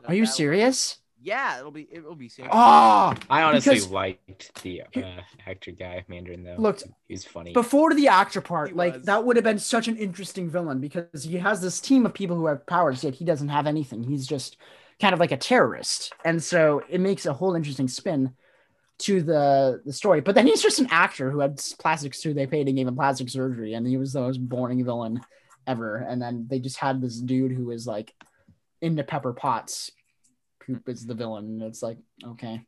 So 0.03 0.09
Are 0.09 0.15
you 0.15 0.27
serious? 0.27 0.99
Yeah, 1.25 1.59
it'll 1.59 1.71
be 1.71 1.89
it'll 1.91 2.15
be 2.15 2.29
soon. 2.29 2.49
Oh, 2.53 3.15
I 3.31 3.43
honestly 3.43 3.77
Because- 3.77 3.91
liked 3.91 4.63
the 4.63 4.83
uh, 4.95 5.01
actor 5.47 5.71
guy 5.71 6.05
Mandarin 6.07 6.45
though. 6.45 6.57
Looked- 6.59 6.85
he's 7.09 7.25
funny. 7.25 7.53
before 7.55 7.95
the 7.95 8.09
actor 8.09 8.41
He 8.41 8.47
part, 8.47 8.77
like 8.77 8.97
was. 8.97 9.07
that 9.07 9.25
would 9.25 9.37
have 9.37 9.45
been 9.45 9.59
such 9.59 9.89
an 9.89 9.97
interesting 9.97 10.51
villain 10.51 10.81
because 10.81 11.25
he 11.25 11.39
has 11.39 11.63
this 11.63 11.81
team 11.81 12.05
of 12.05 12.13
people 12.13 12.37
who 12.37 12.47
have 12.47 12.67
powers, 12.67 13.03
yet 13.03 13.15
he 13.15 13.25
doesn't 13.25 13.49
have 13.49 13.67
anything. 13.67 14.03
He's 14.03 14.27
just 14.27 14.59
kind 15.01 15.15
of 15.15 15.19
like 15.19 15.33
a 15.33 15.39
terrorist, 15.39 16.13
and 16.27 16.43
so 16.43 16.83
it 16.91 17.01
makes 17.01 17.25
a 17.25 17.33
whole 17.33 17.55
interesting 17.55 17.89
spin 17.89 18.35
to 18.99 19.23
the 19.23 19.81
the 19.87 19.93
story. 19.95 20.21
But 20.21 20.35
then 20.35 20.47
he's 20.47 20.63
just 20.63 20.79
an 20.79 20.89
actor 20.91 21.31
who 21.31 21.41
had 21.41 21.59
plastic 21.81 22.13
surgery. 22.13 22.35
They 22.35 22.47
paid 22.47 22.69
and 22.69 22.77
gave 22.77 22.87
him 22.87 22.97
plastic 22.97 23.31
surgery, 23.31 23.73
and 23.73 23.87
he 23.87 23.97
was 23.97 24.13
the 24.13 24.21
most 24.21 24.47
boring 24.47 24.85
villain 24.85 25.21
ever. 25.67 25.97
And 25.97 26.21
then 26.21 26.47
they 26.51 26.59
just 26.61 26.77
had 26.77 27.01
this 27.01 27.19
dude 27.19 27.53
who 27.53 27.65
was 27.65 27.87
like 27.87 28.13
into 28.83 29.03
Pepper 29.03 29.33
Potts, 29.33 29.91
who 30.67 30.81
is 30.87 31.07
the 31.07 31.15
villain. 31.15 31.45
And 31.47 31.63
it's 31.63 31.83
like, 31.83 31.99
okay, 32.25 32.63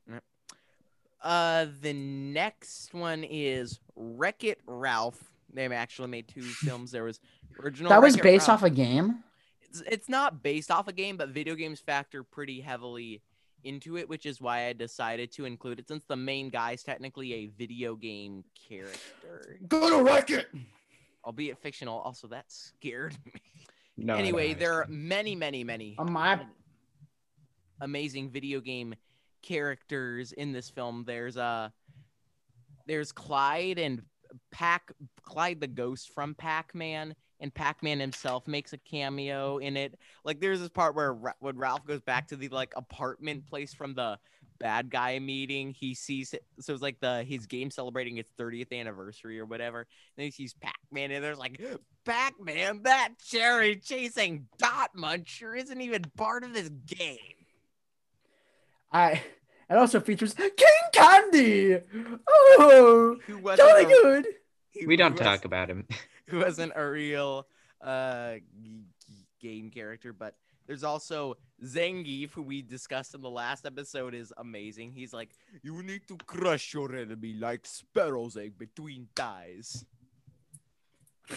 Uh, 1.23 1.67
the 1.81 1.93
next 1.93 2.95
one 2.95 3.25
is 3.25 3.81
Wreck 3.97 4.45
It 4.45 4.61
Ralph. 4.67 5.23
They 5.53 5.67
actually 5.67 6.09
made 6.09 6.29
two 6.29 6.43
films. 6.43 6.91
There 6.91 7.05
was 7.05 7.21
original. 7.63 7.89
that 7.91 8.03
was 8.03 8.15
Wreck-It 8.15 8.23
based 8.23 8.49
Ralph. 8.49 8.63
off 8.63 8.67
a 8.67 8.71
game. 8.71 9.23
It's, 9.63 9.83
it's 9.87 10.09
not 10.09 10.43
based 10.43 10.71
off 10.71 10.89
a 10.89 10.93
game, 10.93 11.17
but 11.17 11.31
video 11.31 11.55
games 11.55 11.81
factor 11.81 12.23
pretty 12.23 12.61
heavily 12.61 13.23
into 13.65 13.97
it, 13.97 14.09
which 14.09 14.27
is 14.27 14.41
why 14.41 14.67
I 14.67 14.73
decided 14.75 15.33
to 15.33 15.45
include 15.45 15.81
it 15.81 15.89
since 15.89 16.05
the 16.05 16.15
main 16.17 16.51
guy 16.51 16.73
is 16.73 16.83
technically 16.85 17.33
a 17.35 17.47
video 17.47 17.97
game 17.97 18.45
character, 18.69 19.59
Gonna 19.67 20.03
wreck 20.05 20.31
it. 20.31 20.47
albeit 21.25 21.59
fictional. 21.59 21.99
Also, 22.01 22.29
that 22.29 22.45
scared 22.49 23.17
me. 23.25 23.33
no, 23.97 24.13
I 24.13 24.17
don't 24.19 24.25
anyway, 24.27 24.55
there 24.55 24.75
are 24.75 24.87
many, 24.89 25.35
many, 25.35 25.65
many 25.65 25.97
On 25.99 26.13
my 26.13 26.39
amazing 27.81 28.31
video 28.31 28.61
game 28.61 28.95
characters 29.43 30.33
in 30.33 30.53
this 30.53 30.71
film. 30.71 31.05
There's 31.07 31.37
uh 31.37 31.71
there's 32.87 33.13
Clyde 33.13 33.79
and 33.79 34.03
Pac 34.51 34.93
Clyde 35.23 35.61
the 35.61 35.67
ghost 35.67 36.13
from 36.15 36.35
Pac-Man 36.35 37.15
and 37.41 37.55
Pac-Man 37.55 38.01
himself 38.01 38.47
makes 38.49 38.73
a 38.73 38.79
cameo 38.79 39.59
in 39.59 39.77
it. 39.77 39.99
Like 40.25 40.41
there's 40.41 40.61
this 40.61 40.69
part 40.69 40.95
where 40.95 41.13
Ra- 41.13 41.33
when 41.41 41.57
Ralph 41.57 41.87
goes 41.87 42.01
back 42.01 42.29
to 42.29 42.37
the 42.37 42.49
like 42.49 42.73
apartment 42.77 43.47
place 43.47 43.75
from 43.75 43.95
the 43.95 44.19
bad 44.59 44.91
guy 44.91 45.19
meeting, 45.19 45.73
he 45.73 45.95
sees 45.95 46.33
it. 46.33 46.45
So 46.61 46.73
it's 46.73 46.83
like 46.83 46.99
the 47.01 47.25
his 47.25 47.47
game 47.47 47.71
celebrating 47.71 48.17
its 48.17 48.33
30th 48.39 48.73
anniversary 48.73 49.39
or 49.39 49.45
whatever. 49.45 49.81
And 49.81 49.87
then 50.17 50.25
he 50.27 50.31
sees 50.31 50.55
Pac-Man 50.55 51.11
and 51.11 51.23
there's 51.23 51.39
like 51.39 51.61
Pac-Man, 52.05 52.83
that 52.85 53.11
cherry 53.25 53.77
chasing 53.77 54.47
dot 54.59 54.91
muncher 54.97 55.59
isn't 55.59 55.81
even 55.81 56.03
part 56.17 56.45
of 56.45 56.55
this 56.55 56.71
game. 56.87 57.36
I 58.97 59.23
it 59.71 59.77
also 59.77 59.99
features 60.01 60.33
King 60.35 60.85
Candy. 60.93 61.79
Oh, 62.29 63.17
who 63.27 63.39
a- 63.85 64.03
good. 64.03 64.27
we 64.87 64.97
don't 64.97 65.13
was- 65.13 65.21
talk 65.21 65.45
about 65.45 65.69
him. 65.69 65.87
who 66.29 66.39
wasn't 66.41 66.73
a 66.75 66.85
real 66.89 67.47
uh 67.83 68.35
g- 68.37 68.85
g- 69.11 69.27
game 69.41 69.71
character 69.71 70.13
but 70.13 70.35
there's 70.67 70.83
also 70.83 71.37
Zangief, 71.65 72.31
who 72.33 72.43
we 72.43 72.61
discussed 72.61 73.15
in 73.15 73.21
the 73.23 73.31
last 73.31 73.67
episode, 73.67 74.13
is 74.15 74.33
amazing. 74.37 74.93
He's 74.93 75.13
like, 75.13 75.31
you 75.63 75.81
need 75.83 76.03
to 76.09 76.17
crush 76.27 76.75
your 76.75 76.95
enemy 76.95 77.35
like 77.35 77.65
sparrow's 77.65 78.37
egg 78.37 78.59
between 78.59 79.07
thighs. 79.15 79.85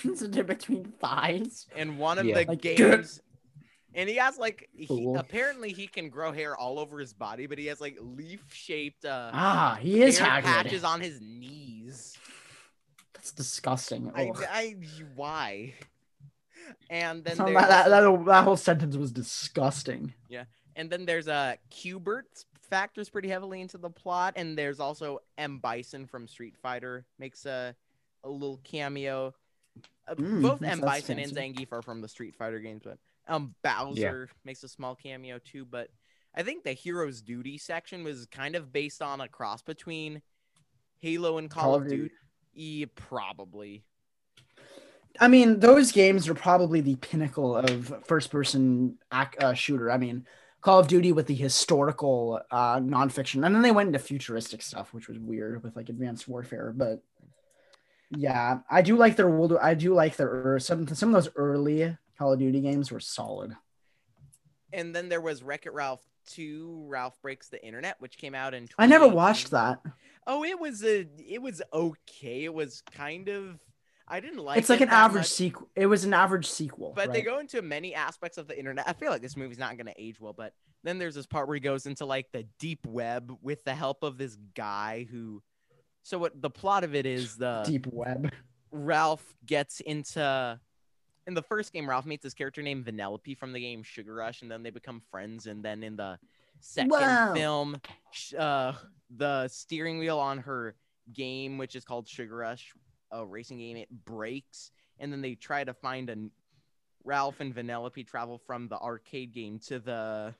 It's 0.04 0.22
a 0.24 0.28
difference 0.28 0.66
between 0.66 0.86
thighs. 1.00 1.68
And 1.76 1.98
one 2.00 2.18
of 2.20 2.26
Yeah. 2.26 2.42
the 2.44 2.46
Like, 2.50 2.62
games, 2.62 3.22
and 3.96 4.08
he 4.10 4.16
has 4.18 4.38
like, 4.38 4.70
he, 4.74 5.14
apparently 5.18 5.72
he 5.74 5.88
can 5.88 6.10
grow 6.10 6.32
hair 6.32 6.56
all 6.56 6.80
over 6.80 7.00
his 7.00 7.14
body, 7.14 7.48
but 7.48 7.58
he 7.58 7.66
has 7.68 7.80
like 7.82 7.98
leaf-shaped 8.00 9.06
uh, 9.06 9.32
Ah, 9.34 9.78
he 9.82 10.02
is 10.02 10.18
hair 10.20 10.42
Hagrid. 10.42 10.44
patches 10.44 10.84
on 10.84 11.02
his 11.02 11.20
knees. 11.22 12.18
That's 13.14 13.32
disgusting. 13.32 14.12
I, 14.16 14.30
Ugh. 14.30 14.46
I, 14.50 14.76
why? 15.16 15.74
And 16.90 17.24
then 17.24 17.38
there's 17.38 17.54
that, 17.54 17.68
that, 17.70 17.90
that, 17.90 18.26
that 18.26 18.44
whole 18.44 18.56
sentence 18.58 18.96
was 18.96 19.12
disgusting. 19.12 20.14
Yeah, 20.30 20.44
and 20.76 20.90
then 20.90 21.06
there's 21.06 21.28
a 21.28 21.34
uh, 21.34 21.54
Qbert 21.72 22.46
factors 22.70 23.10
pretty 23.10 23.28
heavily 23.30 23.60
into 23.62 23.78
the 23.80 23.90
plot, 23.90 24.34
and 24.36 24.56
there's 24.58 24.80
also 24.80 25.20
M 25.38 25.58
Bison 25.58 26.06
from 26.06 26.28
Street 26.28 26.56
Fighter 26.62 27.06
makes 27.18 27.46
a 27.46 27.76
a 28.24 28.30
little 28.30 28.60
cameo. 28.64 29.34
Uh, 30.08 30.16
Mm, 30.16 30.42
both 30.42 30.60
that's- 30.60 30.74
M 30.74 30.82
that's 30.82 30.92
Bison 31.02 31.20
and 31.20 31.32
fancy. 31.34 31.66
Zangief 31.66 31.72
are 31.72 31.82
from 31.82 32.02
the 32.02 32.08
Street 32.08 32.36
Fighter 32.36 32.60
games, 32.60 32.82
but 32.84 32.98
um 33.30 33.56
Bowser 33.64 34.30
makes 34.44 34.64
a 34.64 34.68
small 34.68 34.96
cameo 34.96 35.40
too. 35.40 35.66
But 35.66 35.90
I 36.36 36.44
think 36.44 36.64
the 36.64 36.74
Heroes 36.74 37.22
Duty 37.22 37.58
section 37.58 38.04
was 38.04 38.28
kind 38.28 38.56
of 38.56 38.74
based 38.74 39.02
on 39.02 39.22
a 39.22 39.28
cross 39.28 39.62
between 39.62 40.22
Halo 41.00 41.38
and 41.38 41.50
Call, 41.50 41.76
of 41.76 41.88
Duty. 41.88 42.12
E, 42.54 42.86
probably. 42.86 43.84
I 45.20 45.28
mean, 45.28 45.60
those 45.60 45.92
games 45.92 46.28
are 46.28 46.36
probably 46.36 46.82
the 46.82 46.96
pinnacle 46.98 47.56
of 47.56 48.06
first-person 48.06 48.98
ac- 49.14 49.38
uh, 49.40 49.54
shooter. 49.54 49.92
I 49.92 49.98
mean, 49.98 50.26
Call 50.62 50.80
of 50.80 50.88
Duty 50.88 51.12
with 51.12 51.28
the 51.28 51.36
historical 51.36 52.42
uh, 52.52 52.80
nonfiction, 52.80 53.46
and 53.46 53.56
then 53.56 53.62
they 53.62 53.72
went 53.72 53.88
into 53.88 54.00
futuristic 54.00 54.62
stuff, 54.62 54.94
which 54.94 55.08
was 55.08 55.18
weird 55.18 55.64
with 55.64 55.76
like 55.76 55.90
Advanced 55.90 56.28
Warfare. 56.28 56.74
But 56.76 57.02
yeah, 58.12 58.60
I 58.70 58.82
do 58.82 58.98
like 58.98 59.16
their 59.16 59.30
world. 59.30 59.58
I 59.62 59.74
do 59.74 59.94
like 59.94 60.16
their 60.16 60.56
er, 60.56 60.60
some 60.60 60.88
some 60.88 61.10
of 61.10 61.24
those 61.24 61.34
early 61.36 61.98
Call 62.20 62.34
of 62.34 62.40
Duty 62.40 62.60
games 62.60 62.92
were 62.92 63.00
solid. 63.00 63.56
And 64.74 64.94
then 64.94 65.08
there 65.08 65.22
was 65.22 65.42
Wreck 65.42 65.66
It 65.66 65.74
Ralph 65.74 66.06
2, 66.32 66.86
Ralph 66.88 67.20
Breaks 67.22 67.48
the 67.48 67.66
Internet, 67.66 67.96
which 68.00 68.18
came 68.18 68.36
out 68.36 68.54
in 68.54 68.68
I 68.78 68.86
never 68.86 69.08
watched 69.08 69.52
that. 69.52 69.82
Oh, 70.28 70.44
it 70.44 70.60
was 70.60 70.84
a 70.84 71.08
it 71.18 71.42
was 71.42 71.62
okay. 71.74 72.44
It 72.44 72.54
was 72.54 72.84
kind 72.92 73.30
of 73.30 73.58
I 74.06 74.20
didn't 74.20 74.40
like 74.40 74.58
it's 74.58 74.70
like 74.70 74.82
it 74.82 74.90
an 74.90 74.94
average 74.94 75.22
much, 75.22 75.30
sequel. 75.30 75.70
It 75.76 75.86
was 75.86 76.04
an 76.04 76.14
average 76.14 76.48
sequel, 76.48 76.92
But 76.94 77.14
they 77.14 77.22
go 77.22 77.40
into 77.40 77.62
many 77.62 77.96
aspects 77.96 78.38
of 78.38 78.48
the 78.48 78.58
internet. 78.60 78.88
I 78.88 78.94
feel 78.94 79.12
like 79.12 79.22
this 79.22 79.38
movie's 79.38 79.58
not 79.58 79.78
gonna 79.78 79.94
age 79.98 80.20
well, 80.20 80.34
but 80.34 80.54
then 80.84 80.98
there's 80.98 81.16
this 81.16 81.26
part 81.26 81.48
where 81.48 81.56
he 81.56 81.62
goes 81.62 81.86
into 81.86 82.06
like 82.06 82.28
the 82.34 82.46
deep 82.60 82.86
web 82.86 83.32
with 83.42 83.64
the 83.64 83.74
help 83.74 84.04
of 84.04 84.18
this 84.18 84.38
guy 84.56 85.08
who 85.10 85.42
so 86.04 86.20
what 86.20 86.42
the 86.42 86.50
plot 86.50 86.84
of 86.84 86.96
it 86.96 87.06
is 87.06 87.38
the 87.38 87.64
deep 87.66 87.88
web. 87.88 88.32
Ralph 88.72 89.24
gets 89.46 89.80
into 89.80 90.60
in 91.30 91.36
the 91.36 91.44
first 91.44 91.72
game, 91.72 91.88
Ralph 91.88 92.08
meets 92.08 92.24
this 92.24 92.34
character 92.34 92.62
named 92.62 92.86
Vanellope 92.86 93.38
from 93.38 93.54
the 93.54 93.60
game 93.60 93.84
Sugar 93.84 94.16
Rush, 94.16 94.42
and 94.42 94.52
then 94.52 94.64
they 94.64 94.72
become 94.72 95.00
friends. 95.12 95.46
And 95.46 95.64
then 95.64 95.84
in 95.84 95.96
the 95.96 96.18
second 96.60 96.90
Wow. 96.90 97.34
film, 97.34 97.82
uh, 98.38 98.74
the 99.16 99.48
steering 99.48 100.00
wheel 100.00 100.20
on 100.20 100.40
her 100.40 100.76
game, 101.14 101.60
which 101.60 101.76
is 101.76 101.86
called 101.86 102.08
Sugar 102.08 102.36
Rush, 102.36 102.74
a 103.12 103.24
racing 103.24 103.60
game, 103.60 103.78
it 103.78 103.90
breaks, 104.06 104.72
and 105.00 105.14
then 105.14 105.22
they 105.22 105.36
try 105.36 105.64
to 105.64 105.74
find 105.74 106.10
a 106.10 106.18
Ralph 107.04 107.40
and 107.40 107.56
Vanellope 107.56 108.06
travel 108.08 108.40
from 108.40 108.68
the 108.68 108.78
arcade 108.78 109.32
game 109.32 109.60
to 109.68 109.80
the 109.80 110.34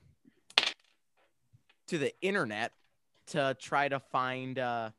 to 1.86 1.98
the 1.98 2.12
internet 2.20 2.72
to 3.28 3.56
try 3.60 3.88
to 3.88 3.98
find 3.98 4.58
uh 4.58 4.90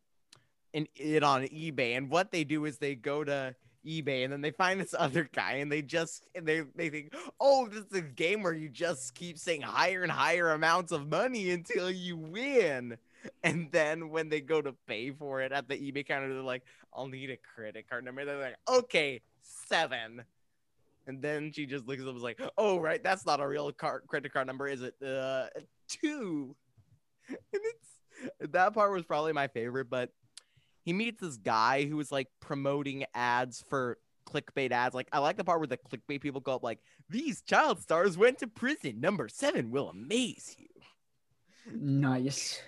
an, 0.73 0.87
it 0.95 1.21
on 1.21 1.43
eBay. 1.43 1.97
And 1.97 2.09
what 2.09 2.31
they 2.31 2.43
do 2.43 2.65
is 2.65 2.77
they 2.77 2.95
go 2.95 3.23
to 3.23 3.55
eBay 3.85 4.23
and 4.23 4.31
then 4.31 4.41
they 4.41 4.51
find 4.51 4.79
this 4.79 4.93
other 4.97 5.29
guy 5.33 5.53
and 5.53 5.71
they 5.71 5.81
just 5.81 6.27
and 6.35 6.45
they 6.45 6.63
they 6.75 6.89
think, 6.89 7.13
oh, 7.39 7.67
this 7.67 7.85
is 7.91 7.97
a 7.97 8.01
game 8.01 8.43
where 8.43 8.53
you 8.53 8.69
just 8.69 9.15
keep 9.15 9.37
saying 9.37 9.61
higher 9.61 10.03
and 10.03 10.11
higher 10.11 10.51
amounts 10.51 10.91
of 10.91 11.09
money 11.09 11.51
until 11.51 11.89
you 11.89 12.17
win. 12.17 12.97
And 13.43 13.71
then 13.71 14.09
when 14.09 14.29
they 14.29 14.41
go 14.41 14.61
to 14.61 14.73
pay 14.87 15.11
for 15.11 15.41
it 15.41 15.51
at 15.51 15.67
the 15.67 15.75
eBay 15.75 16.07
counter, 16.07 16.33
they're 16.33 16.41
like, 16.41 16.63
I'll 16.93 17.07
need 17.07 17.29
a 17.29 17.37
credit 17.37 17.87
card 17.89 18.03
number. 18.03 18.25
They're 18.25 18.39
like, 18.39 18.57
okay, 18.67 19.21
seven. 19.41 20.23
And 21.07 21.21
then 21.21 21.51
she 21.51 21.65
just 21.65 21.87
looks 21.87 22.01
up 22.01 22.07
and 22.07 22.17
is 22.17 22.23
like, 22.23 22.41
oh, 22.57 22.79
right, 22.79 23.03
that's 23.03 23.25
not 23.25 23.39
a 23.39 23.47
real 23.47 23.71
card 23.71 24.03
credit 24.07 24.33
card 24.33 24.47
number, 24.47 24.67
is 24.67 24.81
it? 24.81 24.95
Uh, 25.03 25.47
two. 25.87 26.55
And 27.53 27.61
it's 27.63 28.51
that 28.51 28.73
part 28.73 28.91
was 28.91 29.03
probably 29.03 29.31
my 29.31 29.47
favorite, 29.47 29.89
but 29.89 30.11
he 30.83 30.93
meets 30.93 31.21
this 31.21 31.37
guy 31.37 31.85
who 31.85 31.97
was 31.97 32.11
like 32.11 32.27
promoting 32.39 33.05
ads 33.13 33.63
for 33.69 33.97
clickbait 34.27 34.71
ads. 34.71 34.95
Like 34.95 35.07
I 35.11 35.19
like 35.19 35.37
the 35.37 35.43
part 35.43 35.59
where 35.59 35.67
the 35.67 35.77
clickbait 35.77 36.21
people 36.21 36.41
go 36.41 36.55
up 36.55 36.63
like, 36.63 36.79
these 37.09 37.41
child 37.41 37.81
stars 37.81 38.17
went 38.17 38.39
to 38.39 38.47
prison. 38.47 38.99
Number 38.99 39.27
seven 39.27 39.71
will 39.71 39.89
amaze 39.89 40.55
you. 40.57 40.67
Nice. 41.73 42.61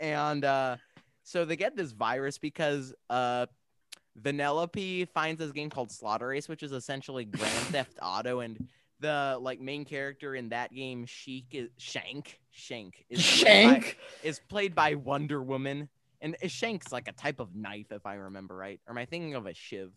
and 0.00 0.44
uh 0.44 0.76
so 1.24 1.44
they 1.44 1.56
get 1.56 1.76
this 1.76 1.92
virus 1.92 2.38
because 2.38 2.94
uh 3.10 3.46
Vanellope 4.20 5.08
finds 5.08 5.38
this 5.38 5.52
game 5.52 5.70
called 5.70 5.90
Slaughter 5.90 6.28
Race, 6.28 6.46
which 6.48 6.62
is 6.62 6.72
essentially 6.72 7.24
Grand 7.24 7.48
Theft 7.70 7.98
Auto, 8.02 8.40
and 8.40 8.68
the 9.00 9.38
like 9.40 9.58
main 9.58 9.86
character 9.86 10.34
in 10.34 10.50
that 10.50 10.72
game, 10.74 11.06
Sheik 11.06 11.46
is 11.52 11.70
Shank. 11.78 12.38
Shank 12.50 13.06
is 13.08 13.22
played 13.24 13.42
by- 13.42 13.72
Shank. 13.80 13.98
is 14.22 14.40
played 14.50 14.74
by 14.74 14.94
Wonder 14.96 15.42
Woman, 15.42 15.88
and 16.22 16.36
a 16.40 16.48
Shank's 16.48 16.92
like 16.92 17.08
a 17.08 17.12
type 17.12 17.40
of 17.40 17.54
knife, 17.54 17.90
if 17.90 18.06
I 18.06 18.14
remember 18.14 18.56
right. 18.56 18.80
Or 18.86 18.92
am 18.92 18.98
I 18.98 19.04
thinking 19.04 19.34
of 19.34 19.46
a 19.46 19.52
shiv? 19.54 19.90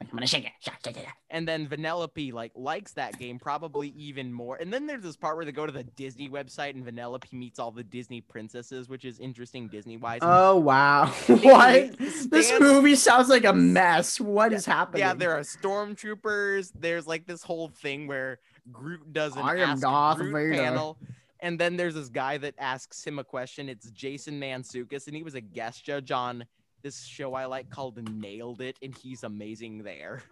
I'm 0.00 0.18
gonna 0.18 0.26
shake 0.26 0.44
it. 0.44 0.52
Shake 0.60 0.74
it, 0.74 0.84
shake 0.84 0.96
it. 0.98 1.06
And 1.30 1.46
then 1.48 1.66
Vanellope 1.66 2.32
like 2.32 2.52
likes 2.54 2.92
that 2.92 3.18
game 3.18 3.38
probably 3.38 3.88
even 3.96 4.32
more. 4.32 4.56
And 4.56 4.72
then 4.72 4.86
there's 4.86 5.02
this 5.02 5.16
part 5.16 5.36
where 5.36 5.44
they 5.44 5.52
go 5.52 5.66
to 5.66 5.72
the 5.72 5.84
Disney 5.84 6.28
website 6.28 6.70
and 6.70 6.84
Vanellope 6.84 7.32
meets 7.32 7.58
all 7.58 7.70
the 7.70 7.82
Disney 7.82 8.20
princesses, 8.20 8.88
which 8.88 9.04
is 9.04 9.18
interesting 9.18 9.68
Disney 9.68 9.96
wise. 9.96 10.20
Oh 10.22 10.56
wow! 10.56 11.06
What? 11.26 11.98
This 11.98 12.52
movie 12.60 12.94
sounds 12.94 13.28
like 13.28 13.44
a 13.44 13.52
mess. 13.52 14.20
What 14.20 14.52
is 14.52 14.66
happening? 14.66 15.00
Yeah, 15.00 15.14
there 15.14 15.32
are 15.32 15.40
stormtroopers. 15.40 16.72
There's 16.78 17.06
like 17.06 17.26
this 17.26 17.42
whole 17.42 17.68
thing 17.68 18.06
where 18.06 18.38
Groot 18.70 19.12
does 19.12 19.36
an 19.36 19.42
I 19.42 19.56
am 19.58 19.78
Ask 19.84 20.20
Groot 20.20 20.32
Vader. 20.32 20.54
panel. 20.54 20.98
And 21.44 21.58
then 21.60 21.76
there's 21.76 21.94
this 21.94 22.08
guy 22.08 22.38
that 22.38 22.54
asks 22.56 23.06
him 23.06 23.18
a 23.18 23.24
question. 23.24 23.68
It's 23.68 23.90
Jason 23.90 24.40
Mantzoukas, 24.40 25.08
and 25.08 25.14
he 25.14 25.22
was 25.22 25.34
a 25.34 25.42
guest 25.42 25.84
judge 25.84 26.10
on 26.10 26.46
this 26.80 27.04
show 27.04 27.34
I 27.34 27.44
like 27.44 27.68
called 27.68 27.98
Nailed 28.08 28.62
It, 28.62 28.78
and 28.80 28.96
he's 28.96 29.24
amazing 29.24 29.82
there. 29.82 30.22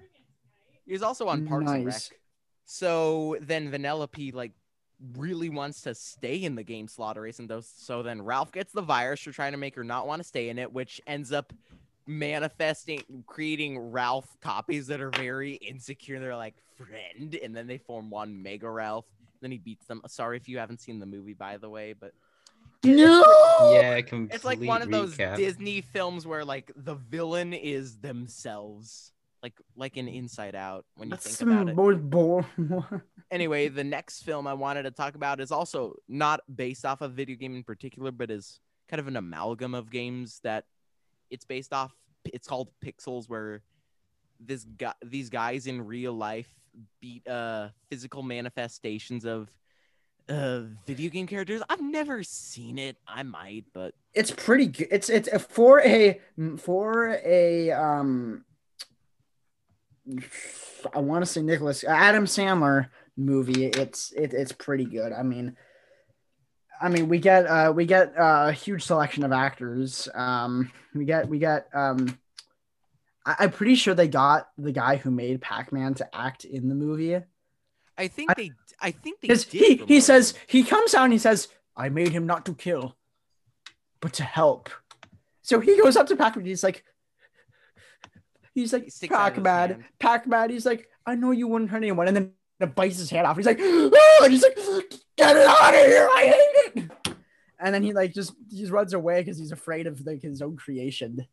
He 0.86 0.92
was 0.92 1.02
also 1.02 1.28
on 1.28 1.46
Parks 1.46 1.70
and 1.70 1.84
Rec. 1.84 1.94
Nice. 1.94 2.10
So 2.64 3.36
then 3.42 3.70
Vanellope 3.70 4.32
like 4.32 4.52
really 5.18 5.50
wants 5.50 5.82
to 5.82 5.94
stay 5.94 6.36
in 6.36 6.54
the 6.54 6.62
game 6.62 6.88
Slaughter 6.88 7.20
Race, 7.20 7.40
and 7.40 7.48
those, 7.48 7.70
so 7.76 8.02
then 8.02 8.22
Ralph 8.22 8.50
gets 8.50 8.72
the 8.72 8.80
virus 8.80 9.20
for 9.20 9.32
trying 9.32 9.52
to 9.52 9.58
make 9.58 9.74
her 9.74 9.84
not 9.84 10.06
want 10.06 10.22
to 10.22 10.26
stay 10.26 10.48
in 10.48 10.58
it, 10.58 10.72
which 10.72 10.98
ends 11.06 11.30
up 11.30 11.52
manifesting, 12.06 13.02
creating 13.26 13.78
Ralph 13.78 14.34
copies 14.40 14.86
that 14.86 15.02
are 15.02 15.10
very 15.10 15.56
insecure. 15.56 16.18
They're 16.20 16.34
like 16.34 16.54
friend, 16.78 17.34
and 17.34 17.54
then 17.54 17.66
they 17.66 17.76
form 17.76 18.08
one 18.08 18.42
Mega 18.42 18.70
Ralph. 18.70 19.04
Then 19.42 19.50
he 19.50 19.58
beats 19.58 19.84
them. 19.86 20.00
Sorry 20.06 20.38
if 20.38 20.48
you 20.48 20.56
haven't 20.58 20.80
seen 20.80 20.98
the 21.00 21.06
movie, 21.06 21.34
by 21.34 21.58
the 21.58 21.68
way, 21.68 21.92
but 21.92 22.12
No. 22.84 23.70
Yeah, 23.74 24.00
complete 24.00 24.34
it's 24.34 24.44
like 24.44 24.60
one 24.60 24.80
of 24.82 24.90
those 24.90 25.16
recap. 25.16 25.36
Disney 25.36 25.82
films 25.82 26.26
where 26.26 26.44
like 26.44 26.72
the 26.74 26.94
villain 26.94 27.52
is 27.52 27.98
themselves, 27.98 29.12
like 29.42 29.54
like 29.76 29.96
an 29.96 30.08
Inside 30.08 30.54
Out. 30.54 30.84
When 30.96 31.08
you 31.08 31.16
That's 31.16 31.36
think 31.36 31.50
about 31.50 31.68
it. 31.68 31.76
more 31.76 31.94
boring. 31.94 32.82
anyway, 33.30 33.68
the 33.68 33.84
next 33.84 34.22
film 34.22 34.46
I 34.46 34.54
wanted 34.54 34.84
to 34.84 34.90
talk 34.90 35.14
about 35.16 35.40
is 35.40 35.50
also 35.52 35.96
not 36.08 36.40
based 36.54 36.84
off 36.84 37.00
a 37.02 37.08
video 37.08 37.36
game 37.36 37.54
in 37.54 37.62
particular, 37.64 38.10
but 38.10 38.30
is 38.30 38.60
kind 38.88 39.00
of 39.00 39.08
an 39.08 39.16
amalgam 39.16 39.74
of 39.74 39.90
games 39.90 40.40
that 40.44 40.64
it's 41.30 41.44
based 41.44 41.72
off. 41.72 41.92
It's 42.24 42.46
called 42.46 42.68
Pixels, 42.84 43.28
where 43.28 43.62
this 44.38 44.64
guy, 44.64 44.92
these 45.04 45.30
guys 45.30 45.66
in 45.66 45.84
real 45.86 46.12
life 46.12 46.48
beat 47.00 47.26
uh 47.28 47.68
physical 47.90 48.22
manifestations 48.22 49.24
of 49.24 49.50
uh 50.28 50.62
video 50.86 51.10
game 51.10 51.26
characters. 51.26 51.62
I've 51.68 51.82
never 51.82 52.22
seen 52.22 52.78
it. 52.78 52.96
I 53.06 53.22
might, 53.22 53.64
but 53.72 53.94
it's 54.14 54.30
pretty 54.30 54.66
good. 54.66 54.88
It's 54.90 55.08
it's 55.08 55.28
for 55.44 55.80
a 55.80 56.20
for 56.58 57.18
a 57.24 57.70
um. 57.72 58.44
I 60.94 60.98
want 60.98 61.24
to 61.24 61.30
say 61.30 61.42
Nicholas 61.42 61.84
Adam 61.84 62.24
Sandler 62.24 62.88
movie. 63.16 63.66
It's 63.66 64.12
it, 64.12 64.32
it's 64.34 64.52
pretty 64.52 64.84
good. 64.84 65.12
I 65.12 65.22
mean, 65.22 65.56
I 66.80 66.88
mean 66.88 67.08
we 67.08 67.18
get 67.18 67.46
uh 67.46 67.72
we 67.74 67.86
get 67.86 68.16
uh, 68.18 68.46
a 68.48 68.52
huge 68.52 68.82
selection 68.82 69.22
of 69.22 69.32
actors. 69.32 70.08
Um, 70.14 70.72
we 70.94 71.04
get 71.04 71.28
we 71.28 71.38
get 71.38 71.68
um. 71.74 72.18
I, 73.24 73.36
I'm 73.40 73.50
pretty 73.50 73.74
sure 73.74 73.94
they 73.94 74.08
got 74.08 74.48
the 74.58 74.72
guy 74.72 74.96
who 74.96 75.10
made 75.10 75.40
Pac-Man 75.40 75.94
to 75.94 76.16
act 76.16 76.44
in 76.44 76.68
the 76.68 76.74
movie. 76.74 77.18
I 77.96 78.08
think 78.08 78.34
they. 78.36 78.52
I 78.80 78.90
think 78.90 79.20
they. 79.20 79.28
Did 79.28 79.42
he, 79.44 79.76
he 79.76 80.00
says 80.00 80.34
he 80.46 80.64
comes 80.64 80.94
out 80.94 81.04
and 81.04 81.12
he 81.12 81.18
says, 81.18 81.48
I 81.76 81.88
made 81.88 82.08
him 82.10 82.26
not 82.26 82.46
to 82.46 82.54
kill, 82.54 82.96
but 84.00 84.14
to 84.14 84.24
help. 84.24 84.70
So 85.42 85.60
he 85.60 85.80
goes 85.80 85.96
up 85.96 86.06
to 86.08 86.16
Pac-Man. 86.16 86.46
He's 86.46 86.64
like, 86.64 86.84
he's 88.54 88.72
like 88.72 88.84
He 88.84 88.90
sticks 88.90 89.14
out 89.14 89.34
his 89.34 89.42
Pac-Man. 89.42 89.84
Pac-Man. 89.98 90.50
He's 90.50 90.66
like, 90.66 90.88
I 91.04 91.14
know 91.14 91.30
you 91.32 91.48
wouldn't 91.48 91.70
hurt 91.70 91.78
anyone, 91.78 92.08
and 92.08 92.16
then 92.16 92.32
it 92.60 92.74
bites 92.74 92.98
his 92.98 93.10
hand 93.10 93.26
off. 93.26 93.36
He's 93.36 93.46
like, 93.46 93.58
oh, 93.60 94.20
and 94.22 94.32
he's 94.32 94.42
like, 94.42 94.56
get 95.16 95.36
it 95.36 95.46
out 95.46 95.74
of 95.74 95.80
here! 95.80 96.08
I 96.10 96.22
hate 96.74 96.84
it. 96.84 96.90
And 97.58 97.74
then 97.74 97.82
he 97.82 97.92
like 97.92 98.12
just 98.12 98.32
he 98.50 98.58
just 98.60 98.72
runs 98.72 98.92
away 98.92 99.20
because 99.20 99.38
he's 99.38 99.52
afraid 99.52 99.86
of 99.86 100.04
like 100.04 100.22
his 100.22 100.42
own 100.42 100.56
creation. 100.56 101.26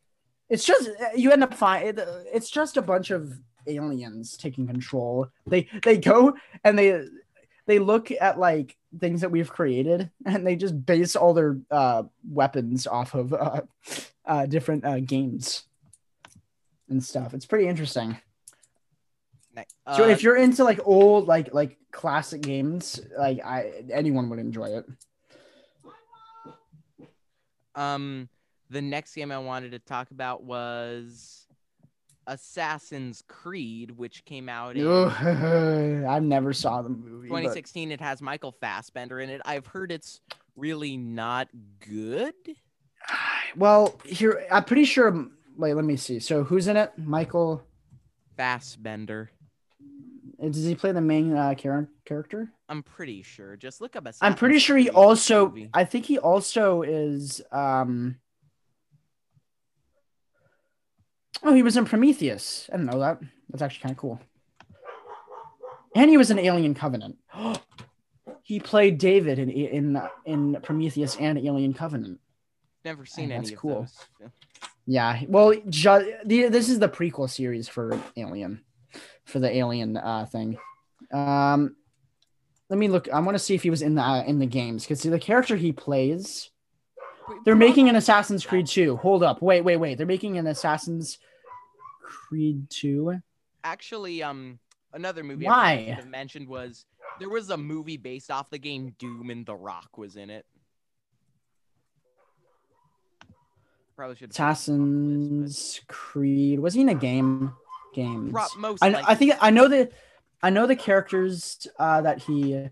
It's 0.49 0.65
just 0.65 0.89
you 1.15 1.31
end 1.31 1.43
up 1.43 1.53
finding 1.53 2.03
it's 2.33 2.49
just 2.49 2.77
a 2.77 2.81
bunch 2.81 3.11
of 3.11 3.33
aliens 3.67 4.35
taking 4.37 4.65
control. 4.67 5.27
They 5.45 5.67
they 5.83 5.97
go 5.97 6.35
and 6.63 6.77
they 6.77 7.05
they 7.67 7.77
look 7.79 8.11
at 8.11 8.39
like 8.39 8.75
things 8.99 9.21
that 9.21 9.29
we've 9.29 9.49
created 9.51 10.09
and 10.25 10.45
they 10.47 10.55
just 10.55 10.85
base 10.85 11.15
all 11.15 11.33
their 11.35 11.59
uh, 11.69 12.03
weapons 12.27 12.87
off 12.87 13.13
of 13.13 13.31
uh, 13.33 13.61
uh, 14.25 14.45
different 14.47 14.83
uh, 14.85 14.99
games 15.01 15.63
and 16.89 17.03
stuff. 17.03 17.35
It's 17.35 17.45
pretty 17.45 17.67
interesting. 17.67 18.17
Ni- 19.55 19.63
So 19.95 20.05
uh, 20.05 20.07
if 20.07 20.23
you're 20.23 20.37
into 20.37 20.63
like 20.63 20.79
old 20.83 21.27
like 21.27 21.53
like 21.53 21.77
classic 21.91 22.41
games, 22.41 22.99
like 23.15 23.45
I 23.45 23.83
anyone 23.91 24.29
would 24.29 24.39
enjoy 24.39 24.69
it. 24.79 24.85
Um, 27.75 28.29
the 28.69 28.81
next 28.81 29.15
game 29.15 29.31
I 29.31 29.39
wanted 29.39 29.71
to 29.71 29.79
talk 29.79 30.11
about 30.11 30.43
was 30.43 31.47
Assassin's 32.27 33.23
Creed, 33.27 33.91
which 33.91 34.23
came 34.25 34.47
out 34.49 34.77
in 34.77 34.85
I 36.07 36.19
never 36.19 36.53
saw 36.53 36.81
the 36.81 36.89
movie. 36.89 37.27
but- 37.29 37.37
2016. 37.37 37.91
It 37.91 38.01
has 38.01 38.21
Michael 38.21 38.51
Fassbender 38.51 39.19
in 39.19 39.29
it. 39.29 39.41
I've 39.45 39.67
heard 39.67 39.91
it's 39.91 40.21
really 40.55 40.97
not 40.97 41.47
good. 41.87 42.33
Well, 43.55 43.99
here 44.05 44.45
I'm 44.51 44.63
pretty 44.65 44.85
sure. 44.85 45.27
Wait, 45.57 45.73
let 45.73 45.85
me 45.85 45.95
see. 45.97 46.19
So 46.19 46.43
who's 46.43 46.67
in 46.67 46.77
it? 46.77 46.91
Michael. 46.97 47.63
Fassbender. 48.37 49.31
Does 50.39 50.63
he 50.63 50.73
play 50.75 50.93
the 50.93 51.01
main 51.01 51.35
uh, 51.35 51.53
char- 51.55 51.89
character? 52.05 52.49
I'm 52.69 52.81
pretty 52.83 53.23
sure. 53.23 53.57
Just 53.57 53.81
look 53.81 53.95
up 53.97 54.07
I'm 54.21 54.35
pretty 54.35 54.59
sure 54.59 54.77
he 54.77 54.89
also. 54.89 55.47
movie. 55.49 55.69
I 55.73 55.83
think 55.83 56.05
he 56.05 56.17
also 56.17 56.81
is. 56.83 57.41
um 57.51 58.17
Oh, 61.43 61.53
he 61.53 61.63
was 61.63 61.77
in 61.77 61.85
Prometheus. 61.85 62.69
I 62.71 62.77
didn't 62.77 62.91
know 62.91 62.99
that. 62.99 63.19
That's 63.49 63.61
actually 63.61 63.81
kind 63.81 63.91
of 63.93 63.97
cool. 63.97 64.19
And 65.95 66.09
he 66.09 66.17
was 66.17 66.31
in 66.31 66.39
Alien 66.39 66.73
Covenant. 66.73 67.17
he 68.43 68.59
played 68.59 68.97
David 68.97 69.39
in 69.39 69.49
in 69.49 70.01
in 70.25 70.57
Prometheus 70.61 71.15
and 71.17 71.37
Alien 71.37 71.73
Covenant. 71.73 72.19
Never 72.85 73.05
seen 73.05 73.29
that's 73.29 73.47
any 73.47 73.55
of 73.55 73.59
cool. 73.59 73.81
those. 73.81 74.31
Yeah, 74.85 75.21
well, 75.27 75.53
ju- 75.69 76.15
the, 76.25 76.47
this 76.47 76.67
is 76.67 76.79
the 76.79 76.89
prequel 76.89 77.29
series 77.29 77.67
for 77.67 78.01
Alien, 78.17 78.61
for 79.25 79.37
the 79.37 79.55
Alien 79.55 79.97
uh, 79.97 80.25
thing. 80.25 80.57
Um, 81.13 81.75
let 82.69 82.79
me 82.79 82.87
look. 82.87 83.07
I 83.09 83.19
want 83.19 83.35
to 83.35 83.43
see 83.43 83.53
if 83.53 83.63
he 83.63 83.69
was 83.69 83.81
in 83.81 83.95
the 83.95 84.01
uh, 84.01 84.23
in 84.23 84.39
the 84.39 84.45
games 84.45 84.83
because 84.83 85.01
the 85.03 85.19
character 85.19 85.55
he 85.55 85.71
plays. 85.71 86.49
They're 87.45 87.55
making 87.55 87.89
an 87.89 87.95
Assassin's 87.95 88.43
Creed 88.43 88.65
2. 88.65 88.97
Hold 88.97 89.21
up, 89.21 89.39
wait, 89.39 89.61
wait, 89.61 89.77
wait. 89.77 89.99
They're 89.99 90.07
making 90.07 90.39
an 90.39 90.47
Assassin's 90.47 91.19
Creed 92.09 92.69
2. 92.69 93.21
actually 93.63 94.23
um 94.23 94.57
another 94.93 95.23
movie 95.23 95.45
Why? 95.45 95.73
I 95.73 95.93
have 95.93 96.07
mentioned 96.07 96.47
was 96.47 96.85
there 97.19 97.29
was 97.29 97.49
a 97.49 97.57
movie 97.57 97.97
based 97.97 98.31
off 98.31 98.49
the 98.49 98.57
game 98.57 98.95
Doom 98.97 99.29
and 99.29 99.45
The 99.45 99.55
Rock 99.55 99.97
was 99.97 100.15
in 100.15 100.29
it. 100.29 100.45
Probably 103.95 104.15
should 104.15 104.31
Assassin's 104.31 105.81
Creed. 105.87 106.59
Was 106.59 106.73
he 106.73 106.81
in 106.81 106.89
a 106.89 106.95
game? 106.95 107.53
Games. 107.93 108.31
Pro- 108.31 108.61
most 108.61 108.83
I, 108.83 109.03
I 109.07 109.15
think 109.15 109.33
I 109.41 109.49
know 109.49 109.67
the 109.67 109.89
I 110.41 110.49
know 110.49 110.67
the 110.67 110.75
characters 110.75 111.67
uh, 111.77 112.01
that 112.01 112.19
he 112.23 112.69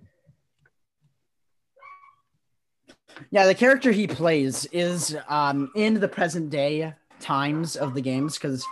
Yeah, 3.31 3.45
the 3.45 3.55
character 3.55 3.91
he 3.91 4.07
plays 4.07 4.65
is 4.72 5.18
um 5.27 5.72
in 5.76 5.99
the 5.99 6.07
present 6.07 6.49
day 6.49 6.93
times 7.19 7.76
of 7.76 7.93
the 7.93 8.01
games 8.01 8.35
because 8.35 8.65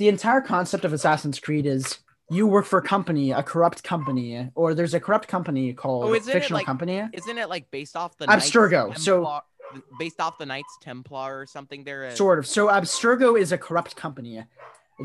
the 0.00 0.08
entire 0.08 0.40
concept 0.40 0.86
of 0.86 0.94
Assassin's 0.94 1.38
Creed 1.38 1.66
is 1.66 1.98
you 2.30 2.46
work 2.46 2.64
for 2.64 2.78
a 2.78 2.82
company, 2.82 3.32
a 3.32 3.42
corrupt 3.42 3.82
company, 3.84 4.48
or 4.54 4.72
there's 4.72 4.94
a 4.94 5.00
corrupt 5.00 5.28
company 5.28 5.74
called 5.74 6.04
Oh, 6.04 6.14
isn't 6.14 6.26
it 6.30 6.32
fictional 6.32 6.58
like- 6.60 6.64
company. 6.66 7.06
Isn't 7.12 7.36
it 7.36 7.50
like 7.50 7.70
based 7.70 7.94
off 7.96 8.16
the 8.16 8.24
Abstergo, 8.26 8.88
Knights 8.88 9.04
so- 9.04 9.16
Templar- 9.16 9.82
based 9.98 10.18
off 10.18 10.38
the 10.38 10.46
Knights 10.46 10.78
Templar 10.80 11.40
or 11.40 11.44
something? 11.44 11.84
There, 11.84 12.06
uh, 12.06 12.10
Sort 12.14 12.38
of. 12.38 12.46
So 12.46 12.68
Abstergo 12.68 13.38
is 13.38 13.52
a 13.52 13.58
corrupt 13.58 13.94
company 13.94 14.42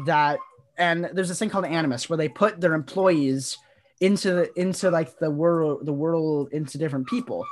that, 0.05 0.39
and 0.77 1.09
there's 1.11 1.27
this 1.27 1.39
thing 1.39 1.49
called 1.49 1.65
Animus 1.65 2.09
where 2.09 2.15
they 2.15 2.29
put 2.29 2.61
their 2.61 2.73
employees 2.73 3.57
into 3.99 4.31
the 4.33 4.59
into 4.59 4.89
like 4.89 5.19
the 5.19 5.29
world, 5.29 5.85
the 5.85 5.93
world 5.93 6.53
into 6.53 6.77
different 6.77 7.07
people. 7.07 7.45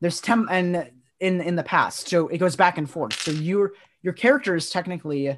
There's 0.00 0.20
tem 0.20 0.46
and 0.48 0.92
in 1.18 1.40
in 1.40 1.56
the 1.56 1.64
past, 1.64 2.08
so 2.08 2.28
it 2.28 2.38
goes 2.38 2.54
back 2.54 2.78
and 2.78 2.88
forth. 2.88 3.14
So 3.20 3.32
your 3.32 3.72
your 4.02 4.12
character 4.12 4.54
is 4.54 4.70
technically 4.70 5.36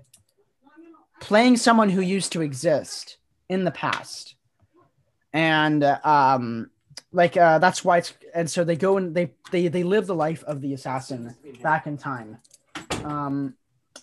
playing 1.20 1.56
someone 1.56 1.88
who 1.88 2.00
used 2.00 2.32
to 2.32 2.42
exist 2.42 3.18
in 3.48 3.64
the 3.64 3.70
past, 3.70 4.34
and 5.32 5.82
um, 5.84 6.70
like 7.12 7.36
uh, 7.36 7.58
that's 7.58 7.84
why 7.84 7.98
it's 7.98 8.14
and 8.34 8.50
so 8.50 8.64
they 8.64 8.76
go 8.76 8.96
and 8.96 9.14
they 9.14 9.32
they 9.50 9.68
they 9.68 9.82
live 9.82 10.06
the 10.06 10.14
life 10.14 10.44
of 10.44 10.60
the 10.60 10.74
assassin 10.74 11.34
back 11.62 11.86
in 11.86 11.96
time. 11.96 12.38
Um, 13.04 13.54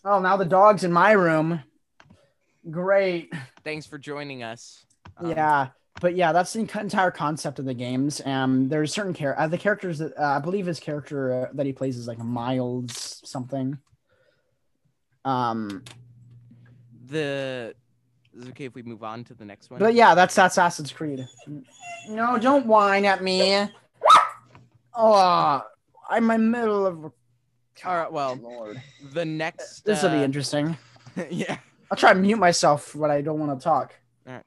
oh, 0.05 0.19
now 0.19 0.37
the 0.37 0.45
dog's 0.45 0.83
in 0.83 0.91
my 0.91 1.11
room. 1.11 1.61
Great. 2.69 3.33
Thanks 3.63 3.85
for 3.85 3.97
joining 3.97 4.43
us. 4.43 4.85
Um, 5.17 5.31
yeah, 5.31 5.67
but 5.99 6.15
yeah, 6.15 6.31
that's 6.31 6.53
the 6.53 6.59
entire 6.59 7.11
concept 7.11 7.59
of 7.59 7.65
the 7.65 7.73
games. 7.73 8.21
Um, 8.25 8.69
there's 8.69 8.93
certain 8.93 9.13
care 9.13 9.39
uh, 9.39 9.47
the 9.47 9.57
characters 9.57 9.99
that 9.99 10.17
uh, 10.17 10.37
I 10.37 10.39
believe 10.39 10.65
his 10.65 10.79
character 10.79 11.47
uh, 11.47 11.49
that 11.53 11.65
he 11.65 11.73
plays 11.73 11.97
is 11.97 12.07
like 12.07 12.19
Miles 12.19 13.21
something. 13.25 13.77
Um, 15.25 15.83
The 17.03 17.75
is 18.35 18.45
it 18.45 18.49
okay 18.49 18.65
if 18.65 18.75
we 18.75 18.81
move 18.83 19.03
on 19.03 19.23
to 19.25 19.33
the 19.33 19.45
next 19.45 19.69
one? 19.69 19.79
but 19.79 19.93
yeah, 19.93 20.15
that's 20.15 20.35
that's 20.35 20.55
Assassin's 20.55 20.91
Creed. 20.91 21.27
No, 22.09 22.37
don't 22.37 22.65
whine 22.65 23.05
at 23.05 23.23
me. 23.23 23.67
Oh, 24.95 25.61
I'm 26.09 26.31
in 26.31 26.51
the 26.51 26.57
middle 26.57 26.85
of. 26.85 27.11
All 27.85 27.97
right, 27.97 28.11
well, 28.11 28.35
Lord, 28.35 28.81
the 29.13 29.25
next. 29.25 29.81
this 29.81 30.03
will 30.03 30.11
be 30.11 30.17
uh, 30.17 30.23
interesting. 30.23 30.77
yeah. 31.29 31.57
I'll 31.91 31.97
try 31.97 32.13
to 32.13 32.19
mute 32.19 32.39
myself 32.39 32.95
when 32.95 33.11
I 33.11 33.21
don't 33.21 33.39
want 33.39 33.59
to 33.59 33.63
talk. 33.63 33.93
All 34.25 34.33
right. 34.33 34.43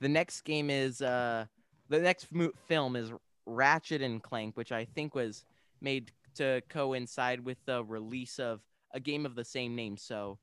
The 0.00 0.08
next 0.08 0.40
game 0.42 0.70
is 0.70 1.00
uh 1.00 1.44
the 1.88 2.00
next 2.00 2.26
film 2.66 2.96
is 2.96 3.12
Ratchet 3.46 4.02
and 4.02 4.22
Clank, 4.22 4.56
which 4.56 4.72
I 4.72 4.84
think 4.84 5.14
was 5.14 5.44
made 5.80 6.12
to 6.36 6.62
coincide 6.68 7.40
with 7.44 7.58
the 7.66 7.84
release 7.84 8.38
of 8.38 8.60
a 8.94 9.00
game 9.00 9.26
of 9.26 9.34
the 9.34 9.44
same 9.44 9.74
name. 9.74 9.96
So, 9.96 10.38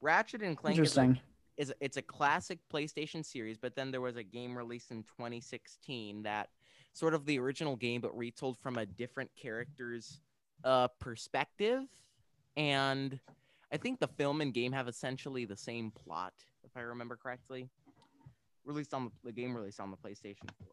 Ratchet 0.00 0.42
and 0.42 0.56
Clank 0.56 0.78
is, 0.78 0.96
a, 0.96 1.00
Interesting. 1.00 1.20
is 1.56 1.72
it's 1.80 1.96
a 1.96 2.02
classic 2.02 2.58
PlayStation 2.72 3.24
series, 3.24 3.58
but 3.58 3.74
then 3.74 3.90
there 3.90 4.00
was 4.00 4.16
a 4.16 4.22
game 4.22 4.56
released 4.56 4.90
in 4.90 5.02
2016 5.02 6.22
that 6.22 6.48
sort 6.92 7.14
of 7.14 7.24
the 7.26 7.38
original 7.38 7.76
game 7.76 8.00
but 8.00 8.16
retold 8.16 8.58
from 8.58 8.78
a 8.78 8.84
different 8.84 9.30
character's 9.40 10.20
uh 10.64 10.88
perspective 10.98 11.84
and 12.56 13.20
I 13.72 13.76
think 13.76 14.00
the 14.00 14.08
film 14.08 14.40
and 14.40 14.52
game 14.52 14.72
have 14.72 14.88
essentially 14.88 15.44
the 15.44 15.56
same 15.56 15.92
plot 15.92 16.32
if 16.64 16.76
I 16.76 16.80
remember 16.80 17.16
correctly 17.16 17.68
released 18.64 18.92
on 18.92 19.04
the, 19.04 19.10
the 19.24 19.32
game 19.32 19.54
released 19.54 19.80
on 19.80 19.90
the 19.90 19.96
PlayStation 19.96 20.48
4. 20.64 20.68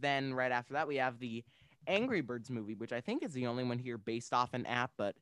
Then 0.00 0.34
right 0.34 0.52
after 0.52 0.74
that 0.74 0.86
we 0.86 0.96
have 0.96 1.18
the 1.18 1.44
Angry 1.86 2.20
Birds 2.20 2.50
movie, 2.50 2.74
which 2.74 2.92
I 2.92 3.00
think 3.00 3.24
is 3.24 3.32
the 3.32 3.46
only 3.46 3.64
one 3.64 3.78
here 3.78 3.98
based 3.98 4.32
off 4.32 4.54
an 4.54 4.66
app, 4.66 4.92
but 4.96 5.16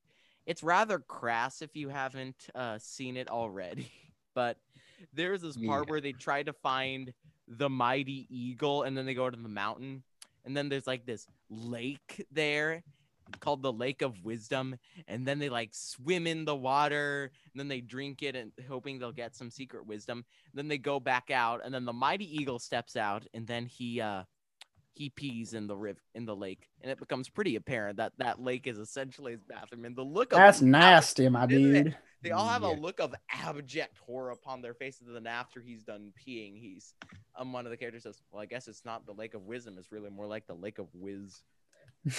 it's 0.50 0.62
rather 0.64 0.98
crass 0.98 1.62
if 1.62 1.76
you 1.76 1.88
haven't 1.88 2.48
uh, 2.56 2.76
seen 2.78 3.16
it 3.16 3.28
already. 3.28 3.90
but 4.34 4.56
there's 5.14 5.42
this 5.42 5.56
part 5.56 5.86
Yeah. 5.86 5.90
where 5.90 6.00
they 6.00 6.12
try 6.12 6.42
to 6.42 6.52
find 6.52 7.12
the 7.46 7.70
mighty 7.70 8.26
eagle, 8.28 8.82
and 8.82 8.96
then 8.96 9.06
they 9.06 9.14
go 9.14 9.30
to 9.30 9.36
the 9.36 9.48
mountain, 9.48 10.02
and 10.44 10.56
then 10.56 10.68
there's 10.68 10.86
like 10.88 11.06
this 11.06 11.26
lake 11.48 12.26
there 12.32 12.82
called 13.38 13.62
the 13.62 13.72
Lake 13.72 14.02
of 14.02 14.24
Wisdom, 14.24 14.76
and 15.06 15.24
then 15.26 15.38
they 15.38 15.48
like 15.48 15.70
swim 15.72 16.26
in 16.26 16.44
the 16.44 16.56
water, 16.56 17.30
and 17.52 17.60
then 17.60 17.68
they 17.68 17.80
drink 17.80 18.22
it, 18.24 18.34
and 18.34 18.50
hoping 18.68 18.98
they'll 18.98 19.12
get 19.12 19.36
some 19.36 19.50
secret 19.50 19.86
wisdom. 19.86 20.24
Then 20.52 20.66
they 20.66 20.78
go 20.78 20.98
back 20.98 21.30
out, 21.30 21.60
and 21.64 21.72
then 21.72 21.84
the 21.84 21.92
mighty 21.92 22.24
eagle 22.40 22.58
steps 22.58 22.96
out, 22.96 23.24
and 23.32 23.46
then 23.46 23.66
he 23.66 24.00
uh 24.00 24.24
he 24.92 25.08
pees 25.10 25.54
in 25.54 25.66
the 25.66 25.76
river 25.76 26.00
in 26.14 26.26
the 26.26 26.34
lake, 26.36 26.68
and 26.82 26.90
it 26.90 26.98
becomes 26.98 27.28
pretty 27.28 27.56
apparent 27.56 27.96
that 27.98 28.12
that 28.18 28.40
lake 28.42 28.66
is 28.66 28.78
essentially 28.78 29.32
his 29.32 29.42
bathroom. 29.44 29.84
And 29.84 29.96
the 29.96 30.02
look 30.02 30.32
of 30.32 30.38
That's 30.38 30.60
nasty, 30.60 31.28
my 31.28 31.46
dude. 31.46 31.96
they 32.22 32.32
all 32.32 32.48
have 32.48 32.62
Yeah. 32.62 32.74
a 32.74 32.76
look 32.76 33.00
of 33.00 33.14
abject 33.32 33.96
horror 33.98 34.30
upon 34.30 34.60
their 34.62 34.74
faces. 34.74 35.06
And 35.06 35.16
then 35.16 35.26
after 35.26 35.60
he's 35.60 35.82
done 35.84 36.12
peeing, 36.26 36.58
he's 36.60 36.94
um 37.38 37.52
one 37.52 37.66
of 37.66 37.70
the 37.70 37.76
characters 37.76 38.02
says, 38.02 38.20
"Well, 38.30 38.42
I 38.42 38.46
guess 38.46 38.68
it's 38.68 38.84
not 38.84 39.06
the 39.06 39.12
Lake 39.14 39.34
of 39.34 39.42
Wisdom. 39.46 39.76
It's 39.78 39.92
really 39.92 40.10
more 40.10 40.26
like 40.26 40.46
the 40.46 40.54
Lake 40.54 40.78
of 40.78 40.88
Whiz." 40.94 41.42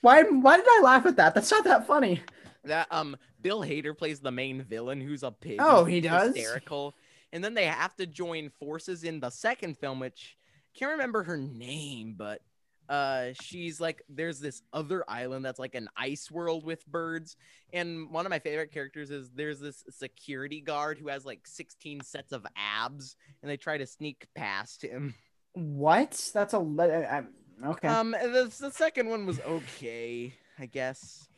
why? 0.00 0.22
Why 0.22 0.56
did 0.56 0.66
I 0.68 0.80
laugh 0.82 1.06
at 1.06 1.16
that? 1.16 1.34
That's 1.34 1.50
not 1.50 1.64
that 1.64 1.86
funny. 1.86 2.22
That 2.64 2.88
um 2.90 3.16
Bill 3.40 3.60
Hader 3.60 3.96
plays 3.96 4.20
the 4.20 4.30
main 4.30 4.62
villain, 4.62 5.00
who's 5.00 5.22
a 5.22 5.30
pig. 5.30 5.56
Oh, 5.60 5.84
he 5.84 6.00
does? 6.00 6.34
Hysterical. 6.36 6.94
And 7.32 7.42
then 7.44 7.54
they 7.54 7.66
have 7.66 7.94
to 7.96 8.06
join 8.06 8.50
forces 8.58 9.04
in 9.04 9.20
the 9.20 9.30
second 9.30 9.78
film, 9.78 10.00
which 10.00 10.36
can't 10.74 10.92
remember 10.92 11.22
her 11.24 11.36
name, 11.36 12.14
but 12.16 12.40
uh 12.88 13.28
she's 13.40 13.80
like 13.80 14.02
there's 14.08 14.40
this 14.40 14.62
other 14.72 15.04
island 15.08 15.44
that's 15.44 15.60
like 15.60 15.76
an 15.76 15.88
ice 15.96 16.28
world 16.28 16.64
with 16.64 16.84
birds 16.88 17.36
and 17.72 18.10
one 18.10 18.26
of 18.26 18.30
my 18.30 18.40
favorite 18.40 18.72
characters 18.72 19.12
is 19.12 19.30
there's 19.32 19.60
this 19.60 19.84
security 19.90 20.60
guard 20.60 20.98
who 20.98 21.06
has 21.06 21.24
like 21.24 21.46
16 21.46 22.00
sets 22.02 22.32
of 22.32 22.44
abs 22.56 23.14
and 23.42 23.48
they 23.50 23.56
try 23.56 23.78
to 23.78 23.86
sneak 23.86 24.26
past 24.34 24.82
him 24.82 25.14
What? 25.52 26.30
That's 26.34 26.52
a 26.52 26.58
le- 26.58 27.04
I- 27.04 27.22
okay. 27.64 27.86
um 27.86 28.10
the, 28.10 28.52
the 28.58 28.72
second 28.72 29.08
one 29.08 29.24
was 29.24 29.38
okay 29.38 30.34
i 30.58 30.66
guess 30.66 31.28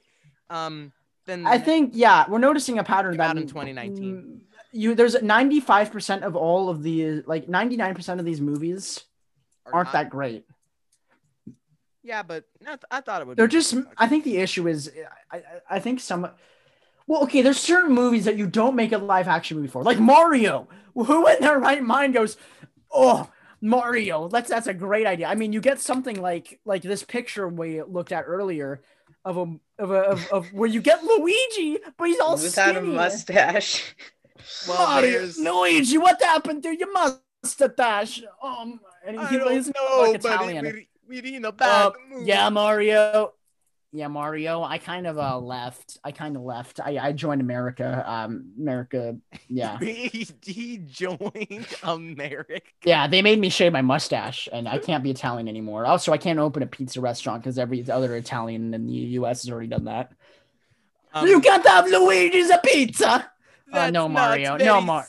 um 0.49 0.91
then 1.27 1.47
I 1.47 1.59
think 1.59 1.91
yeah, 1.95 2.25
we're 2.31 2.39
noticing 2.39 2.79
a 2.79 2.85
pattern 2.85 3.17
that 3.19 3.37
in 3.37 3.47
2019. 3.47 4.15
mm, 4.17 4.41
You 4.73 4.95
there's 4.95 5.21
95 5.23 5.93
percent 5.93 6.25
of 6.25 6.35
all 6.35 6.71
of 6.71 6.83
the 6.83 7.21
like 7.27 7.47
99 7.47 7.95
percent 7.95 8.21
of 8.21 8.27
these 8.27 8.41
movies 8.41 9.05
are 9.67 9.75
aren't 9.75 9.87
not- 9.89 9.93
that 9.93 10.11
great. 10.11 10.45
Yeah, 12.05 12.23
but 12.25 12.45
I, 12.63 12.71
th- 12.71 12.81
I 12.91 13.01
thought 13.01 13.21
it 13.21 13.29
would. 13.29 13.37
They're 13.37 13.47
be 13.47 13.53
just. 13.53 13.75
I 13.97 14.09
think 14.09 14.25
the 14.25 14.39
issue 14.39 14.67
is, 14.67 14.91
I, 15.31 15.37
I- 15.37 15.43
I 15.77 15.79
think 15.79 16.01
some. 16.01 16.29
Well, 17.07 17.23
okay, 17.25 17.43
there's 17.43 17.59
certain 17.61 17.93
movies 17.95 18.25
that 18.25 18.37
you 18.37 18.47
don't 18.47 18.75
make 18.77 18.93
a 18.93 18.99
live 18.99 19.29
action 19.29 19.57
movie 19.57 19.69
for, 19.69 19.83
like 19.83 19.99
Mario. 20.01 20.69
Who 20.95 21.27
in 21.29 21.41
their 21.41 21.59
right 21.59 21.83
mind 21.83 22.15
goes, 22.15 22.37
oh, 22.93 23.31
Mario? 23.61 24.29
That's 24.29 24.51
that's 24.51 24.67
a 24.67 24.75
great 24.75 25.07
idea. 25.07 25.27
I 25.29 25.35
mean, 25.37 25.53
you 25.53 25.61
get 25.61 25.81
something 25.81 26.21
like 26.21 26.59
like 26.65 26.83
this 26.83 27.03
picture 27.05 27.49
we 27.49 27.83
looked 27.83 28.11
at 28.13 28.25
earlier 28.27 28.83
of 29.25 29.37
a 29.37 29.57
of 29.79 29.91
a 29.93 30.01
of, 30.01 30.27
of 30.33 30.53
where 30.53 30.69
you 30.69 30.81
get 30.81 31.05
Luigi, 31.05 31.79
but 31.97 32.09
he's 32.09 32.19
all 32.21 32.33
Without 32.33 32.77
a 32.77 32.81
mustache. 32.83 33.95
Well, 34.67 34.87
Mario, 34.89 35.11
there's- 35.11 35.39
Luigi, 35.39 35.99
what 35.99 36.21
happened 36.21 36.65
to 36.65 36.77
your 36.77 36.93
mustache? 36.93 38.23
Um, 38.43 38.81
and 39.07 39.19
I 39.21 39.27
he, 39.29 39.39
don't 39.39 39.53
he's 39.53 39.69
know, 39.69 39.99
like 40.11 40.23
but 40.23 40.33
Italian. 40.33 40.67
it- 40.67 40.87
we, 41.09 41.21
we 41.21 41.35
in 41.37 41.45
a 41.45 41.53
bad 41.53 41.87
Uh, 41.89 41.93
mood. 42.11 42.27
yeah, 42.27 42.49
Mario. 42.49 43.35
Yeah, 43.95 44.09
Mario. 44.09 44.63
I 44.63 44.79
kind 44.79 45.07
of 45.07 45.19
uh 45.19 45.39
left. 45.39 45.99
I 46.03 46.13
kind 46.13 46.35
of 46.37 46.43
left. 46.43 46.81
I 46.81 46.97
I 46.97 47.13
joined 47.13 47.43
America. 47.43 48.03
Um, 48.07 48.53
America. 48.59 49.17
Yeah, 49.49 49.79
he, 49.81 50.27
he 50.43 50.79
joined 50.79 51.67
America. 51.83 52.61
yeah. 52.85 53.07
They 53.07 53.21
made 53.21 53.39
me 53.39 53.51
shave 53.51 53.73
my 53.73 53.83
mustache, 53.83 54.49
and 54.51 54.67
I 54.67 54.79
can't 54.79 55.03
be 55.05 55.11
Italian 55.11 55.47
anymore. 55.49 55.85
Also, 55.85 56.11
I 56.13 56.17
can't 56.17 56.39
open 56.39 56.63
a 56.63 56.67
pizza 56.67 57.03
restaurant 57.03 57.43
because 57.43 57.59
every 57.59 57.85
other 57.91 58.17
Italian 58.17 58.73
in 58.73 58.87
the 58.87 58.93
U.S. 59.21 59.43
has 59.43 59.51
already 59.53 59.69
done 59.69 59.85
that. 59.85 60.13
Um, 61.13 61.27
you 61.27 61.41
can't 61.43 61.67
have 61.67 61.85
Luigi's 61.87 62.49
a 62.49 62.59
pizza. 62.65 63.31
Uh, 63.71 63.91
no, 63.91 64.09
Mario. 64.09 64.57
No, 64.57 64.79
s- 64.79 64.85
Mar. 64.85 65.07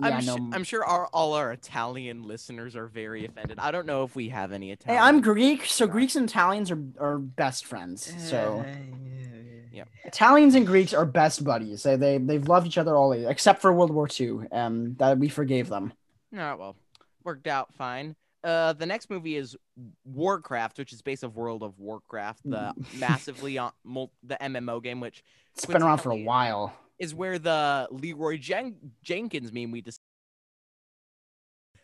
I'm, 0.00 0.12
Yeah, 0.12 0.20
su- 0.20 0.50
I'm 0.52 0.64
sure 0.64 0.84
our, 0.84 1.06
all 1.12 1.34
our 1.34 1.52
Italian 1.52 2.22
listeners 2.24 2.74
are 2.76 2.86
very 2.88 3.24
offended. 3.26 3.58
I 3.60 3.70
don't 3.70 3.86
know 3.86 4.02
if 4.04 4.16
we 4.16 4.28
have 4.30 4.52
any 4.52 4.70
Italian. 4.72 5.00
Hey, 5.02 5.08
I'm 5.08 5.20
Greek, 5.20 5.66
so 5.66 5.86
Greeks 5.86 6.16
and 6.16 6.28
Italians 6.28 6.70
are 6.70 6.82
are 6.98 7.18
best 7.18 7.64
friends. 7.66 8.12
So. 8.18 8.64
Yeah, 9.72 9.84
Italians 10.04 10.54
and 10.54 10.64
Greeks 10.66 10.94
are 10.94 11.04
best 11.04 11.42
buddies. 11.42 11.82
They 11.82 11.96
they 11.96 12.18
they've 12.18 12.46
loved 12.46 12.66
each 12.66 12.78
other 12.78 12.94
all 12.96 13.12
except 13.12 13.60
for 13.60 13.72
World 13.72 13.90
War 13.90 14.08
II. 14.20 14.46
Um, 14.52 14.94
that 14.98 15.18
we 15.18 15.28
forgave 15.28 15.68
them. 15.68 15.92
All 16.32 16.38
right, 16.38 16.58
well, 16.58 16.76
worked 17.24 17.46
out 17.48 17.74
fine. 17.74 18.14
Uh, 18.44 18.72
the 18.74 18.86
next 18.86 19.08
movie 19.10 19.36
is 19.36 19.56
Warcraft, 20.04 20.78
which 20.78 20.92
is 20.92 21.02
based 21.02 21.22
of 21.24 21.34
World 21.34 21.62
of 21.62 21.78
Warcraft, 21.78 22.42
the 22.44 22.72
massively 22.98 23.58
on 23.58 23.72
mul- 23.84 24.12
the 24.22 24.36
MMO 24.40 24.82
game, 24.82 25.00
which 25.00 25.24
It's 25.56 25.64
been 25.66 25.82
around 25.82 25.98
for 25.98 26.10
a 26.10 26.12
Coincidentally- 26.12 26.24
while. 26.26 26.72
Is 26.98 27.14
where 27.14 27.38
the 27.38 27.88
Leroy 27.90 28.38
Jen- 28.38 28.92
Jenkins 29.02 29.52
meme 29.52 29.70
we 29.70 29.80
discussed. 29.80 30.00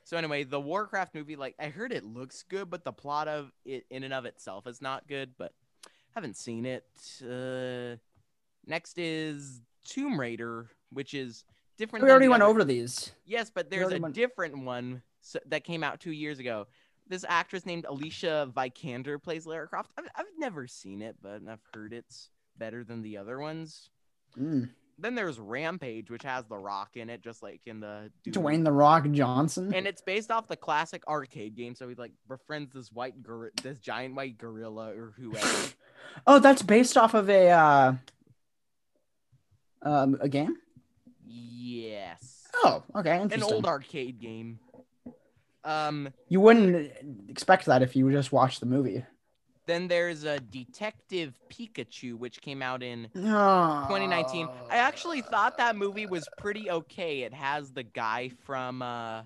So 0.05 0.16
anyway, 0.16 0.45
the 0.45 0.61
Warcraft 0.61 1.15
movie, 1.15 1.37
like 1.37 1.55
I 1.59 1.66
heard 1.69 1.93
it 1.93 2.05
looks 2.05 2.43
good, 2.49 2.69
but 2.69 2.85
the 2.85 2.93
plot 2.93 3.28
of 3.28 3.53
it 3.65 3.87
in 3.91 4.03
and 4.03 4.12
of 4.12 4.24
itself 4.24 4.66
is 4.66 4.82
not 4.82 5.07
good. 5.07 5.31
But 5.39 5.53
haven't 6.15 6.37
seen 6.37 6.66
it. 6.66 6.85
Uh, 7.23 7.97
next 8.66 8.99
is 8.99 9.61
Tomb 9.85 10.19
Raider, 10.19 10.69
which 10.93 11.15
is 11.15 11.45
different. 11.78 12.05
We 12.05 12.11
already 12.11 12.28
went 12.28 12.43
other- 12.43 12.51
over 12.51 12.65
these. 12.65 13.12
Yes, 13.24 13.51
but 13.55 13.70
there's 13.70 13.93
a 13.93 13.99
went- 13.99 14.15
different 14.15 14.59
one 14.65 15.03
s 15.23 15.37
that 15.47 15.62
came 15.65 15.85
out 15.85 16.01
two 16.01 16.12
years 16.12 16.39
ago. 16.41 16.66
This 17.07 17.24
actress 17.28 17.66
named 17.66 17.87
Alicia 17.87 18.51
Vikander 18.57 19.20
plays 19.23 19.45
Lara 19.47 19.66
Croft. 19.66 19.91
I've, 19.99 20.07
I've 20.15 20.27
never 20.39 20.66
seen 20.66 21.03
it, 21.03 21.16
but 21.20 21.41
I've 21.49 21.62
heard 21.74 21.93
it's 21.93 22.31
better 22.57 22.85
than 22.85 23.03
the 23.03 23.16
other 23.16 23.39
ones. 23.39 23.91
Mm. 24.39 24.70
Then 25.01 25.15
there's 25.15 25.39
Rampage, 25.39 26.11
which 26.11 26.23
has 26.25 26.45
The 26.47 26.59
Rock 26.59 26.97
in 26.97 27.09
it, 27.09 27.23
just 27.23 27.43
like 27.43 27.63
in 27.67 27.81
the 27.81 28.11
Doom. 28.25 28.35
Dwayne 28.45 28.65
the 28.65 28.73
Rock 28.73 29.11
Johnson. 29.11 29.73
And 29.75 29.87
it's 29.87 30.03
based 30.03 30.31
off 30.31 30.47
the 30.49 30.57
classic 30.57 31.03
arcade 31.09 31.57
game. 31.57 31.75
So 31.75 31.89
he 31.89 31.95
like 31.95 32.13
befriends 32.29 32.73
this 32.73 32.93
white 32.93 33.23
gor- 33.23 33.53
this 33.63 33.79
giant 33.79 34.15
white 34.15 34.37
gorilla 34.39 34.95
or 34.95 35.15
whoever. 35.17 35.69
oh, 36.27 36.39
that's 36.39 36.63
based 36.63 36.97
off 36.97 37.15
of 37.15 37.31
a 37.31 37.49
uh, 37.51 37.95
um 39.83 40.19
a 40.21 40.29
game. 40.29 40.57
yes, 41.27 42.47
Oh, 42.63 42.83
okay, 42.97 43.17
an 43.31 43.43
old 43.43 43.67
arcade 43.67 44.21
game. 44.21 44.59
Um, 45.63 46.13
you 46.29 46.41
wouldn't 46.41 46.91
expect 47.29 47.67
that 47.67 47.83
if 47.83 47.95
you 47.95 48.11
just 48.11 48.33
watched 48.33 48.61
the 48.61 48.67
movie. 48.67 49.05
Then 49.71 49.89
there's 49.89 50.25
a 50.25 50.41
Detective 50.41 51.39
Pikachu, 51.49 52.15
which 52.19 52.41
came 52.41 52.61
out 52.63 52.83
in 52.83 53.09
No. 53.15 53.85
2019. 53.89 54.49
I 54.71 54.77
actually 54.79 55.23
thought 55.23 55.57
that 55.59 55.77
movie 55.77 56.07
was 56.07 56.27
pretty 56.39 56.71
okay. 56.71 57.23
It 57.23 57.33
has 57.33 57.73
the 57.73 57.83
guy 57.85 58.31
from 58.45 58.83
uh, 58.83 59.23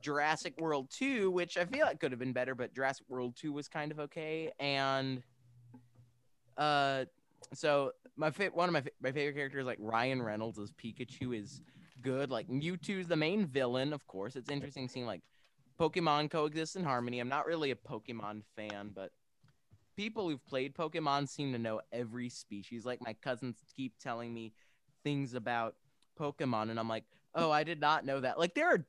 Jurassic 0.00 0.54
World 0.60 0.88
2, 0.90 1.30
which 1.30 1.56
I 1.58 1.64
feel 1.64 1.84
like 1.84 1.98
could 2.00 2.12
have 2.12 2.20
been 2.20 2.32
better, 2.32 2.54
but 2.54 2.72
Jurassic 2.74 3.06
World 3.08 3.34
2 3.36 3.52
was 3.52 3.68
kind 3.68 3.90
of 3.90 3.98
okay. 4.00 4.52
And 4.60 5.22
uh, 6.56 7.04
so 7.54 7.92
my 8.16 8.30
fa- 8.30 8.50
one 8.52 8.68
of 8.68 8.72
my 8.72 8.80
fa- 8.82 8.90
my 9.02 9.12
favorite 9.12 9.34
characters, 9.34 9.66
like 9.66 9.78
Ryan 9.80 10.22
Reynolds 10.22 10.58
as 10.58 10.70
Pikachu, 10.72 11.36
is 11.36 11.62
good. 12.02 12.30
Like 12.30 12.48
Mewtwo's 12.48 13.08
the 13.08 13.16
main 13.16 13.46
villain, 13.46 13.92
of 13.92 14.06
course. 14.06 14.36
It's 14.36 14.50
interesting 14.50 14.88
seeing 14.88 15.06
like 15.06 15.22
Pokemon 15.78 16.30
coexist 16.30 16.76
in 16.76 16.84
harmony. 16.84 17.20
I'm 17.20 17.28
not 17.28 17.46
really 17.46 17.70
a 17.70 17.76
Pokemon 17.76 18.42
fan, 18.56 18.90
but 18.94 19.10
people 19.96 20.28
who've 20.28 20.44
played 20.46 20.74
Pokemon 20.74 21.28
seem 21.28 21.52
to 21.52 21.58
know 21.58 21.80
every 21.92 22.28
species. 22.28 22.84
Like 22.84 23.00
my 23.00 23.14
cousins 23.14 23.56
keep 23.76 23.94
telling 23.98 24.34
me 24.34 24.52
things 25.04 25.34
about 25.34 25.74
Pokemon, 26.18 26.70
and 26.70 26.78
I'm 26.78 26.88
like, 26.88 27.04
oh, 27.34 27.50
I 27.50 27.64
did 27.64 27.80
not 27.80 28.04
know 28.04 28.20
that. 28.20 28.38
Like 28.38 28.54
there 28.54 28.72
are 28.72 28.86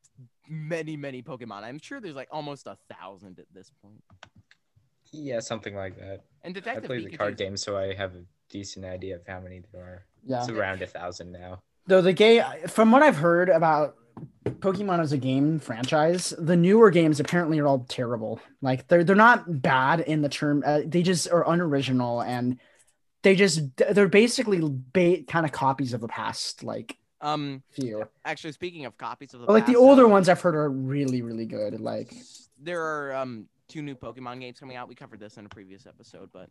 many, 0.48 0.98
many 0.98 1.22
Pokemon. 1.22 1.64
I'm 1.64 1.80
sure 1.80 2.00
there's 2.02 2.16
like 2.16 2.30
almost 2.32 2.68
a 2.68 2.78
thousand 2.92 3.40
at 3.40 3.46
this 3.54 3.72
point. 3.84 4.04
Yeah, 5.12 5.40
something 5.40 5.76
like 5.76 5.98
that. 5.98 6.26
And 6.44 6.56
I 6.56 6.60
Detective 6.60 6.86
played 6.86 7.06
the 7.06 7.12
Pikachu. 7.12 7.18
card 7.18 7.38
game, 7.38 7.58
so 7.58 7.78
I 7.78 7.94
have 7.94 8.16
a 8.16 8.24
decent 8.50 8.86
idea 8.86 9.16
of 9.16 9.22
how 9.28 9.40
many 9.40 9.62
there 9.72 9.82
are. 9.82 10.06
Yeah. 10.26 10.40
It's 10.40 10.50
around 10.50 10.82
a 10.82 10.88
thousand 10.88 11.32
now. 11.32 11.62
Though 11.88 12.02
the 12.02 12.14
game, 12.14 12.44
from 12.68 12.92
what 12.92 13.02
I've 13.02 13.18
heard 13.18 13.50
about 13.50 13.96
Pokemon 14.46 15.00
as 15.00 15.12
a 15.12 15.18
game 15.18 15.60
franchise, 15.60 16.34
the 16.38 16.56
newer 16.56 16.92
games 16.92 17.20
apparently 17.20 17.60
are 17.60 17.68
all 17.68 17.86
terrible. 17.88 18.40
Like 18.62 18.88
they're 18.88 19.04
they're 19.04 19.16
not 19.16 19.62
bad 19.62 20.02
in 20.02 20.22
the 20.22 20.30
term. 20.30 20.64
Uh, 20.66 20.82
they 20.86 21.02
just 21.04 21.32
are 21.32 21.50
unoriginal 21.50 22.22
and 22.22 22.60
they 23.22 23.36
just 23.36 23.62
they're 23.92 24.08
basically 24.08 24.60
ba- 24.62 25.24
kind 25.28 25.46
of 25.46 25.52
copies 25.52 25.94
of 25.94 26.02
the 26.02 26.08
past. 26.08 26.64
Like 26.64 26.98
Um, 27.22 27.64
few, 27.72 28.08
actually, 28.26 28.54
speaking 28.54 28.86
of 28.86 28.98
copies 28.98 29.34
of 29.34 29.42
the 29.42 29.46
but 29.48 29.54
like 29.54 29.66
the 29.66 29.76
older 29.76 30.06
uh, 30.06 30.10
ones 30.10 30.30
I've 30.30 30.42
heard 30.42 30.56
are 30.56 30.70
really 30.70 31.22
really 31.22 31.46
good. 31.46 31.80
Like 31.80 32.14
there 32.62 32.82
are 32.82 33.14
um 33.16 33.48
two 33.68 33.82
new 33.82 33.96
Pokemon 33.96 34.40
games 34.40 34.60
coming 34.60 34.76
out. 34.76 34.88
We 34.88 34.96
covered 34.96 35.20
this 35.20 35.38
in 35.38 35.46
a 35.46 35.50
previous 35.50 35.86
episode, 35.86 36.30
but 36.34 36.50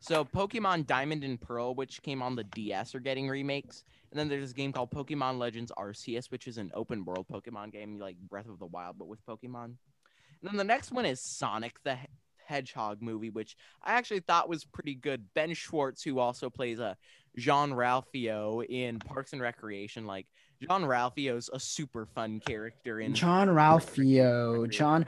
so 0.00 0.24
Pokemon 0.24 0.86
Diamond 0.86 1.24
and 1.24 1.40
Pearl, 1.40 1.74
which 1.74 2.02
came 2.02 2.22
on 2.22 2.36
the 2.36 2.44
DS, 2.44 2.94
are 2.94 3.00
getting 3.00 3.28
remakes. 3.28 3.84
And 4.10 4.18
then 4.18 4.28
there's 4.28 4.42
this 4.42 4.52
game 4.52 4.72
called 4.72 4.90
Pokemon 4.90 5.38
Legends 5.38 5.72
Arceus, 5.76 6.30
which 6.30 6.46
is 6.46 6.58
an 6.58 6.70
open 6.74 7.04
world 7.04 7.26
Pokemon 7.30 7.72
game 7.72 7.98
like 7.98 8.16
Breath 8.16 8.48
of 8.48 8.58
the 8.58 8.66
Wild, 8.66 8.96
but 8.98 9.08
with 9.08 9.24
Pokemon. 9.26 9.64
And 9.64 10.50
then 10.50 10.56
the 10.56 10.64
next 10.64 10.92
one 10.92 11.06
is 11.06 11.20
Sonic 11.20 11.82
the 11.82 11.98
Hedgehog 12.46 13.02
movie, 13.02 13.30
which 13.30 13.56
I 13.82 13.94
actually 13.94 14.20
thought 14.20 14.48
was 14.48 14.64
pretty 14.64 14.94
good. 14.94 15.24
Ben 15.34 15.54
Schwartz, 15.54 16.02
who 16.02 16.18
also 16.18 16.48
plays 16.48 16.78
a 16.78 16.96
Jean 17.36 17.70
Ralphio 17.70 18.64
in 18.64 18.98
Parks 18.98 19.32
and 19.32 19.42
Recreation, 19.42 20.06
like 20.06 20.26
Jean 20.60 20.82
Ralphio's 20.82 21.50
a 21.52 21.60
super 21.60 22.06
fun 22.06 22.40
character 22.40 23.00
in 23.00 23.14
Jean 23.14 23.48
Ralphio, 23.48 24.70
John, 24.70 25.06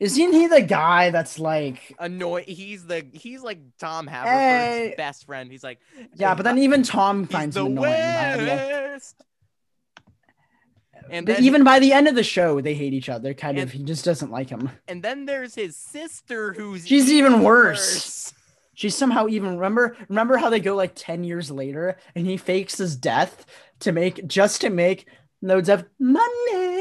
isn't 0.00 0.32
he 0.32 0.46
the 0.46 0.62
guy 0.62 1.10
that's 1.10 1.38
like? 1.38 1.94
annoy. 1.98 2.44
He's 2.46 2.86
the 2.86 3.04
he's 3.12 3.42
like 3.42 3.58
Tom 3.78 4.06
Haverford's 4.06 4.28
Hey. 4.30 4.94
best 4.96 5.26
friend. 5.26 5.50
He's 5.50 5.64
like 5.64 5.78
Yeah, 6.14 6.34
but 6.34 6.42
then 6.44 6.58
even 6.58 6.82
Tom 6.82 7.26
finds 7.26 7.54
the 7.54 7.64
him 7.66 7.72
annoying. 7.72 7.92
by 7.92 8.36
the 8.36 8.52
end. 8.52 8.92
West. 8.92 9.22
And 11.10 11.26
then, 11.26 11.42
even 11.42 11.64
by 11.64 11.78
the 11.78 11.92
end 11.94 12.06
of 12.06 12.14
the 12.14 12.22
show, 12.22 12.60
they 12.60 12.74
hate 12.74 12.92
each 12.92 13.08
other. 13.08 13.32
Kind 13.32 13.56
And- 13.58 13.66
of, 13.66 13.72
he 13.72 13.82
just 13.82 14.04
doesn't 14.04 14.30
like 14.30 14.50
him. 14.50 14.70
and 14.86 15.02
then 15.02 15.24
there's 15.24 15.54
his 15.54 15.74
sister 15.74 16.52
who's 16.52 16.86
She's 16.86 17.10
even 17.10 17.42
worse. 17.42 18.34
She's 18.74 18.94
somehow 18.94 19.26
even 19.26 19.56
remember 19.56 19.96
remember 20.08 20.36
how 20.36 20.50
they 20.50 20.60
go 20.60 20.76
like 20.76 20.92
10 20.94 21.24
years 21.24 21.50
later 21.50 21.96
and 22.14 22.26
he 22.26 22.36
fakes 22.36 22.78
his 22.78 22.94
death 22.94 23.44
to 23.80 23.90
make 23.90 24.26
just 24.28 24.60
to 24.60 24.70
make 24.70 25.08
loads 25.42 25.68
of 25.68 25.84
money. 25.98 26.77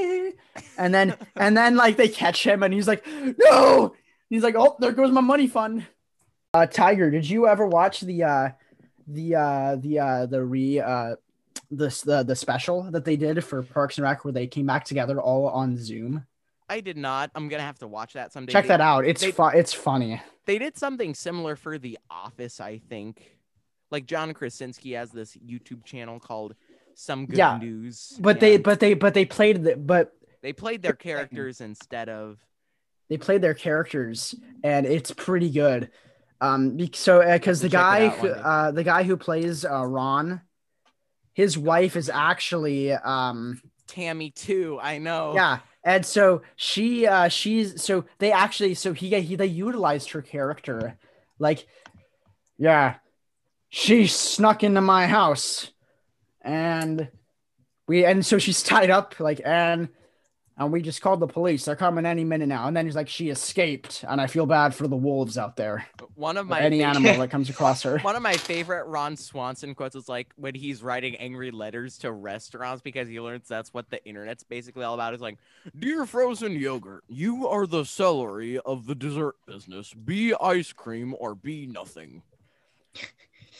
And 0.77 0.93
then 0.93 1.15
and 1.35 1.55
then 1.57 1.75
like 1.75 1.97
they 1.97 2.09
catch 2.09 2.45
him 2.45 2.63
and 2.63 2.73
he's 2.73 2.87
like, 2.87 3.05
"No!" 3.39 3.93
He's 4.29 4.43
like, 4.43 4.55
"Oh, 4.57 4.75
there 4.79 4.91
goes 4.91 5.11
my 5.11 5.21
money 5.21 5.47
fund." 5.47 5.85
Uh 6.53 6.65
Tiger, 6.65 7.11
did 7.11 7.29
you 7.29 7.47
ever 7.47 7.65
watch 7.67 8.01
the 8.01 8.23
uh 8.23 8.49
the 9.07 9.35
uh 9.35 9.75
the 9.77 9.99
uh 9.99 10.25
the 10.25 10.43
re 10.43 10.79
uh 10.79 11.15
this 11.71 12.01
the 12.01 12.23
the 12.23 12.35
special 12.35 12.83
that 12.91 13.05
they 13.05 13.15
did 13.15 13.43
for 13.43 13.61
Parks 13.63 13.97
and 13.97 14.03
Rec 14.03 14.23
where 14.23 14.31
they 14.31 14.47
came 14.47 14.65
back 14.65 14.85
together 14.85 15.19
all 15.21 15.47
on 15.47 15.77
Zoom? 15.77 16.25
I 16.69 16.81
did 16.81 16.97
not. 16.97 17.31
I'm 17.35 17.47
gonna 17.47 17.63
have 17.63 17.79
to 17.79 17.87
watch 17.87 18.13
that 18.13 18.33
someday. 18.33 18.51
Check 18.53 18.65
They- 18.65 18.69
that 18.69 18.81
out. 18.81 19.05
It's 19.05 19.21
they- 19.21 19.31
fu- 19.31 19.47
it's 19.47 19.73
funny. 19.73 20.21
They 20.45 20.57
did 20.59 20.77
something 20.77 21.13
similar 21.13 21.55
for 21.57 21.77
The 21.77 21.97
Office, 22.09 22.59
I 22.61 22.77
think. 22.89 23.37
Like 23.91 24.05
John 24.05 24.33
Krasinski 24.33 24.93
has 24.93 25.11
this 25.11 25.35
YouTube 25.37 25.83
channel 25.85 26.19
called 26.19 26.55
Some 26.93 27.25
Good 27.25 27.37
Yeah, 27.37 27.57
News. 27.57 28.17
But 28.19 28.39
they 28.39 28.57
but 28.57 28.79
they 28.79 28.93
but 28.93 29.13
they 29.13 29.25
played 29.25 29.63
the 29.63 29.75
but 29.77 30.13
they 30.47 30.53
played 30.53 30.81
their 30.81 30.93
characters 30.93 31.59
instead 31.59 32.07
of 32.07 32.39
they 33.09 33.17
played 33.17 33.41
their 33.41 33.53
characters 33.53 34.33
and 34.63 34.85
it's 34.85 35.11
pretty 35.11 35.49
good 35.49 35.91
um 36.39 36.79
so 36.93 37.19
because 37.33 37.59
the 37.59 37.67
guy 37.67 38.07
who, 38.07 38.29
uh 38.29 38.71
the 38.71 38.85
guy 38.85 39.03
who 39.03 39.17
plays 39.17 39.65
uh 39.65 39.85
ron 39.85 40.39
his 41.33 41.57
wife 41.57 41.97
is 41.97 42.09
actually 42.09 42.93
um 42.93 43.61
Tammy 43.87 44.31
Two. 44.31 44.79
I 44.81 44.99
know. 44.99 45.33
yeah 45.35 45.59
and 45.83 46.05
so 46.05 46.43
she 46.55 47.05
uh 47.05 47.27
she's 47.27 47.83
so 47.83 48.05
they 48.19 48.31
actually 48.31 48.73
so 48.73 48.93
he, 48.93 49.19
he 49.19 49.35
they 49.35 49.47
utilized 49.47 50.11
her 50.11 50.21
character 50.21 50.97
like 51.39 51.67
yeah 52.57 52.95
she 53.67 54.07
snuck 54.07 54.63
into 54.63 54.79
my 54.79 55.07
house 55.07 55.71
and 56.41 57.09
we 57.85 58.05
and 58.05 58.25
so 58.25 58.37
she's 58.37 58.63
tied 58.63 58.89
up 58.89 59.19
like 59.19 59.41
and 59.43 59.89
and 60.57 60.71
we 60.71 60.81
just 60.81 61.01
called 61.01 61.19
the 61.19 61.27
police 61.27 61.65
they're 61.65 61.75
coming 61.75 62.05
any 62.05 62.23
minute 62.23 62.47
now 62.47 62.67
and 62.67 62.75
then 62.75 62.85
he's 62.85 62.95
like 62.95 63.07
she 63.09 63.29
escaped 63.29 64.03
and 64.07 64.19
i 64.19 64.27
feel 64.27 64.45
bad 64.45 64.73
for 64.73 64.87
the 64.87 64.95
wolves 64.95 65.37
out 65.37 65.55
there 65.55 65.85
One 66.15 66.37
of 66.37 66.47
my 66.47 66.59
any 66.61 66.79
fav- 66.79 66.85
animal 66.95 67.17
that 67.19 67.29
comes 67.31 67.49
across 67.49 67.83
her 67.83 67.99
One 67.99 68.15
of 68.15 68.21
my 68.21 68.33
favorite 68.37 68.85
Ron 68.85 69.15
Swanson 69.17 69.75
quotes 69.75 69.95
is 69.95 70.09
like 70.09 70.33
when 70.35 70.55
he's 70.55 70.81
writing 70.81 71.15
angry 71.17 71.51
letters 71.51 71.97
to 71.99 72.11
restaurants 72.11 72.81
because 72.81 73.07
he 73.07 73.19
learns 73.19 73.47
that's 73.47 73.73
what 73.73 73.89
the 73.89 74.03
internet's 74.05 74.43
basically 74.43 74.83
all 74.83 74.93
about. 74.93 75.13
Is 75.13 75.21
like, 75.21 75.37
dear 75.77 76.05
frozen 76.05 76.53
yogurt, 76.53 77.03
you 77.07 77.47
are 77.47 77.67
the 77.67 77.83
celery 77.83 78.59
of 78.59 78.85
the 78.87 78.95
dessert 78.95 79.35
business. 79.45 79.93
Be 79.93 80.33
ice 80.35 80.71
cream 80.73 81.15
or 81.19 81.35
be 81.35 81.67
nothing. 81.67 82.23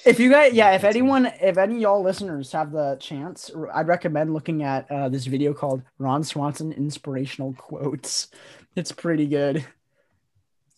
If 0.06 0.20
you 0.20 0.30
guys 0.30 0.54
yeah 0.54 0.72
if 0.72 0.84
anyone 0.84 1.26
if 1.42 1.58
any 1.58 1.76
of 1.76 1.82
y'all 1.82 2.02
listeners 2.02 2.52
have 2.52 2.72
the 2.72 2.96
chance 3.00 3.52
i'd 3.74 3.88
recommend 3.88 4.34
looking 4.34 4.64
at 4.64 4.90
uh, 4.92 5.10
this 5.10 5.26
video 5.26 5.54
called 5.54 5.82
ron 5.98 6.24
swanson 6.24 6.72
inspirational 6.72 7.54
quotes. 7.54 8.30
It's 8.78 8.92
pretty 8.92 9.26
good. 9.26 9.66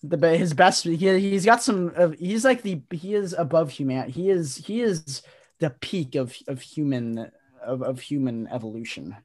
The 0.02 0.38
his 0.38 0.54
best 0.54 0.86
he, 0.86 0.96
he's 0.96 1.46
got 1.46 1.62
some 1.62 1.92
of 1.98 2.14
he's 2.14 2.46
like 2.46 2.62
the 2.62 2.82
he 2.92 3.14
is 3.14 3.36
above 3.38 3.72
human 3.72 4.10
he 4.10 4.30
is 4.30 4.56
he 4.56 4.80
is 4.80 5.22
the 5.60 5.70
peak 5.70 6.16
of 6.16 6.34
of 6.48 6.62
human 6.62 7.30
of, 7.62 7.82
of 7.84 8.00
human 8.00 8.48
evolution. 8.48 9.18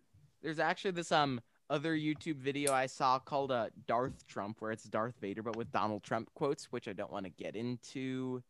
There's 0.43 0.59
actually 0.59 0.91
this 0.91 1.13
um 1.13 1.41
other 1.71 1.97
YouTube 1.97 2.39
video 2.39 2.73
I 2.73 2.87
saw 2.87 3.21
called 3.21 3.53
uh, 3.53 3.69
Darth 3.87 4.27
Trump, 4.27 4.57
where 4.61 4.73
it's 4.73 4.85
Darth 4.85 5.15
Vader 5.21 5.45
but 5.45 5.55
with 5.55 5.71
Donald 5.71 6.03
Trump 6.03 6.29
quotes, 6.35 6.73
which 6.73 6.89
I 6.89 6.93
don't 6.93 7.13
want 7.13 7.27
to 7.27 7.31
get 7.31 7.55
into. 7.55 8.43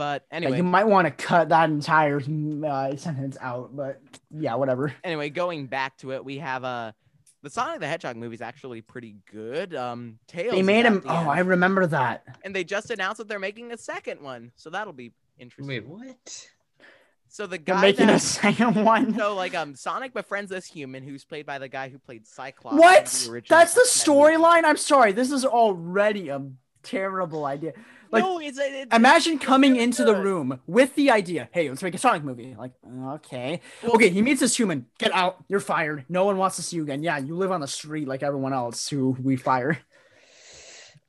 But 0.00 0.24
Yeah, 0.30 0.36
anyway, 0.38 0.56
you 0.56 0.62
might 0.62 0.84
want 0.86 1.06
to 1.06 1.10
cut 1.10 1.50
that 1.50 1.68
entire 1.68 2.20
uh, 2.66 2.96
sentence 2.96 3.36
out 3.40 3.76
but 3.76 4.00
yeah 4.30 4.54
whatever 4.54 4.94
anyway, 5.04 5.28
going 5.28 5.66
back 5.66 5.98
to 5.98 6.12
it, 6.12 6.24
we 6.24 6.38
have 6.38 6.64
a 6.64 6.94
the 7.42 7.50
Sonic 7.50 7.80
the 7.80 7.86
Hedgehog 7.86 8.16
movie 8.16 8.34
is 8.34 8.40
actually 8.40 8.80
pretty 8.80 9.16
good. 9.30 9.74
Um, 9.74 10.18
Tails. 10.26 10.52
They 10.54 10.62
made 10.62 10.84
him. 10.86 11.00
the 11.00 11.08
Oh, 11.12 11.16
end, 11.20 11.28
I 11.30 11.38
remember 11.40 11.86
that. 11.86 12.24
and 12.44 12.54
they 12.56 12.64
just 12.64 12.90
announced 12.90 13.18
that 13.18 13.28
they're 13.28 13.38
making 13.38 13.72
a 13.72 13.76
second 13.78 14.20
one, 14.22 14.52
so 14.56 14.70
that'll 14.70 14.92
be 14.94 15.12
interesting. 15.38 15.66
Wait, 15.68 15.86
what? 15.86 16.48
So 17.28 17.46
the 17.46 17.58
They're 17.58 17.74
guy 17.76 17.80
making 17.82 18.06
that, 18.08 18.16
a 18.16 18.18
second 18.44 18.74
one. 18.84 19.14
so 19.16 19.34
like 19.34 19.54
um 19.54 19.74
Sonic 19.74 20.12
befriends 20.14 20.50
this 20.50 20.66
human 20.66 21.02
who's 21.02 21.24
played 21.24 21.46
by 21.46 21.58
the 21.58 21.68
guy 21.68 21.88
who 21.90 21.98
played 21.98 22.26
Cyclops. 22.26 22.76
What? 22.76 23.04
the 23.06 23.42
That's 23.48 23.74
the 23.74 23.86
storyline. 23.86 24.64
I'm 24.64 24.76
sorry. 24.76 25.12
This 25.12 25.30
is 25.30 25.44
already 25.44 26.28
a 26.30 26.42
terrible 26.82 27.44
idea. 27.46 27.72
Like, 28.10 28.24
no, 28.24 28.40
it's, 28.40 28.58
it's 28.58 28.94
Imagine 28.94 29.38
coming 29.38 29.72
really 29.72 29.84
into 29.84 30.04
the 30.04 30.16
room 30.16 30.60
with 30.66 30.94
the 30.96 31.10
idea, 31.10 31.48
hey, 31.52 31.68
let's 31.68 31.82
make 31.82 31.94
a 31.94 31.98
Sonic 31.98 32.24
movie. 32.24 32.56
Like, 32.58 32.72
okay. 32.84 33.60
Okay, 33.84 34.10
he 34.10 34.20
meets 34.20 34.40
this 34.40 34.56
human. 34.56 34.86
Get 34.98 35.12
out. 35.12 35.44
You're 35.48 35.60
fired. 35.60 36.04
No 36.08 36.24
one 36.24 36.36
wants 36.36 36.56
to 36.56 36.62
see 36.62 36.76
you 36.76 36.82
again. 36.82 37.02
Yeah, 37.02 37.18
you 37.18 37.36
live 37.36 37.52
on 37.52 37.60
the 37.60 37.68
street 37.68 38.08
like 38.08 38.22
everyone 38.22 38.52
else 38.52 38.88
who 38.88 39.16
we 39.22 39.36
fire. 39.36 39.78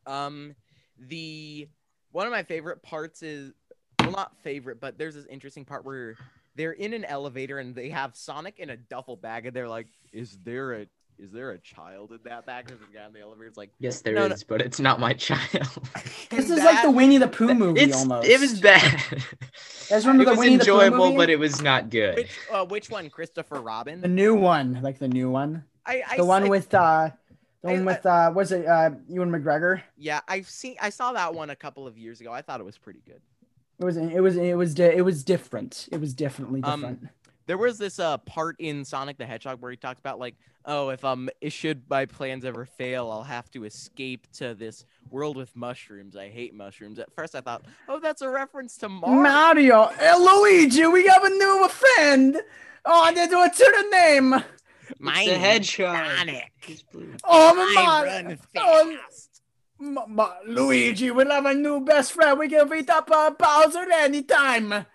Um, 0.05 0.55
the 0.99 1.69
one 2.11 2.27
of 2.27 2.31
my 2.31 2.43
favorite 2.43 2.83
parts 2.83 3.23
is 3.23 3.53
well, 3.99 4.11
not 4.11 4.35
favorite, 4.43 4.79
but 4.79 4.97
there's 4.97 5.15
this 5.15 5.25
interesting 5.25 5.65
part 5.65 5.85
where 5.85 6.15
they're 6.55 6.71
in 6.71 6.93
an 6.93 7.05
elevator 7.05 7.59
and 7.59 7.73
they 7.73 7.89
have 7.89 8.15
Sonic 8.15 8.59
in 8.59 8.69
a 8.69 8.77
duffel 8.77 9.15
bag, 9.15 9.45
and 9.45 9.55
they're 9.55 9.69
like, 9.69 9.87
"Is 10.11 10.37
there 10.43 10.73
a 10.73 10.87
is 11.21 11.31
there 11.31 11.51
a 11.51 11.59
child 11.59 12.11
in 12.11 12.19
that 12.25 12.45
bag?" 12.45 12.65
Because 12.65 12.79
the 12.81 12.87
guy 12.97 13.05
in 13.05 13.13
the 13.13 13.21
elevator 13.21 13.49
is 13.49 13.57
like, 13.57 13.69
Yes, 13.79 14.01
there 14.01 14.13
is, 14.15 14.19
No, 14.19 14.27
no. 14.27 14.35
but 14.47 14.61
it's 14.61 14.79
not 14.79 14.99
my 14.99 15.13
child. 15.13 15.39
This 16.29 16.49
is 16.49 16.59
like 16.63 16.81
the 16.81 16.89
Winnie 16.91 17.17
the 17.17 17.27
Pooh 17.27 17.53
movie 17.63 17.81
it's, 17.81 17.95
almost. 17.97 18.27
It 18.27 18.39
was 18.39 18.59
bad. 18.59 18.99
You 19.11 19.17
guys 19.89 20.05
remember 20.05 20.23
it 20.23 20.25
the 20.25 20.31
was 20.31 20.39
Winnie 20.39 20.57
the 20.57 20.65
Pooh 20.65 20.71
enjoyable, 20.81 21.05
movie? 21.05 21.17
but 21.17 21.29
it 21.29 21.37
was 21.39 21.61
not 21.61 21.89
good. 21.89 22.15
which 22.15 22.37
uh, 22.51 22.65
which 22.65 22.89
one? 22.89 23.09
Christopher 23.09 23.61
Robin. 23.61 24.01
the 24.01 24.07
new 24.07 24.33
one, 24.35 24.79
like 24.81 24.97
the 24.99 25.07
new 25.07 25.29
one, 25.29 25.63
I, 25.85 26.03
I 26.09 26.17
the 26.17 26.25
one 26.25 26.43
I- 26.45 26.49
with 26.49 26.73
uh, 26.73 27.09
the 27.61 27.69
I- 27.69 27.73
one 27.73 27.85
with 27.85 28.05
uh, 28.05 28.31
was 28.33 28.51
it 28.51 28.65
uh, 28.65 28.91
Ewan 29.07 29.29
McGregor? 29.31 29.81
yeah, 29.97 30.21
I've 30.27 30.49
seen 30.49 30.75
I 30.81 30.89
saw 30.89 31.13
that 31.13 31.33
one 31.35 31.49
a 31.49 31.55
couple 31.55 31.85
of 31.87 31.97
years 31.97 32.21
ago. 32.21 32.31
I 32.33 32.41
thought 32.41 32.59
it 32.59 32.65
was 32.65 32.77
pretty 32.77 33.01
good. 33.05 33.21
It 33.79 33.85
was 33.85 33.97
it 33.97 34.21
was 34.21 34.37
it 34.37 34.55
was 34.57 34.73
di- 34.75 34.95
it 34.95 35.01
was 35.03 35.23
different. 35.23 35.89
It 35.91 35.99
was 35.99 36.13
definitely 36.13 36.61
Um, 36.63 36.81
different. 36.81 37.09
There 37.47 37.57
was 37.57 37.77
this 37.77 37.99
uh 37.99 38.17
part 38.19 38.55
in 38.59 38.85
Sonic 38.85 39.17
the 39.17 39.25
Hedgehog 39.25 39.61
where 39.61 39.71
he 39.71 39.77
talks 39.77 39.99
about 39.99 40.19
like, 40.19 40.35
oh, 40.65 40.89
if 40.89 41.03
um 41.03 41.29
should 41.49 41.83
my 41.89 42.05
plans 42.05 42.45
ever 42.45 42.65
fail, 42.65 43.09
I'll 43.11 43.23
have 43.23 43.49
to 43.51 43.63
escape 43.65 44.27
to 44.33 44.53
this 44.53 44.85
world 45.09 45.37
with 45.37 45.55
mushrooms. 45.55 46.15
I 46.15 46.29
hate 46.29 46.53
mushrooms. 46.53 46.99
At 46.99 47.13
first, 47.13 47.35
I 47.35 47.41
thought, 47.41 47.65
oh, 47.89 47.99
that's 47.99 48.21
a 48.21 48.29
reference 48.29 48.77
to 48.77 48.89
Mario. 48.89 49.21
Mario, 49.21 49.87
hey, 49.97 50.15
Luigi, 50.17 50.85
we 50.87 51.07
have 51.07 51.23
a 51.23 51.29
new 51.29 51.67
friend. 51.69 52.37
Oh, 52.85 53.11
they 53.13 53.27
do 53.27 53.41
it 53.43 53.53
to 53.53 53.73
the 53.77 53.89
name. 53.95 54.43
My 54.99 55.25
the 55.25 55.37
hedgehog. 55.37 56.17
Sonic. 56.17 56.51
He's 56.61 56.83
blue. 56.83 57.13
Oh, 57.23 57.53
I 57.57 57.75
my 57.75 58.05
run 58.23 58.39
Oh, 58.57 58.97
fast. 59.07 59.41
Ma- 59.79 60.05
ma- 60.05 60.33
Luigi, 60.45 61.09
we'll 61.11 61.31
have 61.31 61.45
a 61.45 61.53
new 61.53 61.81
best 61.81 62.11
friend. 62.11 62.37
We 62.37 62.49
can 62.49 62.69
beat 62.69 62.89
up 62.89 63.09
uh, 63.11 63.31
Bowser 63.31 63.85
anytime. 63.91 64.85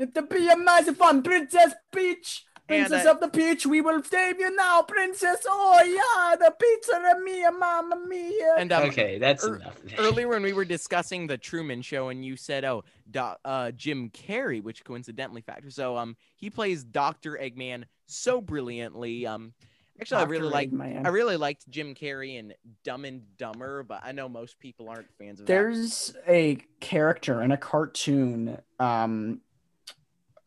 It'll 0.00 0.26
be 0.26 0.48
a 0.48 0.56
nice 0.56 0.90
fun. 0.92 1.22
Princess 1.22 1.74
Peach. 1.92 2.46
And, 2.68 2.86
Princess 2.86 3.06
uh, 3.06 3.10
of 3.10 3.20
the 3.20 3.28
Peach, 3.28 3.66
we 3.66 3.80
will 3.80 4.02
save 4.02 4.38
you 4.38 4.54
now, 4.54 4.82
Princess. 4.82 5.44
Oh, 5.46 5.82
yeah, 5.82 6.36
the 6.36 6.54
pizza 6.56 7.20
mia, 7.22 7.50
mamma 7.50 7.96
mia. 8.06 8.54
And 8.58 8.70
um, 8.72 8.84
okay, 8.84 9.18
that's 9.18 9.44
er- 9.44 9.56
enough. 9.56 9.76
earlier 9.98 10.28
when 10.28 10.42
we 10.42 10.52
were 10.52 10.64
discussing 10.64 11.26
the 11.26 11.36
Truman 11.36 11.82
Show, 11.82 12.08
and 12.08 12.24
you 12.24 12.36
said, 12.36 12.64
"Oh, 12.64 12.84
Do- 13.10 13.34
uh, 13.44 13.72
Jim 13.72 14.10
Carrey," 14.10 14.62
which 14.62 14.84
coincidentally 14.84 15.40
factors. 15.40 15.74
So, 15.74 15.96
um, 15.96 16.16
he 16.36 16.48
plays 16.48 16.84
Doctor 16.84 17.32
Eggman 17.42 17.84
so 18.06 18.40
brilliantly. 18.40 19.26
Um, 19.26 19.52
actually, 20.00 20.20
I 20.20 20.24
really 20.26 20.68
Dr. 20.68 20.76
like. 20.76 21.04
I 21.04 21.08
really 21.08 21.36
liked 21.36 21.68
Jim 21.68 21.96
Carrey 21.96 22.38
in 22.38 22.54
Dumb 22.84 23.04
and 23.04 23.22
Dumber, 23.36 23.82
but 23.82 24.02
I 24.04 24.12
know 24.12 24.28
most 24.28 24.60
people 24.60 24.88
aren't 24.88 25.12
fans 25.18 25.40
of 25.40 25.46
that. 25.46 25.52
There's 25.52 26.14
a 26.28 26.58
character 26.78 27.42
in 27.42 27.50
a 27.50 27.56
cartoon 27.56 28.58
um 28.78 29.40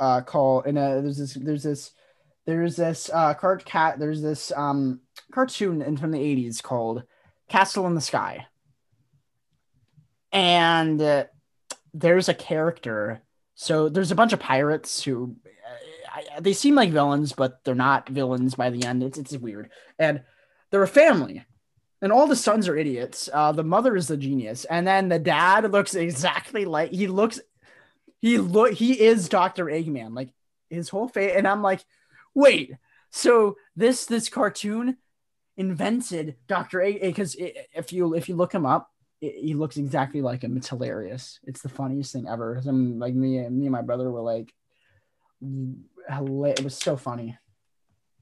uh 0.03 0.61
in 0.65 0.77
a 0.77 1.01
there's 1.01 1.17
this 1.17 1.33
there's 1.33 1.63
this 1.63 1.91
there's 2.45 2.75
this 2.75 3.09
uh 3.13 3.33
cart 3.33 3.65
cat 3.65 3.99
there's 3.99 4.21
this 4.21 4.51
um 4.55 4.99
cartoon 5.31 5.81
in 5.81 5.97
from 5.97 6.11
the 6.11 6.19
80s 6.19 6.61
called 6.61 7.03
Castle 7.49 7.87
in 7.87 7.95
the 7.95 8.01
Sky. 8.01 8.47
And 10.31 11.01
uh, 11.01 11.25
there's 11.93 12.29
a 12.29 12.33
character 12.33 13.21
so 13.55 13.87
there's 13.87 14.11
a 14.11 14.15
bunch 14.15 14.33
of 14.33 14.39
pirates 14.39 15.03
who 15.03 15.35
uh, 15.45 16.19
I, 16.35 16.39
they 16.39 16.53
seem 16.53 16.73
like 16.75 16.91
villains 16.91 17.33
but 17.33 17.63
they're 17.63 17.75
not 17.75 18.09
villains 18.09 18.55
by 18.55 18.71
the 18.71 18.83
end 18.83 19.03
it's 19.03 19.19
it's 19.19 19.37
weird 19.37 19.69
and 19.99 20.23
they're 20.71 20.81
a 20.81 20.87
family 20.87 21.45
and 22.03 22.11
all 22.11 22.27
the 22.27 22.35
sons 22.35 22.67
are 22.67 22.75
idiots. 22.75 23.29
Uh, 23.31 23.53
the 23.53 23.63
mother 23.63 23.95
is 23.95 24.09
the 24.09 24.17
genius, 24.17 24.65
and 24.65 24.85
then 24.85 25.07
the 25.07 25.17
dad 25.17 25.71
looks 25.71 25.95
exactly 25.95 26.65
like 26.65 26.91
he 26.91 27.07
looks. 27.07 27.39
He 28.23 28.37
look 28.37 28.71
he 28.71 29.01
is 29.01 29.27
Doctor 29.27 29.65
Eggman, 29.65 30.15
like 30.15 30.29
his 30.69 30.87
whole 30.87 31.09
face, 31.09 31.33
and 31.35 31.45
I'm 31.45 31.61
like, 31.61 31.83
wait, 32.33 32.71
so 33.09 33.57
this 33.75 34.05
this 34.05 34.29
cartoon 34.29 34.95
invented 35.57 36.37
Doctor 36.47 36.81
Egg 36.81 37.01
because 37.01 37.35
if 37.37 37.91
you 37.91 38.13
if 38.15 38.29
you 38.29 38.37
look 38.37 38.53
him 38.53 38.65
up, 38.65 38.89
it, 39.19 39.35
he 39.35 39.55
looks 39.55 39.75
exactly 39.75 40.21
like 40.21 40.41
him. 40.41 40.55
It's 40.55 40.69
hilarious. 40.69 41.37
It's 41.43 41.61
the 41.61 41.67
funniest 41.67 42.13
thing 42.13 42.29
ever. 42.29 42.61
Some 42.63 42.97
like 42.97 43.13
me 43.13 43.39
and 43.39 43.59
me 43.59 43.65
and 43.65 43.73
my 43.73 43.81
brother 43.81 44.09
were 44.09 44.21
like, 44.21 44.53
it 45.41 46.63
was 46.63 46.77
so 46.77 46.95
funny, 46.95 47.37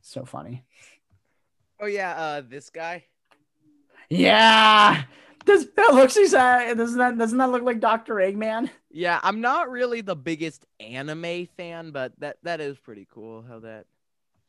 so 0.02 0.26
funny. 0.26 0.66
Oh 1.80 1.86
yeah, 1.86 2.16
uh, 2.16 2.42
this 2.42 2.72
guy. 2.72 3.06
Yeah. 4.10 5.04
Does 5.46 5.68
that 5.76 5.94
looks 5.96 6.18
exactly 6.18 6.76
doesn't 6.76 6.98
that 7.00 7.18
doesn't 7.18 7.38
that 7.38 7.50
look 7.52 7.64
like 7.64 7.80
Dr. 7.80 8.16
Eggman? 8.16 8.70
Yeah, 8.92 9.20
I'm 9.24 9.42
not 9.42 9.70
really 9.72 10.02
the 10.02 10.16
biggest 10.16 10.66
anime 10.80 11.48
fan, 11.58 11.92
but 11.92 12.14
that 12.20 12.38
that 12.44 12.62
is 12.62 12.78
pretty 12.78 13.08
cool 13.12 13.44
how 13.48 13.60
that 13.60 13.86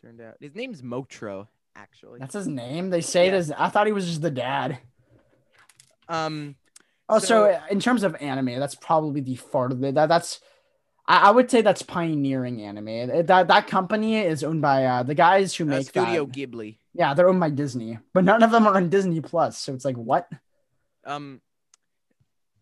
turned 0.02 0.20
out. 0.20 0.36
His 0.40 0.54
name's 0.54 0.82
Motro, 0.82 1.48
actually. 1.76 2.18
That's 2.20 2.34
his 2.34 2.46
name. 2.48 2.90
They 2.90 3.00
say 3.00 3.26
Yeah. 3.26 3.32
it 3.32 3.36
as 3.36 3.52
I 3.52 3.68
thought 3.68 3.86
he 3.86 3.92
was 3.92 4.06
just 4.06 4.20
the 4.22 4.30
dad. 4.30 4.78
Um, 6.08 6.56
Also, 7.08 7.26
so, 7.26 7.52
So- 7.52 7.60
in 7.70 7.80
terms 7.80 8.02
of 8.02 8.14
anime, 8.16 8.58
that's 8.58 8.74
probably 8.74 9.20
the 9.20 9.36
far 9.36 9.68
that 9.70 9.94
that's 10.08 10.40
I, 11.06 11.28
I 11.28 11.30
would 11.30 11.50
say 11.50 11.62
that's 11.62 11.82
pioneering 11.82 12.62
anime. 12.62 13.24
That 13.26 13.48
that 13.48 13.66
company 13.66 14.18
is 14.18 14.44
owned 14.44 14.62
by 14.62 14.84
uh, 14.84 15.02
the 15.02 15.14
guys 15.14 15.54
who 15.54 15.64
uh, 15.64 15.68
make 15.68 15.88
Studio 15.88 16.26
that. 16.26 16.34
Ghibli. 16.34 16.78
Yeah, 16.94 17.14
they're 17.14 17.28
owned 17.28 17.40
by 17.40 17.50
Disney, 17.50 17.98
but 18.12 18.24
none 18.24 18.42
of 18.42 18.50
them 18.50 18.66
are 18.66 18.76
on 18.76 18.88
Disney 18.88 19.20
Plus. 19.20 19.58
So 19.58 19.74
it's 19.74 19.84
like 19.84 19.96
what? 19.96 20.28
Um, 21.04 21.40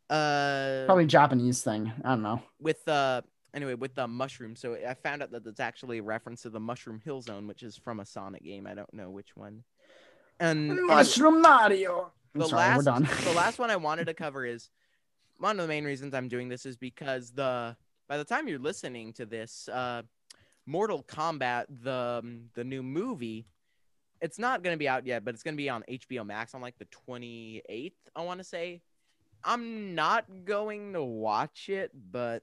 uh, 0.09 0.85
Probably 0.87 1.07
Japanese 1.07 1.63
thing. 1.63 1.93
I 2.05 2.11
don't 2.11 2.23
know. 2.23 2.43
with 2.61 2.87
uh 2.89 3.23
anyway 3.55 3.75
with 3.75 3.95
the 3.97 4.07
mushroom 4.07 4.55
so 4.55 4.77
i 4.89 4.95
found 4.95 5.23
out 5.25 5.33
that 5.33 5.45
it's 5.45 5.59
actually 5.59 5.99
a 5.99 6.03
reference 6.03 6.43
to 6.43 6.51
the 6.51 6.61
mushroom 6.61 7.01
hill 7.05 7.21
zone 7.21 7.49
which 7.49 7.65
is 7.65 7.77
from 7.77 7.99
a 7.99 8.05
sonic 8.07 8.45
game 8.45 8.65
i 8.65 8.75
don't 8.75 8.95
know 8.95 9.11
which 9.11 9.37
one 9.37 9.65
and, 10.39 10.87
Mushroom 10.87 11.43
Mario. 11.43 12.13
The 12.35 12.47
sorry, 12.47 12.61
last 12.61 12.77
we're 12.79 12.83
done. 12.85 13.09
the 13.25 13.33
last 13.33 13.59
one 13.63 13.71
i 13.71 13.75
wanted 13.77 14.05
to 14.07 14.15
cover 14.15 14.47
is 14.47 14.71
one 15.39 15.59
of 15.59 15.65
the 15.65 15.69
main 15.69 15.85
reasons 15.85 16.15
i'm 16.15 16.29
doing 16.29 16.49
this 16.49 16.65
is 16.65 16.77
because 16.77 17.33
the 17.33 17.77
by 18.09 18.17
the 18.19 18.25
time 18.25 18.47
you're 18.47 18.61
listening 18.61 19.13
to 19.15 19.27
this 19.27 19.69
uh 19.69 20.03
mortal 20.67 21.03
kombat 21.03 21.65
the 21.83 22.21
um, 22.23 22.43
the 22.55 22.63
new 22.63 22.85
movie 22.85 23.47
it's 24.21 24.39
not 24.39 24.63
going 24.63 24.75
to 24.75 24.79
be 24.79 24.89
out 24.89 25.07
yet 25.07 25.25
but 25.25 25.35
it's 25.35 25.43
going 25.43 25.55
to 25.55 25.57
be 25.57 25.69
on 25.71 25.83
hbo 25.91 26.25
max 26.27 26.55
on 26.55 26.61
like 26.61 26.77
the 26.79 26.87
28th 27.09 27.93
i 28.17 28.23
want 28.23 28.39
to 28.39 28.45
say 28.45 28.81
i'm 29.45 29.95
not 29.95 30.25
going 30.45 30.93
to 30.93 31.03
watch 31.03 31.69
it 31.69 31.91
but 32.11 32.43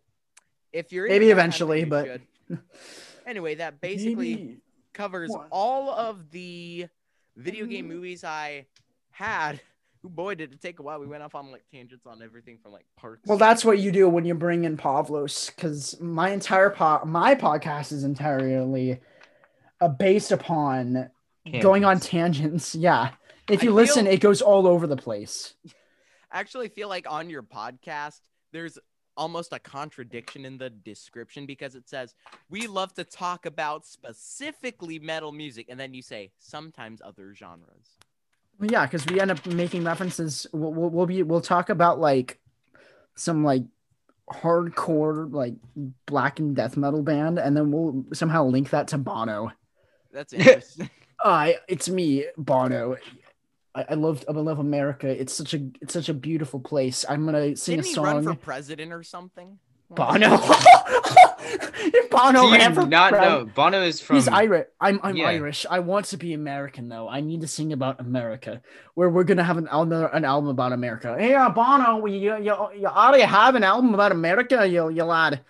if 0.74 0.92
you're 0.92 1.08
Maybe 1.08 1.28
that 1.28 1.32
kind 1.38 1.40
of 1.40 1.46
eventually, 1.46 1.84
but- 1.86 2.22
anyway 3.26 3.56
that 3.56 3.80
basically 3.82 4.36
Maybe- 4.36 4.58
covers 4.94 5.30
What? 5.30 5.48
all 5.52 5.90
of 5.90 6.30
the 6.32 6.88
video 7.36 7.64
Mm-hmm. 7.66 7.72
game 7.72 7.88
movies 7.88 8.24
I 8.24 8.66
had. 9.12 9.62
Ooh, 10.06 10.10
boy, 10.10 10.36
did 10.36 10.54
it 10.54 10.62
take 10.62 10.80
a 10.80 10.82
while. 10.84 11.00
We 11.00 11.06
went 11.08 11.22
off 11.24 11.36
on 11.36 11.52
like 11.52 11.64
tangents 11.72 12.06
on 12.08 12.22
everything 12.24 12.58
from 12.62 12.72
like 12.72 12.86
parts. 12.98 13.28
Well, 13.28 13.38
that's 13.38 13.64
what 13.64 13.78
you 13.80 13.92
do 13.92 14.10
when 14.10 14.26
you 14.26 14.34
bring 14.34 14.64
in 14.66 14.76
Pavlos, 14.76 15.56
because 15.56 16.00
my 16.02 16.32
entire 16.32 16.70
po- 16.72 17.06
my 17.06 17.36
podcast 17.36 17.92
is 17.92 18.04
entirely 18.04 19.00
uh, 19.82 19.88
based 19.88 20.32
upon 20.32 21.10
going 21.62 21.86
on 21.86 22.00
tangents. 22.00 22.76
Yeah, 22.76 23.12
if 23.50 23.62
I 23.62 23.66
you 23.66 23.74
listen, 23.74 24.06
feel- 24.06 24.14
it 24.14 24.20
goes 24.20 24.42
all 24.42 24.68
over 24.68 24.88
the 24.88 24.98
place. 24.98 25.54
I 26.32 26.40
actually 26.40 26.70
feel 26.70 26.90
like 26.90 27.10
on 27.10 27.30
your 27.30 27.42
podcast, 27.44 28.20
there's 28.52 28.78
almost 29.16 29.52
a 29.54 29.60
contradiction 29.60 30.46
in 30.46 30.58
the 30.58 30.70
description 30.70 31.46
because 31.46 31.74
it 31.74 31.90
says 31.90 32.14
we 32.50 32.68
love 32.68 32.94
to 32.94 33.04
talk 33.04 33.46
about 33.46 33.86
specifically 33.86 35.00
metal 35.00 35.32
music, 35.32 35.68
and 35.70 35.80
then 35.80 35.94
you 35.94 36.02
say 36.02 36.32
sometimes 36.38 37.02
other 37.04 37.34
genres. 37.34 37.98
Yeah, 38.60 38.86
because 38.86 39.06
we 39.06 39.20
end 39.20 39.32
up 39.32 39.46
making 39.46 39.84
references. 39.84 40.48
We'll, 40.52 40.74
we'll, 40.74 40.90
we'll 40.90 41.06
be 41.06 41.24
we'll 41.24 41.42
talk 41.42 41.70
about 41.70 42.00
like 42.00 42.40
some 43.16 43.44
like 43.44 43.64
hardcore 44.30 45.32
like 45.32 45.54
black 46.06 46.40
and 46.40 46.56
death 46.56 46.76
metal 46.76 47.04
band, 47.04 47.40
and 47.40 47.56
then 47.56 47.72
we'll 47.72 48.06
somehow 48.14 48.46
link 48.46 48.72
that 48.72 48.90
to 48.90 48.98
Bono. 48.98 49.52
That's 50.12 50.34
interesting. 50.34 50.90
I 51.28 51.58
it's 51.68 51.90
me, 51.90 52.26
Bono. 52.38 52.98
I, 53.76 53.86
I 53.90 53.94
love 53.94 54.24
I 54.28 54.32
love 54.32 54.60
America. 54.60 55.08
It's 55.08 55.34
such 55.34 55.54
a 55.54 55.68
it's 55.82 55.94
such 55.94 56.10
a 56.10 56.14
beautiful 56.14 56.60
place. 56.60 57.06
I'm 57.08 57.26
gonna 57.26 57.56
sing 57.56 57.78
Didn't 57.78 57.98
a 57.98 58.02
he 58.02 58.06
run 58.06 58.24
for 58.24 58.34
president 58.36 58.92
or 58.94 59.04
something? 59.04 59.60
Bono. 59.90 60.38
Bono 62.10 62.42
Do 62.42 62.48
you 62.48 62.88
not 62.88 63.12
pres- 63.14 63.22
know? 63.22 63.46
Bono 63.46 63.82
is 63.84 64.02
from. 64.02 64.16
He's 64.18 64.28
Irish. 64.28 64.68
I'm 64.82 65.00
I'm 65.04 65.16
Yeah. 65.16 65.28
Irish. 65.28 65.66
I 65.70 65.80
want 65.80 66.06
to 66.08 66.18
be 66.18 66.34
American 66.34 66.90
though. 66.90 67.08
I 67.08 67.22
need 67.22 67.42
to 67.42 67.48
sing 67.48 67.72
about 67.74 68.00
America. 68.00 68.62
Where 68.96 69.10
we're 69.10 69.24
gonna 69.24 69.44
have 69.44 69.58
an 69.58 69.68
album 69.68 70.10
an 70.12 70.26
album 70.26 70.50
about 70.50 70.74
America. 70.74 71.16
Hey, 71.18 71.34
uh, 71.36 71.50
Bono, 71.50 72.06
you 72.06 72.36
you 72.38 72.56
you 72.78 72.88
already 72.88 73.24
have 73.24 73.56
an 73.56 73.64
album 73.64 73.94
about 73.94 74.12
America, 74.12 74.68
you 74.68 74.90
you 74.90 75.04
lad. 75.04 75.42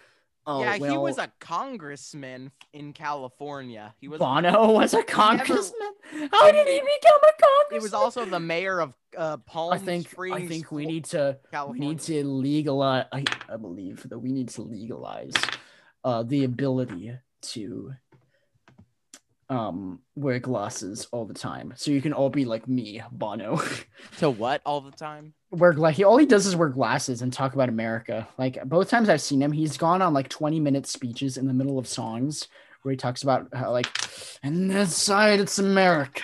Oh, 0.50 0.62
yeah, 0.62 0.78
he 0.78 0.98
was 0.98 1.18
a 1.18 1.30
congressman 1.42 2.52
in 2.72 2.94
California. 2.94 3.94
He 4.00 4.08
was. 4.08 4.20
Bono 4.20 4.72
was 4.72 4.94
a 4.94 5.04
congressman. 5.04 5.92
How 6.32 6.52
did 6.52 6.66
he 6.68 6.80
become 6.80 7.20
a 7.22 7.42
congressman? 7.42 7.72
He 7.72 7.80
was 7.80 7.94
also 7.94 8.24
the 8.24 8.40
mayor 8.40 8.80
of 8.80 8.94
uh, 9.18 9.38
Palm 9.38 9.74
I 9.74 9.78
think 9.78 10.10
Springs. 10.10 10.36
I 10.38 10.48
think 10.48 10.72
we 10.72 10.86
need 10.86 11.04
to 11.06 11.38
we 11.44 11.50
California. 11.52 11.90
need 11.90 12.00
to 12.00 12.24
legalize. 12.24 13.06
I, 13.12 13.26
I 13.50 13.58
believe 13.58 14.08
that 14.08 14.20
we 14.20 14.32
need 14.32 14.48
to 14.50 14.62
legalize 14.62 15.34
uh, 16.06 16.24
the 16.24 16.46
ability 16.46 17.14
to 17.42 17.94
um 19.50 20.00
wear 20.16 20.40
glasses 20.40 21.08
all 21.12 21.26
the 21.26 21.34
time, 21.34 21.74
so 21.76 21.92
you 21.92 22.02
can 22.02 22.14
all 22.14 22.30
be 22.30 22.46
like 22.46 22.70
me, 22.70 23.02
Bono. 23.12 23.62
to 24.20 24.30
what 24.30 24.62
all 24.66 24.80
the 24.80 24.92
time? 24.92 25.34
Wear 25.52 25.74
gla- 25.74 25.92
he 25.92 26.04
all 26.04 26.18
he 26.18 26.26
does 26.26 26.46
is 26.46 26.56
wear 26.56 26.70
glasses 26.70 27.22
and 27.22 27.32
talk 27.32 27.54
about 27.54 27.70
America. 27.70 28.28
Like 28.38 28.64
both 28.66 28.90
times 28.90 29.10
I've 29.10 29.22
seen 29.22 29.42
him, 29.42 29.52
he's 29.52 29.78
gone 29.78 30.02
on 30.02 30.14
like 30.14 30.30
20 30.30 30.60
minute 30.60 30.86
speeches 30.86 31.38
in 31.38 31.48
the 31.48 31.54
middle 31.54 31.80
of 31.80 31.88
songs 31.88 32.48
where 32.82 32.92
he 32.92 32.98
talks 32.98 33.24
about 33.24 33.48
how 33.54 33.72
like 33.72 33.88
and 34.44 34.72
inside 34.72 35.40
it's 35.40 35.60
America. 35.60 36.24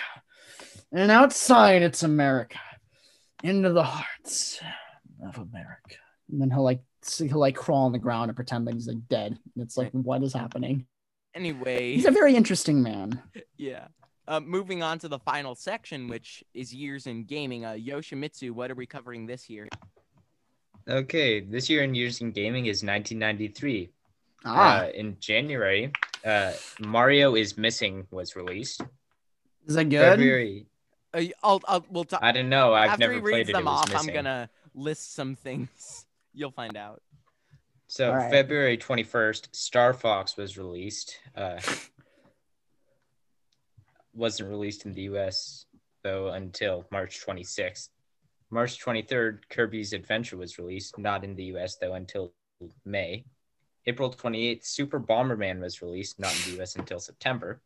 And 0.92 1.10
outside 1.10 1.82
it's 1.82 2.02
America. 2.02 2.58
Into 3.42 3.72
the 3.72 3.82
hearts 3.82 4.60
of 5.26 5.36
America. 5.38 5.96
And 6.30 6.40
then 6.40 6.50
he'll 6.50 6.62
like 6.62 6.80
he'll 7.18 7.38
like 7.38 7.56
crawl 7.56 7.86
on 7.86 7.92
the 7.92 7.98
ground 7.98 8.30
and 8.30 8.36
pretend 8.36 8.66
that 8.66 8.74
he's 8.74 8.88
like 8.88 9.08
dead. 9.08 9.38
And 9.54 9.64
it's 9.64 9.76
like 9.76 9.90
what 9.92 10.22
is 10.22 10.32
happening? 10.32 10.86
Anyway, 11.34 11.94
He's 11.94 12.04
a 12.04 12.12
very 12.12 12.36
interesting 12.36 12.82
man. 12.82 13.20
yeah. 13.56 13.88
Uh, 14.26 14.40
moving 14.40 14.82
on 14.82 14.98
to 14.98 15.08
the 15.08 15.18
final 15.18 15.54
section, 15.54 16.08
which 16.08 16.42
is 16.54 16.74
years 16.74 17.06
in 17.06 17.24
gaming. 17.24 17.64
Uh, 17.64 17.72
Yoshimitzu, 17.72 18.50
what 18.52 18.70
are 18.70 18.74
we 18.74 18.86
covering 18.86 19.26
this 19.26 19.50
year? 19.50 19.68
Okay, 20.88 21.40
this 21.40 21.68
year 21.68 21.82
in 21.82 21.94
years 21.94 22.20
in 22.20 22.30
gaming 22.30 22.66
is 22.66 22.82
1993. 22.82 23.90
Ah, 24.46 24.80
Uh, 24.84 24.88
in 24.94 25.16
January, 25.20 25.92
uh, 26.24 26.52
Mario 26.80 27.34
is 27.34 27.56
Missing 27.58 28.06
was 28.10 28.36
released. 28.36 28.82
is 29.66 29.74
that 29.74 29.84
good? 29.88 30.00
February, 30.00 30.66
Uh, 31.14 31.22
I'll, 31.42 31.60
I'll, 31.66 31.84
we'll 31.90 32.04
talk. 32.04 32.20
I 32.22 32.32
don't 32.32 32.48
know. 32.50 32.74
I've 32.74 32.90
After 32.90 33.00
never 33.00 33.14
he 33.14 33.20
played 33.20 33.34
reads 33.36 33.48
it. 33.50 33.52
them 33.52 33.62
it 33.66 33.70
was 33.70 33.80
off, 33.82 33.92
missing. 33.92 34.08
I'm 34.10 34.14
gonna 34.14 34.50
list 34.74 35.14
some 35.14 35.34
things. 35.36 36.06
You'll 36.34 36.50
find 36.50 36.76
out. 36.76 37.00
So 37.86 38.10
All 38.10 38.16
right. 38.16 38.30
February 38.30 38.76
21st, 38.76 39.54
Star 39.54 39.94
Fox 39.94 40.36
was 40.36 40.58
released. 40.58 41.18
Uh, 41.36 41.60
wasn't 44.14 44.48
released 44.50 44.86
in 44.86 44.92
the 44.92 45.02
US 45.02 45.66
though 46.02 46.28
until 46.28 46.84
March 46.90 47.24
26th. 47.24 47.88
March 48.50 48.78
23rd, 48.84 49.38
Kirby's 49.48 49.92
Adventure 49.92 50.36
was 50.36 50.58
released, 50.58 50.98
not 50.98 51.24
in 51.24 51.34
the 51.34 51.44
US 51.56 51.76
though 51.76 51.94
until 51.94 52.32
May. 52.84 53.24
April 53.86 54.10
28th, 54.10 54.64
Super 54.64 55.00
Bomberman 55.00 55.60
was 55.60 55.82
released, 55.82 56.18
not 56.18 56.32
in 56.46 56.52
the 56.56 56.62
US 56.62 56.76
until 56.76 56.98
September. 57.00 57.60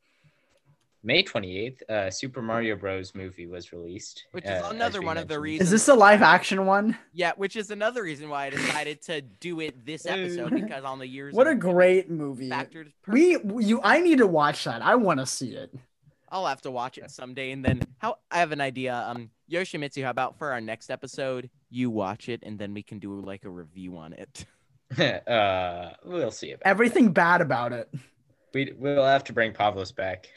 May 1.05 1.23
28th, 1.23 1.89
uh, 1.89 2.11
Super 2.11 2.43
Mario 2.43 2.75
Bros. 2.75 3.15
movie 3.15 3.47
was 3.47 3.73
released. 3.73 4.25
Which 4.33 4.45
is 4.45 4.51
uh, 4.51 4.71
another 4.73 4.99
we 4.99 5.07
one 5.07 5.17
of 5.17 5.29
the 5.29 5.39
reasons- 5.39 5.69
Is 5.69 5.71
this 5.71 5.89
a 5.89 5.95
live 5.95 6.23
action 6.23 6.67
one? 6.67 6.99
Yeah, 7.13 7.33
which 7.37 7.55
is 7.55 7.71
another 7.71 8.03
reason 8.03 8.29
why 8.29 8.47
I 8.47 8.51
decided 8.51 9.03
to 9.03 9.21
do 9.21 9.61
it 9.61 9.87
this 9.87 10.07
episode 10.07 10.51
because 10.51 10.83
on 10.85 10.99
the 10.99 11.07
years. 11.07 11.35
What 11.35 11.47
a 11.47 11.55
great 11.55 12.11
movie. 12.11 12.49
factors. 12.49 12.89
We 13.07 13.39
you 13.59 13.81
I 13.85 14.01
need 14.01 14.19
to 14.19 14.27
watch 14.27 14.65
that. 14.65 14.83
I 14.83 14.97
want 14.97 15.21
to 15.21 15.27
see 15.27 15.51
it. 15.51 15.73
I'll 16.31 16.47
have 16.47 16.63
to 16.63 16.71
watch 16.71 16.99
it 16.99 17.11
someday, 17.11 17.53
and 17.53 17.65
then 17.65 17.83
how 17.99 18.19
I 18.31 18.39
have 18.39 18.53
an 18.53 18.61
idea. 18.61 18.95
Um, 18.95 19.31
Yoshimitzu, 19.51 20.05
how 20.05 20.11
about 20.11 20.39
for 20.39 20.53
our 20.53 20.61
next 20.61 20.91
episode, 20.91 21.51
you 21.71 21.91
watch 21.91 22.29
it, 22.29 22.43
and 22.43 22.59
then 22.59 22.75
we 22.75 22.83
can 22.83 22.99
do 22.99 23.21
like 23.21 23.45
a 23.45 23.51
review 23.51 23.97
on 23.97 24.13
it. 24.13 24.45
uh, 25.29 25.91
we'll 26.05 26.31
see 26.31 26.53
about 26.53 26.63
Everything 26.67 27.13
bad 27.13 27.41
about 27.41 27.73
it. 27.73 27.93
We 28.55 28.73
we'll 28.77 29.05
have 29.05 29.25
to 29.25 29.33
bring 29.33 29.53
Pavlos 29.53 29.95
back. 29.95 30.29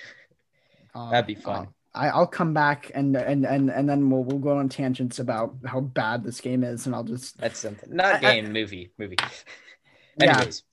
Uh, 0.94 1.12
That'd 1.12 1.28
be 1.28 1.36
fun. 1.36 1.70
I, 1.94 2.10
I'll 2.10 2.28
come 2.28 2.54
back 2.54 2.92
and 2.94 3.16
and 3.16 3.46
and 3.46 3.70
and 3.70 3.90
then 3.90 4.10
we'll 4.10 4.24
we'll 4.24 4.40
go 4.40 4.58
on 4.58 4.70
tangents 4.70 5.20
about 5.20 5.56
how 5.66 5.82
bad 5.82 6.24
this 6.24 6.42
game 6.42 6.64
is, 6.64 6.86
and 6.86 6.96
I'll 6.96 7.04
just 7.04 7.38
That's 7.38 7.60
something. 7.60 7.90
Not 7.96 8.16
I- 8.16 8.18
I- 8.18 8.20
game, 8.42 8.52
movie, 8.52 8.92
movie. 8.98 9.18
Yeah. 10.20 10.38
Anyways, 10.38 10.64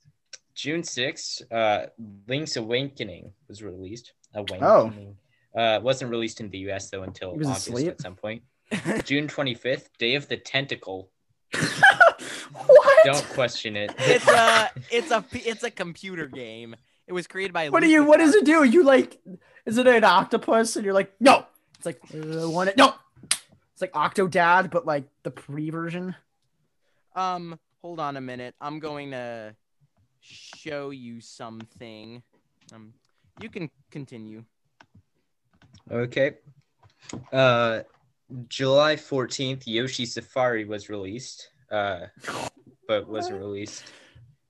June 0.55 0.83
sixth, 0.83 1.41
uh, 1.51 1.87
Link's 2.27 2.57
Awakening 2.57 3.31
was 3.47 3.63
released. 3.63 4.13
Awakening. 4.33 5.15
Uh, 5.57 5.77
it 5.77 5.81
wasn't 5.83 6.11
released 6.11 6.39
in 6.39 6.49
the 6.49 6.59
U.S. 6.59 6.89
though 6.89 7.03
until 7.03 7.29
Oh. 7.29 7.33
He 7.33 7.39
was 7.39 7.47
August 7.47 7.67
asleep? 7.67 7.87
at 7.89 8.01
some 8.01 8.15
point. 8.15 8.43
June 9.03 9.27
twenty 9.27 9.55
fifth, 9.55 9.89
Day 9.97 10.15
of 10.15 10.27
the 10.27 10.37
Tentacle. 10.37 11.09
what? 12.53 13.05
Don't 13.05 13.27
question 13.29 13.75
it. 13.75 13.93
it's 13.97 14.27
a 14.27 14.69
it's 14.91 15.11
a 15.11 15.21
p- 15.21 15.39
it's 15.39 15.63
a 15.63 15.71
computer 15.71 16.27
game. 16.27 16.75
It 17.07 17.13
was 17.13 17.25
created 17.27 17.53
by. 17.53 17.69
What 17.69 17.81
do 17.81 17.87
you? 17.89 18.03
What 18.03 18.17
does 18.17 18.35
it 18.35 18.45
do? 18.45 18.63
You 18.63 18.83
like? 18.83 19.19
Is 19.65 19.77
it 19.77 19.87
an 19.87 20.03
octopus? 20.03 20.75
And 20.75 20.85
you're 20.85 20.93
like, 20.93 21.11
no. 21.19 21.45
It's 21.77 21.85
like 21.85 21.99
uh, 22.13 22.47
one. 22.49 22.69
No. 22.77 22.93
It's 23.73 23.81
like 23.81 23.93
Octodad, 23.93 24.69
but 24.71 24.85
like 24.85 25.05
the 25.23 25.31
pre 25.31 25.69
version. 25.69 26.15
Um, 27.15 27.57
hold 27.81 27.99
on 27.99 28.17
a 28.17 28.21
minute. 28.21 28.53
I'm 28.61 28.79
going 28.79 29.11
to 29.11 29.55
show 30.21 30.89
you 30.91 31.21
something. 31.21 32.21
Um, 32.73 32.93
you 33.41 33.49
can 33.49 33.69
continue. 33.91 34.43
Okay. 35.91 36.37
Uh, 37.31 37.81
July 38.47 38.95
fourteenth, 38.95 39.67
Yoshi 39.67 40.05
Safari 40.05 40.65
was 40.65 40.89
released. 40.89 41.49
Uh, 41.71 42.07
but 42.87 43.07
wasn't 43.07 43.39
released 43.39 43.83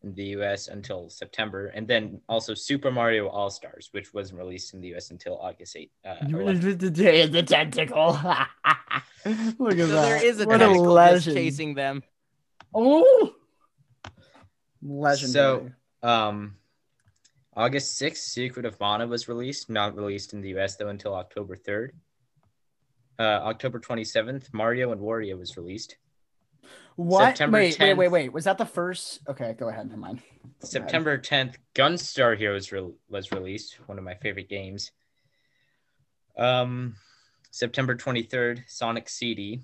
in 0.03 0.13
the 0.13 0.23
US 0.37 0.69
until 0.69 1.09
September. 1.09 1.67
And 1.67 1.85
then 1.85 2.21
also 2.29 2.53
Super 2.53 2.89
Mario 2.89 3.27
All 3.27 3.49
Stars, 3.49 3.89
which 3.91 4.13
wasn't 4.13 4.39
released 4.39 4.73
in 4.73 4.79
the 4.79 4.95
US 4.95 5.11
until 5.11 5.37
August 5.37 5.75
8th. 5.75 5.89
Uh, 6.05 6.15
11th. 6.21 6.79
the 6.79 6.89
day 6.89 7.21
of 7.23 7.33
the 7.33 7.43
tentacle. 7.43 8.11
Look 9.59 9.73
at 9.73 9.77
So 9.79 9.87
that. 9.87 9.87
there 9.87 10.25
is 10.25 10.39
a 10.39 10.45
what 10.45 10.59
tentacle 10.59 10.95
just 10.95 11.27
legend. 11.27 11.35
chasing 11.35 11.73
them. 11.73 12.01
Oh, 12.73 13.33
legendary. 14.81 15.73
So, 16.01 16.07
um, 16.07 16.55
August 17.59 18.01
6th, 18.01 18.19
Secret 18.19 18.65
of 18.65 18.79
Mana 18.79 19.05
was 19.05 19.27
released, 19.27 19.69
not 19.69 19.93
released 19.93 20.31
in 20.31 20.39
the 20.39 20.57
US 20.57 20.77
though 20.77 20.87
until 20.87 21.13
October 21.13 21.57
3rd. 21.57 21.89
Uh, 23.19 23.23
October 23.23 23.81
27th, 23.81 24.53
Mario 24.53 24.93
and 24.93 25.01
Wario 25.01 25.37
was 25.37 25.57
released. 25.57 25.97
what? 26.95 27.25
September 27.35 27.57
wait, 27.57 27.77
wait, 27.77 27.95
wait, 27.95 28.07
wait. 28.07 28.31
Was 28.31 28.45
that 28.45 28.57
the 28.57 28.65
first? 28.65 29.19
Okay, 29.27 29.57
go 29.59 29.67
ahead. 29.67 29.89
Never 29.89 29.99
mind. 29.99 30.21
September 30.59 31.17
10th, 31.17 31.55
Gunstar 31.75 32.37
Heroes 32.37 32.71
re- 32.71 32.93
was 33.09 33.33
released, 33.33 33.77
one 33.87 33.97
of 33.97 34.05
my 34.05 34.15
favorite 34.15 34.47
games. 34.47 34.91
Um, 36.37 36.95
September 37.51 37.93
23rd, 37.93 38.63
Sonic 38.67 39.09
CD. 39.09 39.63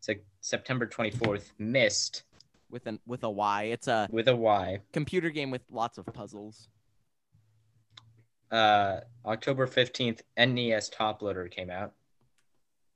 Se- 0.00 0.22
September 0.40 0.86
24th, 0.86 1.50
Myst 1.58 2.22
with 2.70 2.86
an 2.86 2.98
with 3.04 3.24
a 3.24 3.30
Y. 3.30 3.64
It's 3.64 3.88
a 3.88 4.08
with 4.10 4.28
a 4.28 4.36
Y. 4.36 4.78
computer 4.94 5.28
game 5.28 5.50
with 5.50 5.60
lots 5.70 5.98
of 5.98 6.06
puzzles. 6.06 6.68
Uh, 8.50 9.00
October 9.24 9.66
15th, 9.66 10.22
NES 10.36 10.88
Top 10.88 11.22
Loader 11.22 11.48
came 11.48 11.70
out. 11.70 11.92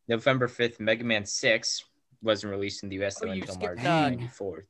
November 0.09 0.49
5th, 0.49 0.81
Mega 0.81 1.05
Man 1.05 1.25
6 1.25 1.85
wasn't 2.23 2.51
released 2.51 2.83
in 2.83 2.89
the 2.89 3.03
US 3.05 3.23
Oh, 3.23 3.29
until 3.29 3.55
skipped, 3.55 3.83
March 3.83 4.19
94th. 4.39 4.65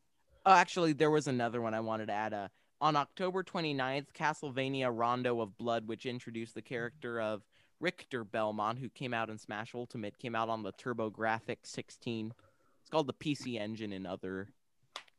Oh, 0.47 0.53
actually, 0.53 0.93
there 0.93 1.11
was 1.11 1.27
another 1.27 1.61
one 1.61 1.75
I 1.75 1.81
wanted 1.81 2.07
to 2.07 2.13
add. 2.13 2.35
Uh, 2.35 2.49
on 2.81 2.97
October 2.97 3.43
29th, 3.43 4.07
Castlevania 4.13 4.91
Rondo 4.93 5.41
of 5.41 5.57
Blood, 5.57 5.89
which 5.89 6.05
introduced 6.05 6.55
the 6.55 6.63
character 6.63 7.21
of 7.21 7.43
Richter 7.81 8.25
Belmont, 8.25 8.79
who 8.79 8.89
came 8.91 9.15
out 9.15 9.31
in 9.31 9.39
Smash 9.39 9.75
Ultimate, 9.75 10.19
came 10.19 10.35
out 10.35 10.49
on 10.49 10.63
the 10.63 10.73
TurboGrafx 10.73 11.59
16. 11.65 12.33
It's 12.81 12.91
called 12.91 13.07
the 13.07 13.15
PC 13.15 13.59
Engine 13.59 13.93
in 13.93 14.05
other 14.05 14.49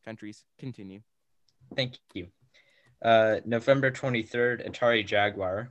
countries. 0.04 0.44
Continue. 0.60 1.02
Thank 1.76 1.98
you. 2.14 2.28
Uh, 3.06 3.40
November 3.46 3.92
23rd, 3.92 4.68
Atari 4.68 5.06
Jaguar 5.06 5.70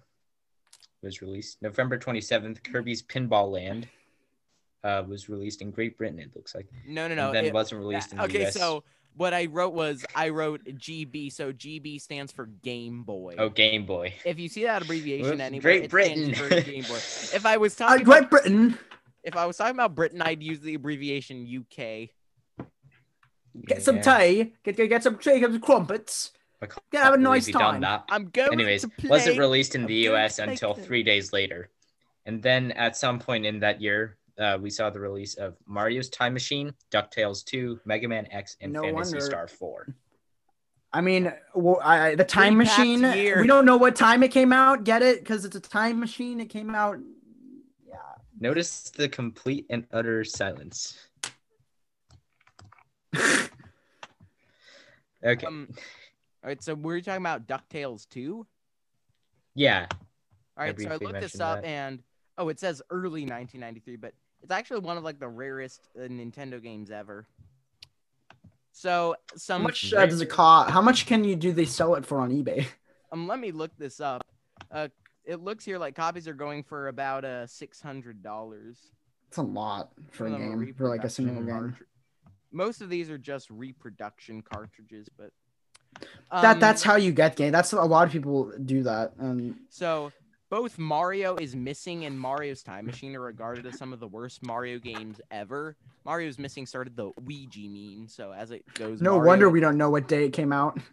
was 1.02 1.20
released. 1.20 1.60
November 1.62 1.98
27th, 1.98 2.62
Kirby's 2.62 3.02
Pinball 3.02 3.50
Land 3.50 3.88
uh, 4.84 5.02
was 5.08 5.28
released 5.28 5.60
in 5.60 5.72
Great 5.72 5.98
Britain, 5.98 6.20
it 6.20 6.30
looks 6.36 6.54
like. 6.54 6.66
No, 6.86 7.08
no, 7.08 7.16
no. 7.16 7.26
and 7.26 7.34
then 7.34 7.44
it- 7.46 7.52
wasn't 7.52 7.80
released 7.80 8.12
in 8.12 8.18
the 8.18 8.24
okay, 8.24 8.46
US. 8.46 8.54
so 8.54 8.84
what 9.16 9.34
I 9.34 9.46
wrote 9.46 9.74
was 9.74 10.04
I 10.14 10.28
wrote 10.28 10.64
GB, 10.64 11.32
so 11.32 11.52
GB 11.52 12.00
stands 12.00 12.30
for 12.30 12.46
Game 12.46 13.02
Boy. 13.02 13.34
Oh, 13.38 13.48
Game 13.48 13.84
Boy. 13.84 14.14
If 14.24 14.38
you 14.38 14.48
see 14.48 14.62
that 14.64 14.82
abbreviation 14.82 15.30
Whoops, 15.30 15.40
anywhere, 15.40 15.62
Great 15.62 15.84
it 15.84 15.90
Britain. 15.90 16.34
for 16.34 16.48
Game 16.48 16.82
Boy. 16.84 16.94
If 17.34 17.46
I 17.46 17.56
was 17.56 17.74
Uh, 17.80 17.86
talking 17.88 18.04
Great 18.04 18.18
about, 18.18 18.30
Britain. 18.30 18.78
if 19.24 19.36
I 19.36 19.46
was 19.46 19.56
talking 19.56 19.74
about 19.74 19.94
Britain, 19.96 20.22
I'd 20.22 20.42
use 20.42 20.60
the 20.60 20.74
abbreviation 20.74 21.46
UK. 21.48 22.10
Get 23.66 23.82
some 23.82 23.96
Yeah. 23.96 24.18
tea. 24.18 24.52
Get, 24.64 24.76
get, 24.76 24.88
get 24.88 25.02
some 25.02 25.18
tea. 25.18 25.40
Get 25.40 25.50
some 25.50 25.60
crumpets. 25.60 26.30
I 26.64 26.66
can't 26.66 26.82
Yeah, 26.92 27.04
have 27.04 27.14
a 27.14 27.16
believe 27.16 27.24
nice 27.30 27.46
you 27.48 27.52
done 27.52 27.62
time. 27.62 27.80
that. 27.82 28.04
I'm 28.08 28.26
going 28.30 28.52
Anyways, 28.52 28.82
to 28.82 28.88
play. 28.88 29.08
wasn't 29.10 29.38
released 29.38 29.74
in 29.74 29.82
I'm 29.82 29.86
the 29.88 29.94
US 30.10 30.38
until 30.38 30.74
the- 30.74 30.82
three 30.82 31.02
days 31.02 31.32
later. 31.32 31.70
And 32.26 32.42
then 32.42 32.72
at 32.72 32.96
some 32.96 33.18
point 33.18 33.44
in 33.46 33.60
that 33.60 33.80
year, 33.80 34.16
uh, 34.38 34.58
we 34.60 34.70
saw 34.70 34.90
the 34.90 34.98
release 34.98 35.34
of 35.34 35.56
Mario's 35.66 36.08
Time 36.08 36.32
Machine, 36.32 36.72
DuckTales 36.90 37.44
2, 37.44 37.80
Mega 37.84 38.08
Man 38.08 38.26
X, 38.32 38.56
and 38.60 38.72
No 38.72 38.82
Phantasy 38.82 39.12
wonder. 39.14 39.20
Star 39.26 39.46
4. 39.46 39.94
I 40.92 41.00
mean, 41.00 41.32
well, 41.54 41.80
I, 41.82 42.08
I- 42.08 42.14
the 42.14 42.24
time 42.24 42.54
Three-packed 42.56 42.78
machine. 42.78 43.02
year. 43.16 43.40
We 43.42 43.46
don't 43.46 43.64
know 43.66 43.76
what 43.76 43.94
time 43.96 44.22
it 44.22 44.30
came 44.30 44.52
out. 44.52 44.84
Get 44.84 45.02
it? 45.02 45.20
Because 45.20 45.44
it's 45.44 45.56
a 45.56 45.60
time 45.60 46.00
machine. 46.00 46.40
It 46.40 46.46
came 46.46 46.74
out. 46.74 46.98
Yeah. 47.86 47.96
Notice 48.40 48.90
the 48.90 49.08
complete 49.08 49.66
and 49.70 49.86
utter 49.92 50.24
silence. 50.24 50.96
okay. 55.24 55.46
Um, 55.46 55.68
all 56.44 56.48
right, 56.48 56.62
so 56.62 56.74
we're 56.74 57.00
talking 57.00 57.22
about 57.22 57.46
Ducktales 57.46 58.06
2. 58.10 58.46
yeah. 59.54 59.86
All 59.90 60.64
right, 60.64 60.78
so 60.78 60.90
I 60.90 60.96
looked 60.96 61.20
this 61.20 61.40
up 61.40 61.62
that. 61.62 61.66
and 61.66 62.02
oh, 62.36 62.50
it 62.50 62.60
says 62.60 62.82
early 62.90 63.22
1993, 63.22 63.96
but 63.96 64.12
it's 64.42 64.52
actually 64.52 64.80
one 64.80 64.98
of 64.98 65.04
like 65.04 65.18
the 65.18 65.28
rarest 65.28 65.88
uh, 65.98 66.02
Nintendo 66.02 66.62
games 66.62 66.90
ever. 66.90 67.26
So 68.72 69.16
How 69.48 69.56
much 69.56 69.94
uh, 69.94 70.04
does 70.04 70.20
it 70.20 70.26
cost? 70.26 70.70
How 70.70 70.82
much 70.82 71.06
can 71.06 71.24
you 71.24 71.34
do 71.34 71.52
they 71.52 71.64
sell 71.64 71.94
it 71.94 72.04
for 72.04 72.20
on 72.20 72.30
eBay? 72.30 72.66
um, 73.12 73.26
let 73.26 73.38
me 73.38 73.50
look 73.50 73.70
this 73.78 73.98
up. 73.98 74.22
Uh, 74.70 74.88
it 75.24 75.40
looks 75.40 75.64
here 75.64 75.78
like 75.78 75.94
copies 75.94 76.28
are 76.28 76.34
going 76.34 76.62
for 76.62 76.88
about 76.88 77.24
uh 77.24 77.46
six 77.46 77.80
hundred 77.80 78.22
dollars 78.22 78.90
It's 79.28 79.38
a 79.38 79.42
lot 79.42 79.92
for 80.10 80.26
a 80.26 80.30
game, 80.30 80.74
for 80.76 80.88
like 80.88 81.04
a 81.04 81.08
single 81.08 81.42
game. 81.42 81.74
Most 82.52 82.82
of 82.82 82.90
these 82.90 83.08
are 83.08 83.16
just 83.16 83.48
reproduction 83.48 84.42
cartridges, 84.42 85.08
but 85.16 85.30
that 86.32 86.54
um, 86.54 86.60
that's 86.60 86.82
how 86.82 86.96
you 86.96 87.12
get 87.12 87.36
game. 87.36 87.52
That's 87.52 87.72
a 87.72 87.82
lot 87.82 88.06
of 88.06 88.12
people 88.12 88.52
do 88.64 88.82
that. 88.84 89.12
And 89.18 89.54
So 89.68 90.12
both 90.50 90.78
Mario 90.78 91.36
is 91.36 91.54
Missing 91.56 92.04
and 92.04 92.18
Mario's 92.18 92.62
Time 92.62 92.86
Machine 92.86 93.14
are 93.16 93.20
regarded 93.20 93.66
as 93.66 93.78
some 93.78 93.92
of 93.92 94.00
the 94.00 94.08
worst 94.08 94.42
Mario 94.44 94.78
games 94.78 95.20
ever. 95.30 95.76
Mario's 96.04 96.38
Missing 96.38 96.66
started 96.66 96.96
the 96.96 97.10
Weegee 97.12 97.70
meme, 97.70 98.08
so 98.08 98.32
as 98.32 98.50
it 98.50 98.62
goes, 98.74 99.00
no 99.00 99.12
Mario- 99.12 99.26
wonder 99.26 99.48
we 99.50 99.60
don't 99.60 99.78
know 99.78 99.88
what 99.90 100.06
day 100.06 100.26
it 100.26 100.32
came 100.32 100.52
out. 100.52 100.78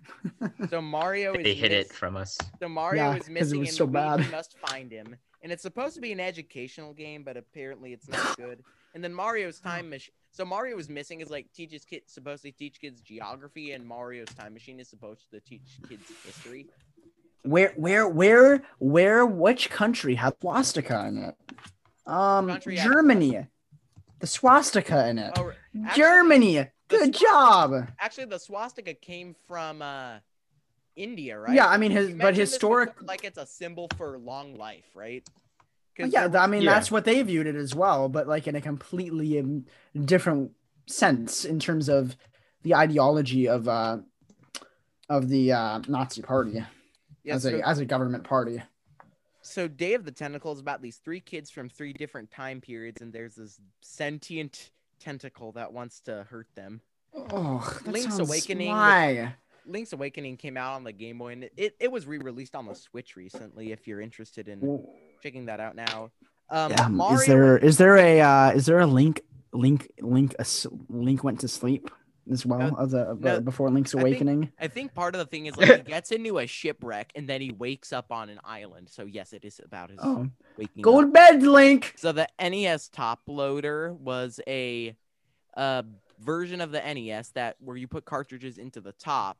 So 0.69 0.81
Mario 0.81 1.33
is 1.33 1.43
They 1.43 1.53
hid 1.53 1.71
it 1.73 1.91
from 1.91 2.15
us. 2.15 2.37
So 2.59 2.69
Mario 2.69 3.03
Yeah, 3.03 3.11
is 3.15 3.19
'cause 3.19 3.27
it 3.27 3.31
missing 3.33 3.59
was 3.59 3.69
and 3.69 3.77
so 3.77 3.85
Luigi 3.85 4.23
bad. 4.23 4.31
must 4.31 4.57
find 4.59 4.91
him. 4.91 5.15
And 5.43 5.51
it's 5.51 5.61
supposed 5.63 5.95
to 5.95 6.01
be 6.01 6.11
an 6.11 6.19
educational 6.19 6.93
game, 6.93 7.23
but 7.23 7.35
apparently 7.35 7.91
it's 7.93 8.07
not 8.07 8.37
good. 8.37 8.63
And 8.93 9.03
then 9.03 9.13
Mario's 9.13 9.59
Time 9.69 9.89
Machine. 9.89 10.13
So 10.31 10.45
Mario 10.45 10.77
is 10.79 10.89
missing 10.89 11.19
is 11.19 11.29
like 11.29 11.51
teaches 11.53 11.83
kids 11.83 12.13
supposed 12.13 12.43
to 12.43 12.51
teach 12.51 12.79
kids 12.79 13.01
geography, 13.01 13.73
and 13.73 13.85
Mario's 13.85 14.29
Time 14.29 14.53
Machine 14.53 14.79
is 14.79 14.87
supposed 14.87 15.29
to 15.31 15.39
teach 15.41 15.77
kids 15.87 16.03
history. 16.25 16.67
Where 17.43 17.73
where 17.75 18.07
where 18.07 18.61
where 18.79 19.25
which 19.25 19.69
country 19.69 20.15
has 20.15 20.33
swastika 20.39 21.05
in 21.07 21.17
it? 21.17 21.35
Um 22.07 22.47
Country 22.47 22.77
Germany. 22.77 23.47
The 24.19 24.27
swastika 24.27 25.07
in 25.09 25.17
it. 25.17 25.33
Oh, 25.37 25.51
actually- 25.85 26.01
Germany. 26.01 26.67
Good 26.87 27.13
job. 27.13 27.87
Actually, 27.99 28.25
the 28.25 28.37
swastika 28.37 28.93
came 28.93 29.33
from 29.47 29.81
uh, 29.81 30.15
India, 30.97 31.39
right? 31.39 31.55
Yeah, 31.55 31.67
I 31.67 31.77
mean 31.77 31.91
his 31.91 32.11
but 32.13 32.35
historic 32.35 33.01
like 33.01 33.23
it's 33.23 33.37
a 33.37 33.45
symbol 33.45 33.87
for 33.97 34.17
long 34.17 34.57
life, 34.57 34.85
right? 34.93 35.25
'Cause 35.97 36.11
Yeah, 36.13 36.29
I 36.35 36.47
mean 36.47 36.61
Yeah. 36.63 36.73
that's 36.73 36.89
what 36.91 37.05
they 37.05 37.21
viewed 37.23 37.47
it 37.47 37.55
as 37.55 37.75
well, 37.75 38.07
but 38.09 38.27
like 38.27 38.47
in 38.47 38.55
a 38.55 38.61
completely 38.61 39.39
um, 39.39 39.65
different 40.05 40.51
sense 40.87 41.45
in 41.45 41.59
terms 41.59 41.89
of 41.89 42.15
the 42.63 42.75
ideology 42.75 43.47
of 43.47 43.67
uh 43.67 43.99
of 45.09 45.27
the 45.29 45.51
uh 45.51 45.79
Nazi 45.87 46.21
party 46.21 46.63
yeah, 47.23 47.35
as 47.35 47.43
so, 47.43 47.55
a 47.57 47.61
as 47.67 47.79
a 47.79 47.85
government 47.85 48.23
party. 48.23 48.61
so 49.41 49.67
Day 49.67 49.93
of 49.93 50.05
the 50.05 50.11
Tentacle 50.11 50.53
is 50.53 50.59
about 50.59 50.81
these 50.81 50.97
three 50.97 51.19
kids 51.19 51.49
from 51.49 51.69
three 51.69 51.93
different 51.93 52.31
time 52.31 52.61
periods, 52.61 53.01
and 53.01 53.11
there's 53.11 53.35
this 53.35 53.59
sentient 53.81 54.71
tentacle 54.99 55.51
that 55.53 55.73
wants 55.73 55.99
to 56.01 56.23
hurt 56.29 56.47
them. 56.55 56.81
Oh, 57.13 57.79
that 57.83 57.91
Link's 57.91 58.15
sounds- 58.15 58.29
Awakening, 58.29 58.69
Why? 58.69 59.35
Link's 59.65 59.93
Awakening 59.93 60.37
came 60.37 60.57
out 60.57 60.73
on 60.75 60.83
the 60.83 60.91
Game 60.91 61.17
Boy, 61.19 61.33
and 61.33 61.43
it, 61.57 61.75
it 61.79 61.91
was 61.91 62.05
re-released 62.07 62.55
on 62.55 62.65
the 62.65 62.75
Switch 62.75 63.15
recently. 63.15 63.71
If 63.71 63.87
you're 63.87 64.01
interested 64.01 64.47
in 64.47 64.83
checking 65.21 65.45
that 65.45 65.59
out 65.59 65.75
now, 65.75 66.11
um, 66.49 66.71
Yeah, 66.71 66.87
Mario, 66.87 67.19
is 67.19 67.25
there 67.27 67.57
is 67.57 67.77
there 67.77 67.97
a 67.97 68.21
uh, 68.21 68.51
is 68.51 68.65
there 68.65 68.79
a 68.79 68.85
link 68.87 69.21
link 69.53 69.89
link 70.01 70.35
a, 70.39 70.45
link 70.89 71.23
went 71.23 71.39
to 71.41 71.47
sleep 71.47 71.89
as 72.31 72.45
well 72.45 72.59
No, 72.59 72.75
of 72.77 72.91
the 72.91 73.17
no, 73.19 73.39
before 73.41 73.69
Link's 73.69 73.93
I 73.95 73.99
think- 73.99 74.07
Awakening? 74.09 74.51
I 74.59 74.67
think 74.67 74.93
part 74.93 75.15
of 75.15 75.19
the 75.19 75.25
thing 75.25 75.45
is 75.47 75.57
like 75.57 75.75
he 75.77 75.81
gets 75.91 76.11
into 76.11 76.37
a 76.39 76.47
shipwreck 76.47 77.11
and 77.15 77.27
then 77.27 77.41
he 77.41 77.51
wakes 77.51 77.91
up 77.93 78.11
on 78.11 78.29
an 78.29 78.39
island. 78.43 78.89
So 78.89 79.05
yes, 79.05 79.33
it 79.33 79.43
is 79.45 79.59
about 79.63 79.89
his 79.89 79.99
Oh, 80.01 80.27
waking 80.57 80.81
go 80.81 80.99
up. 80.99 81.05
to 81.05 81.11
bed, 81.11 81.43
Link. 81.43 81.93
So 81.97 82.11
the 82.11 82.27
NES 82.39 82.89
top 82.89 83.21
loader 83.27 83.93
was 83.93 84.39
a 84.47 84.95
uh, 85.57 85.83
version 86.21 86.61
of 86.61 86.71
the 86.71 86.79
NES 86.79 87.29
that 87.29 87.57
where 87.59 87.77
you 87.77 87.87
put 87.87 88.05
cartridges 88.05 88.57
into 88.57 88.81
the 88.81 88.93
top, 88.93 89.37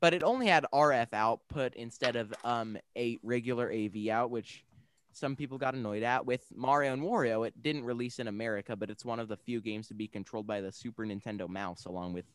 but 0.00 0.14
it 0.14 0.22
only 0.22 0.46
had 0.46 0.66
RF 0.72 1.12
output 1.12 1.74
instead 1.74 2.16
of 2.16 2.34
um 2.44 2.76
a 2.96 3.18
regular 3.22 3.72
AV 3.72 4.08
out, 4.08 4.30
which 4.30 4.64
some 5.12 5.36
people 5.36 5.58
got 5.58 5.74
annoyed 5.74 6.02
at. 6.02 6.26
With 6.26 6.44
Mario 6.54 6.92
and 6.92 7.02
Wario, 7.02 7.46
it 7.46 7.62
didn't 7.62 7.84
release 7.84 8.18
in 8.18 8.26
America, 8.28 8.74
but 8.74 8.90
it's 8.90 9.04
one 9.04 9.20
of 9.20 9.28
the 9.28 9.36
few 9.36 9.60
games 9.60 9.88
to 9.88 9.94
be 9.94 10.08
controlled 10.08 10.46
by 10.46 10.60
the 10.60 10.72
Super 10.72 11.04
Nintendo 11.04 11.48
mouse 11.48 11.84
along 11.84 12.12
with 12.12 12.26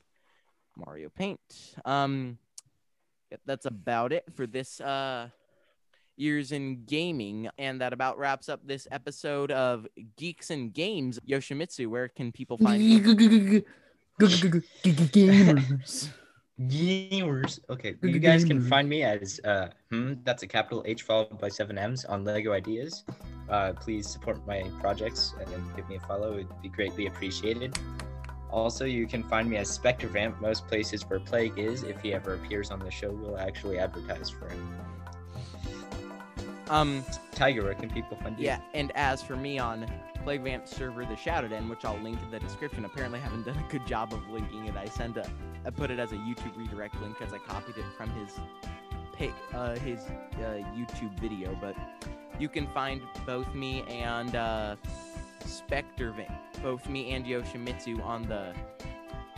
Mario 0.78 1.10
Paint. 1.10 1.40
Um 1.86 2.38
that's 3.46 3.66
about 3.66 4.12
it 4.12 4.26
for 4.34 4.48
this 4.48 4.82
uh 4.82 5.30
years 6.20 6.52
in 6.52 6.84
gaming 6.86 7.50
and 7.58 7.80
that 7.80 7.94
about 7.94 8.18
wraps 8.18 8.50
up 8.50 8.60
this 8.66 8.88
episode 8.92 9.52
of 9.52 9.88
geeks 10.18 10.50
and 10.50 10.74
games 10.74 11.18
Yoshimitzu 11.28 11.88
where 11.88 12.10
can 12.10 12.32
people 12.32 12.58
find 12.58 12.84
you 12.84 13.64
Gamers. 14.20 16.10
Gamers. 16.62 17.60
Okay, 17.70 17.96
you 18.04 18.20
guys 18.20 18.44
can 18.44 18.62
find 18.62 18.90
me 18.90 19.04
as 19.04 19.40
uh, 19.46 19.70
hmm, 19.92 20.16
that's 20.26 20.44
a 20.44 20.48
capital 20.48 20.84
H 20.86 21.04
followed 21.04 21.40
by 21.40 21.48
seven 21.48 21.78
M's 21.78 22.04
on 22.04 22.26
Lego 22.26 22.52
Ideas. 22.52 23.06
Uh, 23.50 23.72
please 23.74 24.10
support 24.10 24.46
my 24.46 24.64
projects 24.82 25.34
and 25.40 25.76
give 25.76 25.88
me 25.88 25.96
a 25.96 26.00
follow. 26.02 26.34
It'd 26.34 26.62
be 26.62 26.68
greatly 26.68 27.08
appreciated. 27.08 27.78
Also, 28.52 28.84
you 28.84 29.08
can 29.08 29.24
find 29.24 29.50
me 29.50 29.58
as 29.58 29.70
Spectre 29.70 30.08
Vamp 30.08 30.42
most 30.42 30.68
places 30.68 31.04
where 31.04 31.20
Plague 31.20 31.58
is. 31.58 31.84
If 31.84 32.02
he 32.02 32.14
ever 32.14 32.34
appears 32.34 32.72
on 32.72 32.80
the 32.80 32.92
show, 32.92 33.12
we'll 33.12 33.38
actually 33.38 33.80
advertise 33.80 34.30
for 34.30 34.50
him. 34.50 34.80
Um 36.70 37.04
Tiger, 37.34 37.64
where 37.64 37.74
can 37.74 37.90
people 37.90 38.18
find 38.18 38.38
you? 38.38 38.46
yeah 38.46 38.60
and 38.74 38.92
as 38.96 39.22
for 39.24 39.36
me 39.36 39.58
on 39.60 39.90
plague 40.24 40.42
vamp 40.44 40.68
server 40.68 41.06
the 41.06 41.16
Shadow 41.16 41.48
Den 41.48 41.70
which 41.70 41.86
i'll 41.86 41.98
link 42.00 42.20
in 42.22 42.32
the 42.32 42.40
description 42.40 42.84
apparently 42.86 43.20
I 43.20 43.22
haven't 43.24 43.46
done 43.46 43.58
a 43.58 43.72
good 43.72 43.86
job 43.88 44.14
of 44.14 44.28
linking 44.30 44.66
it 44.66 44.76
i 44.76 44.86
sent 44.86 45.16
a 45.18 45.26
i 45.66 45.70
put 45.70 45.90
it 45.92 46.00
as 46.00 46.12
a 46.12 46.16
youtube 46.16 46.56
redirect 46.58 47.00
link 47.02 47.18
because 47.18 47.34
i 47.34 47.38
copied 47.38 47.78
it 47.78 47.86
from 47.98 48.10
his 48.12 48.38
pic 49.14 49.32
uh 49.54 49.76
his 49.78 50.02
uh, 50.02 50.62
youtube 50.76 51.18
video 51.20 51.58
but 51.62 51.76
you 52.38 52.50
can 52.50 52.68
find 52.68 53.02
both 53.26 53.54
me 53.56 53.84
and 53.84 54.36
uh 54.36 54.76
spectre 55.46 56.12
vamp 56.12 56.32
both 56.62 56.88
me 56.90 57.12
and 57.14 57.26
Yoshimitzu 57.26 58.04
on 58.04 58.24
the 58.24 58.54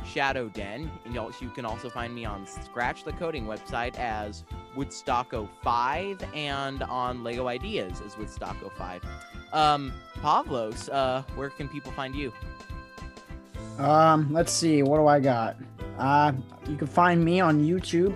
Shadow 0.06 0.50
Den, 0.50 0.90
and 1.06 1.14
you 1.16 1.50
can 1.50 1.66
also 1.66 1.90
find 1.90 2.14
me 2.14 2.26
on 2.26 2.46
Scratch 2.46 3.04
the 3.04 3.14
Coding 3.14 3.46
website 3.46 3.98
as 3.98 4.44
Woodstock05 4.76 6.36
and 6.36 6.84
on 6.84 7.24
Lego 7.24 7.48
Ideas 7.48 8.02
as 8.06 8.16
Woodstock05. 8.16 9.02
Um, 9.54 9.94
Pavlos, 10.18 10.90
uh, 10.92 11.24
where 11.36 11.50
can 11.50 11.68
people 11.68 11.92
find 11.92 12.16
you? 12.16 12.32
Um, 13.78 14.32
let's 14.32 14.52
see. 14.52 14.84
What 14.84 14.98
do 14.98 15.08
I 15.08 15.20
got? 15.20 15.58
Uh, 15.98 16.34
you 16.68 16.76
can 16.76 16.88
find 16.88 17.24
me 17.24 17.40
on 17.40 17.62
YouTube. 17.62 18.16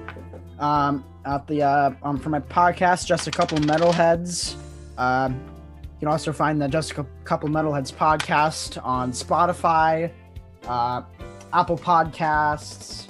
Um, 0.59 1.03
at 1.25 1.47
the 1.47 1.63
uh, 1.63 1.91
um, 2.03 2.19
for 2.19 2.29
my 2.29 2.39
podcast, 2.39 3.05
just 3.05 3.27
a 3.27 3.31
couple 3.31 3.57
metalheads. 3.59 4.55
Um, 4.97 5.33
you 5.81 5.99
can 5.99 6.07
also 6.07 6.31
find 6.31 6.61
the 6.61 6.67
just 6.67 6.91
a 6.93 7.05
couple 7.23 7.49
metalheads 7.49 7.93
podcast 7.93 8.83
on 8.83 9.11
Spotify, 9.11 10.11
uh, 10.67 11.01
Apple 11.55 11.77
Podcasts, 11.77 13.07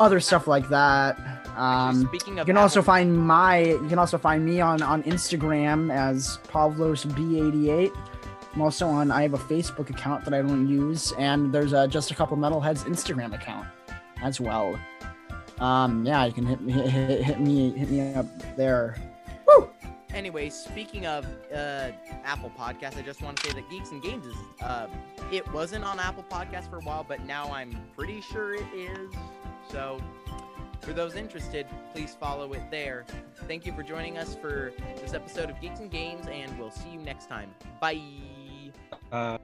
other 0.00 0.18
stuff 0.18 0.46
like 0.46 0.68
that. 0.70 1.18
Um, 1.56 2.06
Speaking 2.08 2.34
you 2.34 2.40
of 2.40 2.46
can 2.46 2.56
also 2.56 2.82
find 2.82 3.16
my 3.16 3.58
you 3.58 3.86
can 3.88 3.98
also 3.98 4.18
find 4.18 4.44
me 4.44 4.60
on 4.60 4.82
on 4.82 5.02
Instagram 5.04 5.92
as 5.92 6.38
Pavlos 6.48 7.06
B88. 7.06 7.92
I'm 8.54 8.62
also 8.62 8.88
on 8.88 9.10
I 9.10 9.22
have 9.22 9.34
a 9.34 9.38
Facebook 9.38 9.90
account 9.90 10.24
that 10.24 10.34
I 10.34 10.42
don't 10.42 10.66
use 10.68 11.12
and 11.18 11.52
there's 11.52 11.72
a 11.72 11.86
just 11.86 12.10
a 12.10 12.14
couple 12.14 12.36
metalheads 12.36 12.84
Instagram 12.84 13.34
account. 13.34 13.68
as 14.22 14.40
well. 14.40 14.78
Um, 15.60 16.04
yeah, 16.04 16.24
you 16.24 16.32
can 16.32 16.46
hit 16.46 16.60
me 16.60 16.72
hit, 16.72 16.90
hit, 16.90 17.22
hit 17.22 17.40
me 17.40 17.70
hit 17.70 17.90
me 17.90 18.14
up 18.14 18.26
there. 18.56 18.96
Woo! 19.46 19.70
Anyway, 20.14 20.48
speaking 20.48 21.06
of 21.06 21.26
uh, 21.52 21.90
Apple 22.24 22.52
Podcasts, 22.56 22.96
I 22.96 23.02
just 23.02 23.20
want 23.20 23.36
to 23.38 23.48
say 23.48 23.54
that 23.54 23.68
Geeks 23.68 23.90
and 23.90 24.00
Games 24.00 24.24
is 24.24 24.36
uh, 24.62 24.86
it 25.32 25.50
wasn't 25.52 25.84
on 25.84 25.98
Apple 25.98 26.24
Podcasts 26.30 26.70
for 26.70 26.76
a 26.76 26.82
while, 26.82 27.04
but 27.06 27.24
now 27.26 27.52
I'm 27.52 27.76
pretty 27.96 28.20
sure 28.20 28.54
it 28.54 28.66
is. 28.74 29.12
So, 29.70 30.00
for 30.82 30.92
those 30.92 31.16
interested, 31.16 31.66
please 31.92 32.14
follow 32.18 32.52
it 32.52 32.62
there. 32.70 33.04
Thank 33.48 33.66
you 33.66 33.72
for 33.72 33.82
joining 33.82 34.16
us 34.16 34.36
for 34.36 34.72
this 35.00 35.14
episode 35.14 35.50
of 35.50 35.60
Geeks 35.60 35.80
and 35.80 35.90
Games, 35.90 36.26
and 36.28 36.56
we'll 36.60 36.70
see 36.70 36.90
you 36.90 37.00
next 37.00 37.28
time. 37.28 37.52
Bye. 37.80 38.00
Uh, 39.10 39.38